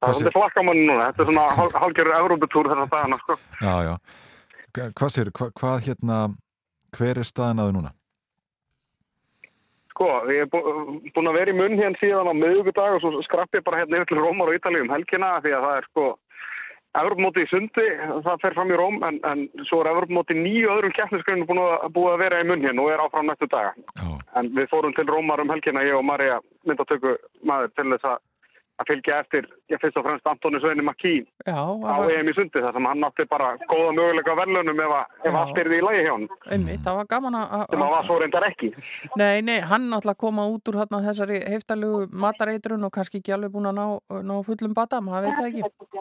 Það 0.01 0.09
er 0.09 0.15
svolítið 0.17 0.37
flakkamann 0.39 0.83
núna. 0.87 1.07
Þetta 1.11 1.23
er 1.25 1.29
svona 1.31 1.47
hál- 1.59 1.79
hálfgerður 1.83 2.19
Európutúr 2.23 2.69
þessar 2.71 2.91
dagana, 2.95 3.19
sko. 3.25 3.37
Já, 3.61 3.75
já 3.89 3.95
Hva- 4.71 4.93
Hvað 4.95 5.11
sér, 5.17 5.31
hva, 5.35 5.49
hvað 5.59 5.81
hérna 5.89 6.19
hver 6.97 7.19
er 7.19 7.27
staðan 7.27 7.59
aðu 7.65 7.73
núna? 7.75 7.91
Sko, 9.91 10.07
ég 10.31 10.45
er 10.45 10.47
bú- 10.47 10.63
búinn 11.13 11.29
að 11.29 11.35
vera 11.37 11.53
í 11.53 11.57
munn 11.59 11.77
hérna 11.77 11.99
síðan 12.01 12.31
á 12.31 12.35
miðugudag 12.39 12.95
og 12.97 13.01
svo 13.03 13.23
skrapp 13.27 13.51
ég 13.59 13.65
bara 13.65 13.81
hérna 13.83 13.99
yfir 13.99 14.07
til 14.15 14.19
Rómar 14.23 14.49
og 14.49 14.55
Ítalíu 14.57 14.83
um 14.87 14.89
helgina 14.95 15.41
því 15.43 15.51
að 15.59 15.65
það 15.67 15.77
er 15.77 15.87
sko 15.91 16.19
Evropamóti 16.91 17.43
í 17.45 17.49
sundi, 17.51 17.85
það 18.27 18.41
fer 18.43 18.55
fram 18.55 18.71
í 18.73 18.77
Róm 18.79 18.97
en, 19.07 19.21
en 19.23 19.49
svo 19.69 19.79
er 19.85 19.91
Evropamóti 19.93 20.35
nýju 20.35 20.71
öðrum 20.73 20.95
keppnisgrunum 20.97 21.47
búin 21.47 21.61
að 21.63 21.93
búið 21.95 22.15
að 22.15 22.19
vera 22.25 22.41
í 22.41 22.47
munn 22.49 22.65
hérna 22.65 22.83
og 22.83 22.91
er 22.91 22.99
áfram 23.05 23.27
næstu 23.31 23.47
daga. 23.51 23.75
Já. 23.95 24.09
En 24.41 24.49
við 24.57 24.67
fórum 24.73 24.95
til 24.97 25.07
Rómar 25.07 25.41
um 25.41 25.49
helgina, 25.53 25.85
ég 25.87 25.95
og 25.99 26.05
Marja 26.05 26.41
myndatöku 26.67 27.17
maður 27.47 27.71
til 27.77 27.85
þess 27.93 28.09
að 28.11 28.19
að 28.81 28.89
fylgja 28.89 29.19
eftir, 29.21 29.47
ég 29.71 29.81
fyrst 29.83 29.99
og 30.01 30.07
fremst 30.07 30.29
Antoni 30.31 30.61
Sveini 30.63 30.85
Makí 30.85 31.15
Já, 31.45 31.61
á 31.61 31.97
EM 32.09 32.31
í 32.31 32.35
sundi 32.37 32.63
þar 32.63 32.77
sem 32.77 32.89
hann 32.89 33.07
átti 33.07 33.27
bara 33.31 33.53
góða 33.69 33.93
möguleika 33.97 34.37
verðlunum 34.39 34.83
ef, 34.87 34.95
ef 35.29 35.39
allt 35.43 35.61
er 35.61 35.71
því 35.71 35.81
í 35.81 35.85
lagi 35.85 36.05
hjá 36.07 36.13
hann 36.15 36.27
einmitt, 36.57 36.83
það 36.87 37.01
var 37.01 37.11
gaman 37.11 37.39
að... 37.41 37.67
sem 37.71 37.85
að 37.85 37.95
var 37.95 38.09
svo 38.09 38.19
reyndar 38.21 38.49
ekki. 38.49 38.71
Nei, 39.21 39.41
nei, 39.45 39.59
hann 39.71 39.89
náttúrulega 39.93 40.23
koma 40.25 40.47
út 40.51 40.73
úr 40.73 40.81
þarna 40.83 41.03
þessari 41.09 41.41
heftalegu 41.55 42.03
matareitrun 42.25 42.89
og 42.89 42.95
kannski 42.97 43.21
ekki 43.21 43.37
alveg 43.37 43.55
búin 43.55 43.71
að 43.71 43.81
ná, 43.81 43.87
ná 44.31 44.35
fullum 44.47 44.77
bata, 44.77 45.03
maður 45.05 45.29
veit 45.29 45.41
það 45.41 45.51
ekki. 45.51 45.99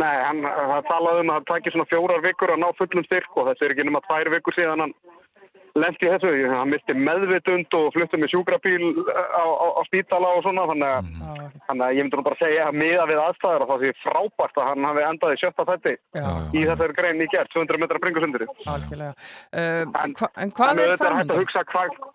Nei, 0.00 0.14
hann, 0.24 0.44
talaði 0.88 1.24
um 1.24 1.32
að 1.34 1.42
það 1.42 1.48
tækir 1.50 1.74
svona 1.74 1.90
fjórar 1.90 2.22
vikur 2.24 2.54
að 2.54 2.62
ná 2.62 2.68
fullum 2.78 3.04
styrk 3.04 3.36
og 3.36 3.50
þessi 3.50 3.66
er 3.66 3.74
ekki 3.74 3.88
nema 3.88 4.00
tvær 4.06 4.30
vikur 4.32 4.56
síðan 4.56 4.86
hann 4.86 4.94
lendi 5.74 6.08
þessu. 6.12 6.32
Hann 6.52 6.70
misti 6.72 6.94
meðvitund 6.94 7.74
og 7.78 7.92
flutti 7.94 8.18
með 8.20 8.32
sjúkrabíl 8.34 8.92
á, 9.08 9.44
á, 9.44 9.66
á 9.78 9.82
spítala 9.88 10.32
og 10.36 10.42
svona 10.44 10.66
þannig 10.70 10.90
að, 10.92 11.02
Mhm. 11.02 11.50
þannig 11.68 11.84
að 11.86 11.94
ég 11.96 12.02
myndi 12.04 12.16
nú 12.18 12.24
bara 12.26 12.40
segja 12.42 12.66
að 12.68 12.78
miða 12.82 13.04
við 13.08 13.22
aðstæður 13.24 13.62
og 13.64 13.68
það 13.72 13.80
sé 13.86 13.92
frábært 14.04 14.56
að 14.60 14.68
hann 14.68 14.84
hafi 14.84 15.02
endað 15.10 15.32
í 15.32 15.40
sjötta 15.40 15.64
Já, 16.12 16.28
í 16.52 16.64
þessari 16.68 16.94
grein 16.96 17.22
í 17.22 17.28
gerð, 17.32 17.48
200 17.54 17.78
metra 17.78 17.98
bringusundri. 17.98 18.46
algjörlega. 18.66 19.14
Uh, 19.52 19.84
en, 20.04 20.14
hva, 20.18 20.28
en 20.36 20.50
hvað 20.50 20.72
er 20.72 20.76
þetta 20.76 20.92
er 20.92 21.08
framöndan? 21.08 22.12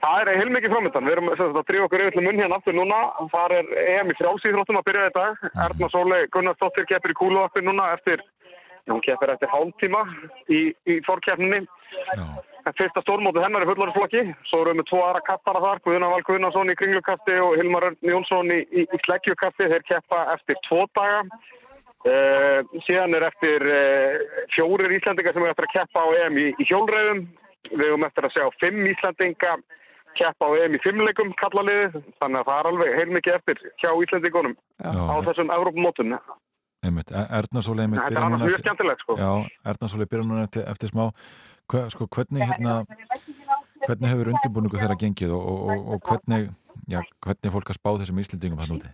Það 0.00 0.20
er 0.32 0.38
heilmikið 0.40 0.72
framöndan. 0.72 1.04
Við 1.04 1.12
erum 1.12 1.28
að 1.28 1.64
drífa 1.68 1.84
okkur 1.84 2.00
yfir 2.00 2.14
til 2.16 2.22
munn 2.24 2.38
hérna 2.40 2.56
aftur 2.56 2.72
núna. 2.72 3.00
Þar 3.34 3.52
er 3.58 3.66
EM 4.00 4.08
í 4.08 4.14
frjálsýþróttum 4.16 4.78
að 4.80 4.86
byrja 4.88 5.08
í 5.10 5.12
dag. 5.12 5.42
Erna 5.66 5.88
Sólei 5.92 6.22
Gunnarsdóttir 6.32 6.86
keppir 6.88 7.12
í 7.12 7.18
kúluvarpin 7.20 7.68
núna 7.68 7.90
eftir, 7.92 8.22
hún 8.88 9.02
keppir 9.04 9.32
eftir 9.34 9.50
hálftíma 9.52 10.04
í, 10.48 10.60
í 10.88 11.00
fórkeppninni. 11.06 11.64
Fyrsta 12.76 13.02
stórmótið 13.02 13.44
hennar 13.44 13.64
er 13.64 13.70
fullorðsflokki. 13.70 14.22
Svo 14.50 14.60
erum 14.62 14.76
við 14.76 14.82
með 14.82 14.88
tvo 14.90 15.00
aðra 15.06 15.22
kappara 15.26 15.62
þar, 15.64 15.80
Guðuna 15.84 16.10
Val 16.12 16.20
Guðnason 16.28 16.72
í 16.72 16.76
kringlukasti 16.78 17.38
og 17.42 17.56
Hilmar 17.58 17.88
Örn 17.88 17.98
Jónsson 18.12 18.52
í, 18.52 18.60
í, 18.68 18.84
í 18.84 19.00
sleggjukasti. 19.06 19.68
Þeir 19.72 19.86
keppa 19.88 20.20
eftir 20.36 20.60
tvo 20.68 20.84
daga. 20.96 21.24
Uh, 22.00 22.62
síðan 22.86 23.12
er 23.18 23.26
eftir 23.26 23.64
uh, 23.68 24.20
fjórir 24.54 24.94
Íslandingar 24.96 25.34
sem 25.36 25.44
er 25.44 25.50
eftir 25.52 25.66
að 25.66 25.74
keppa 25.74 26.04
á 26.04 26.08
EM 26.22 26.38
í, 26.40 26.46
í 26.56 26.68
hjólreiðum. 26.68 27.26
Við 27.70 27.90
höfum 27.90 28.06
eftir 28.08 28.28
að 28.28 28.36
sjá 28.36 28.46
fimm 28.62 28.86
Íslandinga 28.88 29.56
keppa 30.20 30.48
á 30.48 30.50
EM 30.60 30.76
í 30.78 30.82
fimmleikum 30.84 31.34
kallaliði. 31.40 32.04
Þannig 32.22 32.40
að 32.40 32.46
það 32.52 32.60
er 32.60 32.70
alveg 32.70 32.94
heilmikið 33.00 33.36
eftir 33.40 33.64
hjá 33.82 33.90
Íslandingunum 34.04 34.56
á 34.84 35.14
þessum 35.28 35.52
Evrópumótun. 35.58 36.16
Einmitt, 36.80 37.10
E- 37.12 37.26
Erna 37.38 37.60
Sólei 37.64 37.84
einmitt 37.84 38.00
Þetta 38.00 38.20
er 38.20 38.30
núna 38.30 38.44
mjög 38.46 38.62
skemmtilegt 38.62 39.02
sko. 39.04 39.16
Já, 39.20 39.32
Erna 39.72 39.88
Sólei 39.92 40.08
byrjar 40.08 40.28
núna 40.28 40.46
eftir, 40.48 40.64
eftir 40.70 40.92
smá 40.92 41.10
Hva, 41.70 41.84
sko, 41.92 42.06
hvernig 42.08 42.46
hérna 42.48 42.80
hvernig 43.86 44.10
hefur 44.10 44.32
undirbúningu 44.32 44.80
þeirra 44.80 44.96
gengið 45.00 45.34
og, 45.36 45.44
og, 45.52 45.68
og, 45.70 45.92
og 45.94 46.08
hvernig 46.08 46.48
já, 46.90 47.00
hvernig 47.24 47.46
er 47.48 47.54
fólk 47.54 47.70
að 47.72 47.78
spá 47.78 47.92
þessum 48.00 48.20
íslendingum 48.22 48.62
hann 48.62 48.74
úti? 48.78 48.90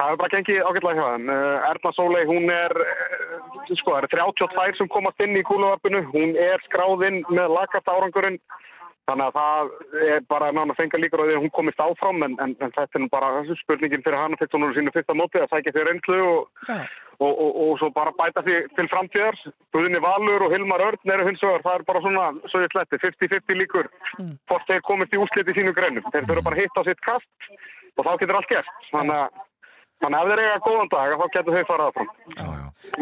Það 0.00 0.08
hefur 0.08 0.20
bara 0.22 0.32
gengið 0.32 0.62
ágætlega 0.64 0.96
hjá 0.96 1.08
þeim. 1.12 1.26
Uh, 1.28 1.68
Erna 1.70 1.90
Sólei, 1.92 2.22
hún 2.28 2.46
er, 2.54 2.72
uh, 2.72 3.72
sko, 3.76 3.92
það 3.92 3.98
eru 3.98 4.10
32 4.16 4.78
sem 4.78 4.88
komast 4.88 5.20
inn 5.20 5.36
í 5.36 5.42
kúluvarpinu. 5.44 6.00
Hún 6.14 6.32
er 6.40 6.62
skráðinn 6.64 7.20
með 7.28 7.52
lagast 7.52 7.90
árangurinn. 7.92 8.38
Þannig 9.08 9.26
að 9.26 9.36
það 9.36 9.70
er 10.14 10.24
bara 10.30 10.50
nána 10.54 10.74
fengar 10.78 11.00
líkur 11.02 11.22
á 11.22 11.26
því 11.26 11.36
að 11.36 11.44
hún 11.44 11.52
komist 11.56 11.80
áfram 11.82 12.22
en, 12.26 12.36
en, 12.44 12.52
en 12.62 12.74
þetta 12.76 12.98
er 12.98 13.02
nú 13.02 13.08
bara 13.10 13.30
spurningin 13.62 14.04
fyrir 14.04 14.20
hana 14.20 14.38
fyrst 14.38 14.54
hún 14.54 14.66
er 14.68 14.76
sínu 14.76 14.92
fyrsta 14.94 15.16
móti 15.18 15.40
að 15.40 15.50
sækja 15.50 15.72
því 15.74 15.86
reynslu 15.88 16.18
og, 16.26 16.70
og, 17.18 17.32
og, 17.32 17.50
og 17.64 17.72
svo 17.80 17.90
bara 17.96 18.14
bæta 18.20 18.44
því 18.46 18.56
til 18.76 18.86
framtíðar. 18.92 19.40
Guðni 19.74 20.02
Valur 20.04 20.46
og 20.46 20.54
Hilmar 20.54 20.84
Örn 20.86 21.14
eru 21.16 21.26
hins 21.26 21.42
vegar. 21.42 21.66
Það 21.66 21.76
er 21.80 21.86
bara 21.90 22.04
svona, 22.06 22.30
svo 22.52 22.62
ég 22.62 22.74
sletti, 22.76 23.02
50-50 23.08 23.60
líkur 23.64 23.90
hvort 24.20 24.70
þeir 24.70 24.86
komist 24.86 25.16
í 25.16 25.22
úslit 25.24 25.50
í 25.50 25.58
sínu 25.58 25.74
greinum. 25.74 26.06
Þeir 26.12 26.28
þurfa 26.30 26.46
bara 26.46 26.60
að 26.60 26.66
hitta 26.66 26.84
á 26.84 26.88
sitt 26.90 27.06
kast 27.06 27.54
og 27.98 28.06
þá 28.06 28.12
getur 28.22 28.38
allt 28.38 28.52
gert. 28.52 28.74
Þannig 28.92 29.24
að 29.24 29.46
Þannig 30.00 30.16
að 30.16 30.30
ef 30.30 30.30
þeir 30.30 30.40
eiga 30.46 30.60
góðan 30.64 30.90
dag, 30.94 31.10
þá 31.20 31.26
getur 31.34 31.56
þau 31.56 31.66
farað 31.68 31.90
áfram. 31.90 32.10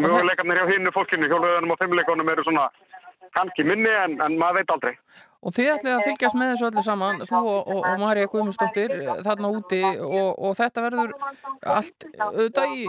Möguleikarnir 0.03 0.57
hjá 0.59 0.65
hinnu 0.73 0.91
fólkinu, 0.91 1.29
hjólöðunum 1.31 1.71
og 1.71 1.79
fimmleikunum 1.79 2.31
eru 2.33 2.43
svona 2.43 2.65
kannski 3.35 3.65
minni 3.67 3.91
en, 4.03 4.17
en 4.23 4.37
maður 4.39 4.61
veit 4.61 4.73
aldrei. 4.75 4.93
Og 5.39 5.55
þið 5.55 5.69
ætlið 5.73 5.93
að 5.95 6.05
fylgjast 6.07 6.35
með 6.35 6.49
þessu 6.51 6.67
öllu 6.67 6.81
saman, 6.83 7.21
þú 7.29 7.39
og, 7.39 7.59
og, 7.59 7.77
og 7.79 8.01
Marja 8.01 8.27
Guðmundsdóttir 8.31 8.93
eh, 8.97 9.11
þarna 9.23 9.51
úti 9.55 9.79
og, 9.87 10.31
og 10.35 10.55
þetta 10.59 10.83
verður 10.83 11.13
allt 11.75 12.07
auðvitað 12.19 12.75
í, 12.75 12.81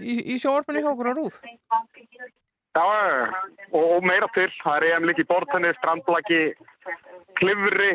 í, 0.00 0.16
í 0.32 0.38
sjóarpunni 0.40 0.84
hjá 0.84 0.92
okkur 0.94 1.12
á 1.12 1.14
rúf. 1.18 1.40
Já, 2.76 2.84
og, 3.72 3.84
og 3.96 4.04
meira 4.06 4.28
til. 4.36 4.50
Það 4.62 4.76
er 4.76 4.88
EM 4.96 5.06
líka 5.08 5.24
í 5.24 5.26
bortenni, 5.26 5.70
strandlaki, 5.80 6.40
klifri, 7.38 7.90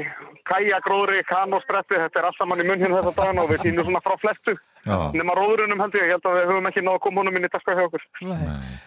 kæjagróðri, 0.50 1.22
kanóspretti. 1.30 1.96
Þetta 2.02 2.20
er 2.20 2.28
allt 2.30 2.40
saman 2.40 2.60
í 2.64 2.66
munn 2.68 2.82
hérna 2.82 3.00
þessa 3.02 3.14
dagana 3.22 3.46
og 3.46 3.52
við 3.54 3.62
sýnum 3.68 3.88
svona 3.88 4.02
frá 4.04 4.16
flestu. 4.20 4.56
Já. 4.84 4.98
Nefna 5.16 5.36
róðurunum 5.40 5.80
held 5.86 5.94
ég. 5.96 6.04
Ég 6.10 6.16
held 6.18 6.26
að 6.28 6.36
við 6.42 6.50
höfum 6.52 6.68
ekki 6.68 6.82
náðu 6.84 6.98
að 7.00 7.04
koma 7.06 7.22
honum 7.22 7.38
inn 7.40 7.48
í 7.48 7.52
dagskrá 7.54 7.76
hjá 7.78 7.86
okkur. 7.88 8.04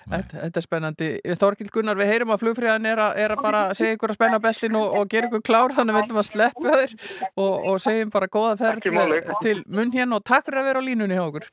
Þetta, 0.06 0.40
þetta 0.42 0.60
er 0.60 0.66
spennandi. 0.66 1.08
Þorkild 1.40 1.72
Gunnar, 1.74 1.96
við 2.02 2.10
heyrum 2.12 2.34
að 2.34 2.42
flugfríðan 2.44 2.88
er, 2.92 3.00
að- 3.06 3.16
er 3.24 3.34
að 3.36 3.40
bara 3.46 3.62
segja 3.78 3.96
ykkur 3.96 4.12
að 4.12 4.18
spenna 4.18 4.38
beltin 4.44 4.76
og, 4.76 4.92
og 5.00 5.08
gera 5.14 5.30
ykkur 5.30 5.44
klár, 5.48 5.72
þannig 5.78 5.96
við 5.96 6.04
ætlum 6.04 6.20
að 6.20 6.28
sleppa 6.28 6.76
þér 6.76 6.92
og, 7.32 7.54
og 7.72 7.80
segjum 7.86 8.12
bara 8.12 8.28
góða 8.36 8.58
ferð 8.60 8.90
máli. 8.92 9.22
til 9.46 9.56
munn 9.72 9.94
hérna 9.96 10.20
og 10.20 10.26
takk 10.28 10.44
fyrir 10.50 10.60
að 10.60 10.68
vera 10.68 10.84
á 10.84 10.88
línunni 10.90 11.16
hjá 11.16 11.24
okkur. 11.24 11.48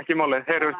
Ekki 0.00 0.18
málið. 0.18 0.42
Heyrum, 0.50 0.74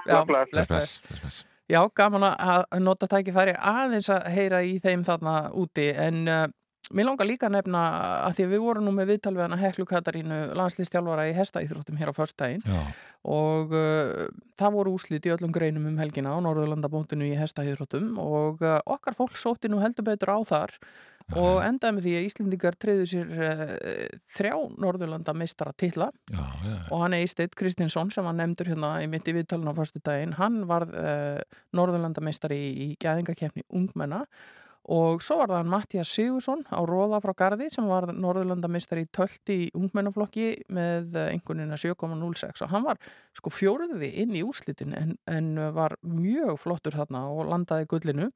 Já, 1.69 1.83
gaman 2.01 2.25
að 2.31 2.79
nota 2.81 3.09
tækifæri 3.11 3.53
aðeins 3.53 4.09
að 4.13 4.31
heyra 4.33 4.63
í 4.65 4.79
þeim 4.81 5.03
þarna 5.05 5.35
úti 5.53 5.91
en 5.93 6.23
uh, 6.25 6.47
mér 6.97 7.09
langar 7.11 7.29
líka 7.29 7.49
að 7.49 7.59
nefna 7.59 7.83
að 8.25 8.39
því 8.39 8.47
við 8.55 8.63
vorum 8.65 8.87
nú 8.87 8.95
með 8.97 9.11
viðtal 9.13 9.35
við 9.37 9.45
hana 9.45 9.59
Heklu 9.61 9.85
Katarínu 9.89 10.39
landslýstjálfara 10.57 11.27
í 11.29 11.35
hestaíþróttum 11.37 11.99
hér 12.01 12.13
á 12.13 12.17
Já. 12.65 12.81
og 13.29 13.77
uh, 13.77 14.25
það 14.57 14.79
voru 14.79 14.95
úslit 14.97 15.29
í 15.29 15.35
öllum 15.35 15.53
greinum 15.53 15.91
um 15.91 16.01
helgina 16.01 16.33
á 16.33 16.39
Norðurlandabóntinu 16.47 17.29
í 17.29 17.37
hestaíþróttum 17.37 18.17
og 18.23 18.65
uh, 18.65 18.79
okkar 18.89 19.19
fólk 19.19 19.37
sótti 19.37 19.69
nú 19.69 19.83
heldur 19.85 20.09
betur 20.09 20.33
á 20.33 20.39
þar 20.49 20.77
og 21.37 21.59
endaði 21.61 21.97
með 21.97 22.07
því 22.07 22.13
að 22.17 22.27
Íslendingar 22.29 22.77
treyðu 22.81 23.09
sér 23.11 23.33
uh, 23.37 23.73
þrjá 24.33 24.55
Norðurlanda 24.81 25.35
meistara 25.37 25.75
titla 25.77 26.09
já, 26.31 26.45
já. 26.65 26.77
og 26.89 27.03
hann 27.03 27.17
Eisteit 27.19 27.57
Kristinsson 27.59 28.13
sem 28.15 28.25
var 28.25 28.37
nefndur 28.39 28.71
hérna 28.73 28.95
í 29.05 29.11
mitt 29.13 29.29
í 29.29 29.35
viðtalinu 29.37 29.75
á 29.75 29.79
förstu 29.79 30.01
daginn, 30.05 30.37
hann 30.39 30.63
varð 30.71 30.95
uh, 30.97 31.43
Norðurlanda 31.77 32.25
meistari 32.25 32.61
í, 32.69 32.71
í 32.87 32.89
gæðingakeppni 33.03 33.67
ungmenna. 33.69 34.25
Og 34.89 35.21
svo 35.21 35.37
var 35.37 35.51
það 35.51 35.59
hann 35.59 35.69
Mattias 35.75 36.11
Sigursson 36.17 36.63
á 36.73 36.81
Róða 36.89 37.19
frá 37.21 37.35
Garði 37.37 37.67
sem 37.75 37.85
var 37.91 38.07
Norðurlanda 38.09 38.71
meistari 38.73 39.03
í 39.05 39.11
tölti 39.13 39.59
í 39.67 39.69
ungmennaflokki 39.77 40.47
með 40.73 41.13
uh, 41.19 41.27
einhvernina 41.35 41.77
7,06 41.77 42.65
og 42.65 42.73
hann 42.73 42.87
var 42.87 43.03
sko 43.37 43.53
fjóruði 43.53 44.15
inn 44.25 44.33
í 44.33 44.47
úslitin 44.47 44.97
en, 44.97 45.13
en 45.29 45.53
var 45.77 45.99
mjög 46.01 46.57
flottur 46.65 46.97
þarna 46.97 47.27
og 47.29 47.51
landaði 47.53 47.91
gullinu 47.93 48.31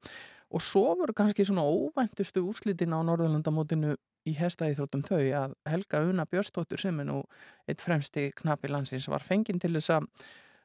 og 0.53 0.61
svo 0.61 0.93
voru 0.99 1.15
kannski 1.17 1.45
svona 1.47 1.65
óvæntustu 1.65 2.43
úrslitin 2.45 2.93
á 2.93 2.99
Norðurlandamótinu 3.01 3.95
í 4.29 4.35
hestaíþróttum 4.37 5.03
þau 5.07 5.19
að 5.19 5.57
Helga 5.67 6.03
Una 6.07 6.25
Björnstóttur 6.29 6.79
sem 6.79 6.99
er 7.01 7.09
nú 7.09 7.23
eitt 7.67 7.81
fremsti 7.81 8.29
knapi 8.37 8.71
landsins 8.71 9.09
var 9.11 9.25
fenginn 9.25 9.59
til 9.59 9.73
þess 9.75 9.97
að 9.97 10.07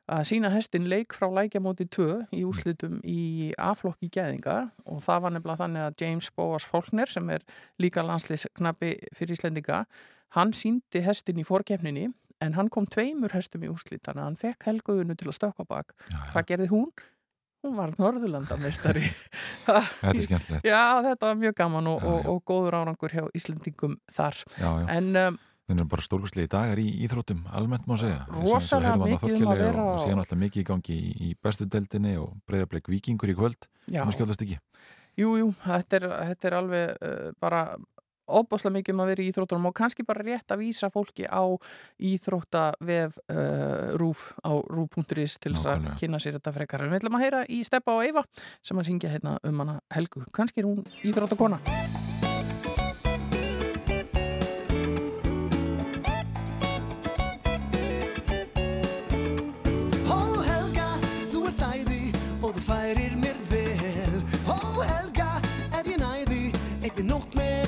að 0.08 0.24
sína 0.24 0.50
hestin 0.52 0.86
leik 0.88 1.12
frá 1.12 1.28
lækjamóti 1.28 1.84
2 1.92 2.06
í 2.32 2.44
úrslitum 2.48 3.00
í 3.04 3.50
A-flokki 3.60 4.08
gæðinga. 4.14 4.70
Og 4.88 5.02
það 5.04 5.24
var 5.24 5.34
nefnilega 5.34 5.62
þannig 5.62 5.84
að 5.84 5.98
James 6.00 6.30
Boas 6.36 6.64
Faulkner 6.64 7.12
sem 7.12 7.28
er 7.34 7.44
líka 7.82 8.04
landslýsknapi 8.06 8.94
fyrir 9.16 9.36
Íslendinga 9.36 9.82
hann 10.36 10.54
síndi 10.56 11.02
hestin 11.04 11.40
í 11.40 11.46
fórkefninni 11.46 12.08
en 12.44 12.56
hann 12.56 12.70
kom 12.72 12.86
tveimur 12.86 13.34
hestum 13.34 13.64
í 13.66 13.70
úrslit 13.72 14.04
þannig 14.06 14.22
að 14.22 14.28
hann 14.28 14.40
fekk 14.40 14.68
Helga 14.70 14.98
Unu 15.02 15.16
til 15.18 15.30
að 15.30 15.38
stökka 15.40 15.68
bak. 15.68 15.94
Hvað 16.32 16.50
gerði 16.52 16.72
hún? 16.72 16.90
Hún 17.68 17.76
var 17.76 17.92
Norðurlandamestari 18.00 19.04
Þetta 19.66 20.12
er 20.14 20.22
skemmtilegt. 20.24 20.64
Já, 20.64 21.02
þetta 21.04 21.28
var 21.28 21.36
mjög 21.42 21.58
gaman 21.58 21.90
og, 21.90 22.06
og, 22.08 22.30
og 22.32 22.40
góður 22.48 22.78
árangur 22.80 23.12
hjá 23.12 23.26
Íslendingum 23.36 23.98
þar 24.14 24.40
Já, 24.56 24.70
já. 24.70 24.86
En 24.96 25.10
um, 25.12 25.38
Við 25.68 25.82
erum 25.82 25.88
bara 25.92 26.00
stórkustlega 26.06 26.48
dagar 26.54 26.80
í 26.80 26.86
íþróttum, 27.04 27.42
almennt 27.52 27.84
má 27.84 27.92
segja. 28.00 28.22
Þarna 28.32 28.94
mikið 29.02 29.34
um 29.36 29.50
að 29.52 29.58
vera 29.60 29.82
Og 29.84 29.98
síðan 30.00 30.22
alltaf 30.22 30.38
mikið 30.40 30.62
í 30.62 30.68
gangi 30.70 30.94
í, 30.96 31.10
í 31.26 31.28
bestu 31.44 31.66
deldinni 31.68 32.14
og 32.16 32.38
breyðarbleik 32.48 32.88
vikingur 32.88 33.28
í 33.28 33.34
kvöld. 33.36 33.68
Já. 33.84 34.00
Það 34.00 34.14
skjóðast 34.16 34.44
ekki. 34.46 34.56
Jú, 35.20 35.34
jú, 35.36 35.50
þetta 35.66 36.00
er, 36.00 36.06
þetta 36.30 36.48
er 36.48 36.56
alveg 36.62 37.04
uh, 37.04 37.28
bara 37.44 37.60
óbáslega 38.28 38.76
mikið 38.76 38.94
um 38.94 39.02
að 39.04 39.10
vera 39.12 39.24
í 39.24 39.28
íþróttunum 39.32 39.68
og 39.70 39.76
kannski 39.78 40.04
bara 40.06 40.24
rétt 40.24 40.52
að 40.54 40.62
vísa 40.64 40.90
fólki 40.92 41.26
á 41.28 41.42
íþróttavef 41.98 43.18
uh, 43.28 43.96
rúf 44.00 44.32
á 44.44 44.52
rúf.is 44.68 45.38
til 45.42 45.54
þess 45.56 45.70
að 45.72 45.88
kynna 46.00 46.20
sér 46.22 46.38
þetta 46.38 46.54
frekar. 46.56 46.84
En 46.84 46.92
við 46.92 47.02
ætlum 47.02 47.18
að 47.18 47.24
heyra 47.26 47.44
í 47.48 47.62
Steppa 47.66 47.96
og 47.96 48.04
Eyva 48.06 48.24
sem 48.62 48.78
að 48.78 48.90
syngja 48.90 49.12
hérna 49.14 49.38
um 49.46 49.64
hana 49.64 49.80
Helgu. 49.94 50.24
Kannski 50.34 50.62
er 50.62 50.68
hún 50.68 50.84
íþróttakona. 51.02 51.60
Ó 60.08 60.20
Helga, 60.48 60.88
þú 61.32 61.44
ert 61.50 61.64
æði 61.72 62.02
og 62.42 62.52
þú 62.52 62.66
færir 62.68 63.18
mér 63.20 63.40
vel 63.50 64.22
Ó 64.48 64.58
Helga, 64.82 65.30
ef 65.72 65.84
ég 65.88 66.00
næði 66.02 66.42
einni 66.82 67.08
nótt 67.08 67.34
með 67.38 67.67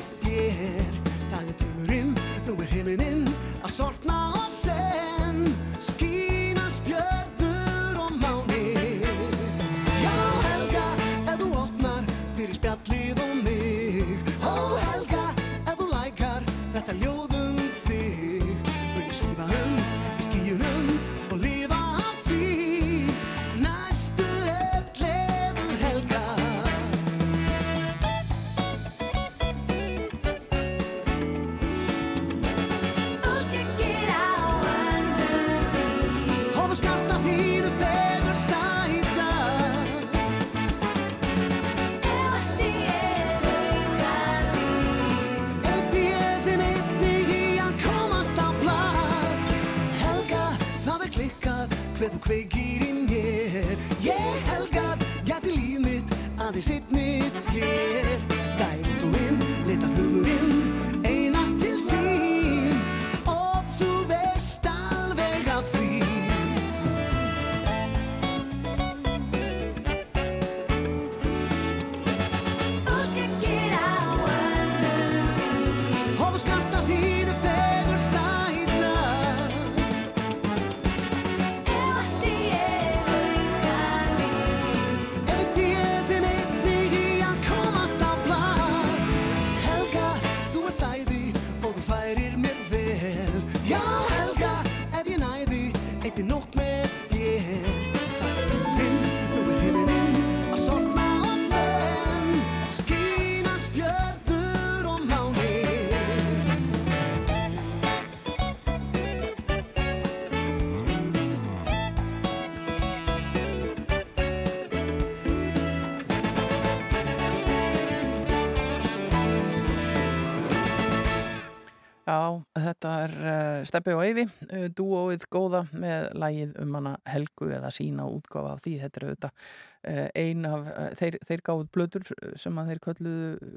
þetta 122.64 122.92
er 123.04 123.14
uh, 123.20 123.64
Steppi 123.68 123.94
og 123.96 124.02
Eyvi, 124.04 124.24
uh, 124.48 124.66
dúóið 124.76 125.26
góða 125.32 125.64
með 125.72 126.06
lægið 126.20 126.54
um 126.62 126.78
hana 126.78 126.94
Helgu 127.08 127.50
eða 127.56 127.72
sína 127.74 128.06
útgáfa 128.10 128.54
af 128.54 128.62
því. 128.64 128.74
Þetta 128.84 129.00
er 129.00 129.06
auðvitað 129.08 129.44
uh, 129.90 130.08
ein 130.22 130.48
af, 130.50 130.70
þeir, 131.00 131.18
þeir 131.28 131.44
gáðu 131.50 131.68
blöður 131.76 132.08
sem 132.44 132.62
að 132.62 132.72
þeir 132.72 132.82
kölluðu, 132.86 133.52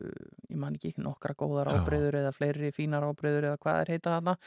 ég 0.50 0.62
man 0.66 0.78
ekki, 0.80 0.94
nokkra 1.04 1.38
góðar 1.40 1.74
ábreyður 1.74 2.20
eða 2.24 2.36
fleiri 2.36 2.74
fínar 2.76 3.08
ábreyður 3.08 3.50
eða 3.52 3.62
hvað 3.66 3.82
er 3.84 3.94
heita 3.96 4.18
þarna. 4.18 4.38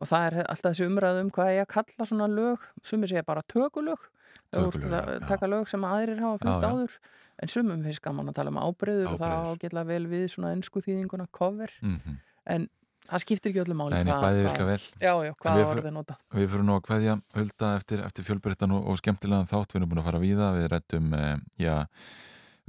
Og 0.00 0.10
það 0.12 0.28
er 0.30 0.40
alltaf 0.46 0.70
þessi 0.70 0.88
umræð 0.90 1.22
um 1.24 1.34
hvað 1.36 1.54
ég 1.56 1.66
að 1.66 1.72
kalla 1.76 2.10
svona 2.12 2.30
lög, 2.30 2.70
sumir 2.82 3.12
segja 3.12 3.26
bara 3.26 3.46
tökulög, 3.50 4.10
Tökulög, 4.50 5.26
taka 5.28 5.46
lög 5.46 5.68
sem 5.70 5.84
aðrir 5.86 6.18
hafa 6.24 6.42
já. 6.42 6.66
áður. 6.66 6.94
En 7.40 7.48
sumum 7.48 7.84
finnst 7.84 8.02
gaman 8.04 8.28
að 8.28 8.36
tala 8.40 8.52
um 8.52 8.58
ábreyður 8.60 9.14
og 9.14 9.20
það 9.22 9.46
ágætla 9.52 9.84
vel 9.88 10.02
við 10.10 10.26
svona 10.34 10.50
ennsku 10.56 10.82
þýðinguna 10.84 11.28
cover. 11.32 11.72
Mhm. 11.80 12.18
En 12.50 12.68
það 13.10 13.22
skiptir 13.24 13.52
ekki 13.52 13.62
öllu 13.64 13.76
máli. 13.76 14.00
Nei, 14.00 14.14
bæði 14.24 14.46
virka 14.46 14.66
vel. 14.68 14.78
Já, 15.02 15.12
já, 15.26 15.30
En 15.30 15.38
hvað 15.42 15.58
við 15.58 15.70
orðið 15.74 15.94
nota. 15.96 16.16
Við 16.36 16.50
fyrir 16.54 16.66
nú 16.66 16.76
að 16.76 16.82
kveðja 16.88 17.16
hulda 17.36 17.70
eftir, 17.76 18.02
eftir 18.06 18.26
fjölbreyttan 18.28 18.74
og, 18.76 18.88
og 18.90 19.00
skemmtilegan 19.00 19.50
þátt 19.50 19.74
við 19.74 19.80
erum 19.80 19.92
búin 19.92 20.02
að 20.02 20.08
fara 20.10 20.22
víða, 20.22 20.50
við 20.56 20.68
rættum 20.74 21.14
uh, 21.18 21.30
já, 21.60 21.74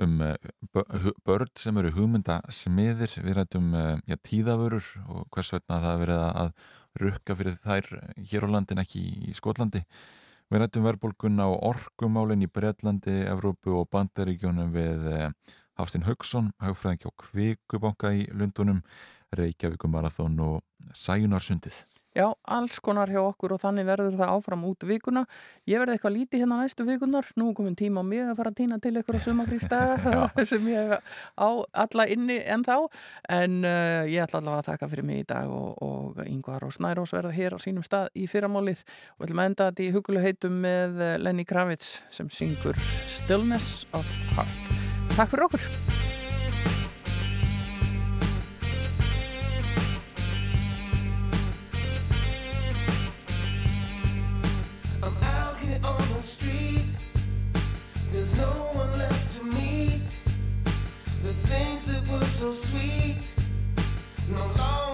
um 0.01 0.21
uh, 0.25 1.09
börn 1.27 1.53
sem 1.61 1.81
eru 1.81 1.93
hugmyndasmiðir 1.97 3.17
við 3.21 3.37
rættum 3.37 3.73
já, 4.09 4.17
tíðavörur 4.27 4.93
og 5.07 5.25
hvers 5.33 5.53
vegna 5.55 5.81
það 5.83 5.91
er 5.93 6.03
verið 6.05 6.23
að, 6.27 6.53
rukka 6.99 7.37
fyrir 7.39 7.55
þær 7.63 7.85
hér 8.31 8.47
á 8.47 8.49
landin 8.51 8.81
ekki 8.81 8.99
í, 8.99 9.35
Skotlandi 9.37 9.83
við 10.51 10.59
rættum 10.59 10.83
verðbólgunna 10.83 11.47
og 11.47 11.61
orkumálin 11.69 12.43
í 12.43 12.49
Breitlandi, 12.51 13.21
Evrópu 13.31 13.77
og 13.79 13.87
Bandaríkjónum 13.93 14.73
við 14.75 15.07
uh, 15.07 15.29
Hafstein 15.79 16.05
Haugsson 16.05 16.51
hagfræðing 16.61 17.05
hjá 17.05 17.11
Kvikubanka 17.23 18.11
í 18.17 18.25
Lundunum 18.35 18.81
Reykjavíkum 19.37 19.93
Marathon 19.95 20.39
og 20.43 20.61
Sæjunarsundið 20.97 21.83
Já, 22.11 22.25
alls 22.43 22.81
konar 22.83 23.07
hjá 23.07 23.21
okkur 23.23 23.53
og 23.55 23.61
þannig 23.61 23.85
verður 23.87 24.17
það 24.19 24.31
áfram 24.33 24.65
út 24.67 24.83
vikuna. 24.83 25.21
Ég 25.69 25.79
verði 25.79 25.95
eitthvað 25.95 26.15
lítið 26.17 26.43
hérna 26.43 26.57
næstu 26.59 26.83
vikunar. 26.83 27.29
Nú 27.39 27.53
komin 27.55 27.77
tíma 27.79 28.03
á 28.03 28.05
mig 28.05 28.25
að 28.25 28.35
fara 28.41 28.51
að 28.51 28.57
týna 28.59 28.79
til 28.83 28.97
ykkur 28.99 29.15
á 29.15 29.21
sumafrístaga 29.23 30.43
sem 30.51 30.67
ég 30.73 30.91
á 30.99 31.49
alla 31.85 32.07
inni 32.11 32.41
en 32.43 32.67
þá. 32.67 32.75
En 33.31 33.57
uh, 33.63 34.03
ég 34.11 34.19
ætla 34.25 34.43
allavega 34.43 34.59
að 34.59 34.69
þakka 34.73 34.91
fyrir 34.91 35.07
mig 35.07 35.23
í 35.23 35.27
dag 35.31 35.55
og, 35.55 35.79
og 35.79 36.21
Yngvar 36.27 36.67
og 36.67 36.75
Snærós 36.75 37.15
verða 37.15 37.31
hér 37.39 37.55
á 37.55 37.59
sínum 37.63 37.87
stað 37.87 38.11
í 38.11 38.27
fyrramálið 38.27 38.83
og 39.15 39.29
ætlum 39.29 39.45
að 39.45 39.51
enda 39.53 39.71
þetta 39.71 39.87
í 39.87 39.91
huguleg 39.95 40.27
heitum 40.27 40.61
með 40.67 40.99
eh, 40.99 41.17
Lenny 41.23 41.47
Kravitz 41.47 42.01
sem 42.11 42.27
syngur 42.27 42.75
Stillness 43.07 43.85
of 43.95 44.17
Heart. 44.35 44.73
Takk 45.15 45.31
fyrir 45.31 45.47
okkur. 45.47 46.10
There's 58.21 58.37
no 58.37 58.51
one 58.73 58.99
left 58.99 59.37
to 59.37 59.43
meet. 59.45 60.15
The 61.23 61.33
things 61.49 61.87
that 61.87 62.07
were 62.07 62.23
so 62.23 62.53
sweet 62.53 63.33
no 64.29 64.45
longer 64.59 64.90